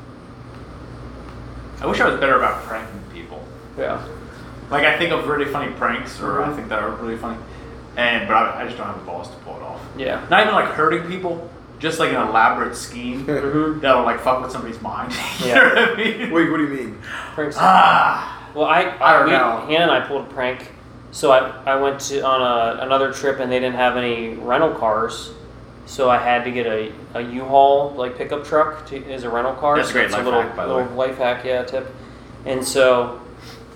I 1.82 1.86
wish 1.86 2.00
I 2.00 2.08
was 2.10 2.20
better 2.20 2.38
about 2.38 2.64
pranking 2.64 3.02
people. 3.14 3.44
Yeah. 3.78 4.06
Like 4.70 4.86
I 4.86 4.98
think 4.98 5.12
of 5.12 5.28
really 5.28 5.46
funny 5.52 5.72
pranks, 5.74 6.22
or 6.22 6.42
I 6.42 6.54
think 6.56 6.70
that 6.70 6.80
are 6.80 6.92
really 6.92 7.18
funny, 7.18 7.38
and 7.98 8.28
but 8.28 8.36
I, 8.36 8.62
I 8.62 8.66
just 8.66 8.78
don't 8.78 8.88
have 8.88 8.98
the 8.98 9.06
balls 9.06 9.30
to 9.30 9.36
pull 9.38 9.58
it 9.58 9.62
off. 9.62 9.82
Yeah. 9.98 10.26
Not 10.30 10.42
even 10.44 10.54
like 10.56 10.70
hurting 10.70 11.06
people, 11.08 11.50
just 11.80 12.00
like 12.00 12.10
an 12.12 12.28
elaborate 12.30 12.76
scheme 12.76 13.26
Mhm. 13.28 13.82
that'll 13.82 14.04
like 14.04 14.22
fuck 14.22 14.42
with 14.42 14.52
somebody's 14.52 14.82
mind. 14.82 15.12
you 15.40 15.48
Yeah. 15.48 15.56
know 15.56 15.70
what 15.70 15.78
I 15.92 15.96
mean? 15.96 16.32
Wait, 16.32 16.50
what 16.50 16.58
do 16.58 16.64
you 16.64 16.70
mean? 16.70 16.98
Pranks. 17.36 17.58
Ah. 17.60 18.50
Well, 18.56 18.66
I, 18.66 18.96
I 19.02 19.14
don't 19.18 19.26
we, 19.26 19.32
know. 19.32 19.66
Hannah 19.68 19.84
and 19.84 19.92
I 19.92 20.00
pulled 20.08 20.26
a 20.28 20.34
prank. 20.34 20.72
So 21.12 21.32
I, 21.32 21.50
I 21.66 21.76
went 21.76 22.00
to 22.02 22.22
on 22.26 22.42
a, 22.42 22.82
another 22.84 23.12
trip 23.12 23.40
and 23.40 23.52
they 23.52 23.60
didn't 23.60 23.76
have 23.76 23.98
any 23.98 24.30
rental 24.36 24.72
cars, 24.74 25.32
so 25.86 26.10
I 26.10 26.18
had 26.18 26.44
to 26.46 26.52
get 26.52 26.66
a, 26.66 26.92
a 27.14 27.22
U-Haul 27.22 27.92
like 27.92 28.18
pickup 28.18 28.46
truck 28.46 28.88
to, 28.88 29.12
as 29.12 29.24
a 29.24 29.30
rental 29.30 29.54
car. 29.54 29.76
That's 29.76 29.90
a 29.90 29.94
great 29.94 30.06
it's 30.06 30.14
life 30.14 30.22
a 30.22 30.26
little, 30.26 30.42
hack, 30.42 30.56
by 30.56 30.66
the 30.66 30.74
little 30.74 30.94
life 30.96 31.18
hack, 31.18 31.46
yeah, 31.46 31.64
tip. 31.64 31.94
And 32.46 32.66
so 32.66 33.22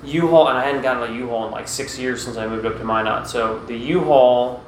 U-Haul, 0.03 0.47
and 0.49 0.57
I 0.57 0.65
hadn't 0.65 0.81
gotten 0.81 1.11
a 1.11 1.15
U-Haul 1.15 1.47
in 1.47 1.51
like 1.51 1.67
six 1.67 1.97
years 1.97 2.23
since 2.23 2.37
I 2.37 2.47
moved 2.47 2.65
up 2.65 2.77
to 2.77 2.83
Minot. 2.83 3.27
So 3.27 3.59
the 3.65 3.75
U-Haul 3.75 4.63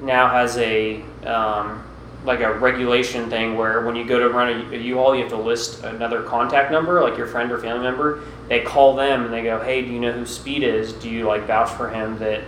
now 0.00 0.28
has 0.28 0.56
a 0.58 1.02
um, 1.24 1.82
like 2.24 2.40
a 2.40 2.52
regulation 2.52 3.28
thing 3.28 3.56
where 3.56 3.84
when 3.84 3.96
you 3.96 4.04
go 4.04 4.18
to 4.18 4.28
rent 4.28 4.72
a, 4.72 4.76
a 4.76 4.78
U-Haul, 4.78 5.14
you 5.14 5.22
have 5.22 5.30
to 5.30 5.36
list 5.36 5.82
another 5.82 6.22
contact 6.22 6.70
number, 6.70 7.02
like 7.02 7.16
your 7.16 7.26
friend 7.26 7.50
or 7.50 7.58
family 7.58 7.82
member. 7.82 8.22
They 8.48 8.60
call 8.60 8.94
them 8.94 9.24
and 9.24 9.32
they 9.32 9.42
go, 9.42 9.60
"Hey, 9.60 9.82
do 9.82 9.92
you 9.92 9.98
know 9.98 10.12
who 10.12 10.26
Speed 10.26 10.62
is? 10.62 10.92
Do 10.92 11.08
you 11.08 11.26
like 11.26 11.46
vouch 11.46 11.70
for 11.70 11.88
him 11.88 12.18
that 12.18 12.44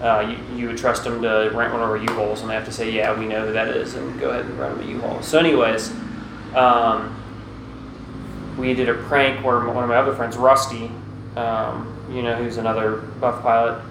uh, 0.00 0.20
you, 0.20 0.56
you 0.56 0.66
would 0.68 0.78
trust 0.78 1.04
them 1.04 1.20
to 1.22 1.50
rent 1.54 1.72
one 1.72 1.82
of 1.82 1.90
our 1.90 1.96
U-Hauls?" 1.96 2.40
And 2.40 2.50
they 2.50 2.54
have 2.54 2.64
to 2.66 2.72
say, 2.72 2.90
"Yeah, 2.90 3.18
we 3.18 3.26
know 3.26 3.46
who 3.46 3.52
that 3.52 3.68
is," 3.68 3.94
and 3.94 4.18
go 4.20 4.30
ahead 4.30 4.44
and 4.44 4.58
rent 4.58 4.78
them 4.78 4.88
a 4.88 4.90
U-Haul. 4.92 5.22
So, 5.22 5.38
anyways, 5.38 5.92
um, 6.54 7.14
we 8.56 8.74
did 8.74 8.88
a 8.88 8.94
prank 8.94 9.44
where 9.44 9.60
one 9.66 9.84
of 9.84 9.88
my 9.88 9.96
other 9.96 10.14
friends, 10.14 10.36
Rusty, 10.36 10.90
um, 11.36 11.94
you 12.10 12.22
know, 12.22 12.34
who's 12.36 12.56
another 12.56 12.96
buff 13.20 13.42
pilot, 13.42 13.82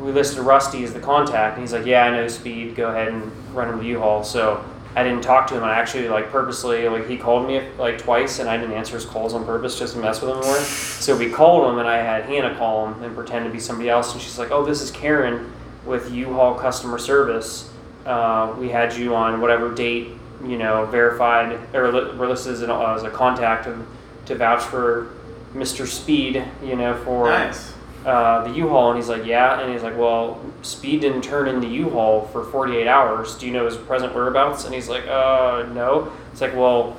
we 0.00 0.12
listed 0.12 0.40
Rusty 0.40 0.84
as 0.84 0.92
the 0.92 1.00
contact, 1.00 1.54
and 1.54 1.62
he's 1.62 1.72
like, 1.72 1.86
"Yeah, 1.86 2.04
I 2.04 2.10
know 2.10 2.28
Speed. 2.28 2.76
Go 2.76 2.88
ahead 2.90 3.08
and 3.08 3.32
rent 3.54 3.70
him 3.70 3.78
the 3.78 3.86
U-Haul." 3.86 4.24
So 4.24 4.64
I 4.96 5.04
didn't 5.04 5.22
talk 5.22 5.46
to 5.48 5.56
him. 5.56 5.62
I 5.62 5.74
actually 5.74 6.08
like 6.08 6.30
purposely 6.30 6.88
like 6.88 7.06
he 7.06 7.16
called 7.16 7.46
me 7.46 7.62
like 7.78 7.98
twice, 7.98 8.38
and 8.38 8.48
I 8.48 8.56
didn't 8.56 8.74
answer 8.74 8.94
his 8.94 9.04
calls 9.04 9.34
on 9.34 9.44
purpose 9.44 9.78
just 9.78 9.94
to 9.94 10.00
mess 10.00 10.20
with 10.20 10.30
him 10.30 10.40
more. 10.40 10.56
So 10.56 11.16
we 11.16 11.30
called 11.30 11.70
him, 11.72 11.78
and 11.78 11.88
I 11.88 11.98
had 11.98 12.24
Hannah 12.24 12.56
call 12.56 12.88
him 12.88 13.02
and 13.02 13.14
pretend 13.14 13.44
to 13.44 13.50
be 13.50 13.60
somebody 13.60 13.88
else, 13.88 14.12
and 14.12 14.20
she's 14.20 14.38
like, 14.38 14.50
"Oh, 14.50 14.64
this 14.64 14.80
is 14.80 14.90
Karen 14.90 15.52
with 15.86 16.10
U-Haul 16.10 16.54
customer 16.54 16.98
service. 16.98 17.72
Uh, 18.04 18.54
we 18.58 18.68
had 18.70 18.94
you 18.96 19.14
on 19.14 19.40
whatever 19.40 19.74
date, 19.74 20.08
you 20.44 20.58
know, 20.58 20.86
verified 20.86 21.58
or 21.74 21.92
li- 21.92 22.26
listed 22.26 22.68
uh, 22.68 22.94
as 22.94 23.02
a 23.04 23.10
contact 23.10 23.64
to, 23.64 23.86
to 24.26 24.34
vouch 24.34 24.62
for 24.62 25.08
Mr. 25.54 25.86
Speed, 25.86 26.42
you 26.62 26.76
know, 26.76 26.94
for." 27.04 27.28
Nice. 27.28 27.74
Uh, 28.04 28.44
the 28.48 28.54
U-Haul, 28.54 28.90
and 28.90 28.98
he's 28.98 29.08
like, 29.08 29.24
yeah, 29.26 29.60
and 29.60 29.72
he's 29.72 29.82
like, 29.82 29.96
well, 29.98 30.40
Speed 30.62 31.00
didn't 31.00 31.22
turn 31.22 31.48
in 31.48 31.60
the 31.60 31.66
U-Haul 31.68 32.26
for 32.28 32.44
48 32.44 32.86
hours. 32.86 33.36
Do 33.36 33.46
you 33.46 33.52
know 33.52 33.66
his 33.66 33.76
present 33.76 34.14
whereabouts? 34.14 34.64
And 34.64 34.74
he's 34.74 34.88
like, 34.88 35.06
uh, 35.06 35.66
no. 35.74 36.12
It's 36.32 36.40
like, 36.40 36.54
well, 36.54 36.96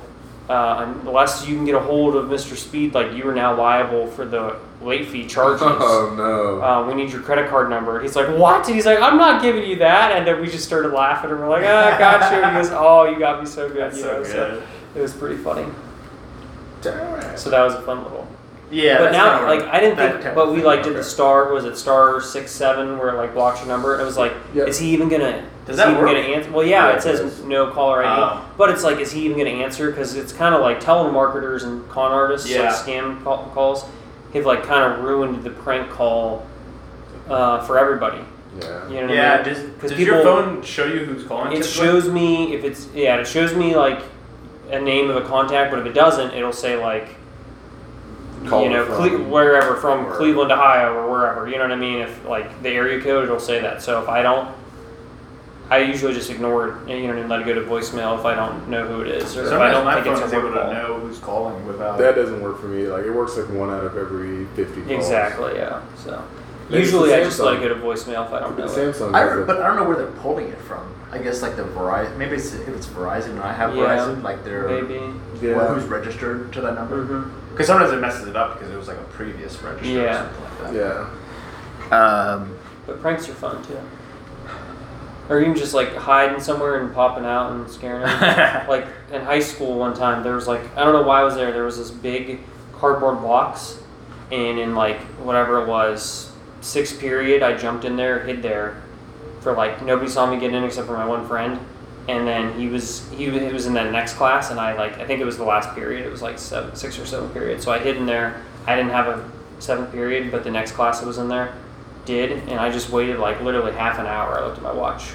uh, 0.48 0.94
unless 1.02 1.46
you 1.46 1.54
can 1.54 1.64
get 1.64 1.74
a 1.76 1.80
hold 1.80 2.16
of 2.16 2.26
Mr. 2.26 2.56
Speed, 2.56 2.92
like 2.92 3.12
you 3.12 3.28
are 3.28 3.34
now 3.34 3.56
liable 3.56 4.08
for 4.08 4.24
the 4.24 4.56
late 4.82 5.08
fee 5.08 5.26
charges. 5.26 5.62
Oh 5.66 6.14
no. 6.16 6.62
uh, 6.62 6.86
we 6.86 6.94
need 6.94 7.12
your 7.12 7.22
credit 7.22 7.48
card 7.48 7.70
number. 7.70 8.00
He's 8.00 8.16
like, 8.16 8.28
what? 8.36 8.66
He's 8.66 8.84
like, 8.84 9.00
I'm 9.00 9.16
not 9.16 9.42
giving 9.42 9.64
you 9.64 9.76
that. 9.76 10.12
And 10.12 10.26
then 10.26 10.40
we 10.40 10.48
just 10.48 10.64
started 10.64 10.92
laughing 10.92 11.30
and 11.30 11.38
we're 11.38 11.48
like, 11.48 11.64
ah, 11.64 11.96
got 11.98 12.32
you. 12.32 12.42
And 12.42 12.56
he 12.56 12.62
goes, 12.62 12.72
oh, 12.72 13.04
you 13.04 13.18
got 13.18 13.40
me 13.40 13.46
so 13.46 13.68
good. 13.68 13.78
That's 13.78 13.96
you 13.98 14.02
so 14.02 14.22
know, 14.22 14.24
good. 14.24 14.62
it 14.96 15.00
was 15.00 15.12
pretty 15.12 15.36
funny. 15.36 15.70
Damn. 16.82 17.36
So 17.36 17.50
that 17.50 17.62
was 17.62 17.74
a 17.74 17.82
fun 17.82 18.02
little. 18.02 18.26
Yeah, 18.70 18.98
but 18.98 19.10
now, 19.12 19.44
like, 19.46 19.62
I 19.64 19.80
didn't 19.80 19.96
think, 19.96 20.34
but 20.34 20.52
we 20.52 20.62
like 20.62 20.82
did 20.84 20.94
the 20.94 21.02
star. 21.02 21.52
Was 21.52 21.64
it 21.64 21.76
star 21.76 22.20
six 22.20 22.52
seven 22.52 22.98
where 22.98 23.08
it 23.08 23.14
like 23.14 23.34
blocks 23.34 23.58
your 23.60 23.68
number? 23.68 23.94
And 23.94 24.02
it 24.02 24.04
was 24.04 24.16
like, 24.16 24.32
Yep. 24.54 24.68
is 24.68 24.78
he 24.78 24.90
even 24.90 25.08
gonna? 25.08 25.44
Does 25.66 25.74
is 25.74 25.76
that 25.78 25.88
he 25.88 25.92
even 25.94 26.04
work? 26.04 26.14
gonna 26.14 26.20
answer? 26.36 26.50
Well, 26.52 26.64
yeah, 26.64 26.86
Yeah, 26.86 26.92
it 26.92 26.96
it 26.98 27.02
says 27.02 27.20
does. 27.20 27.44
no 27.44 27.70
caller 27.72 28.04
ID. 28.04 28.20
Oh. 28.22 28.44
But 28.56 28.70
it's 28.70 28.84
like, 28.84 28.98
is 28.98 29.10
he 29.10 29.24
even 29.24 29.36
gonna 29.38 29.50
answer? 29.50 29.90
Because 29.90 30.14
it's 30.14 30.32
kind 30.32 30.54
of 30.54 30.60
like 30.60 30.80
telemarketers 30.80 31.64
and 31.64 31.88
con 31.90 32.12
artists, 32.12 32.48
Yeah. 32.48 32.62
like 32.62 32.70
scam 32.74 33.22
call- 33.24 33.50
calls, 33.54 33.84
have 34.34 34.46
like 34.46 34.62
kind 34.62 34.92
of 34.92 35.00
ruined 35.04 35.42
the 35.42 35.50
prank 35.50 35.90
call 35.90 36.46
uh, 37.28 37.60
for 37.62 37.76
everybody. 37.78 38.18
Yeah. 38.60 38.88
You 38.88 38.94
know 38.94 39.00
what 39.06 39.14
Yeah, 39.14 39.32
I 39.32 39.36
mean? 39.44 39.44
does, 39.54 39.58
'Cause 39.80 39.90
does 39.90 39.98
your 40.00 40.22
phone 40.22 40.62
show 40.62 40.84
you 40.84 41.00
who's 41.00 41.24
calling? 41.26 41.52
It 41.52 41.62
typically? 41.62 41.72
shows 41.86 42.08
me 42.08 42.54
if 42.54 42.64
it's 42.64 42.86
yeah, 42.94 43.16
it 43.16 43.26
shows 43.26 43.54
me 43.54 43.74
like 43.76 44.00
a 44.70 44.80
name 44.80 45.10
of 45.10 45.16
a 45.16 45.22
contact, 45.22 45.70
but 45.72 45.80
if 45.80 45.86
it 45.86 45.94
doesn't, 45.94 46.32
it'll 46.34 46.52
say 46.52 46.76
like 46.76 47.04
Caller 47.04 47.16
you 48.42 48.68
know 48.70 48.84
from- 48.86 48.96
Cle- 48.96 49.24
wherever 49.30 49.76
from 49.76 49.98
wherever. 50.04 50.16
Cleveland, 50.16 50.52
Ohio, 50.52 50.94
or 50.94 51.10
wherever. 51.10 51.48
You 51.48 51.56
know 51.56 51.62
what 51.64 51.72
I 51.72 51.76
mean? 51.76 51.98
If 52.00 52.24
like 52.26 52.62
the 52.62 52.70
area 52.70 53.00
code, 53.02 53.24
it'll 53.24 53.38
say 53.40 53.60
that. 53.60 53.82
So 53.82 54.02
if 54.02 54.08
I 54.08 54.22
don't, 54.22 54.48
I 55.70 55.78
usually 55.78 56.14
just 56.14 56.30
ignore 56.30 56.68
it. 56.68 56.88
You 56.88 57.06
know, 57.06 57.14
what 57.14 57.24
I 57.24 57.26
let 57.28 57.40
it 57.42 57.44
go 57.46 57.54
to 57.54 57.60
voicemail 57.62 58.18
if 58.18 58.24
I 58.24 58.34
don't 58.34 58.68
know 58.68 58.86
who 58.88 59.02
it 59.02 59.08
is, 59.08 59.36
or 59.36 59.44
if 59.46 59.52
I 59.52 59.70
don't 59.70 59.84
my 59.84 59.94
think 59.94 60.06
phone 60.06 60.16
it's 60.16 60.26
is 60.26 60.32
a 60.32 60.38
able 60.38 60.50
to 60.52 60.54
call. 60.62 60.72
know 60.72 60.98
who's 61.00 61.18
calling 61.18 61.66
without. 61.66 61.98
That 61.98 62.14
doesn't 62.16 62.40
work 62.40 62.60
for 62.60 62.66
me. 62.66 62.86
Like 62.86 63.04
it 63.04 63.12
works 63.12 63.36
like 63.36 63.48
one 63.50 63.70
out 63.70 63.84
of 63.84 63.96
every 63.96 64.46
fifty. 64.56 64.80
Calls. 64.82 64.90
Exactly. 64.90 65.54
Yeah. 65.56 65.80
So 65.96 66.22
Maybe 66.70 66.82
usually 66.82 67.14
I 67.14 67.22
just 67.22 67.38
let 67.40 67.54
it 67.54 67.58
Samsung. 67.58 67.62
go 67.62 67.68
to 67.68 67.74
voicemail 67.76 68.26
if 68.26 68.32
I 68.32 68.40
don't 68.40 68.58
know 68.58 68.64
it. 68.64 68.70
Samsung. 68.70 69.14
I, 69.14 69.22
re- 69.22 69.44
but 69.44 69.60
I 69.60 69.66
don't 69.66 69.76
know 69.76 69.84
where 69.84 69.96
they're 69.96 70.06
pulling 70.22 70.48
it 70.48 70.58
from. 70.58 70.92
I 71.12 71.18
guess 71.18 71.42
like 71.42 71.56
the 71.56 71.62
Verizon. 71.64 72.16
Maybe 72.16 72.36
it's, 72.36 72.52
if 72.54 72.68
it's 72.68 72.86
Verizon 72.86 73.30
and 73.30 73.40
I 73.40 73.52
have 73.52 73.74
Yeah, 73.74 73.82
Verizon, 73.82 74.22
like 74.22 74.44
they're 74.44 74.68
Maybe. 74.82 75.00
yeah. 75.42 75.66
who's 75.74 75.84
registered 75.84 76.52
to 76.52 76.60
that 76.62 76.74
number. 76.74 77.04
hmm 77.04 77.36
Because 77.50 77.66
sometimes 77.66 77.92
it 77.92 77.96
messes 78.00 78.26
it 78.28 78.36
up 78.36 78.54
because 78.58 78.72
it 78.72 78.76
was 78.76 78.88
like 78.88 78.98
a 78.98 79.02
previous 79.04 79.60
register 79.62 80.00
or 80.00 80.04
Yeah. 80.04 80.22
something 80.32 80.42
like 80.64 80.72
that. 80.74 81.08
yeah. 81.90 81.96
Um, 81.96 82.56
But 82.86 83.00
pranks 83.00 83.28
are 83.28 83.32
fun 83.34 83.62
too. 83.64 83.78
Or 85.28 85.40
even 85.40 85.54
just 85.54 85.74
like 85.74 85.94
hiding 85.94 86.40
somewhere 86.40 86.80
and 86.80 86.92
popping 86.92 87.24
out 87.24 87.52
and 87.52 87.68
scaring 87.70 88.02
them. 88.02 88.66
like 88.68 88.86
in 89.12 89.22
high 89.22 89.38
school 89.40 89.78
one 89.78 89.94
time 89.94 90.22
there 90.24 90.34
was 90.34 90.48
like 90.48 90.60
I 90.76 90.84
don't 90.84 90.92
know 90.92 91.02
why 91.02 91.20
I 91.20 91.24
was 91.24 91.34
there. 91.36 91.52
There 91.52 91.64
was 91.64 91.78
this 91.78 91.90
big 91.90 92.40
cardboard 92.74 93.22
box 93.22 93.78
and 94.32 94.58
in 94.58 94.74
like 94.74 94.98
whatever 95.24 95.62
it 95.62 95.68
was, 95.68 96.32
sixth 96.60 96.98
period 96.98 97.42
I 97.42 97.56
jumped 97.56 97.84
in 97.84 97.96
there, 97.96 98.20
hid 98.20 98.42
there 98.42 98.82
for 99.40 99.52
like 99.52 99.84
nobody 99.84 100.10
saw 100.10 100.26
me 100.30 100.38
get 100.38 100.52
in 100.52 100.64
except 100.64 100.86
for 100.86 100.96
my 100.96 101.06
one 101.06 101.26
friend. 101.26 101.58
And 102.10 102.26
then 102.26 102.58
he 102.58 102.66
was 102.66 103.08
he, 103.10 103.30
was 103.30 103.66
in 103.66 103.74
that 103.74 103.92
next 103.92 104.14
class 104.14 104.50
and 104.50 104.58
I 104.58 104.74
like 104.74 104.98
I 104.98 105.06
think 105.06 105.20
it 105.20 105.24
was 105.24 105.36
the 105.36 105.44
last 105.44 105.74
period. 105.74 106.04
It 106.04 106.10
was 106.10 106.22
like 106.22 106.38
seven, 106.38 106.74
six 106.74 106.98
or 106.98 107.06
seven 107.06 107.30
period. 107.30 107.62
So 107.62 107.70
I 107.70 107.78
hid 107.78 107.96
in 107.96 108.06
there. 108.06 108.42
I 108.66 108.74
didn't 108.74 108.90
have 108.90 109.06
a 109.06 109.30
seventh 109.60 109.92
period, 109.92 110.30
but 110.30 110.44
the 110.44 110.50
next 110.50 110.72
class 110.72 111.00
that 111.00 111.06
was 111.06 111.18
in 111.18 111.28
there 111.28 111.54
did, 112.04 112.32
and 112.48 112.58
I 112.58 112.70
just 112.70 112.90
waited 112.90 113.18
like 113.18 113.40
literally 113.40 113.72
half 113.72 113.98
an 113.98 114.06
hour. 114.06 114.38
I 114.38 114.44
looked 114.44 114.58
at 114.58 114.62
my 114.62 114.72
watch, 114.72 115.10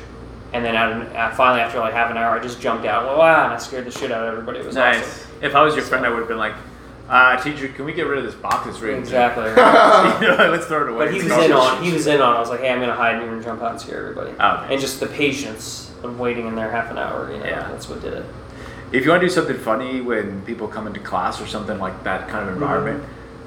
and 0.54 0.64
then 0.64 0.76
at, 0.76 1.36
finally 1.36 1.62
after 1.62 1.80
like 1.80 1.94
half 1.94 2.12
an 2.12 2.18
hour, 2.18 2.40
I 2.40 2.42
just 2.42 2.62
jumped 2.62 2.86
out. 2.86 3.18
Wow! 3.18 3.46
And 3.46 3.54
I 3.54 3.58
scared 3.58 3.86
the 3.86 3.92
shit 3.92 4.12
out 4.12 4.26
of 4.26 4.34
everybody. 4.34 4.60
It 4.60 4.66
was 4.66 4.76
nice. 4.76 5.02
awesome. 5.02 5.32
If 5.42 5.56
I 5.56 5.64
was 5.64 5.76
your 5.76 5.84
friend, 5.84 6.06
I 6.06 6.10
would 6.10 6.20
have 6.20 6.28
been 6.28 6.38
like, 6.38 6.56
uh, 7.10 7.42
"Teacher, 7.42 7.68
can 7.70 7.86
we 7.86 7.94
get 7.94 8.04
rid 8.04 8.20
of 8.20 8.26
this 8.26 8.36
box? 8.36 8.68
It's 8.68 8.80
written." 8.80 9.00
Exactly. 9.00 9.44
right. 9.44 10.18
you 10.22 10.28
know, 10.28 10.52
let's 10.52 10.66
throw 10.66 10.84
it 10.84 10.90
away. 10.90 11.06
But 11.06 11.14
he 11.14 11.24
was 11.24 11.32
in 11.32 11.52
on. 11.52 11.84
He 11.84 11.92
was 11.92 12.08
in 12.08 12.22
on. 12.22 12.36
I 12.36 12.40
was 12.40 12.50
like, 12.50 12.62
hey, 12.62 12.70
I'm 12.70 12.80
gonna 12.80 12.96
hide 12.96 13.16
and 13.16 13.24
you're 13.24 13.32
gonna 13.32 13.44
jump 13.44 13.62
out 13.62 13.72
and 13.72 13.82
scare 13.82 14.00
everybody. 14.00 14.32
Oh, 14.32 14.38
nice. 14.38 14.72
And 14.72 14.82
just 14.82 15.00
the 15.00 15.08
patience 15.08 15.85
of 16.06 16.20
waiting 16.20 16.48
in 16.48 16.56
there 16.56 16.72
half 16.72 16.90
an 16.92 16.98
hour. 16.98 17.32
You 17.32 17.40
know, 17.40 17.46
Yeah. 17.46 17.68
that's 17.70 17.90
what 17.90 18.02
did 18.02 18.14
it. 18.14 18.26
If 18.92 19.04
you 19.04 19.10
want 19.10 19.22
to 19.22 19.28
do 19.28 19.34
something 19.34 19.58
funny 19.58 20.02
when 20.02 20.42
people 20.44 20.68
come 20.68 20.88
into 20.88 21.00
class 21.00 21.42
or 21.42 21.48
something 21.48 21.80
like 21.80 22.04
that 22.04 22.28
kind 22.30 22.48
of 22.48 22.54
environment, 22.54 23.04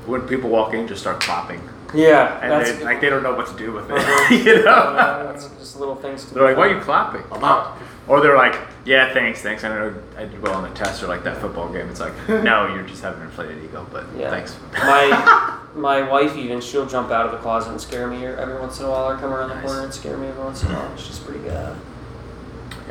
when 0.07 0.23
people 0.23 0.51
walk 0.51 0.75
in, 0.75 0.89
just 0.89 1.01
start 1.01 1.21
clapping, 1.21 1.61
Yeah, 1.95 2.39
and 2.43 2.51
that's 2.53 2.73
they, 2.79 2.85
like 2.85 3.01
they 3.01 3.09
don't 3.09 3.23
know 3.23 3.35
what 3.35 3.47
to 3.47 3.57
do 3.57 3.73
with 3.73 3.91
it. 3.91 3.97
Uh-huh. 3.99 4.35
you 4.35 4.63
know, 4.65 4.71
uh, 4.73 5.33
just 5.33 5.79
little 5.79 5.95
things. 5.97 6.25
To 6.27 6.35
they're 6.35 6.45
like, 6.45 6.57
"Why 6.57 6.67
are 6.69 6.75
you 6.75 6.81
clapping?" 6.81 7.23
I'm 7.33 7.43
out. 7.45 7.77
Or 8.09 8.21
they're 8.23 8.37
like, 8.37 8.57
"Yeah, 8.87 9.13
thanks, 9.13 9.43
thanks. 9.43 9.65
I 9.65 9.69
know 9.69 9.95
I 10.17 10.25
did 10.25 10.41
well 10.43 10.55
on 10.55 10.63
the 10.69 10.75
test." 10.75 11.03
Or 11.03 11.07
like 11.07 11.25
that 11.25 11.39
football 11.39 11.69
game. 11.71 11.89
It's 11.89 12.01
like, 12.01 12.15
no, 12.29 12.75
you're 12.75 12.83
just 12.85 13.03
having 13.03 13.21
an 13.21 13.27
inflated 13.29 13.63
ego, 13.65 13.87
but 13.93 14.05
Yeah. 14.17 14.31
thanks. 14.31 14.57
My 14.75 15.59
my 15.75 16.03
wife 16.03 16.37
even 16.37 16.61
she'll 16.61 16.87
jump 16.87 17.11
out 17.11 17.27
of 17.27 17.33
the 17.33 17.39
closet 17.39 17.71
and 17.71 17.81
scare 17.81 18.07
me 18.09 18.27
every 18.27 18.59
once 18.59 18.81
in 18.81 18.87
a 18.87 18.91
while, 18.91 19.09
or 19.11 19.17
come 19.17 19.33
around 19.33 19.51
the 19.51 19.61
corner 19.67 19.83
and 19.85 19.95
scare 19.95 20.17
me 20.17 20.27
every 20.29 20.43
once 20.43 20.63
in 20.63 20.71
a 20.71 20.75
while. 20.75 20.97
She's 20.97 21.19
pretty 21.19 21.41
good. 21.41 21.75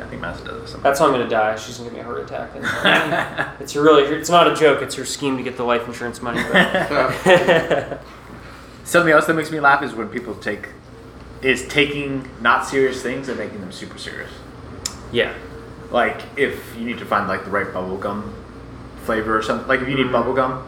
yeah, 0.00 0.06
I 0.06 0.08
think 0.08 0.22
Massa 0.22 0.44
does 0.44 0.72
this. 0.72 0.82
That's 0.82 0.98
how 0.98 1.06
I'm 1.06 1.12
gonna 1.12 1.28
die. 1.28 1.56
She's 1.56 1.76
gonna 1.78 1.90
give 1.90 1.94
me 1.96 2.00
a 2.00 2.04
heart 2.04 2.20
attack. 2.20 2.50
And 2.54 3.60
it's 3.60 3.74
a 3.76 3.82
really, 3.82 4.02
it's 4.04 4.30
not 4.30 4.50
a 4.50 4.54
joke. 4.54 4.82
It's 4.82 4.94
her 4.96 5.04
scheme 5.04 5.36
to 5.36 5.42
get 5.42 5.56
the 5.56 5.64
life 5.64 5.86
insurance 5.86 6.20
money. 6.22 6.40
Something 8.84 9.12
else 9.12 9.26
that 9.26 9.34
makes 9.34 9.50
me 9.50 9.60
laugh 9.60 9.82
is 9.82 9.94
when 9.94 10.08
people 10.08 10.34
take 10.34 10.68
is 11.42 11.66
taking 11.68 12.28
not 12.40 12.66
serious 12.66 13.02
things 13.02 13.28
and 13.28 13.38
making 13.38 13.60
them 13.60 13.70
super 13.70 13.98
serious. 13.98 14.30
yeah, 15.12 15.32
Like 15.90 16.20
if 16.36 16.74
you 16.76 16.84
need 16.84 16.98
to 16.98 17.04
find 17.06 17.28
like 17.28 17.44
the 17.44 17.50
right 17.50 17.66
bubblegum 17.66 18.32
flavor 19.04 19.36
or 19.38 19.42
something. 19.42 19.68
Like 19.68 19.80
if 19.80 19.88
you 19.88 19.94
need 19.94 20.06
Mhm. 20.06 20.12
bubblegum 20.24 20.62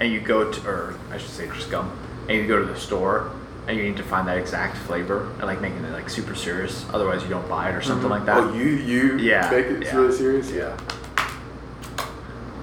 and 0.00 0.12
you 0.12 0.20
go 0.20 0.50
to 0.50 0.68
or 0.68 0.94
I 1.12 1.18
should 1.18 1.30
say 1.30 1.46
just 1.48 1.70
gum 1.70 1.90
and 2.28 2.38
you 2.38 2.46
go 2.46 2.58
to 2.58 2.64
the 2.64 2.78
store 2.78 3.30
and 3.30 3.35
you 3.68 3.82
need 3.82 3.96
to 3.96 4.02
find 4.02 4.28
that 4.28 4.38
exact 4.38 4.76
flavor 4.76 5.24
and 5.38 5.42
like 5.44 5.60
making 5.60 5.84
it 5.84 5.92
like 5.92 6.08
super 6.08 6.34
serious. 6.34 6.84
Otherwise 6.92 7.22
you 7.22 7.28
don't 7.28 7.48
buy 7.48 7.70
it 7.70 7.74
or 7.74 7.82
something 7.82 8.06
Mhm. 8.08 8.10
like 8.10 8.24
that. 8.26 8.36
Oh, 8.38 8.52
you 8.54 8.64
you 8.64 9.16
Yeah, 9.18 9.50
make 9.50 9.66
it 9.66 9.82
yeah. 9.84 9.96
really 9.96 10.14
serious. 10.14 10.50
Yeah. 10.52 10.76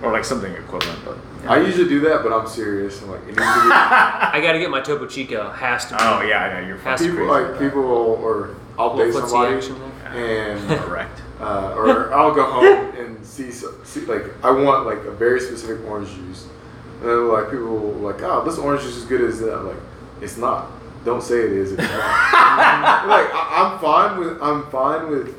Or 0.01 0.12
like 0.12 0.26
something 0.26 0.51
equivalent, 0.54 0.99
but 1.06 1.18
I 1.47 1.60
usually 1.62 1.88
do 1.88 2.01
that, 2.01 2.24
but 2.24 2.34
I'm 2.34 2.45
serious. 2.47 3.01
I'm 3.01 3.12
like, 3.12 3.22
it 3.22 3.28
needs 3.28 3.38
to 3.38 3.43
I 3.45 4.39
gotta 4.43 4.60
get 4.60 4.70
my 4.70 4.82
Topo 4.82 5.06
Chico. 5.08 5.49
Has 5.51 5.86
to 5.88 5.93
be. 5.95 5.99
Oh 6.01 6.22
yeah, 6.22 6.43
I 6.43 6.62
know 6.62 6.68
you're 6.68 6.78
Has 6.78 7.01
people 7.01 7.26
like 7.26 7.58
people 7.58 7.82
will, 7.84 8.20
or 8.22 8.56
I'll 8.78 8.97
date 8.97 9.14
Little 9.14 9.30
footsie 9.30 9.64
somebody 9.64 10.18
and 10.18 10.68
correct. 10.82 11.22
uh, 11.39 11.74
or 11.78 12.14
I'll 12.14 12.34
go 12.34 12.43
home 12.43 12.93
and 12.97 13.26
see, 13.26 13.49
see 13.51 14.01
like 14.06 14.26
I 14.43 14.51
want 14.51 14.86
like 14.86 14.99
a 15.06 15.12
very 15.12 15.39
specific 15.39 15.86
orange 15.88 16.10
juice, 16.14 16.47
and 16.99 17.10
then 17.10 17.30
like 17.30 17.49
people 17.49 17.68
will 17.68 17.93
like, 18.10 18.22
oh, 18.24 18.43
this 18.43 18.58
orange 18.58 18.82
juice 18.82 18.91
is 18.97 19.04
as 19.04 19.06
good 19.10 19.22
as 19.22 19.39
that. 19.39 19.56
I'm 19.58 19.68
like, 19.68 19.78
it's 20.22 20.38
not. 20.38 20.68
Don't 21.06 21.22
say 21.22 21.39
it 21.39 21.51
is. 21.51 21.74
If 21.74 21.80
it's 21.80 21.89
not. 21.89 21.99
like 23.08 23.28
I, 23.34 23.72
I'm 23.74 23.80
fine 23.80 24.20
with 24.20 24.41
I'm 24.41 24.70
fine 24.70 25.10
with 25.10 25.36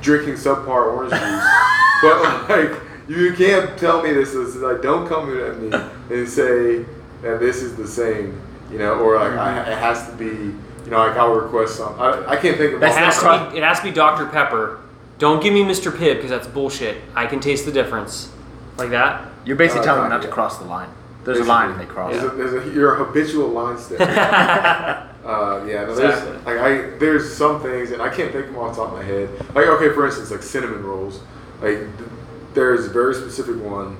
drinking 0.00 0.34
subpar 0.34 0.92
orange 0.92 1.12
juice, 1.12 1.20
but 2.02 2.48
like 2.48 2.80
you 3.08 3.32
can't 3.34 3.78
tell 3.78 4.02
me 4.02 4.12
this 4.12 4.34
is 4.34 4.56
like 4.56 4.82
don't 4.82 5.06
come 5.06 5.36
at 5.38 5.60
me 5.60 5.70
and 6.16 6.28
say 6.28 6.84
that 7.22 7.38
this 7.38 7.62
is 7.62 7.76
the 7.76 7.86
same, 7.86 8.40
you 8.70 8.78
know, 8.78 8.94
or 8.94 9.16
like 9.16 9.32
I, 9.32 9.70
it 9.72 9.78
has 9.78 10.08
to 10.08 10.16
be. 10.16 10.54
You 10.84 10.90
know, 10.90 10.98
like 10.98 11.16
I'll 11.16 11.32
request 11.32 11.76
some. 11.76 11.94
I, 12.00 12.30
I 12.30 12.36
can't 12.36 12.58
think 12.58 12.74
of 12.74 12.82
It 12.82 12.90
has, 12.90 13.16
to 13.20 13.50
be, 13.52 13.58
it 13.58 13.62
has 13.62 13.78
to 13.78 13.84
be 13.84 13.92
Dr. 13.92 14.26
Pepper. 14.26 14.80
Don't 15.18 15.40
give 15.40 15.54
me 15.54 15.62
Mr. 15.62 15.92
Pibb 15.92 16.16
because 16.16 16.30
that's 16.30 16.48
bullshit. 16.48 16.96
I 17.14 17.26
can 17.26 17.38
taste 17.38 17.64
the 17.66 17.70
difference. 17.70 18.32
Like 18.76 18.90
that? 18.90 19.28
You're 19.44 19.54
basically 19.54 19.82
Uh, 19.82 19.84
telling 19.84 20.00
them 20.02 20.10
not 20.10 20.22
to 20.22 20.28
cross 20.28 20.58
the 20.58 20.64
line. 20.64 20.88
There's 21.24 21.38
a 21.38 21.44
line 21.44 21.70
and 21.70 21.80
they 21.80 21.86
cross. 21.86 22.12
There's, 22.12 22.24
a, 22.24 22.36
there's 22.36 22.66
a, 22.66 22.70
you're 22.74 22.94
a 22.94 23.04
habitual 23.04 23.48
line 23.48 23.78
stepper. 23.78 25.08
Uh, 25.22 25.64
yeah, 25.68 25.84
no, 25.84 25.94
there's 25.94 26.18
Exactly. 26.18 26.52
like 26.52 26.58
I 26.60 26.98
there's 26.98 27.32
some 27.32 27.62
things 27.62 27.92
and 27.92 28.02
I 28.02 28.08
can't 28.08 28.32
think 28.32 28.46
of 28.46 28.54
them 28.54 28.58
off 28.58 28.74
the 28.74 28.82
top 28.82 28.92
of 28.92 28.98
my 28.98 29.04
head. 29.04 29.28
Like 29.54 29.66
okay, 29.68 29.94
for 29.94 30.04
instance, 30.04 30.32
like 30.32 30.42
cinnamon 30.42 30.82
rolls. 30.82 31.20
Like 31.60 31.78
th- 31.96 32.10
there's 32.54 32.86
a 32.86 32.88
very 32.90 33.14
specific 33.14 33.54
one 33.62 33.96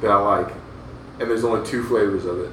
that 0.00 0.10
I 0.10 0.16
like, 0.16 0.52
and 1.20 1.30
there's 1.30 1.44
only 1.44 1.64
two 1.64 1.84
flavors 1.84 2.24
of 2.24 2.40
it. 2.40 2.50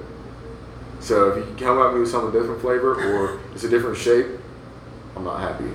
So 0.99 1.31
if 1.31 1.37
you 1.37 1.55
come 1.65 1.79
at 1.81 1.95
me 1.95 2.01
with 2.01 2.11
something 2.11 2.31
different 2.39 2.61
flavor 2.61 2.93
or 2.93 3.39
it's 3.55 3.63
a 3.63 3.69
different 3.69 3.97
shape, 3.97 4.27
I'm 5.15 5.23
not 5.23 5.39
happy. 5.39 5.71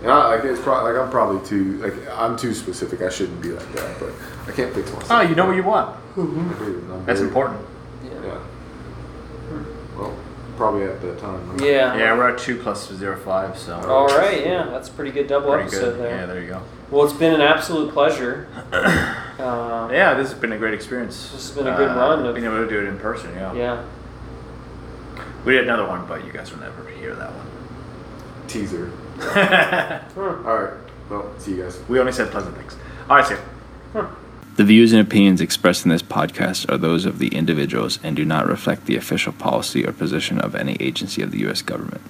And 0.00 0.10
I, 0.10 0.34
like 0.36 0.44
it's 0.46 0.58
probably 0.58 0.94
like 0.94 1.02
I'm 1.02 1.10
probably 1.10 1.46
too 1.46 1.76
like 1.82 1.92
I'm 2.12 2.34
too 2.38 2.54
specific. 2.54 3.02
I 3.02 3.10
shouldn't 3.10 3.42
be 3.42 3.50
like 3.50 3.70
that, 3.74 4.00
but 4.00 4.14
I 4.46 4.52
can't 4.52 4.74
fix 4.74 4.90
myself. 4.92 5.10
Oh, 5.10 5.20
you 5.20 5.34
know 5.34 5.46
what 5.46 5.56
you 5.56 5.62
want. 5.62 5.96
I 6.12 6.14
do, 6.16 6.22
and 6.22 6.92
I'm 6.92 7.06
That's 7.06 7.20
very- 7.20 7.28
important. 7.28 7.60
Yeah. 8.04 8.38
Well, 9.96 10.14
probably 10.56 10.84
at 10.84 11.00
that 11.02 11.18
time. 11.20 11.46
huh? 11.58 11.64
Yeah. 11.64 11.96
Yeah, 11.96 12.16
we're 12.16 12.30
at 12.30 12.38
two 12.38 12.56
plus 12.58 12.90
zero 12.92 13.16
five, 13.18 13.56
so 13.58 13.74
All 13.88 14.06
right, 14.08 14.44
yeah, 14.44 14.64
that's 14.70 14.88
a 14.88 14.92
pretty 14.92 15.10
good 15.10 15.26
double 15.26 15.48
pretty 15.52 15.64
episode 15.68 15.92
good. 15.96 16.00
there. 16.00 16.16
Yeah, 16.16 16.26
there 16.26 16.40
you 16.40 16.48
go. 16.48 16.62
Well, 16.90 17.04
it's 17.04 17.12
been 17.14 17.32
an 17.34 17.40
absolute 17.40 17.92
pleasure. 17.92 18.48
Uh, 18.72 19.18
Yeah, 19.92 20.14
this 20.14 20.30
has 20.30 20.38
been 20.38 20.52
a 20.52 20.58
great 20.58 20.74
experience. 20.74 21.30
This 21.32 21.48
has 21.48 21.56
been 21.56 21.66
a 21.66 21.76
good 21.76 21.88
run 21.96 22.24
of- 22.26 22.34
being 22.34 22.46
able 22.46 22.58
to 22.64 22.68
do 22.68 22.78
it 22.80 22.84
in 22.88 22.98
person. 22.98 23.34
Yeah. 23.34 23.52
yeah. 23.54 23.84
We 25.44 25.52
did 25.54 25.64
another 25.64 25.86
one, 25.86 26.06
but 26.06 26.24
you 26.24 26.32
guys 26.32 26.52
will 26.52 26.60
never 26.60 26.86
hear 26.90 27.14
that 27.16 27.32
Teaser. 28.46 28.86
one. 28.86 28.98
Hmm. 30.14 30.46
All 30.46 30.58
right. 30.62 30.74
Well, 31.10 31.32
see 31.38 31.52
you 31.56 31.62
guys. 31.62 31.80
we 31.88 31.98
only 31.98 32.12
said 32.12 32.30
pleasant 32.30 32.56
things. 32.56 32.76
All 33.10 33.16
right, 33.16 33.26
see 33.26 33.34
ya. 33.34 33.40
Hmm. 34.02 34.14
The 34.56 34.64
views 34.64 34.92
and 34.92 35.00
opinions 35.00 35.40
expressed 35.40 35.86
in 35.86 35.90
this 35.90 36.02
podcast 36.02 36.70
are 36.70 36.76
those 36.76 37.06
of 37.06 37.18
the 37.18 37.28
individuals 37.28 37.98
and 38.02 38.14
do 38.14 38.24
not 38.24 38.46
reflect 38.46 38.84
the 38.84 38.96
official 38.96 39.32
policy 39.32 39.86
or 39.86 39.92
position 39.92 40.38
of 40.38 40.54
any 40.54 40.76
agency 40.78 41.22
of 41.22 41.30
the 41.30 41.38
U.S. 41.38 41.62
government. 41.62 42.02